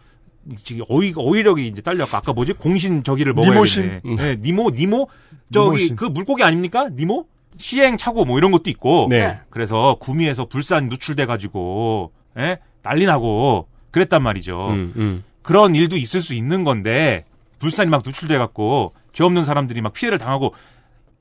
지금 0.64 0.86
어휘 0.88 1.14
어휘력이 1.16 1.68
이제 1.68 1.82
딸려갖고 1.82 2.18
아까 2.18 2.32
뭐지 2.34 2.54
공신 2.54 3.04
저기를 3.04 3.34
먹어야 3.34 3.52
니모신. 3.52 4.00
되네. 4.04 4.16
네, 4.16 4.36
니모 4.42 4.70
니모 4.70 5.10
저기 5.52 5.76
니모신. 5.78 5.96
그 5.98 6.06
물고기 6.06 6.44
아닙니까? 6.44 6.88
니모 6.90 7.26
시행 7.58 7.98
차고 7.98 8.24
뭐 8.24 8.38
이런 8.38 8.52
것도 8.52 8.70
있고. 8.70 9.08
네. 9.10 9.38
그래서 9.50 9.98
구미에서 10.00 10.46
불산 10.46 10.88
누출돼 10.88 11.26
가지고 11.26 12.14
예? 12.40 12.60
난리 12.84 13.06
나고 13.06 13.68
그랬단 13.92 14.24
말이죠. 14.24 14.70
음, 14.70 14.94
음. 14.96 15.24
그런 15.42 15.76
일도 15.76 15.98
있을 15.98 16.22
수 16.22 16.34
있는 16.34 16.64
건데 16.64 17.26
불산이 17.60 17.90
막 17.90 18.02
누출돼 18.06 18.38
갖고 18.38 18.92
죄 19.18 19.24
없는 19.24 19.44
사람들이 19.46 19.82
막 19.82 19.94
피해를 19.94 20.20
당하고 20.20 20.54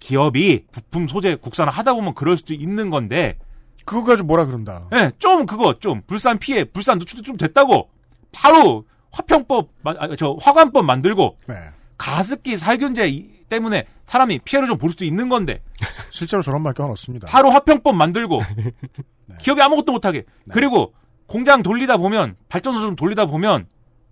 기업이 0.00 0.66
부품 0.70 1.08
소재 1.08 1.34
국산화 1.34 1.70
하다 1.70 1.94
보면 1.94 2.12
그럴 2.12 2.36
수도 2.36 2.52
있는 2.52 2.90
건데 2.90 3.38
그거 3.86 4.04
가지고 4.04 4.26
뭐라 4.26 4.44
그런다. 4.44 4.86
예, 4.92 5.12
좀 5.18 5.46
그거 5.46 5.78
좀 5.78 6.02
불산 6.06 6.38
피해 6.38 6.64
불산 6.64 6.98
누출도 6.98 7.22
좀 7.22 7.38
됐다고 7.38 7.88
바로 8.32 8.84
화평법 9.12 9.70
마- 9.82 9.94
아, 9.98 10.14
저 10.18 10.36
화관법 10.38 10.84
만들고 10.84 11.38
네. 11.48 11.54
가습기 11.96 12.58
살균제 12.58 13.08
이- 13.08 13.30
때문에 13.48 13.86
사람이 14.06 14.40
피해를 14.40 14.68
좀 14.68 14.76
볼 14.76 14.90
수도 14.90 15.06
있는 15.06 15.30
건데 15.30 15.62
실제로 16.12 16.42
저런 16.42 16.60
말 16.62 16.74
껴놨습니다. 16.74 17.28
바로 17.28 17.48
화평법 17.50 17.94
만들고 17.94 18.40
네. 19.26 19.36
기업이 19.40 19.62
아무것도 19.62 19.92
못하게 19.92 20.24
그리고 20.52 20.92
공장 21.26 21.62
돌리다 21.62 21.96
보면 21.96 22.36
발전소 22.50 22.80
좀 22.80 22.94
돌리다 22.96 23.24
보면 23.24 23.66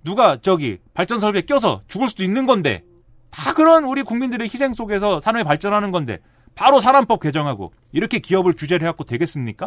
누가 0.05 0.39
저기 0.41 0.79
발전 0.95 1.19
설비에 1.21 1.43
껴서 1.43 1.83
죽을 1.87 2.09
수도 2.09 2.25
있는 2.25 2.47
건데 2.47 2.83
다 3.35 3.53
그런 3.55 3.85
우리 3.85 4.03
국민들의 4.03 4.49
희생 4.49 4.75
속에서 4.75 5.19
산업이 5.21 5.45
발전하는 5.45 5.91
건데 5.91 6.19
바로 6.55 6.81
산안법 6.81 7.21
개정하고 7.21 7.73
이렇게 7.93 8.19
기업을 8.21 8.53
규제를 8.53 8.87
해갖고 8.87 9.05
되겠습니까? 9.05 9.67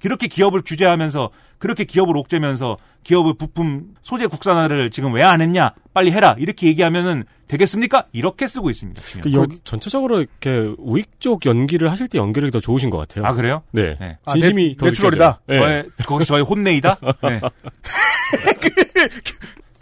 그렇게 0.00 0.28
기업을 0.28 0.62
규제하면서 0.64 1.28
그렇게 1.58 1.84
기업을 1.84 2.16
옥죄면서 2.16 2.76
기업의 3.04 3.34
부품 3.36 3.94
소재 4.00 4.26
국산화를 4.28 4.88
지금 4.90 5.12
왜 5.12 5.22
안 5.22 5.42
했냐 5.42 5.74
빨리 5.92 6.10
해라 6.12 6.36
이렇게 6.38 6.68
얘기하면은 6.68 7.24
되겠습니까? 7.48 8.06
이렇게 8.12 8.46
쓰고 8.46 8.70
있습니다. 8.70 9.02
그 9.22 9.32
여기 9.34 9.58
전체적으로 9.64 10.20
이렇게 10.20 10.72
우익 10.78 11.20
쪽 11.20 11.44
연기를 11.44 11.90
하실 11.90 12.06
때 12.08 12.16
연기력이 12.18 12.52
더 12.52 12.60
좋으신 12.60 12.88
것 12.90 12.96
같아요. 12.98 13.26
아 13.26 13.32
그래요? 13.34 13.62
네. 13.72 13.98
아, 14.24 14.32
진심이 14.32 14.68
내- 14.70 14.74
더 14.76 14.86
내추럴이다? 14.86 15.40
네. 15.48 15.56
저의 15.58 15.84
거기 16.06 16.24
저의 16.24 16.44
혼내이다? 16.44 16.96
네. 17.24 17.40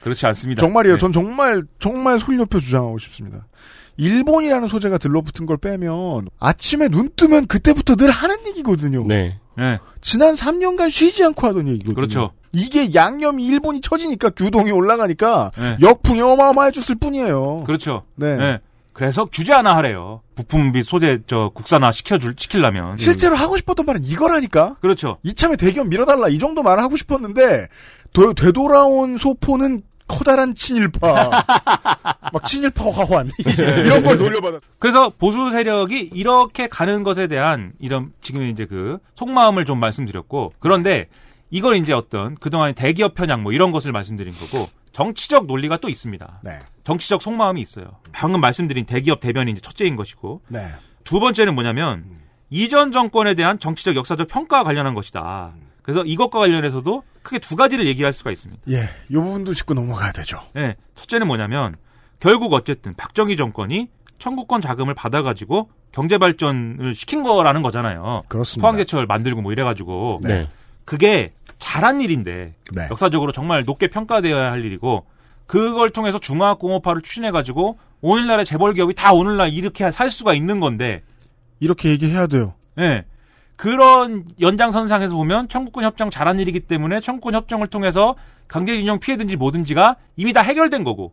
그렇지 0.01 0.27
않습니다. 0.27 0.61
정말이에요. 0.61 0.97
네. 0.97 1.01
전 1.01 1.13
정말 1.13 1.63
정말 1.79 2.19
소리 2.19 2.37
높여 2.37 2.59
주장하고 2.59 2.99
싶습니다. 2.99 3.47
일본이라는 3.97 4.69
소재가 4.69 4.99
들러붙은 4.99 5.47
걸 5.47 5.57
빼면 5.57 6.29
아침에 6.39 6.89
눈 6.89 7.11
뜨면 7.17 7.47
그때부터 7.47 7.97
늘 7.97 8.11
하는 8.11 8.37
얘기거든요. 8.47 9.05
네. 9.07 9.39
네. 9.57 9.79
지난 10.01 10.35
3년간 10.35 10.93
쉬지 10.93 11.25
않고 11.25 11.47
하던 11.49 11.67
얘기거든요. 11.67 11.95
그렇죠. 11.95 12.33
이게 12.53 12.95
양념이 12.95 13.45
일본이 13.45 13.81
처지니까 13.81 14.31
규동이 14.31 14.71
올라가니까 14.71 15.51
네. 15.57 15.77
역풍이 15.81 16.21
어마어마해졌을 16.21 16.95
뿐이에요. 16.95 17.65
그렇죠. 17.67 18.05
네. 18.15 18.37
네. 18.37 18.59
그래서 18.93 19.27
규제 19.27 19.53
하나 19.53 19.77
하래요. 19.77 20.23
부품 20.35 20.73
및 20.73 20.83
소재 20.83 21.21
저 21.29 21.53
국산화 21.55 21.93
시켜줄 21.93 22.35
시키려면 22.37 22.97
실제로 22.99 23.37
하고 23.37 23.57
싶었던 23.57 23.87
말은 23.87 24.05
이거라니까. 24.05 24.77
그렇죠. 24.81 25.19
이참에 25.23 25.55
대기업 25.55 25.89
밀어달라 25.89 26.29
이 26.29 26.39
정도 26.41 26.65
말을 26.65 26.83
하고 26.83 26.97
싶었는데 26.97 27.69
되, 28.13 28.33
되돌아온 28.35 29.17
소포는 29.17 29.83
커다란 30.09 30.55
친일파, 30.55 31.31
막 32.33 32.45
친일파 32.45 32.91
화환 32.91 33.31
이런 33.39 34.03
걸 34.03 34.17
돌려받아. 34.17 34.59
그래서 34.79 35.11
보수 35.11 35.51
세력이 35.51 36.11
이렇게 36.15 36.67
가는 36.67 37.03
것에 37.03 37.27
대한 37.27 37.73
이런 37.79 38.13
지금 38.23 38.43
이제 38.45 38.65
그 38.65 38.99
속마음을 39.15 39.67
좀 39.67 39.79
말씀드렸고 39.79 40.55
그런데 40.59 41.09
이걸 41.51 41.77
이제 41.77 41.93
어떤 41.93 42.35
그동안 42.37 42.75
대기업 42.75 43.15
편향 43.15 43.43
뭐 43.43 43.53
이런 43.53 43.71
것을 43.71 43.93
말씀드린 43.93 44.33
거고 44.35 44.69
정치적 44.93 45.47
논리가 45.47 45.77
또 45.77 45.89
있습니다. 45.89 46.41
네. 46.43 46.59
정치적 46.85 47.23
속마음이 47.23 47.61
있어요. 47.61 47.99
방금 48.13 48.41
말씀드린 48.41 48.87
대기업 48.87 49.21
대변이 49.21 49.53
이제 49.53 49.61
첫째인 49.61 49.95
것이고 49.95 50.43
네. 50.49 50.67
두 51.05 51.21
번째는 51.21 51.55
뭐냐면 51.55 52.05
이전 52.51 52.93
정권에 52.93 53.35
대한 53.35 53.59
정치적 53.59 53.95
역사적 53.95 54.29
평가와 54.29 54.65
관련한 54.65 54.95
것이다. 54.95 55.53
그래서 55.89 56.05
이것과 56.05 56.41
관련해서도 56.41 57.03
크게 57.23 57.39
두 57.39 57.57
가지를 57.57 57.87
얘기할 57.87 58.13
수가 58.13 58.31
있습니다. 58.31 58.61
예, 58.69 58.91
이 59.09 59.15
부분도 59.15 59.55
짚고 59.55 59.73
넘어가야 59.73 60.13
되죠. 60.13 60.39
네, 60.53 60.77
첫째는 60.97 61.27
뭐냐면 61.27 61.77
결국 62.21 62.53
어쨌든 62.53 62.93
박정희 62.93 63.39
정권이 63.39 63.89
청구권 64.19 64.61
자금을 64.61 64.93
받아가지고 64.93 65.71
경제 65.91 66.19
발전을 66.19 66.95
시킨 66.95 67.23
거라는 67.23 67.63
거잖아요. 67.63 68.21
그렇습니다. 68.29 68.61
포항제철 68.61 69.07
만들고 69.07 69.41
뭐 69.41 69.51
이래가지고 69.51 70.21
네. 70.25 70.47
그게 70.85 71.33
잘한 71.59 72.03
일인데 72.03 72.55
네. 72.77 72.89
역사적으로 72.91 73.33
정말 73.33 73.65
높게 73.65 73.89
평가되어야 73.89 74.53
할 74.53 74.67
일이고 74.67 75.07
그걸 75.47 75.89
통해서 75.89 76.19
중화공업화를 76.19 77.01
추진해가지고 77.01 77.79
오늘날의 78.03 78.45
재벌 78.45 78.75
기업이 78.75 78.95
다 78.95 79.15
오늘날 79.15 79.55
이렇게 79.55 79.91
살 79.91 80.11
수가 80.11 80.35
있는 80.35 80.61
건데 80.61 81.03
이렇게 81.61 81.89
얘기해야 81.89 82.27
돼요. 82.27 82.53
예. 82.79 83.07
그런 83.59 84.25
연장선상에서 84.41 85.17
보면 85.17 85.49
청구권 85.49 85.83
협정 85.83 86.11
잘한 86.11 86.39
일이기 86.39 86.61
때문에 86.61 87.01
청구권 87.01 87.35
협정을 87.35 87.67
통해서 87.67 88.15
강제징용 88.47 89.01
피해든지 89.01 89.35
뭐든지가 89.35 89.97
이미 90.17 90.33
다 90.33 90.43
해결된 90.43 90.85
거고. 90.85 91.13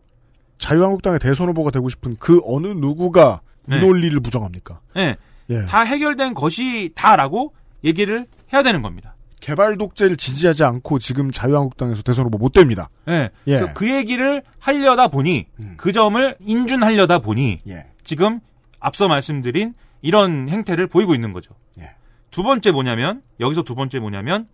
자유한국당의 0.59 1.19
대선 1.19 1.49
후보가 1.49 1.71
되고 1.71 1.89
싶은 1.89 2.17
그 2.19 2.39
어느 2.45 2.67
누구가 2.67 3.41
네. 3.65 3.77
이 3.77 3.79
논리를 3.79 4.17
부정합니까? 4.19 4.79
예. 4.95 5.15
예. 5.49 5.65
다 5.65 5.81
해결된 5.81 6.35
것이 6.35 6.91
다라고 6.93 7.51
얘기를 7.83 8.27
해야 8.53 8.61
되는 8.61 8.83
겁니다. 8.83 9.15
개발 9.39 9.75
독재를 9.79 10.15
지지하지 10.15 10.63
않고 10.65 10.99
지금 10.99 11.31
자유한국당에서 11.31 12.03
대선 12.03 12.25
후보 12.25 12.37
못 12.37 12.53
됩니다. 12.53 12.89
예. 13.07 13.31
예. 13.47 13.55
그래서 13.57 13.73
그 13.73 13.89
얘기를 13.89 14.43
하려다 14.59 15.07
보니 15.07 15.47
음. 15.59 15.73
그 15.77 15.91
점을 15.91 16.35
인준하려다 16.39 17.19
보니 17.19 17.57
예. 17.67 17.87
지금 18.03 18.39
앞서 18.79 19.07
말씀드린 19.07 19.73
이런 20.03 20.47
행태를 20.47 20.85
보이고 20.85 21.15
있는 21.15 21.33
거죠. 21.33 21.55
예. 21.79 21.95
두 22.35 22.43
번째 22.43 22.71
뭐냐면 22.71 23.21
여기서 23.39 23.63
두 23.63 23.75
번째 23.75 23.99
뭐냐면 23.99 24.49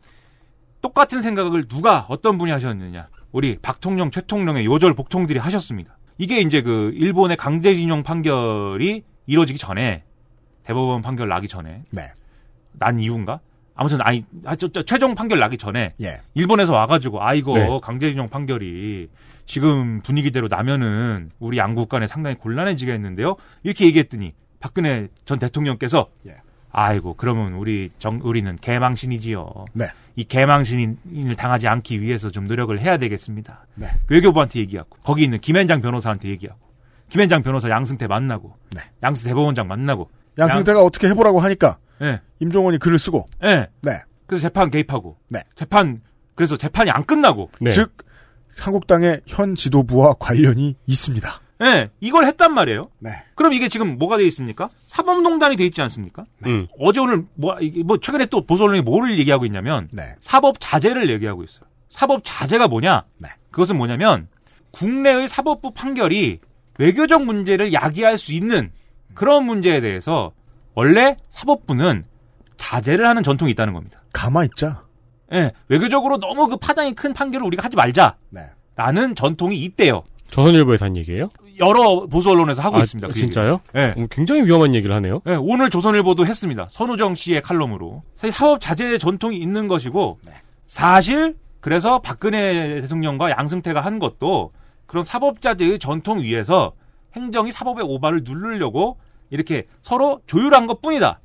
똑같은 0.83 1.23
생각을 1.23 1.67
누가 1.67 2.05
어떤 2.09 2.37
분이 2.37 2.51
하셨느냐. 2.51 3.07
우리 3.31 3.57
박통령, 3.59 4.11
최통령의 4.11 4.65
요절 4.65 4.93
복통들이 4.93 5.39
하셨습니다. 5.39 5.97
이게 6.19 6.41
이제 6.41 6.61
그 6.61 6.91
일본의 6.93 7.37
강제징용 7.37 8.03
판결이 8.03 9.03
이루어지기 9.25 9.57
전에 9.57 10.03
대법원 10.63 11.01
판결 11.01 11.27
나기 11.27 11.47
전에 11.47 11.81
네. 11.89 12.11
난 12.73 12.99
이유인가? 12.99 13.39
아무튼 13.73 13.97
아니 14.01 14.25
아, 14.45 14.55
저, 14.55 14.67
저, 14.67 14.83
최종 14.83 15.15
판결 15.15 15.39
나기 15.39 15.57
전에 15.57 15.95
예. 16.03 16.21
일본에서 16.35 16.73
와가지고 16.73 17.23
아 17.23 17.33
이거 17.33 17.57
네. 17.57 17.67
강제징용 17.81 18.29
판결이 18.29 19.09
지금 19.47 20.01
분위기대로 20.03 20.49
나면은 20.49 21.31
우리 21.39 21.57
양국 21.57 21.89
간에 21.89 22.05
상당히 22.05 22.35
곤란해지겠는데요. 22.35 23.37
이렇게 23.63 23.85
얘기했더니 23.87 24.35
박근혜 24.59 25.07
전 25.25 25.39
대통령께서 25.39 26.11
예. 26.27 26.35
아이고 26.71 27.15
그러면 27.15 27.53
우리 27.53 27.91
정 27.99 28.19
우리는 28.23 28.55
개망신이지요. 28.55 29.65
네. 29.73 29.87
이 30.15 30.23
개망신을 30.23 31.35
당하지 31.37 31.67
않기 31.67 32.01
위해서 32.01 32.29
좀 32.29 32.45
노력을 32.45 32.77
해야 32.79 32.97
되겠습니다. 32.97 33.65
네. 33.75 33.87
외교부한테 34.09 34.59
얘기하고 34.59 34.97
거기 35.03 35.23
있는 35.23 35.39
김현장 35.39 35.81
변호사한테 35.81 36.29
얘기하고 36.29 36.59
김현장 37.09 37.43
변호사 37.43 37.69
양승태 37.69 38.07
만나고 38.07 38.55
네. 38.71 38.81
양승태 39.03 39.29
대법원장 39.29 39.67
만나고 39.67 40.09
양승태가 40.39 40.81
어떻게 40.81 41.07
해보라고 41.09 41.39
하니까 41.41 41.77
예. 42.01 42.21
임종원이 42.39 42.77
글을 42.77 42.99
쓰고 42.99 43.25
예. 43.43 43.67
네. 43.81 44.01
그래서 44.25 44.43
재판 44.43 44.71
개입하고 44.71 45.17
네. 45.29 45.43
재판 45.55 46.01
그래서 46.35 46.55
재판이 46.55 46.89
안 46.89 47.05
끝나고 47.05 47.51
네. 47.59 47.71
즉 47.71 47.97
한국당의 48.57 49.21
현 49.25 49.55
지도부와 49.55 50.13
관련이 50.19 50.75
있습니다. 50.85 51.40
예. 51.61 51.89
이걸 51.99 52.25
했단 52.25 52.53
말이에요. 52.53 52.83
네. 52.99 53.11
그럼 53.35 53.53
이게 53.53 53.69
지금 53.69 53.97
뭐가 53.97 54.17
돼 54.17 54.25
있습니까? 54.25 54.69
사법농단이 54.87 55.55
돼 55.55 55.65
있지 55.65 55.81
않습니까? 55.81 56.25
음. 56.45 56.67
어제 56.79 56.99
오늘 56.99 57.25
뭐, 57.35 57.57
이게 57.59 57.83
뭐 57.83 57.99
최근에 57.99 58.25
또 58.27 58.45
보수 58.45 58.63
언론이 58.63 58.81
뭐를 58.81 59.17
얘기하고 59.19 59.45
있냐면 59.45 59.87
네. 59.91 60.15
사법 60.21 60.55
자제를 60.59 61.09
얘기하고 61.11 61.43
있어요. 61.43 61.65
사법 61.89 62.21
자제가 62.23 62.67
뭐냐? 62.67 63.03
네. 63.19 63.29
그것은 63.51 63.77
뭐냐면 63.77 64.27
국내의 64.71 65.27
사법부 65.27 65.71
판결이 65.73 66.39
외교적 66.79 67.23
문제를 67.23 67.73
야기할 67.73 68.17
수 68.17 68.33
있는 68.33 68.71
그런 69.13 69.45
문제에 69.45 69.81
대해서 69.81 70.31
원래 70.73 71.17
사법부는 71.29 72.05
자제를 72.57 73.05
하는 73.05 73.23
전통이 73.23 73.51
있다는 73.51 73.73
겁니다. 73.73 74.01
가만 74.13 74.45
있자. 74.45 74.83
예, 75.33 75.51
외교적으로 75.67 76.17
너무 76.17 76.47
그 76.47 76.57
파장이 76.57 76.93
큰 76.93 77.13
판결을 77.13 77.45
우리가 77.47 77.63
하지 77.63 77.75
말자. 77.75 78.17
네. 78.29 78.41
라는 78.75 79.15
전통이 79.15 79.57
있대요. 79.63 80.03
조선일보에서 80.29 80.85
한 80.85 80.97
얘기예요? 80.97 81.29
여러 81.61 82.07
보수 82.07 82.31
언론에서 82.31 82.61
하고 82.61 82.77
아, 82.77 82.79
있습니다. 82.79 83.07
그 83.07 83.13
진짜요? 83.13 83.59
예. 83.75 83.93
음, 83.97 84.07
굉장히 84.09 84.43
위험한 84.43 84.73
얘기를 84.73 84.95
하네요. 84.95 85.21
네, 85.25 85.35
오늘 85.35 85.69
조선일보도 85.69 86.25
했습니다. 86.25 86.67
선우정 86.69 87.15
씨의 87.15 87.41
칼럼으로. 87.41 88.03
사실 88.15 88.31
사법 88.31 88.59
자제 88.59 88.97
전통이 88.97 89.37
있는 89.37 89.67
것이고, 89.67 90.19
사실, 90.65 91.35
그래서 91.59 91.99
박근혜 91.99 92.81
대통령과 92.81 93.29
양승태가 93.31 93.81
한 93.81 93.99
것도 93.99 94.51
그런 94.87 95.05
사법 95.05 95.41
자제의 95.41 95.79
전통 95.79 96.19
위에서 96.19 96.73
행정이 97.15 97.51
사법의 97.51 97.85
오바를 97.87 98.21
누르려고 98.23 98.97
이렇게 99.29 99.67
서로 99.81 100.21
조율한 100.25 100.65
것 100.67 100.81
뿐이다. 100.81 101.19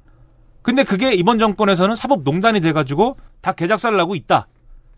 근데 0.63 0.85
그게 0.85 1.15
이번 1.15 1.39
정권에서는 1.39 1.95
사법 1.95 2.23
농단이 2.23 2.61
돼가지고 2.61 3.17
다 3.41 3.53
개작살을 3.53 3.97
나고 3.97 4.15
있다. 4.15 4.49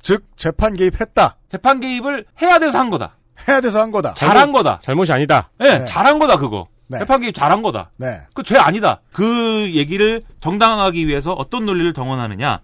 즉 0.00 0.24
재판 0.36 0.74
개입했다. 0.74 1.36
재판 1.48 1.80
개입을 1.80 2.24
해야 2.40 2.58
돼서 2.58 2.78
한 2.78 2.90
거다. 2.90 3.17
해야 3.48 3.60
돼서 3.60 3.80
한 3.80 3.90
거다. 3.90 4.14
잘한 4.14 4.52
거다. 4.52 4.80
잘못이 4.80 5.12
아니다. 5.12 5.50
네, 5.58 5.78
네. 5.80 5.84
잘한 5.84 6.18
거다, 6.18 6.36
그거. 6.36 6.66
네. 6.86 6.98
재판 6.98 7.20
개입 7.20 7.34
잘한 7.34 7.60
거다. 7.62 7.90
네. 7.98 8.22
그 8.34 8.42
죄 8.42 8.56
아니다. 8.56 9.00
그 9.12 9.70
얘기를 9.74 10.22
정당화하기 10.40 11.06
위해서 11.06 11.32
어떤 11.34 11.66
논리를 11.66 11.92
동원하느냐. 11.92 12.60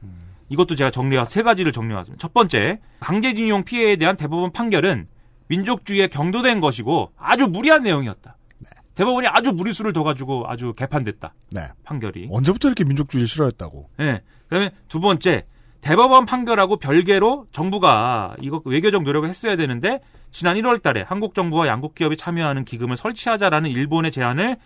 이것도 0.49 0.75
제가 0.77 0.91
정리해 0.91 1.25
세 1.27 1.43
가지를 1.43 1.73
정리해왔습니다. 1.73 2.21
첫 2.21 2.33
번째, 2.33 2.79
강제징용 3.01 3.65
피해에 3.65 3.97
대한 3.97 4.17
대법원 4.17 4.53
판결은 4.53 5.07
민족주의에 5.49 6.07
경도된 6.09 6.61
것이고 6.61 7.13
아주 7.19 7.47
무리한 7.47 7.83
내용이었다. 7.83 8.37
대법원이 8.95 9.27
아주 9.29 9.53
무리수를 9.53 9.93
둬가지고 9.93 10.45
아주 10.49 10.73
개판됐다. 10.75 11.35
네. 11.53 11.69
판결이. 11.85 12.29
언제부터 12.31 12.69
이렇게 12.69 12.85
민족주의를 12.85 13.27
싫어했다고? 13.27 13.91
예. 14.01 14.21
그다음에 14.49 14.71
두 14.89 15.01
번째, 15.01 15.45
대법원 15.85 16.25
판결하고 16.25 16.79
별개로 16.79 17.47
정부가 17.53 18.37
이거 18.41 18.63
외교적 18.65 19.03
노력을 19.03 19.29
했어야 19.29 19.55
되는데 19.57 20.01
지난 20.33 20.57
1월 20.57 20.83
달에 20.83 21.03
한국 21.03 21.35
정부와 21.35 21.67
양국 21.67 21.95
기업이 21.95 22.17
참여하는 22.17 22.65
기금을 22.65 22.97
설치하자라는 22.97 23.71
일본의 23.71 24.11
제안을 24.11 24.57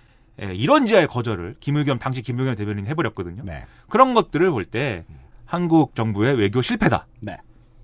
예, 0.41 0.55
이런 0.55 0.87
지하에 0.87 1.07
거절을 1.07 1.57
김의겸 1.59 1.99
당시 1.99 2.23
김의겸 2.23 2.55
대변인이 2.55 2.89
해버렸거든요. 2.89 3.43
네. 3.45 3.65
그런 3.89 4.15
것들을 4.15 4.49
볼 4.53 4.65
때 4.65 5.05
한국 5.45 5.97
정부의 5.97 6.37
외교 6.37 6.63
실패다. 6.63 7.09
네. 7.23 7.37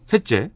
셋째, 0.06 0.50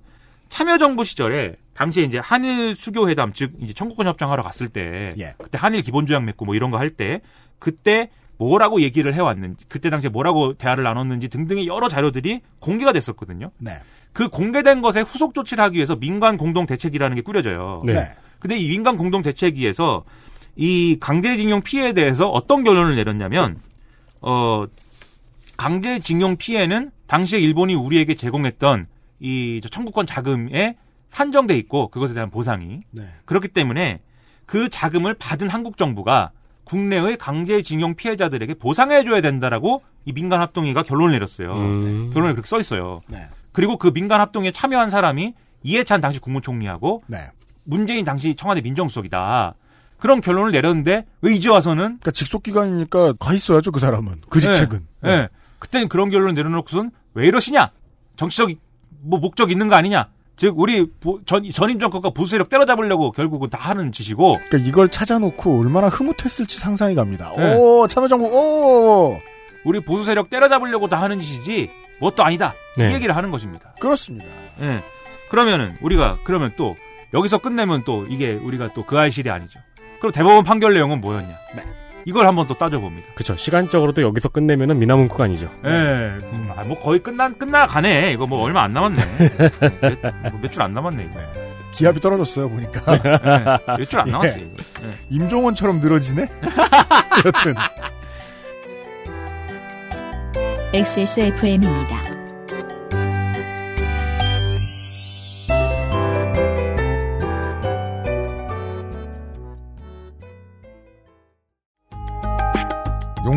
참여정부 0.49 1.05
시절에 1.05 1.57
당시에 1.75 2.05
이제 2.05 2.19
한일 2.19 2.77
수교 2.77 3.09
회담 3.09 3.33
즉 3.33 3.55
이제 3.61 3.73
청구권 3.73 4.07
협정하러 4.07 4.45
갔을 4.45 4.69
때 4.69 5.13
예. 5.19 5.35
그때 5.39 5.59
한일 5.59 5.83
기본조약 5.83 6.23
맺고 6.23 6.45
뭐 6.45 6.55
이런 6.55 6.71
거 6.71 6.79
할 6.79 6.91
때 6.91 7.23
그때 7.59 8.11
뭐라고 8.39 8.81
얘기를 8.81 9.13
해왔는지 9.13 9.65
그때 9.69 9.91
당시에 9.91 10.09
뭐라고 10.09 10.55
대화를 10.55 10.85
나눴는지 10.85 11.29
등등의 11.29 11.67
여러 11.67 11.89
자료들이 11.89 12.41
공개가 12.61 12.93
됐었거든요. 12.93 13.51
네. 13.59 13.81
그 14.13 14.29
공개된 14.29 14.81
것에 14.81 15.01
후속 15.01 15.35
조치를 15.35 15.63
하기 15.65 15.77
위해서 15.77 15.97
민간 15.97 16.37
공동 16.37 16.65
대책이라는 16.65 17.15
게 17.17 17.21
꾸려져요. 17.23 17.81
네. 17.85 17.95
네. 17.95 18.17
근데 18.39 18.57
이 18.57 18.69
민간 18.69 18.97
공동 18.97 19.23
대책위에서 19.23 20.05
이 20.57 20.97
강제징용 21.01 21.63
피해에 21.63 21.93
대해서 21.93 22.29
어떤 22.29 22.65
결론을 22.65 22.97
내렸냐면 22.97 23.61
어 24.21 24.65
강제징용 25.57 26.37
피해는 26.37 26.91
당시에 27.07 27.41
일본이 27.41 27.75
우리에게 27.75 28.15
제공했던 28.15 28.87
이저 29.21 29.69
청구권 29.69 30.07
자금에 30.07 30.77
산정돼 31.11 31.57
있고 31.59 31.89
그것에 31.89 32.15
대한 32.15 32.31
보상이 32.31 32.81
네. 32.91 33.03
그렇기 33.25 33.49
때문에 33.49 34.01
그 34.47 34.69
자금을 34.69 35.15
받은 35.15 35.49
한국 35.49 35.77
정부가 35.77 36.31
국내의 36.69 37.17
강제징용 37.17 37.95
피해자들에게 37.95 38.55
보상해줘야 38.55 39.21
된다라고 39.21 39.83
이 40.05 40.13
민간 40.13 40.41
합동위가 40.41 40.83
결론을 40.83 41.13
내렸어요. 41.13 41.53
음. 41.55 42.11
결론에 42.13 42.35
그렇게 42.35 42.47
써 42.47 42.61
있어요. 42.61 43.01
네. 43.09 43.27
그리고 43.53 43.79
그 43.79 43.93
민간 43.93 44.21
합동에 44.21 44.53
참여한 44.53 44.91
사람이 44.91 45.35
이해찬 45.63 46.01
당시 46.01 46.21
국무총리하고 46.21 47.01
네. 47.07 47.31
문재인 47.65 48.05
당시 48.05 48.35
청와대 48.35 48.61
민정수석이다. 48.61 49.55
그런 49.97 50.21
결론을 50.21 50.53
내렸는데 50.53 51.07
왜 51.23 51.33
이제 51.33 51.49
와서는 51.49 51.85
그러니까 51.85 52.11
직속 52.13 52.43
기관이니까 52.43 53.15
가 53.15 53.33
있어야죠 53.33 53.73
그 53.73 53.81
사람은 53.81 54.21
그 54.29 54.41
직책은. 54.41 54.87
예. 55.07 55.11
예. 55.11 55.29
그때는 55.59 55.89
그런 55.89 56.11
결론을 56.11 56.35
내려놓고선 56.35 56.91
왜 57.15 57.27
이러시냐? 57.27 57.73
정치적 58.17 58.51
뭐 59.01 59.19
목적 59.19 59.51
있는 59.51 59.69
거 59.69 59.75
아니냐? 59.75 60.09
즉 60.39 60.55
우리 60.57 60.89
보- 61.01 61.21
전 61.27 61.49
전임 61.51 61.79
정권과 61.81 62.11
보수 62.11 62.31
세력 62.31 62.49
때려잡으려고 62.49 63.11
결국은 63.13 63.51
다 63.51 63.59
하는 63.59 63.91
짓이고 63.93 64.35
그러니까 64.49 64.69
이걸 64.69 64.89
찾아놓고 64.89 65.61
얼마나 65.61 65.89
흐뭇했을지 65.89 66.59
상상이 66.59 66.95
갑니다. 66.95 67.33
네. 67.37 67.55
오 67.57 67.87
참여정부 67.89 68.25
오 68.27 69.19
우리 69.65 69.81
보수 69.81 70.05
세력 70.05 70.31
때려잡으려고 70.31 70.89
다 70.89 71.01
하는 71.03 71.21
짓이지 71.21 71.71
뭣도 72.01 72.25
아니다. 72.25 72.55
네. 72.77 72.91
이 72.91 72.95
얘기를 72.95 73.17
하는 73.17 73.31
것입니다. 73.33 73.75
그렇습니다. 73.81 74.27
예. 74.63 74.81
그러면은 75.31 75.77
우리가 75.83 76.19
그러면 76.25 76.53
또 76.57 76.77
여기서 77.13 77.39
끝내면 77.39 77.83
또 77.85 78.05
이게 78.09 78.33
우리가 78.35 78.73
또 78.75 78.85
그 78.85 78.97
알실이 78.97 79.29
아니죠. 79.31 79.59
그럼 79.99 80.13
대법원 80.13 80.45
판결 80.45 80.75
내용은 80.75 81.01
뭐였냐? 81.01 81.35
이걸 82.05 82.27
한번 82.27 82.47
또 82.47 82.55
따져봅니다. 82.55 83.09
그쵸. 83.15 83.37
시간적으로도 83.37 84.03
여기서 84.03 84.29
끝내면은 84.31 84.79
미나문구가 84.79 85.25
아니죠. 85.25 85.49
예. 85.65 85.69
음, 85.69 86.51
아, 86.57 86.65
뭐 86.65 86.79
거의 86.81 87.01
끝나 87.03 87.29
끝나가네. 87.31 88.13
이거 88.13 88.27
뭐 88.27 88.41
얼마 88.41 88.63
안 88.63 88.73
남았네. 88.73 89.03
몇 90.43 90.51
줄 90.51 90.63
안 90.63 90.73
남았네 90.75 91.05
이거. 91.05 91.21
기압이 91.75 92.01
떨어졌어요 92.01 92.49
보니까 92.49 92.95
예. 92.95 93.77
몇줄안 93.79 94.09
예. 94.09 94.11
남았어요. 94.13 94.41
예. 94.43 94.49
임종원처럼 95.11 95.81
늘어지네. 95.81 96.23
여튼 97.27 97.55
XSFM입니다. 100.75 102.18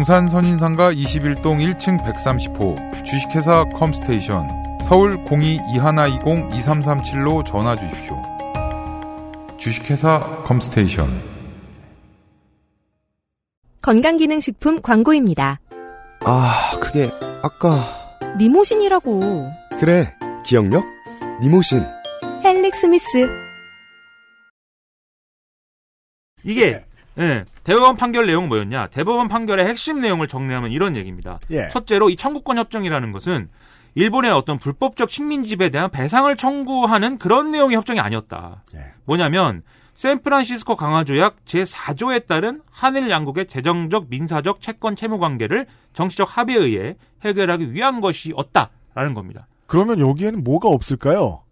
용산 0.01 0.27
선인상가 0.27 0.91
21동 0.91 1.77
1층 1.77 2.03
130호 2.03 3.05
주식회사 3.05 3.65
컴스테이션 3.65 4.47
서울 4.83 5.23
02-2120-2337로 5.25 7.45
전화 7.45 7.75
주십시오. 7.75 8.19
주식회사 9.59 10.41
컴스테이션 10.45 11.07
건강기능식품 13.83 14.81
광고입니다. 14.81 15.59
아, 16.25 16.71
그게 16.81 17.07
아까 17.43 18.17
니모신이라고. 18.39 19.51
그래, 19.79 20.11
기억력? 20.43 20.83
니모신. 21.43 21.85
헬릭스미스. 22.43 23.29
이게 26.43 26.83
예, 27.19 27.45
대법원 27.63 27.97
판결 27.97 28.25
내용은 28.25 28.49
뭐였냐? 28.49 28.87
대법원 28.87 29.27
판결의 29.27 29.67
핵심 29.67 30.01
내용을 30.01 30.27
정리하면 30.27 30.71
이런 30.71 30.95
얘기입니다. 30.95 31.39
예. 31.51 31.69
첫째로 31.69 32.09
이 32.09 32.15
청구권 32.15 32.57
협정이라는 32.57 33.11
것은 33.11 33.49
일본의 33.95 34.31
어떤 34.31 34.57
불법적 34.57 35.11
식민 35.11 35.43
지배에 35.43 35.69
대한 35.69 35.89
배상을 35.91 36.33
청구하는 36.37 37.17
그런 37.17 37.51
내용의 37.51 37.75
협정이 37.75 37.99
아니었다. 37.99 38.63
예. 38.75 38.93
뭐냐면 39.05 39.63
샌프란시스코 39.95 40.77
강화조약 40.77 41.43
제4조에 41.45 42.25
따른 42.25 42.61
한일 42.71 43.09
양국의 43.09 43.47
재정적 43.47 44.07
민사적 44.09 44.61
채권 44.61 44.95
채무 44.95 45.19
관계를 45.19 45.67
정치적 45.93 46.37
합의에 46.37 46.57
의해 46.57 46.95
해결하기 47.23 47.73
위한 47.73 48.01
것이었다라는 48.01 49.13
겁니다. 49.13 49.47
그러면 49.67 49.99
여기에는 49.99 50.43
뭐가 50.43 50.69
없을까요? 50.69 51.43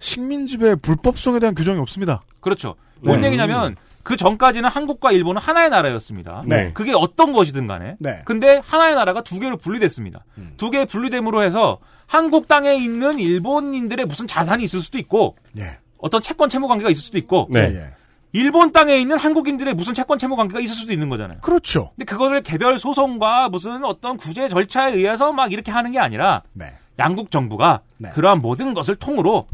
식민지배 0.00 0.76
불법성에 0.76 1.38
대한 1.38 1.54
규정이 1.54 1.78
없습니다. 1.80 2.22
그렇죠. 2.40 2.74
뭔 3.00 3.20
네. 3.20 3.28
얘기냐면 3.28 3.76
그 4.08 4.16
전까지는 4.16 4.70
한국과 4.70 5.12
일본은 5.12 5.38
하나의 5.38 5.68
나라였습니다. 5.68 6.40
네. 6.46 6.72
그게 6.72 6.94
어떤 6.96 7.34
것이든 7.34 7.66
간에. 7.66 7.96
네. 7.98 8.22
근데 8.24 8.58
하나의 8.64 8.94
나라가 8.94 9.20
두 9.20 9.38
개로 9.38 9.58
분리됐습니다. 9.58 10.24
음. 10.38 10.54
두개 10.56 10.86
분리됨으로 10.86 11.42
해서 11.42 11.78
한국 12.06 12.48
땅에 12.48 12.74
있는 12.74 13.18
일본인들의 13.18 14.06
무슨 14.06 14.26
자산이 14.26 14.64
있을 14.64 14.80
수도 14.80 14.96
있고 14.96 15.36
예. 15.58 15.76
어떤 15.98 16.22
채권 16.22 16.48
채무 16.48 16.68
관계가 16.68 16.88
있을 16.88 17.02
수도 17.02 17.18
있고 17.18 17.48
네. 17.50 17.68
예, 17.68 17.74
예. 17.74 17.90
일본 18.32 18.72
땅에 18.72 18.96
있는 18.96 19.18
한국인들의 19.18 19.74
무슨 19.74 19.92
채권 19.92 20.18
채무 20.18 20.36
관계가 20.36 20.60
있을 20.60 20.74
수도 20.74 20.94
있는 20.94 21.10
거잖아요. 21.10 21.40
그렇죠. 21.42 21.90
근데 21.94 22.06
그거를 22.06 22.42
개별 22.42 22.78
소송과 22.78 23.50
무슨 23.50 23.84
어떤 23.84 24.16
구제 24.16 24.48
절차에 24.48 24.94
의해서 24.94 25.34
막 25.34 25.52
이렇게 25.52 25.70
하는 25.70 25.92
게 25.92 25.98
아니라 25.98 26.44
네. 26.54 26.72
양국 26.98 27.30
정부가 27.30 27.82
네. 27.98 28.08
그러한 28.08 28.40
모든 28.40 28.72
것을 28.72 28.96
통으로 28.96 29.46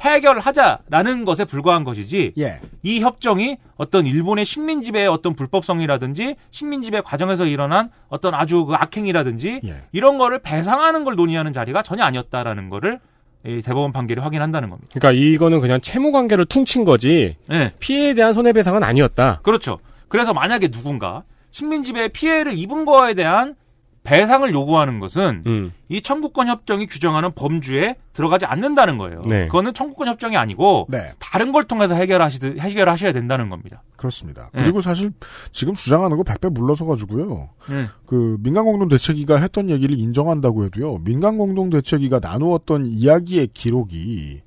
해결하자라는 0.00 1.24
것에 1.24 1.44
불과한 1.44 1.84
것이지 1.84 2.32
예. 2.38 2.60
이 2.82 3.00
협정이 3.00 3.58
어떤 3.76 4.06
일본의 4.06 4.44
식민 4.44 4.82
지배의 4.82 5.08
어떤 5.08 5.34
불법성이라든지 5.34 6.36
식민 6.50 6.82
지배 6.82 7.00
과정에서 7.00 7.44
일어난 7.46 7.90
어떤 8.08 8.34
아주 8.34 8.64
그 8.64 8.74
악행이라든지 8.74 9.60
예. 9.64 9.74
이런 9.92 10.18
거를 10.18 10.38
배상하는 10.40 11.04
걸 11.04 11.16
논의하는 11.16 11.52
자리가 11.52 11.82
전혀 11.82 12.02
아니었다라는 12.04 12.70
거를 12.70 12.98
이 13.46 13.62
대법원 13.62 13.92
판결이 13.92 14.20
확인한다는 14.20 14.68
겁니다. 14.68 14.88
그러니까 14.92 15.18
이거는 15.18 15.60
그냥 15.60 15.80
채무 15.80 16.12
관계를 16.12 16.44
퉁친 16.44 16.84
거지 16.84 17.36
네, 17.48 17.72
피해에 17.78 18.12
대한 18.12 18.32
손해배상은 18.34 18.82
아니었다. 18.82 19.40
그렇죠. 19.42 19.78
그래서 20.08 20.34
만약에 20.34 20.68
누군가 20.68 21.22
식민 21.50 21.82
지배의 21.82 22.10
피해를 22.10 22.56
입은 22.56 22.84
거에 22.84 23.14
대한 23.14 23.54
배상을 24.02 24.50
요구하는 24.52 24.98
것은 24.98 25.42
음. 25.46 25.72
이 25.88 26.00
청구권 26.00 26.48
협정이 26.48 26.86
규정하는 26.86 27.32
범주에 27.34 27.96
들어가지 28.14 28.46
않는다는 28.46 28.96
거예요. 28.96 29.22
네. 29.26 29.46
그거는 29.46 29.74
청구권 29.74 30.08
협정이 30.08 30.36
아니고 30.36 30.86
네. 30.88 31.12
다른 31.18 31.52
걸 31.52 31.64
통해서 31.64 31.94
해결하시 31.94 32.38
해결하셔야 32.58 33.12
된다는 33.12 33.50
겁니다. 33.50 33.82
그렇습니다. 33.96 34.50
네. 34.54 34.62
그리고 34.62 34.80
사실 34.80 35.12
지금 35.52 35.74
주장하는 35.74 36.16
거 36.16 36.22
백배 36.22 36.48
물러서 36.48 36.86
가지고요. 36.86 37.50
네. 37.68 37.88
그 38.06 38.38
민간공동 38.40 38.88
대책위가 38.88 39.36
했던 39.36 39.68
얘기를 39.68 39.98
인정한다고 39.98 40.64
해도요. 40.64 40.98
민간공동 41.04 41.68
대책위가 41.70 42.20
나누었던 42.20 42.86
이야기의 42.86 43.48
기록이 43.52 44.40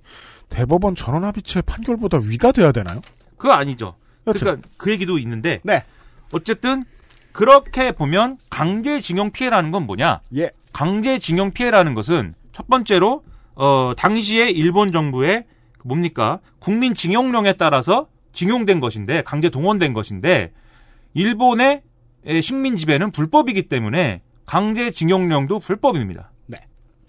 대법원 0.50 0.96
전원합의체 0.96 1.62
판결보다 1.62 2.20
위가 2.24 2.52
돼야 2.52 2.72
되나요? 2.72 3.02
그거 3.38 3.54
아니죠. 3.54 3.96
여튼. 4.26 4.40
그러니까 4.40 4.68
그 4.78 4.92
얘기도 4.92 5.20
있는데 5.20 5.60
네. 5.64 5.84
어쨌든 6.32 6.86
그렇게 7.34 7.92
보면 7.92 8.38
강제징용 8.50 9.32
피해라는 9.32 9.72
건 9.72 9.86
뭐냐? 9.86 10.22
예. 10.38 10.52
강제징용 10.72 11.52
피해라는 11.52 11.94
것은 11.94 12.36
첫 12.54 12.68
번째로 12.68 13.24
어 13.56 13.94
당시에 13.98 14.50
일본 14.50 14.92
정부의 14.92 15.46
뭡니까 15.84 16.40
국민 16.60 16.94
징용령에 16.94 17.54
따라서 17.54 18.08
징용된 18.34 18.80
것인데 18.80 19.24
강제 19.24 19.50
동원된 19.50 19.94
것인데 19.94 20.54
일본의 21.14 21.82
에, 22.26 22.42
식민 22.42 22.78
지배는 22.78 23.12
불법이기 23.12 23.68
때문에 23.68 24.22
강제 24.46 24.92
징용령도 24.92 25.60
불법입니다. 25.60 26.32
네. 26.48 26.60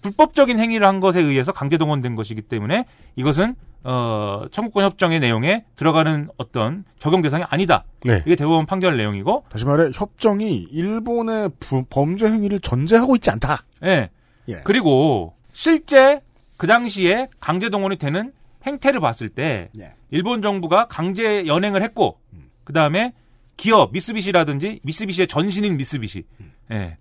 불법적인 0.01 0.59
행위를 0.59 0.87
한 0.87 0.99
것에 0.99 1.21
의해서 1.21 1.51
강제 1.51 1.77
동원된 1.77 2.15
것이기 2.15 2.41
때문에 2.41 2.85
이것은 3.15 3.55
어 3.87 4.45
청구권 4.51 4.83
협정의 4.83 5.19
내용에 5.19 5.63
들어가는 5.75 6.29
어떤 6.37 6.83
적용 6.99 7.21
대상이 7.21 7.43
아니다. 7.47 7.85
네. 8.03 8.23
이게 8.25 8.35
대법원 8.35 8.65
판결 8.65 8.97
내용이고 8.97 9.45
다시 9.49 9.63
말해 9.63 9.91
협정이 9.93 10.67
일본의 10.71 11.51
부- 11.59 11.85
범죄 11.89 12.25
행위를 12.25 12.59
전제하고 12.59 13.15
있지 13.15 13.29
않다. 13.29 13.63
예. 13.83 14.09
예. 14.47 14.61
그리고 14.63 15.35
실제 15.53 16.19
그 16.57 16.65
당시에 16.65 17.27
강제 17.39 17.69
동원이 17.69 17.97
되는 17.97 18.31
행태를 18.65 18.99
봤을 18.99 19.29
때 19.29 19.69
예. 19.79 19.93
일본 20.09 20.41
정부가 20.41 20.87
강제 20.87 21.45
연행을 21.45 21.83
했고 21.83 22.19
그 22.63 22.73
다음에 22.73 23.13
기업 23.55 23.91
미쓰비시라든지 23.93 24.79
미쓰비시의 24.83 25.27
전신인 25.27 25.77
미쓰비시, 25.77 26.23
예. 26.71 26.97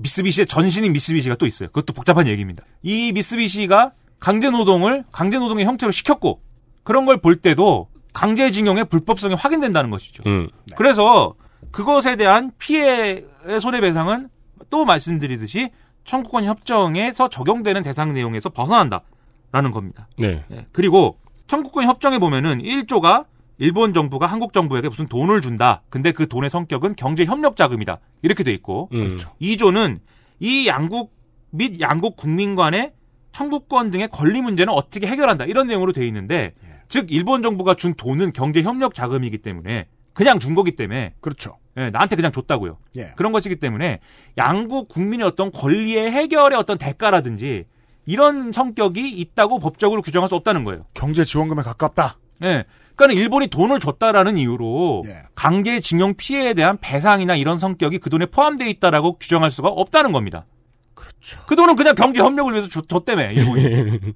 미쓰비시의 0.00 0.46
전신인 0.46 0.92
미쓰비시가 0.92 1.34
또 1.34 1.46
있어요. 1.46 1.68
그것도 1.70 1.92
복잡한 1.92 2.26
얘기입니다. 2.28 2.64
이 2.82 3.12
미쓰비시가 3.12 3.90
강제 4.18 4.50
노동을 4.50 5.04
강제 5.12 5.38
노동의 5.38 5.64
형태로 5.64 5.92
시켰고 5.92 6.40
그런 6.82 7.04
걸 7.06 7.16
볼 7.18 7.36
때도 7.36 7.88
강제징용의 8.12 8.84
불법성이 8.86 9.34
확인된다는 9.34 9.90
것이죠. 9.90 10.22
음. 10.26 10.48
그래서 10.76 11.34
그것에 11.72 12.16
대한 12.16 12.52
피해의 12.58 13.24
손해배상은 13.60 14.28
또 14.70 14.84
말씀드리듯이 14.84 15.70
청구권 16.04 16.44
협정에서 16.44 17.28
적용되는 17.28 17.82
대상 17.82 18.12
내용에서 18.14 18.50
벗어난다라는 18.50 19.70
겁니다. 19.72 20.08
네. 20.18 20.44
예. 20.52 20.66
그리고 20.72 21.18
청구권 21.48 21.86
협정에 21.86 22.18
보면은 22.18 22.58
1조가 22.62 23.26
일본 23.58 23.94
정부가 23.94 24.26
한국 24.26 24.52
정부에게 24.52 24.88
무슨 24.88 25.06
돈을 25.06 25.40
준다. 25.40 25.82
근데 25.90 26.12
그 26.12 26.28
돈의 26.28 26.50
성격은 26.50 26.94
경제 26.96 27.24
협력 27.24 27.56
자금이다. 27.56 27.98
이렇게 28.22 28.44
돼 28.44 28.52
있고 28.52 28.88
음. 28.92 29.16
2조는 29.40 29.98
이 30.40 30.66
양국 30.68 31.12
및 31.50 31.80
양국 31.80 32.16
국민 32.16 32.54
간의 32.54 32.92
청구권 33.34 33.90
등의 33.90 34.08
권리 34.08 34.40
문제는 34.40 34.72
어떻게 34.72 35.06
해결한다. 35.06 35.44
이런 35.44 35.66
내용으로 35.66 35.92
돼 35.92 36.06
있는데 36.06 36.52
즉 36.88 37.06
일본 37.10 37.42
정부가 37.42 37.74
준 37.74 37.94
돈은 37.94 38.32
경제 38.32 38.62
협력 38.62 38.94
자금이기 38.94 39.38
때문에 39.38 39.86
그냥 40.12 40.38
준 40.38 40.54
거기 40.54 40.76
때문에 40.76 41.14
그렇죠. 41.20 41.58
예, 41.76 41.90
나한테 41.90 42.14
그냥 42.16 42.30
줬다고요. 42.30 42.78
예. 42.98 43.12
그런 43.16 43.32
것이기 43.32 43.56
때문에 43.56 43.98
양국 44.38 44.88
국민의 44.88 45.26
어떤 45.26 45.50
권리의 45.50 46.10
해결의 46.10 46.56
어떤 46.56 46.78
대가라든지 46.78 47.64
이런 48.06 48.52
성격이 48.52 49.10
있다고 49.10 49.58
법적으로 49.58 50.02
규정할 50.02 50.28
수 50.28 50.36
없다는 50.36 50.62
거예요. 50.62 50.84
경제 50.94 51.24
지원금에 51.24 51.62
가깝다. 51.62 52.18
예. 52.44 52.64
그러니까 52.94 53.20
일본이 53.20 53.48
돈을 53.48 53.80
줬다라는 53.80 54.36
이유로 54.36 55.02
예. 55.06 55.22
강제징용 55.34 56.14
피해에 56.14 56.54
대한 56.54 56.78
배상이나 56.80 57.34
이런 57.34 57.56
성격이 57.56 57.98
그 57.98 58.08
돈에 58.08 58.26
포함되어 58.26 58.68
있다라고 58.68 59.18
규정할 59.18 59.50
수가 59.50 59.68
없다는 59.68 60.12
겁니다. 60.12 60.46
그렇죠. 60.94 61.40
그 61.46 61.56
돈은 61.56 61.76
그냥 61.76 61.94
경제 61.94 62.20
협력을 62.20 62.52
위해서 62.52 62.68
줬, 62.68 62.88
줬다며 62.88 63.30
일본이. 63.30 63.62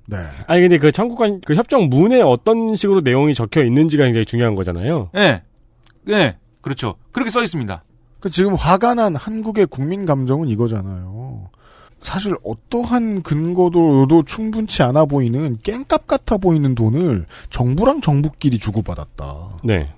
네. 0.06 0.16
아니 0.46 0.60
근데 0.62 0.78
그 0.78 0.92
청구권 0.92 1.42
그 1.44 1.55
협정 1.55 1.88
문에 1.88 2.20
어떤 2.20 2.76
식으로 2.76 3.00
내용이 3.00 3.34
적혀 3.34 3.64
있는지가 3.64 4.05
굉장히 4.05 4.24
중요한 4.24 4.55
거잖아요. 4.55 5.10
예. 5.16 5.42
예. 6.09 6.36
그렇죠. 6.60 6.96
그렇게 7.12 7.30
써 7.30 7.42
있습니다. 7.42 7.84
그 8.20 8.30
지금 8.30 8.55
화가 8.55 8.94
난 8.94 9.14
한국의 9.16 9.66
국민 9.66 10.06
감정은 10.06 10.48
이거잖아요. 10.48 11.50
사실 12.00 12.34
어떠한 12.44 13.22
근거도도 13.22 14.22
충분치 14.24 14.82
않아 14.82 15.05
보이는 15.06 15.59
깽값 15.62 16.06
같아 16.06 16.36
보이는 16.36 16.74
돈을 16.74 17.26
정부랑 17.50 18.00
정부끼리 18.00 18.59
주고받았다. 18.59 19.56
네. 19.64 19.92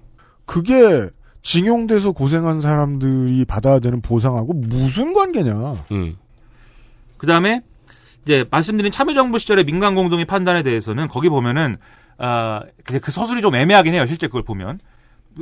그게 0.46 1.08
징용돼서 1.42 2.12
고생한 2.12 2.60
사람들이 2.60 3.44
받아야 3.44 3.78
되는 3.78 4.00
보상하고 4.00 4.52
무슨 4.54 5.14
관계냐? 5.14 5.84
음. 5.92 6.16
그 7.20 7.26
다음에 7.26 7.60
이제 8.22 8.46
말씀드린 8.50 8.90
참여정부 8.90 9.38
시절의 9.38 9.64
민간 9.64 9.94
공동의 9.94 10.24
판단에 10.24 10.62
대해서는 10.62 11.06
거기 11.06 11.28
보면은 11.28 11.76
아, 12.16 12.62
그, 12.82 12.98
그 12.98 13.10
서술이 13.10 13.42
좀 13.42 13.54
애매하긴 13.54 13.92
해요. 13.92 14.06
실제 14.06 14.26
그걸 14.26 14.42
보면 14.42 14.80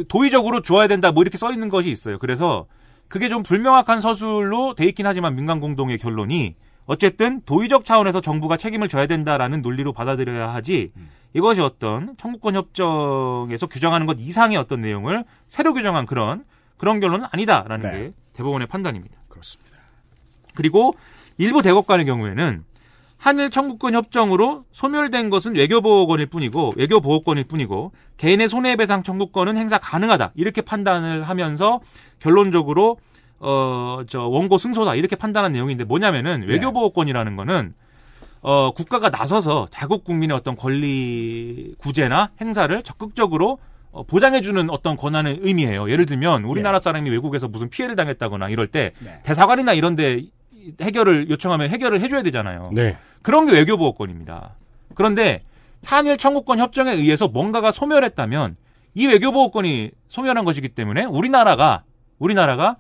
도의적으로 0.09 0.61
주어야 0.61 0.89
된다 0.89 1.13
뭐 1.13 1.23
이렇게 1.23 1.39
써 1.39 1.53
있는 1.53 1.69
것이 1.69 1.89
있어요. 1.89 2.19
그래서 2.19 2.67
그게 3.07 3.29
좀 3.29 3.45
불명확한 3.45 4.01
서술로 4.01 4.75
돼 4.75 4.87
있긴 4.87 5.07
하지만 5.07 5.37
민간 5.37 5.61
공동의 5.61 5.99
결론이 5.99 6.57
어쨌든 6.87 7.43
도의적 7.43 7.85
차원에서 7.85 8.23
정부가 8.23 8.57
책임을 8.57 8.89
져야 8.89 9.07
된다라는 9.07 9.63
논리로 9.63 9.93
받아들여야 9.93 10.53
하지 10.53 10.91
이것이 11.33 11.61
어떤 11.61 12.17
청구권 12.17 12.57
협정에서 12.57 13.69
규정하는 13.69 14.05
것 14.07 14.17
이상의 14.19 14.57
어떤 14.57 14.81
내용을 14.81 15.25
새로 15.47 15.75
규정한 15.75 16.07
그런 16.07 16.45
그런 16.77 16.99
결론은 16.99 17.27
아니다라는 17.31 17.89
네. 17.89 17.99
게 17.99 18.13
대법원의 18.33 18.67
판단입니다. 18.67 19.21
그렇습니다. 19.29 19.79
그리고 20.57 20.93
일부 21.39 21.63
대법관의 21.63 22.05
경우에는 22.07 22.65
한일 23.17 23.51
청구권 23.51 23.95
협정으로 23.95 24.65
소멸된 24.73 25.29
것은 25.31 25.57
외교보호권일 25.57 26.27
뿐이고 26.27 26.75
외교보호권일 26.77 27.45
뿐이고 27.45 27.93
개인의 28.17 28.49
손해배상 28.49 29.03
청구권은 29.03 29.57
행사 29.57 29.79
가능하다. 29.79 30.33
이렇게 30.37 30.63
판단을 30.63 31.25
하면서 31.25 31.81
결론적으로 32.21 32.99
어, 33.41 34.03
저 34.09 34.23
원고 34.23 34.59
승소다. 34.59 34.95
이렇게 34.95 35.17
판단한 35.17 35.53
내용인데 35.53 35.85
뭐냐면은 35.85 36.43
외교보호권이라는 36.49 37.37
거는 37.37 37.75
어, 38.41 38.71
국가가 38.73 39.11
나서서 39.11 39.67
자국 39.71 40.05
국민의 40.05 40.37
어떤 40.37 40.55
권리 40.55 41.75
구제나 41.79 42.31
행사를 42.41 42.83
적극적으로 42.85 43.59
어, 43.91 44.05
보장해주는 44.05 44.71
어떤 44.71 44.97
권한의 44.97 45.41
의미예요. 45.43 45.91
예를 45.91 46.07
들면 46.07 46.45
우리나라 46.45 46.79
사람이 46.79 47.11
외국에서 47.11 47.49
무슨 47.49 47.69
피해를 47.69 47.97
당했다거나 47.97 48.49
이럴 48.49 48.69
때 48.69 48.93
대사관이나 49.25 49.73
이런데 49.73 50.23
해결을 50.81 51.31
요청하면 51.31 51.71
해결을 51.71 52.01
해줘야 52.01 52.23
되잖아요. 52.23 52.65
네. 52.73 52.97
그런 53.23 53.47
게 53.47 53.53
외교보호권입니다. 53.53 54.55
그런데 54.95 55.43
한일 55.85 56.19
청구권 56.19 56.59
협정에 56.59 56.93
의해서 56.93 57.29
뭔가가 57.29 57.71
소멸했다면 57.71 58.57
이 58.95 59.07
외교보호권이 59.07 59.91
소멸한 60.09 60.45
것이기 60.45 60.71
때문에 60.71 61.05
우리나라가 61.05 61.85
우리나라가 62.19 62.77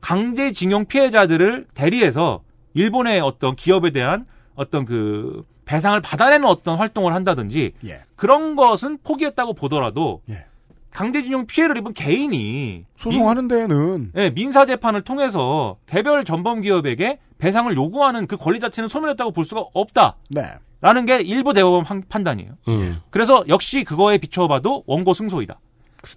강제징용 0.00 0.86
피해자들을 0.86 1.66
대리해서 1.74 2.42
일본의 2.74 3.20
어떤 3.20 3.56
기업에 3.56 3.90
대한 3.90 4.26
어떤 4.54 4.84
그 4.84 5.44
배상을 5.64 5.98
받아내는 6.00 6.46
어떤 6.46 6.76
활동을 6.76 7.14
한다든지 7.14 7.72
예. 7.86 8.02
그런 8.16 8.56
것은 8.56 8.98
포기했다고 9.02 9.54
보더라도 9.54 10.22
예. 10.28 10.44
강제징용 10.92 11.46
피해를 11.46 11.76
입은 11.78 11.94
개인이 11.94 12.84
소송하는 12.96 13.48
데에는 13.48 14.12
예, 14.16 14.30
민사 14.30 14.66
재판을 14.66 15.02
통해서 15.02 15.76
개별 15.86 16.24
전범 16.24 16.60
기업에게 16.60 17.18
배상을 17.38 17.74
요구하는 17.74 18.26
그 18.26 18.36
권리 18.36 18.60
자체는 18.60 18.88
소멸했다고 18.88 19.32
볼 19.32 19.44
수가 19.44 19.64
없다. 19.72 20.16
네. 20.30 20.52
라는 20.80 21.06
게 21.06 21.20
일부 21.20 21.52
대법원 21.52 21.84
판- 21.84 22.02
판단이에요. 22.08 22.52
음. 22.68 23.00
그래서 23.10 23.44
역시 23.48 23.84
그거에 23.84 24.18
비춰봐도 24.18 24.82
원고 24.86 25.14
승소이다. 25.14 25.58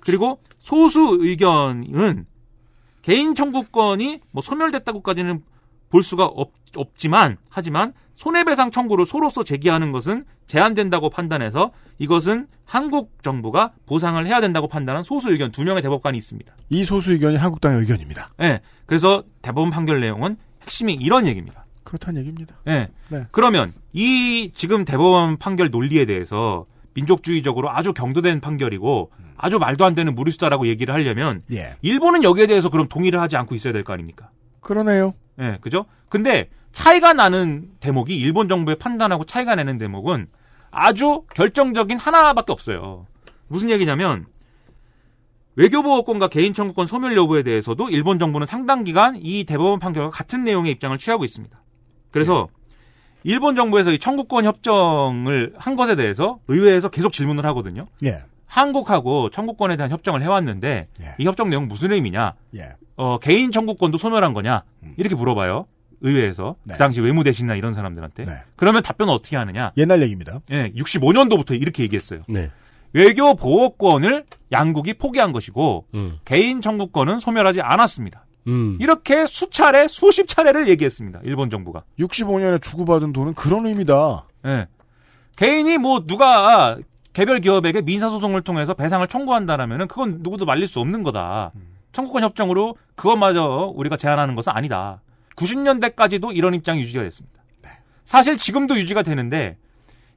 그리고 0.01 0.39
소수 0.59 1.17
의견은 1.21 2.25
개인 3.03 3.35
청구권이 3.35 4.21
뭐 4.31 4.41
소멸됐다고까지는 4.41 5.43
볼 5.95 6.03
수가 6.03 6.25
없, 6.25 6.51
없지만 6.75 7.37
하지만 7.49 7.93
손해배상 8.15 8.69
청구를 8.69 9.05
소로서 9.05 9.43
제기하는 9.45 9.93
것은 9.93 10.25
제한된다고 10.45 11.09
판단해서 11.09 11.71
이것은 11.99 12.47
한국 12.65 13.13
정부가 13.23 13.71
보상을 13.85 14.27
해야 14.27 14.41
된다고 14.41 14.67
판단한 14.67 15.03
소수 15.03 15.31
의견 15.31 15.51
두 15.53 15.63
명의 15.63 15.81
대법관이 15.81 16.17
있습니다. 16.17 16.53
이 16.69 16.83
소수 16.83 17.13
의견이 17.13 17.37
한국당의 17.37 17.79
의견입니다. 17.79 18.31
예. 18.41 18.59
그래서 18.85 19.23
대법원 19.41 19.69
판결 19.69 20.01
내용은 20.01 20.35
핵심이 20.63 20.93
이런 20.95 21.27
얘기입니다. 21.27 21.65
그렇다는 21.85 22.19
얘기입니다. 22.19 22.57
예. 22.67 22.89
네. 23.07 23.27
그러면 23.31 23.71
이 23.93 24.51
지금 24.53 24.83
대법원 24.83 25.37
판결 25.37 25.69
논리에 25.69 26.03
대해서 26.03 26.65
민족주의적으로 26.93 27.69
아주 27.71 27.93
경도된 27.93 28.41
판결이고 28.41 29.11
아주 29.37 29.59
말도 29.59 29.85
안 29.85 29.95
되는 29.95 30.13
무리수다라고 30.13 30.67
얘기를 30.67 30.93
하려면 30.93 31.41
예. 31.53 31.75
일본은 31.81 32.23
여기에 32.23 32.47
대해서 32.47 32.69
그럼 32.69 32.89
동의를 32.89 33.21
하지 33.21 33.37
않고 33.37 33.55
있어야 33.55 33.71
될 33.71 33.85
거 33.85 33.93
아닙니까? 33.93 34.29
그러네요. 34.65 35.13
예, 35.39 35.59
그죠? 35.61 35.85
근데 36.09 36.49
차이가 36.71 37.13
나는 37.13 37.69
대목이 37.79 38.17
일본 38.17 38.49
정부의 38.49 38.77
판단하고 38.77 39.23
차이가 39.23 39.53
나는 39.53 39.77
대목은 39.77 40.27
아주 40.71 41.23
결정적인 41.35 41.99
하나밖에 41.99 42.51
없어요. 42.51 43.05
무슨 43.47 43.69
얘기냐면 43.69 44.25
외교보호권과 45.55 46.29
개인 46.29 46.53
청구권 46.55 46.87
소멸 46.87 47.15
여부에 47.15 47.43
대해서도 47.43 47.89
일본 47.89 48.17
정부는 48.17 48.47
상당 48.47 48.83
기간 48.83 49.15
이 49.21 49.43
대법원 49.43 49.79
판결과 49.79 50.09
같은 50.09 50.43
내용의 50.43 50.71
입장을 50.73 50.97
취하고 50.97 51.23
있습니다. 51.23 51.61
그래서 52.09 52.47
일본 53.23 53.55
정부에서 53.55 53.91
이 53.91 53.99
청구권 53.99 54.45
협정을 54.45 55.53
한 55.57 55.75
것에 55.75 55.95
대해서 55.95 56.39
의회에서 56.47 56.89
계속 56.89 57.13
질문을 57.13 57.45
하거든요. 57.45 57.85
예. 58.03 58.23
한국하고 58.45 59.29
청구권에 59.29 59.75
대한 59.75 59.91
협정을 59.91 60.21
해왔는데 60.21 60.87
예. 61.01 61.15
이 61.17 61.25
협정 61.25 61.49
내용 61.49 61.67
무슨 61.67 61.91
의미냐? 61.91 62.33
예. 62.55 62.69
어, 62.95 63.17
개인 63.19 63.51
청구권도 63.51 63.97
소멸한 63.97 64.33
거냐? 64.33 64.63
이렇게 64.97 65.15
물어봐요. 65.15 65.65
의회에서. 66.01 66.55
네. 66.63 66.73
그 66.73 66.79
당시 66.79 67.01
외무대신이나 67.01 67.55
이런 67.55 67.73
사람들한테. 67.73 68.25
그러면 68.55 68.83
답변은 68.83 69.13
어떻게 69.13 69.37
하느냐? 69.37 69.71
옛날 69.77 70.01
얘기입니다. 70.03 70.39
예, 70.51 70.71
65년도부터 70.71 71.59
이렇게 71.59 71.83
얘기했어요. 71.83 72.21
네. 72.27 72.51
외교 72.93 73.35
보호권을 73.35 74.25
양국이 74.51 74.93
포기한 74.93 75.33
것이고 75.33 75.85
음. 75.95 76.19
개인 76.23 76.61
청구권은 76.61 77.19
소멸하지 77.19 77.61
않았습니다. 77.61 78.25
음. 78.47 78.77
이렇게 78.79 79.25
수차례 79.25 79.87
수십 79.89 80.27
차례를 80.27 80.67
얘기했습니다. 80.69 81.19
일본 81.23 81.49
정부가. 81.49 81.83
65년에 81.99 82.61
주고받은 82.61 83.11
돈은 83.11 83.33
그런 83.33 83.65
의미다. 83.65 84.27
예. 84.45 84.67
개인이 85.35 85.77
뭐 85.77 86.05
누가 86.05 86.77
개별 87.15 87.39
기업에게 87.39 87.81
민사 87.81 88.09
소송을 88.09 88.41
통해서 88.41 88.73
배상을 88.73 89.07
청구한다라면은 89.07 89.87
그건 89.87 90.17
누구도 90.19 90.43
말릴 90.43 90.67
수 90.67 90.81
없는 90.81 91.01
거다. 91.01 91.53
청구권 91.93 92.23
협정으로 92.23 92.75
그것마저 92.95 93.71
우리가 93.73 93.95
제한하는 93.95 94.35
것은 94.35 94.51
아니다. 94.53 95.01
90년대까지도 95.37 96.35
이런 96.35 96.53
입장이 96.53 96.81
유지가 96.81 97.03
됐습니다. 97.03 97.41
사실 98.03 98.37
지금도 98.37 98.75
유지가 98.75 99.01
되는데 99.01 99.55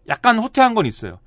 약간 0.08 0.40
후퇴한 0.40 0.74
건 0.74 0.86
있어요. 0.86 1.20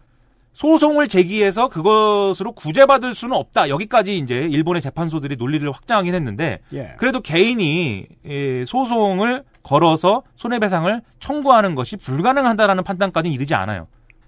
소송을 0.51 1.07
제기해서 1.07 1.69
그것으로 1.69 2.51
구제받을 2.51 3.15
수는 3.15 3.37
없다. 3.37 3.69
여기까지 3.69 4.17
이제 4.17 4.35
일본의 4.51 4.81
재판소들이 4.81 5.37
논리를 5.37 5.71
확장하긴 5.71 6.13
했는데 6.13 6.59
예. 6.73 6.95
그래도 6.97 7.21
개인이 7.21 8.07
예, 8.25 8.65
소송을 8.65 9.45
걸어서 9.63 10.23
손해배상을 10.35 11.01
청구하는 11.21 11.75
것이 11.75 11.95
불가능하다라는 11.95 12.83
판단까지는 12.83 13.33
이르지 13.33 13.55
않아요. 13.55 13.87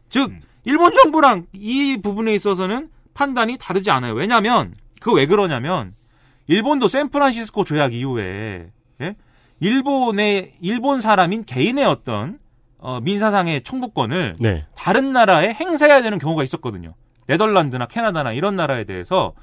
즉 0.10 0.32
일본 0.66 0.94
정부랑 0.94 1.48
이 1.54 1.98
부분에 2.02 2.34
있어서는 2.36 2.90
판단이 3.14 3.58
다르지 3.58 3.92
않아요. 3.92 4.14
왜냐하면 4.14 4.74
그 5.02 5.12
왜 5.14 5.26
그러냐면 5.26 5.94
일본도 6.48 6.88
샌프란시스코 6.88 7.64
조약 7.66 7.94
이후에 7.94 8.72
예? 9.02 9.16
일본의 9.60 10.54
일본 10.62 11.02
사람인 11.02 11.44
개인의 11.46 11.86
어떤 11.86 12.40
어, 12.78 13.00
민사상의 13.02 13.64
청구권을 13.64 14.36
네. 14.40 14.66
다른 14.76 15.14
나라에 15.14 15.54
행사해야 15.54 16.02
되는 16.02 16.18
경우가 16.20 16.44
있었거든요. 16.44 16.94
네덜란드나 17.28 17.86
캐나다나 17.86 18.34
이런 18.34 18.56
나라에 18.58 18.84
대해서 18.84 19.34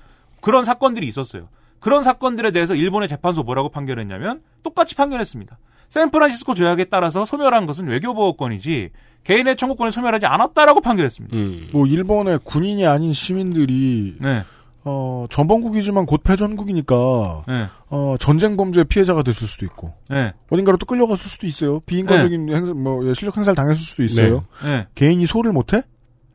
그런 0.42 0.64
사건들이 0.64 1.06
있었어요. 1.06 1.48
그런 1.80 2.02
사건들에 2.02 2.50
대해서 2.50 2.74
일본의 2.74 3.08
재판소 3.08 3.42
뭐라고 3.42 3.70
판결했냐면 3.70 4.42
똑같이 4.62 4.94
판결했습니다. 4.94 5.58
샌프란시스코 5.88 6.54
조약에 6.54 6.84
따라서 6.84 7.24
소멸한 7.26 7.66
것은 7.66 7.88
외교보호권이지 7.88 8.90
개인의 9.24 9.56
청구권을 9.56 9.92
소멸하지 9.92 10.26
않았다라고 10.26 10.80
판결했습니다. 10.80 11.36
음. 11.36 11.68
뭐 11.72 11.86
일본의 11.86 12.40
군인이 12.44 12.86
아닌 12.86 13.12
시민들이 13.12 14.16
네. 14.20 14.44
어 14.82 15.26
전범국이지만 15.28 16.06
곧 16.06 16.22
패전국이니까 16.22 17.44
네. 17.48 17.66
어 17.88 18.16
전쟁 18.18 18.56
범죄 18.56 18.84
피해자가 18.84 19.22
됐을 19.22 19.46
수도 19.46 19.66
있고 19.66 19.92
네. 20.08 20.32
어딘가로 20.48 20.78
또 20.78 20.86
끌려갔을 20.86 21.28
수도 21.28 21.46
있어요. 21.46 21.80
비인간적인 21.80 22.54
행사, 22.54 22.72
뭐 22.72 23.06
예, 23.06 23.12
실력 23.12 23.36
행사를 23.36 23.54
당했을 23.54 23.82
수도 23.82 24.02
있어요. 24.04 24.44
네. 24.64 24.86
개인이 24.94 25.24
소를 25.26 25.52
못해? 25.52 25.82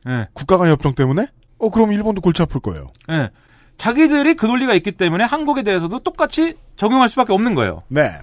네. 0.04 0.28
국가 0.32 0.58
간 0.58 0.68
협정 0.68 0.94
때문에? 0.94 1.26
어 1.58 1.70
그럼 1.70 1.92
일본도 1.92 2.20
골치 2.20 2.42
아플 2.42 2.60
거예요. 2.60 2.88
네. 3.08 3.30
자기들이 3.78 4.34
그 4.34 4.46
논리가 4.46 4.74
있기 4.74 4.92
때문에 4.92 5.24
한국에 5.24 5.62
대해서도 5.62 6.00
똑같이 6.00 6.56
적용할 6.76 7.08
수밖에 7.08 7.32
없는 7.32 7.54
거예요. 7.54 7.82
네. 7.88 8.18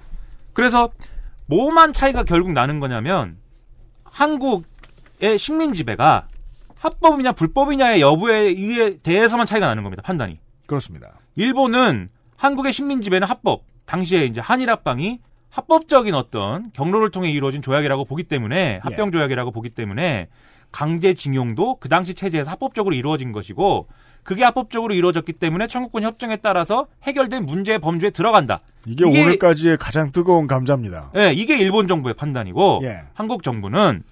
그래서 0.54 0.90
뭐만 1.48 1.94
차이가 1.94 2.24
결국 2.24 2.52
나는 2.52 2.80
거냐면 2.80 3.38
한국의 4.04 5.38
식민 5.38 5.74
지배가 5.74 6.28
합법이냐 6.78 7.32
불법이냐의 7.34 8.02
여부에 8.02 8.36
의해 8.36 8.98
대해서만 8.98 9.46
차이가 9.46 9.68
나는 9.68 9.84
겁니다. 9.84 10.04
판단이. 10.04 10.40
그렇습니다. 10.68 11.14
일본은 11.36 12.10
한국의 12.36 12.74
식민 12.74 13.02
지배는 13.02 13.28
합법. 13.28 13.64
당시에 13.86 14.26
이제 14.26 14.40
한일 14.40 14.70
합방이 14.70 15.20
합법적인 15.50 16.16
어떤 16.16 16.72
경로를 16.74 17.12
통해 17.12 17.30
이루어진 17.32 17.62
조약이라고 17.62 18.06
보기 18.06 18.24
때문에 18.24 18.80
합병 18.82 19.12
조약이라고 19.12 19.52
보기 19.52 19.70
때문에 19.70 20.30
강제징용도 20.72 21.76
그 21.76 21.90
당시 21.90 22.14
체제에서 22.14 22.50
합법적으로 22.52 22.96
이루어진 22.96 23.32
것이고 23.32 23.88
그게 24.24 24.44
합법적으로 24.44 24.94
이루어졌기 24.94 25.34
때문에 25.34 25.68
청구권 25.68 26.04
협정에 26.04 26.38
따라서 26.38 26.88
해결된 27.04 27.46
문제 27.46 27.78
범주에 27.78 28.10
들어간다. 28.12 28.62
이게, 28.86 29.06
오늘까지의 29.06 29.78
가장 29.78 30.12
뜨거운 30.12 30.48
감자입니다. 30.48 31.12
예, 31.16 31.34
이게 31.34 31.58
일본 31.58 31.88
정부의 31.88 32.16
판단이고 32.16 32.82
예. 32.84 33.02
한국 33.14 33.44
정부는 33.44 34.04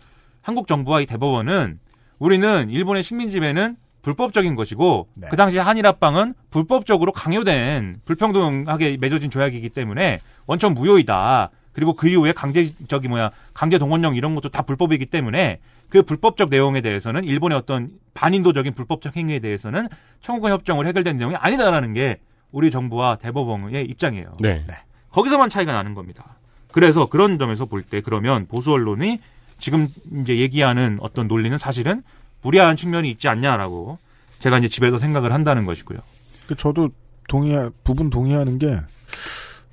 한국 0.41 0.67
정부와 0.67 1.01
이 1.01 1.05
대법원은 1.05 1.79
우리는 2.19 2.69
일본의 2.69 3.03
식민 3.03 3.29
지배는 3.29 3.75
불법적인 4.01 4.55
것이고 4.55 5.07
네. 5.15 5.27
그 5.29 5.35
당시 5.35 5.59
한일 5.59 5.85
합방은 5.85 6.33
불법적으로 6.49 7.11
강요된 7.11 8.01
불평등하게 8.05 8.97
맺어진 8.99 9.29
조약이기 9.29 9.69
때문에 9.69 10.19
원천 10.47 10.73
무효이다. 10.73 11.51
그리고 11.73 11.93
그 11.93 12.09
이후에 12.09 12.31
강제 12.33 12.73
저기 12.88 13.07
뭐야 13.07 13.31
강제 13.53 13.77
동원령 13.77 14.15
이런 14.15 14.35
것도 14.35 14.49
다 14.49 14.63
불법이기 14.63 15.05
때문에 15.05 15.59
그 15.91 16.01
불법적 16.03 16.49
내용에 16.49 16.81
대해서는 16.81 17.26
일본의 17.26 17.57
어떤 17.57 17.89
반인도적인 18.13 18.73
불법적 18.73 19.15
행위에 19.18 19.39
대해서는 19.39 19.89
청구권 20.22 20.51
협정을 20.53 20.88
해결된 20.88 21.18
내용이 21.18 21.35
아니다라는 21.35 21.93
게 21.93 22.18
우리 22.51 22.72
정부와 22.72 23.18
대법원의 23.18 23.85
입장이에요. 23.85 24.38
네. 24.39 24.65
거기서만 25.11 25.49
차이가 25.49 25.73
나는 25.73 25.93
겁니다. 25.93 26.38
그래서 26.72 27.07
그런 27.07 27.38
점에서 27.38 27.65
볼 27.65 27.84
때 27.84 27.99
그러면 27.99 28.47
보수 28.47 28.72
언론이 28.72 29.19
지금 29.59 29.89
이제 30.22 30.38
얘기하는 30.38 30.97
어떤 31.01 31.27
논리는 31.27 31.55
사실은 31.57 32.03
무리한 32.41 32.77
측면이 32.77 33.09
있지 33.11 33.27
않냐라고 33.27 33.99
제가 34.39 34.57
이제 34.59 34.69
집에서 34.69 34.97
생각을 34.97 35.34
한다는 35.34 35.65
것이고요. 35.65 35.99
그 36.47 36.55
저도 36.55 36.89
동의 37.27 37.69
부분 37.84 38.09
동의하는 38.09 38.59
게 38.59 38.77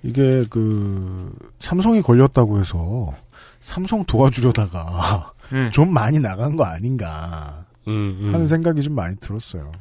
이게 0.02 0.44
그 0.50 1.32
삼성이 1.60 2.02
걸렸다고 2.02 2.58
해서 2.58 3.14
삼성 3.60 4.04
도와주려다가 4.04 5.32
네. 5.50 5.70
좀 5.70 5.92
많이 5.92 6.20
나간 6.20 6.56
거 6.56 6.64
아닌가 6.64 7.64
음, 7.86 8.18
음. 8.20 8.34
하는 8.34 8.46
생각이 8.46 8.82
좀 8.82 8.94
많이 8.94 9.16
들었어요. 9.16 9.72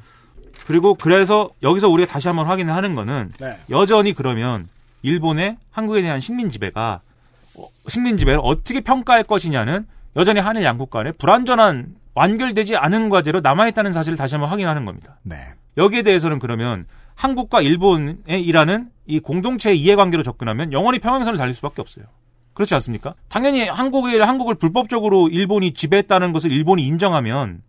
그리고 0.66 0.96
그래서 0.96 1.50
여기서 1.64 1.90
우리가 1.90 2.12
다시 2.12 2.28
한번 2.28 2.46
확인을 2.46 2.74
하는 2.74 2.96
거는 2.96 3.32
네. 3.40 3.58
여전히 3.70 4.14
그러면 4.14 4.68
일본의 5.02 5.58
한국에 5.72 6.02
대한 6.02 6.20
식민 6.20 6.50
지배가 6.50 7.02
어, 7.56 7.68
식민 7.88 8.18
지배를 8.18 8.40
어떻게 8.44 8.82
평가할 8.82 9.24
것이냐는 9.24 9.86
여전히 10.16 10.40
한일 10.40 10.64
양국 10.64 10.90
간에 10.90 11.12
불완전한 11.12 11.96
완결되지 12.16 12.76
않은 12.76 13.10
과제로 13.10 13.42
남아있다는 13.42 13.94
사실을 13.94 14.18
다시 14.18 14.36
한번 14.36 14.50
확인하는 14.50 14.86
겁니다. 14.86 15.20
네. 15.24 15.38
여기에 15.78 16.02
대해서는 16.02 16.40
그러면 16.40 16.86
한국과 17.16 17.62
일본의 17.62 18.42
일하는 18.44 18.90
이 19.06 19.20
공동체 19.20 19.74
이해관계로 19.74 20.24
접근하면 20.24 20.74
영원히 20.74 21.00
평행선을 21.00 21.38
달릴 21.38 21.54
수밖에 21.54 21.82
없어요. 21.82 22.06
그렇지 22.58 22.74
않습니까? 22.74 23.14
당연히 23.30 23.68
한국의 23.68 24.20
한국을 24.20 24.56
불법적으로 24.56 25.28
일본이 25.30 25.76
지배했다는 25.76 26.32
것을 26.32 26.52
일본이 26.52 26.88
인정하면 26.88 27.62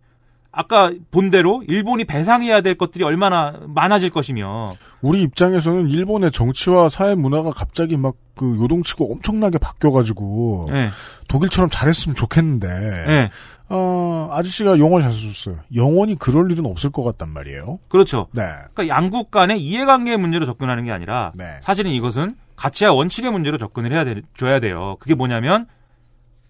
아까 0.51 0.91
본대로 1.11 1.61
일본이 1.67 2.05
배상해야 2.05 2.61
될 2.61 2.75
것들이 2.75 3.03
얼마나 3.03 3.53
많아질 3.67 4.09
것이며 4.09 4.65
우리 5.01 5.21
입장에서는 5.21 5.89
일본의 5.89 6.31
정치와 6.31 6.89
사회 6.89 7.13
문화가 7.13 7.51
갑자기 7.51 7.97
막 7.97 8.15
그 8.39 8.57
요동치고 8.57 9.11
엄청나게 9.11 9.57
바뀌어가지고 9.57 10.67
예. 10.71 10.91
독일처럼 11.27 11.69
잘했으면 11.69 12.15
좋겠는데 12.15 12.69
예. 12.69 13.29
어, 13.67 14.29
아저씨가 14.31 14.79
영어를 14.79 15.03
잘 15.03 15.11
써줬어요. 15.11 15.57
영원히 15.75 16.15
그럴 16.15 16.49
일은 16.49 16.65
없을 16.65 16.89
것 16.89 17.03
같단 17.03 17.27
말이에요. 17.33 17.79
그렇죠. 17.89 18.27
네. 18.31 18.43
그러니까 18.73 18.87
양국 18.87 19.29
간의 19.29 19.61
이해관계의 19.61 20.15
문제로 20.15 20.45
접근하는 20.45 20.85
게 20.85 20.91
아니라 20.93 21.33
네. 21.35 21.57
사실은 21.59 21.91
이것은 21.91 22.37
가치와 22.59 22.91
원칙의 22.91 23.31
문제로 23.31 23.57
접근을 23.57 23.93
해야 23.93 24.03
돼, 24.03 24.21
줘야 24.35 24.59
돼요. 24.59 24.97
그게 24.99 25.15
뭐냐면 25.15 25.65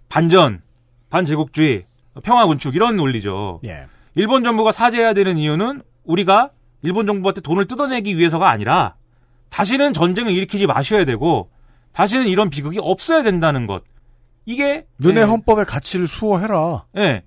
반전, 0.10 0.62
반제국주의, 1.12 1.86
평화 2.24 2.48
군축 2.48 2.76
이런 2.76 2.96
논리죠. 2.96 3.62
예. 3.66 3.86
일본 4.16 4.44
정부가 4.44 4.72
사죄해야 4.72 5.14
되는 5.14 5.38
이유는 5.38 5.84
우리가 6.04 6.50
일본 6.82 7.06
정부한테 7.06 7.42
돈을 7.42 7.66
뜯어내기 7.66 8.18
위해서가 8.18 8.50
아니라 8.50 8.96
다시는 9.50 9.94
전쟁을 9.94 10.32
일으키지 10.32 10.66
마셔야 10.66 11.06
되고 11.06 11.52
다시는 11.94 12.28
이런 12.28 12.50
비극이 12.50 12.80
없어야 12.82 13.22
된다는 13.22 13.68
것. 13.68 13.84
이게 14.46 14.88
너네 14.98 15.22
예, 15.22 15.24
헌법의 15.26 15.66
가치를 15.66 16.08
수호해라. 16.08 16.86
예. 16.98 17.22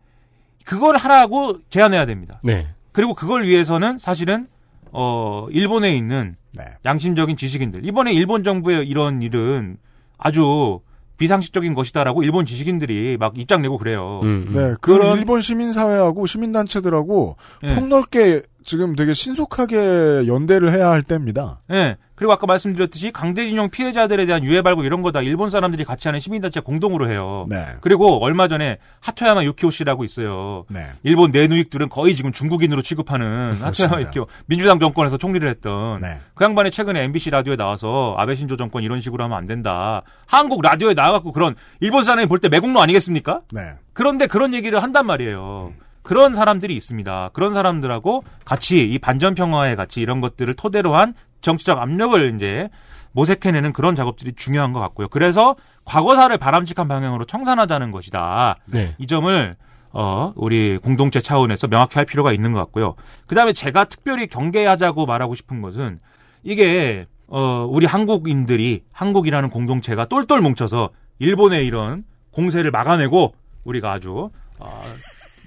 그걸 0.65 0.97
하라고 0.97 1.59
제안해야 1.71 2.05
됩니다. 2.07 2.41
네. 2.43 2.67
그리고 2.91 3.15
그걸 3.15 3.45
위해서는 3.45 3.99
사실은 3.99 4.49
어 4.93 5.47
일본에 5.51 5.97
있는 5.97 6.37
네. 6.55 6.65
양심적인 6.85 7.37
지식인들 7.37 7.85
이번에 7.87 8.13
일본 8.13 8.45
정부의 8.45 8.87
이런 8.87 9.23
일은 9.23 9.79
아주 10.19 10.81
비상식적인 11.17 11.75
것이다라고 11.75 12.23
일본 12.25 12.47
지식인들이 12.47 13.17
막 13.19 13.39
입장 13.39 13.63
내고 13.63 13.79
그래요. 13.79 14.21
음, 14.23 14.47
음. 14.49 14.53
네, 14.53 14.75
그 14.81 14.97
그런- 14.99 15.19
일본 15.19 15.41
시민사회하고 15.41 16.27
시민단체들하고 16.27 17.37
예. 17.65 17.75
폭넓게 17.75 18.43
지금 18.65 18.95
되게 18.97 19.15
신속하게 19.15 20.27
연대를 20.27 20.73
해야 20.73 20.91
할 20.91 21.03
때입니다. 21.03 21.61
예. 21.71 21.97
그리고 22.15 22.33
아까 22.33 22.47
말씀드렸듯이 22.47 23.11
강제징용 23.11 23.71
피해자들에 23.71 24.27
대한 24.27 24.45
유해 24.45 24.63
발굴 24.63 24.85
이런 24.85 25.03
거 25.03 25.11
다 25.11 25.21
일본 25.23 25.51
사람들이 25.51 25.83
같이 25.85 26.07
하는 26.09 26.21
시민단체 26.21 26.61
공동으로 26.61 27.11
해요. 27.11 27.47
네. 27.49 27.67
그리고 27.81 28.23
얼마 28.23 28.47
전에 28.49 28.79
하토야마 29.01 29.43
유키오 29.45 29.71
씨라고 29.71 30.05
있어요. 30.05 30.65
네. 30.69 30.87
일본 31.03 31.33
내누익들은 31.33 31.89
거의 31.89 32.15
지금 32.15 32.31
중국인으로 32.31 32.81
취급하는 32.81 33.55
하토야마 33.55 34.01
유키오 34.03 34.27
민주당 34.47 34.79
정권에서 34.79 35.17
총리를 35.17 35.49
했던 35.49 36.01
네. 36.01 36.19
그 36.35 36.45
양반이 36.45 36.71
최근에 36.71 37.03
MBC 37.05 37.31
라디오에 37.31 37.57
나와서 37.57 38.15
아베 38.19 38.37
신조 38.37 38.57
정권 38.57 38.85
이런 38.85 39.01
식으로 39.01 39.25
하면 39.25 39.37
안 39.37 39.47
된다. 39.47 40.03
한국 40.27 40.63
라디오에 40.63 40.95
나와갖고 40.95 41.33
그런 41.33 41.57
일본 41.81 42.05
사람이 42.05 42.27
볼 42.29 42.39
때 42.39 42.49
매국노 42.49 42.81
아니겠습니까? 42.81 43.41
네. 43.53 43.73
그런데 43.95 44.27
그런 44.29 44.55
얘기를 44.55 44.81
한단 44.83 45.07
말이에요. 45.07 45.73
그런 46.03 46.35
사람들이 46.35 46.75
있습니다. 46.75 47.31
그런 47.33 47.55
사람들하고 47.55 48.25
같이 48.45 48.85
이 48.85 48.99
반전 48.99 49.35
평화의 49.35 49.77
가치 49.77 50.01
이런 50.01 50.21
것들을 50.21 50.55
토대로 50.55 50.95
한 50.95 51.15
정치적 51.41 51.79
압력을 51.79 52.35
이제 52.35 52.69
모색해내는 53.13 53.73
그런 53.73 53.95
작업들이 53.95 54.33
중요한 54.35 54.73
것 54.73 54.81
같고요. 54.81 55.09
그래서 55.09 55.55
과거사를 55.85 56.37
바람직한 56.39 56.89
방향으로 56.89 57.25
청산하자는 57.25 57.91
것이다. 57.91 58.57
네. 58.73 58.95
이 58.99 59.07
점을 59.07 59.57
어 59.93 60.33
우리 60.37 60.79
공동체 60.79 61.21
차원에서 61.21 61.67
명확히 61.69 61.97
할 61.97 62.07
필요가 62.07 62.33
있는 62.33 62.53
것 62.53 62.61
같고요. 62.61 62.95
그 63.27 63.35
다음에 63.35 63.53
제가 63.53 63.85
특별히 63.85 64.27
경계하자고 64.27 65.05
말하고 65.05 65.35
싶은 65.35 65.61
것은 65.61 65.99
이게 66.43 67.07
어 67.29 67.67
우리 67.69 67.87
한국인들이 67.87 68.85
한국이라는 68.93 69.51
공동체가 69.51 70.07
똘똘 70.07 70.41
뭉쳐서 70.41 70.91
일본의 71.19 71.67
이런 71.67 72.05
공세를 72.31 72.71
막아내고 72.71 73.35
우리가 73.65 73.93
아주 73.93 74.31
어 74.59 74.83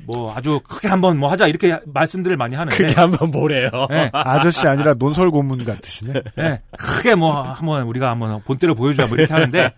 뭐 0.07 0.33
아주 0.35 0.59
크게 0.63 0.87
한번 0.87 1.17
뭐 1.17 1.29
하자 1.29 1.47
이렇게 1.47 1.79
말씀들을 1.85 2.37
많이 2.37 2.55
하는데 2.55 2.75
그게 2.75 2.93
한번 2.99 3.31
뭐래요. 3.31 3.69
네. 3.89 4.09
아저씨 4.13 4.67
아니라 4.67 4.93
논설 4.93 5.31
고문 5.31 5.63
같으시네. 5.65 6.13
네, 6.35 6.61
크게 6.77 7.15
뭐 7.15 7.41
한번 7.41 7.83
우리가 7.83 8.09
한번 8.09 8.41
본때를 8.43 8.75
보여주자 8.75 9.07
뭐 9.07 9.17
이렇게 9.17 9.33
하는데 9.33 9.71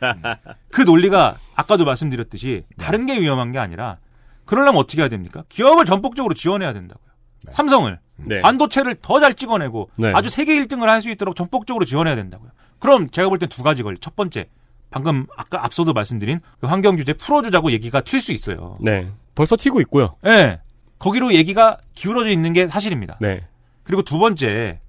그 0.72 0.82
논리가 0.82 1.38
아까도 1.56 1.86
말씀드렸듯이 1.86 2.64
다른 2.78 3.06
게 3.06 3.20
위험한 3.20 3.52
게 3.52 3.60
아니라 3.60 3.98
그러려면 4.46 4.80
어떻게 4.82 5.02
해야 5.02 5.10
됩니까? 5.10 5.44
기업을 5.50 5.86
전폭적으로 5.86 6.34
지원해야 6.34 6.74
된다고요. 6.74 7.08
삼성을 7.52 8.00
네. 8.18 8.42
반도체를 8.42 8.96
더 9.02 9.20
잘 9.20 9.34
찍어내고 9.34 9.90
네. 9.98 10.12
아주 10.16 10.30
세계 10.30 10.60
1등을 10.62 10.86
할 10.88 11.02
수 11.02 11.10
있도록 11.12 11.36
전폭적으로 11.36 11.86
지원해야 11.86 12.16
된다고요. 12.16 12.50
그럼 12.80 13.10
제가 13.10 13.30
볼 13.30 13.38
땐 13.40 13.50
두 13.50 13.64
가지 13.64 13.84
걸려. 13.84 13.98
첫 14.02 14.16
번째, 14.16 14.48
방금 14.90 15.26
아까 15.36 15.64
앞서도 15.64 15.94
말씀드린 15.94 16.40
그 16.60 16.68
환경 16.68 16.96
규제 16.96 17.14
풀어주자고 17.14 17.72
얘기가 17.72 18.02
튈 18.02 18.22
수 18.22 18.32
있어요. 18.32 18.78
네. 18.82 19.10
벌써 19.36 19.56
튀고 19.56 19.82
있고요. 19.82 20.16
예. 20.26 20.60
거기로 21.00 21.34
얘기가 21.34 21.78
기울어져 21.94 22.30
있는 22.30 22.54
게 22.54 22.68
사실입니다. 22.68 23.18
네. 23.22 23.42
그리고 23.84 24.02
두 24.02 24.18
번째, 24.18 24.80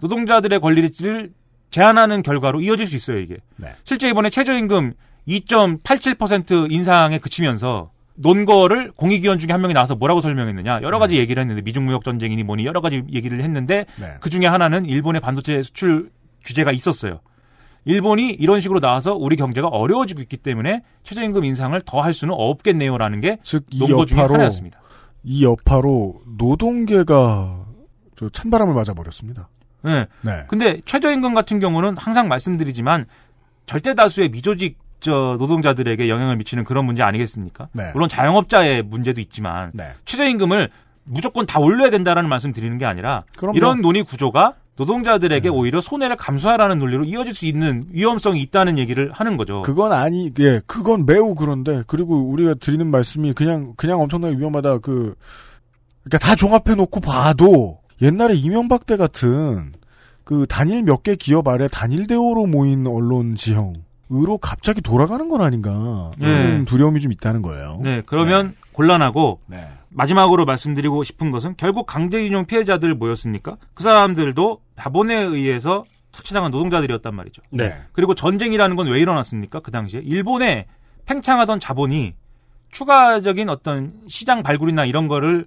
노동자들의 0.00 0.60
권리를 0.60 1.30
제한하는 1.70 2.22
결과로 2.22 2.60
이어질 2.60 2.86
수 2.86 2.96
있어요, 2.96 3.18
이게. 3.18 3.36
네. 3.58 3.74
실제 3.84 4.08
이번에 4.08 4.30
최저임금 4.30 4.94
2.87% 5.28 6.72
인상에 6.72 7.18
그치면서 7.18 7.90
논거를 8.14 8.90
공익위원 8.92 9.38
중에 9.38 9.52
한 9.52 9.60
명이 9.60 9.74
나와서 9.74 9.94
뭐라고 9.94 10.20
설명했느냐 10.20 10.80
여러 10.82 10.98
가지 10.98 11.18
얘기를 11.18 11.40
했는데 11.40 11.62
미중무역 11.62 12.02
전쟁이니 12.02 12.42
뭐니 12.42 12.66
여러 12.66 12.80
가지 12.80 13.02
얘기를 13.12 13.42
했는데 13.42 13.86
네. 14.00 14.14
그 14.20 14.30
중에 14.30 14.46
하나는 14.46 14.86
일본의 14.86 15.20
반도체 15.20 15.62
수출 15.62 16.10
규제가 16.44 16.72
있었어요. 16.72 17.20
일본이 17.88 18.30
이런 18.30 18.60
식으로 18.60 18.80
나와서 18.80 19.14
우리 19.14 19.36
경제가 19.36 19.68
어려워지고 19.68 20.20
있기 20.22 20.36
때문에 20.36 20.82
최저임금 21.04 21.44
인상을 21.44 21.80
더 21.82 22.00
할 22.02 22.14
수는 22.14 22.34
없겠네요라는 22.36 23.20
게 23.20 23.38
즉, 23.42 23.64
이 23.70 23.78
논거 23.80 24.04
중에 24.06 24.18
하나였습니다. 24.20 24.78
이 25.24 25.44
여파로 25.44 26.20
노동계가 26.36 27.64
저 28.16 28.28
찬바람을 28.28 28.74
맞아 28.74 28.94
버렸습니다. 28.94 29.48
네. 29.82 30.06
네. 30.22 30.44
근데 30.48 30.80
최저임금 30.84 31.34
같은 31.34 31.58
경우는 31.60 31.96
항상 31.96 32.28
말씀드리지만 32.28 33.06
절대 33.66 33.94
다수의 33.94 34.28
미조직 34.30 34.78
저 35.00 35.36
노동자들에게 35.38 36.08
영향을 36.08 36.36
미치는 36.36 36.64
그런 36.64 36.84
문제 36.84 37.02
아니겠습니까? 37.02 37.68
네. 37.72 37.90
물론 37.92 38.08
자영업자의 38.08 38.82
문제도 38.82 39.20
있지만 39.20 39.70
네. 39.74 39.92
최저임금을 40.04 40.70
무조건 41.04 41.46
다 41.46 41.58
올려야 41.60 41.90
된다라는 41.90 42.28
말씀 42.28 42.52
드리는 42.52 42.76
게 42.78 42.84
아니라 42.84 43.24
그럼요. 43.38 43.56
이런 43.56 43.80
논의 43.80 44.02
구조가 44.02 44.54
노동자들에게 44.78 45.48
오히려 45.48 45.80
손해를 45.80 46.16
감수하라는 46.16 46.78
논리로 46.78 47.04
이어질 47.04 47.34
수 47.34 47.46
있는 47.46 47.84
위험성이 47.90 48.40
있다는 48.42 48.78
얘기를 48.78 49.10
하는 49.12 49.36
거죠. 49.36 49.62
그건 49.62 49.92
아니, 49.92 50.30
예, 50.38 50.60
그건 50.66 51.04
매우 51.04 51.34
그런데, 51.34 51.82
그리고 51.86 52.16
우리가 52.30 52.54
드리는 52.54 52.86
말씀이 52.86 53.32
그냥, 53.32 53.74
그냥 53.76 54.00
엄청나게 54.00 54.36
위험하다, 54.38 54.78
그, 54.78 55.14
그니까 56.04 56.18
다 56.18 56.34
종합해 56.36 56.76
놓고 56.76 57.00
봐도, 57.00 57.78
옛날에 58.00 58.34
이명박 58.34 58.86
때 58.86 58.96
같은, 58.96 59.72
그, 60.24 60.46
단일 60.48 60.82
몇 60.84 61.02
개 61.02 61.16
기업 61.16 61.48
아래 61.48 61.66
단일 61.70 62.06
대오로 62.06 62.46
모인 62.46 62.86
언론 62.86 63.34
지형 63.34 63.74
으로 64.10 64.38
갑자기 64.38 64.80
돌아가는 64.80 65.28
건 65.28 65.42
아닌가, 65.42 66.10
네. 66.18 66.64
두려움이 66.64 67.00
좀 67.00 67.12
있다는 67.12 67.42
거예요. 67.42 67.80
네, 67.82 68.02
그러면 68.06 68.54
곤란하고 68.72 69.40
네. 69.46 69.68
마지막으로 69.98 70.44
말씀드리고 70.44 71.02
싶은 71.02 71.30
것은 71.32 71.54
결국 71.56 71.86
강제징용 71.86 72.46
피해자들 72.46 72.94
뭐였습니까? 72.94 73.56
그 73.74 73.82
사람들도 73.82 74.60
자본에 74.76 75.14
의해서 75.16 75.84
착취당한 76.12 76.50
노동자들이었단 76.52 77.14
말이죠. 77.14 77.42
네. 77.50 77.74
그리고 77.92 78.14
전쟁이라는 78.14 78.76
건 78.76 78.86
왜 78.88 79.00
일어났습니까? 79.00 79.60
그 79.60 79.70
당시에 79.70 80.00
일본에 80.04 80.66
팽창하던 81.06 81.58
자본이 81.60 82.14
추가적인 82.70 83.48
어떤 83.48 83.92
시장 84.08 84.42
발굴이나 84.42 84.84
이런 84.84 85.08
거를 85.08 85.46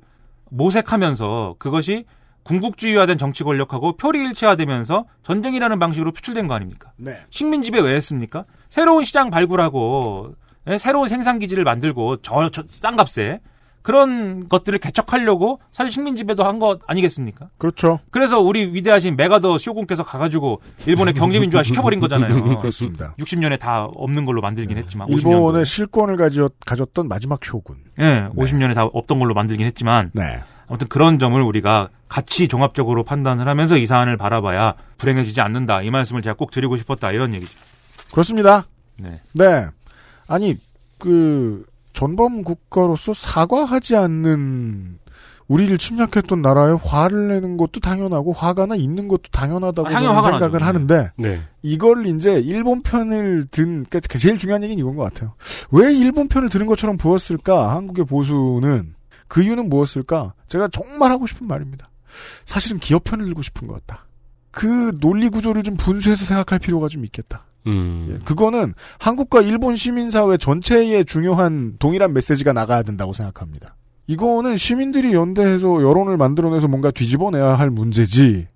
모색하면서 0.49 1.55
그것이 1.57 2.05
군국주의화된 2.43 3.17
정치 3.17 3.43
권력하고 3.43 3.95
표리 3.95 4.19
일체화되면서 4.23 5.05
전쟁이라는 5.23 5.79
방식으로 5.79 6.11
표출된 6.11 6.47
거 6.47 6.55
아닙니까? 6.55 6.91
네. 6.97 7.21
식민 7.29 7.61
지배 7.61 7.79
왜 7.79 7.95
했습니까? 7.95 8.45
새로운 8.69 9.03
시장 9.03 9.29
발굴하고 9.29 10.33
예, 10.67 10.77
새로운 10.77 11.07
생산 11.07 11.39
기지를 11.39 11.63
만들고 11.63 12.17
저, 12.17 12.49
저 12.49 12.63
싼 12.67 12.95
값에 12.95 13.39
그런 13.81 14.47
것들을 14.49 14.77
개척하려고 14.79 15.59
사실 15.71 15.91
식민 15.91 16.15
지배도 16.15 16.43
한 16.43 16.59
것 16.59 16.79
아니겠습니까? 16.85 17.49
그렇죠. 17.57 17.99
그래서 18.11 18.39
우리 18.39 18.73
위대하신 18.73 19.15
메가더 19.15 19.57
쇼군께서 19.57 20.03
가가지고 20.03 20.61
일본의 20.85 21.13
경제민주화 21.15 21.63
시켜버린 21.63 21.99
거잖아요. 21.99 22.33
그렇습니다. 22.61 23.15
60년에 23.17 23.57
다 23.57 23.85
없는 23.85 24.25
걸로 24.25 24.41
만들긴 24.41 24.77
했지만 24.77 25.09
일본의 25.09 25.65
실권을 25.65 26.17
가져, 26.17 26.49
가졌던 26.65 27.07
마지막 27.07 27.43
쇼군. 27.43 27.77
예, 27.99 28.03
네, 28.03 28.29
50년에 28.35 28.75
다 28.75 28.83
없던 28.85 29.17
걸로 29.19 29.33
만들긴 29.33 29.65
했지만 29.65 30.11
네. 30.13 30.39
아무튼 30.67 30.87
그런 30.87 31.19
점을 31.19 31.41
우리가 31.41 31.89
같이 32.07 32.47
종합적으로 32.47 33.03
판단을 33.03 33.47
하면서 33.47 33.75
이 33.77 33.85
사안을 33.85 34.17
바라봐야 34.17 34.75
불행해지지 34.97 35.41
않는다. 35.41 35.81
이 35.81 35.89
말씀을 35.89 36.21
제가 36.21 36.35
꼭 36.35 36.51
드리고 36.51 36.77
싶었다. 36.77 37.11
이런 37.11 37.33
얘기죠. 37.33 37.51
그렇습니다. 38.11 38.65
네. 38.99 39.19
네. 39.33 39.65
아니, 40.27 40.57
그, 40.97 41.65
전범 42.01 42.43
국가로서 42.43 43.13
사과하지 43.13 43.95
않는 43.95 44.97
우리를 45.47 45.77
침략했던 45.77 46.41
나라에 46.41 46.71
화를 46.83 47.27
내는 47.27 47.57
것도 47.57 47.79
당연하고 47.79 48.33
화가 48.33 48.65
나 48.65 48.75
있는 48.75 49.07
것도 49.07 49.23
당연하다고 49.31 49.87
아, 49.87 49.91
생각을 49.91 50.39
나죠. 50.39 50.65
하는데 50.65 51.11
네. 51.17 51.41
이걸 51.61 52.07
이제 52.07 52.39
일본 52.39 52.81
편을 52.81 53.45
든 53.51 53.85
그러니까 53.87 54.17
제일 54.17 54.39
중요한 54.39 54.63
얘기는 54.63 54.81
이건 54.81 54.95
것 54.95 55.03
같아요. 55.03 55.35
왜 55.69 55.93
일본 55.93 56.27
편을 56.27 56.49
드는 56.49 56.65
것처럼 56.65 56.97
보였을까? 56.97 57.75
한국의 57.75 58.05
보수는 58.05 58.95
그 59.27 59.43
이유는 59.43 59.69
무엇일까? 59.69 60.33
제가 60.47 60.69
정말 60.69 61.11
하고 61.11 61.27
싶은 61.27 61.45
말입니다. 61.45 61.87
사실은 62.45 62.79
기업 62.79 63.03
편을 63.03 63.25
들고 63.25 63.43
싶은 63.43 63.67
것 63.67 63.85
같다. 63.85 64.07
그 64.49 64.97
논리 64.99 65.29
구조를 65.29 65.61
좀 65.61 65.77
분수해서 65.77 66.25
생각할 66.25 66.57
필요가 66.57 66.87
좀 66.87 67.05
있겠다. 67.05 67.45
음. 67.67 68.07
예, 68.11 68.25
그거는 68.25 68.73
한국과 68.99 69.41
일본 69.41 69.75
시민사회 69.75 70.37
전체에 70.37 71.03
중요한 71.03 71.75
동일한 71.79 72.13
메시지가 72.13 72.53
나가야 72.53 72.83
된다고 72.83 73.13
생각합니다. 73.13 73.75
이거는 74.07 74.57
시민들이 74.57 75.13
연대해서 75.13 75.81
여론을 75.81 76.17
만들어내서 76.17 76.67
뭔가 76.67 76.91
뒤집어내야 76.91 77.53
할 77.53 77.69
문제지. 77.69 78.47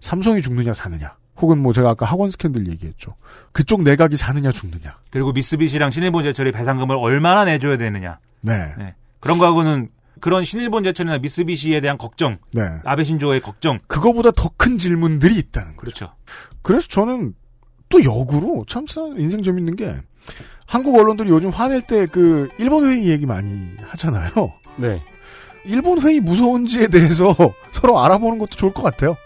삼성이 0.00 0.42
죽느냐 0.42 0.74
사느냐. 0.74 1.16
혹은 1.40 1.58
뭐 1.58 1.72
제가 1.72 1.90
아까 1.90 2.04
학원 2.04 2.30
스캔들 2.30 2.68
얘기했죠. 2.68 3.14
그쪽 3.52 3.82
내각이 3.82 4.16
사느냐 4.16 4.52
죽느냐. 4.52 4.98
그리고 5.10 5.32
미쓰비시랑 5.32 5.90
신일본제철이 5.90 6.52
배상금을 6.52 6.96
얼마나 6.96 7.46
내줘야 7.46 7.78
되느냐. 7.78 8.18
네. 8.42 8.74
네. 8.76 8.94
그런 9.20 9.38
거하고는 9.38 9.88
그런 10.20 10.44
신일본제철이나 10.44 11.18
미쓰비시에 11.18 11.80
대한 11.80 11.96
걱정, 11.96 12.36
네. 12.52 12.62
아베 12.84 13.04
신조의 13.04 13.40
걱정. 13.40 13.78
그거보다 13.86 14.32
더 14.32 14.50
큰 14.58 14.76
질문들이 14.76 15.36
있다는 15.36 15.76
거죠. 15.76 15.80
그렇죠. 15.80 16.12
그래서 16.60 16.86
저는 16.88 17.32
또 17.90 18.02
역으로 18.02 18.64
참 18.68 18.86
인생 19.18 19.42
재밌는 19.42 19.76
게 19.76 19.94
한국 20.66 20.96
언론들이 20.98 21.28
요즘 21.28 21.50
화낼 21.50 21.82
때 21.82 22.06
그 22.06 22.48
일본 22.58 22.84
회의 22.88 23.08
얘기 23.08 23.26
많이 23.26 23.70
하잖아요. 23.88 24.30
네. 24.76 25.02
일본 25.64 26.00
회의 26.00 26.20
무서운지에 26.20 26.86
대해서 26.86 27.34
서로 27.72 28.00
알아보는 28.00 28.38
것도 28.38 28.56
좋을 28.56 28.72
것 28.72 28.82
같아요. 28.82 29.16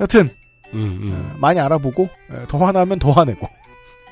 여튼 0.00 0.30
음, 0.72 1.04
음. 1.08 1.36
많이 1.40 1.58
알아보고 1.60 2.04
에, 2.04 2.46
더 2.48 2.58
화나면 2.58 2.98
더 3.00 3.10
화내고. 3.10 3.48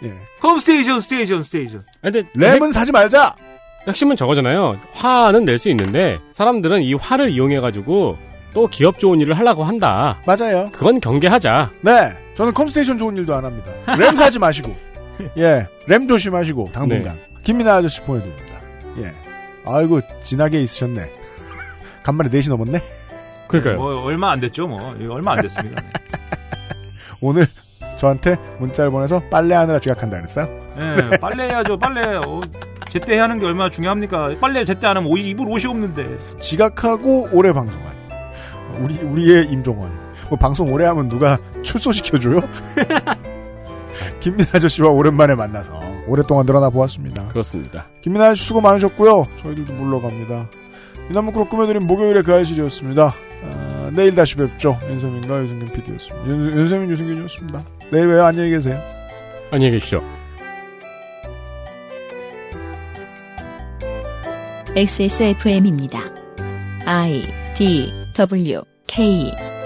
예. 0.02 0.12
컴 0.40 0.59
스테이션, 0.59 1.00
스테이션, 1.00 1.42
스테이션. 1.42 1.84
근데 2.02 2.24
램은 2.34 2.72
사지 2.72 2.92
말자. 2.92 3.34
핵심은 3.86 4.16
저거잖아요. 4.16 4.78
화는 4.92 5.44
낼 5.44 5.59
수 5.59 5.70
있는데 5.70 6.18
사람들은 6.34 6.82
이 6.82 6.94
화를 6.94 7.30
이용해 7.30 7.60
가지고 7.60 8.18
또 8.54 8.66
기업 8.66 8.98
좋은 8.98 9.20
일을 9.20 9.38
하려고 9.38 9.64
한다. 9.64 10.18
맞아요. 10.26 10.66
그건 10.72 11.00
경계하자. 11.00 11.70
네. 11.82 12.12
저는 12.34 12.54
컴스테이션 12.54 12.98
좋은 12.98 13.16
일도 13.16 13.34
안 13.34 13.44
합니다. 13.44 13.72
램 13.98 14.16
사지 14.16 14.38
마시고. 14.38 14.74
예. 15.38 15.66
램 15.86 16.08
조심하시고 16.08 16.70
당분간. 16.72 17.18
김민하 17.42 17.76
아저씨 17.76 18.00
보내드립니다. 18.02 18.58
예. 18.98 19.12
아이고 19.66 20.00
진하게 20.22 20.62
있으셨네. 20.62 21.10
간만에 22.02 22.30
4시 22.30 22.48
넘었네. 22.50 22.80
그러니까요. 23.48 23.76
뭐 23.78 24.02
얼마 24.04 24.30
안 24.32 24.40
됐죠, 24.40 24.66
뭐. 24.66 24.78
얼마 25.10 25.32
안 25.32 25.42
됐습니다. 25.42 25.82
오늘 27.20 27.46
저한테 27.98 28.36
문자를 28.58 28.90
보내서 28.90 29.20
빨래하느라 29.30 29.78
지각한다 29.80 30.16
그랬어요? 30.18 30.46
예, 30.78 31.16
빨래 31.18 31.44
해야죠, 31.48 31.78
빨래. 31.78 32.16
어, 32.16 32.40
제때 32.88 33.18
하는 33.18 33.38
게 33.38 33.46
얼마나 33.46 33.68
중요합니까? 33.70 34.34
빨래 34.40 34.64
제때 34.64 34.86
안 34.86 34.96
하면 34.98 35.10
옷이, 35.10 35.30
입을 35.30 35.46
옷이 35.48 35.66
없는데. 35.66 36.06
지각하고 36.38 37.28
오래 37.32 37.52
방송한 37.52 37.97
우리 38.82 38.98
우리의 38.98 39.46
임종원. 39.50 39.90
뭐 40.28 40.38
방송 40.38 40.72
오래 40.72 40.84
하면 40.86 41.09
누가 41.09 41.38
출소시켜 41.62 42.18
줘요? 42.18 42.40
김민아 44.20 44.50
아저씨와 44.55 44.88
오랜만에 44.90 45.34
만나서 45.34 45.80
오랫동안 46.06 46.46
늘어나 46.46 46.70
보았습니다. 46.70 47.28
그렇습니다. 47.28 47.86
김민아 48.02 48.26
아저씨 48.26 48.44
수고 48.44 48.60
많으셨고요. 48.60 49.24
저희들도 49.42 49.72
물러갑니다. 49.72 50.48
이남무크로 51.10 51.46
꾸며드린 51.46 51.86
목요일의 51.86 52.22
그 52.22 52.32
알실이었습니다. 52.34 53.14
아, 53.44 53.90
내일 53.94 54.14
다시 54.14 54.36
뵙죠. 54.36 54.78
윤세민과 54.88 55.42
유승균 55.42 55.66
PD였습니다. 55.66 56.28
윤, 56.28 56.59
윤세민 56.59 56.90
유승균이었습니다. 56.90 57.64
내일 57.90 58.09
봬요. 58.09 58.24
안녕히 58.24 58.50
계세요. 58.50 58.78
안녕히 59.50 59.72
계십시오. 59.72 60.02
XSFM입니다. 64.76 65.98
I 66.86 67.22
D 67.56 67.92
W 68.18 68.66
K 68.88 69.57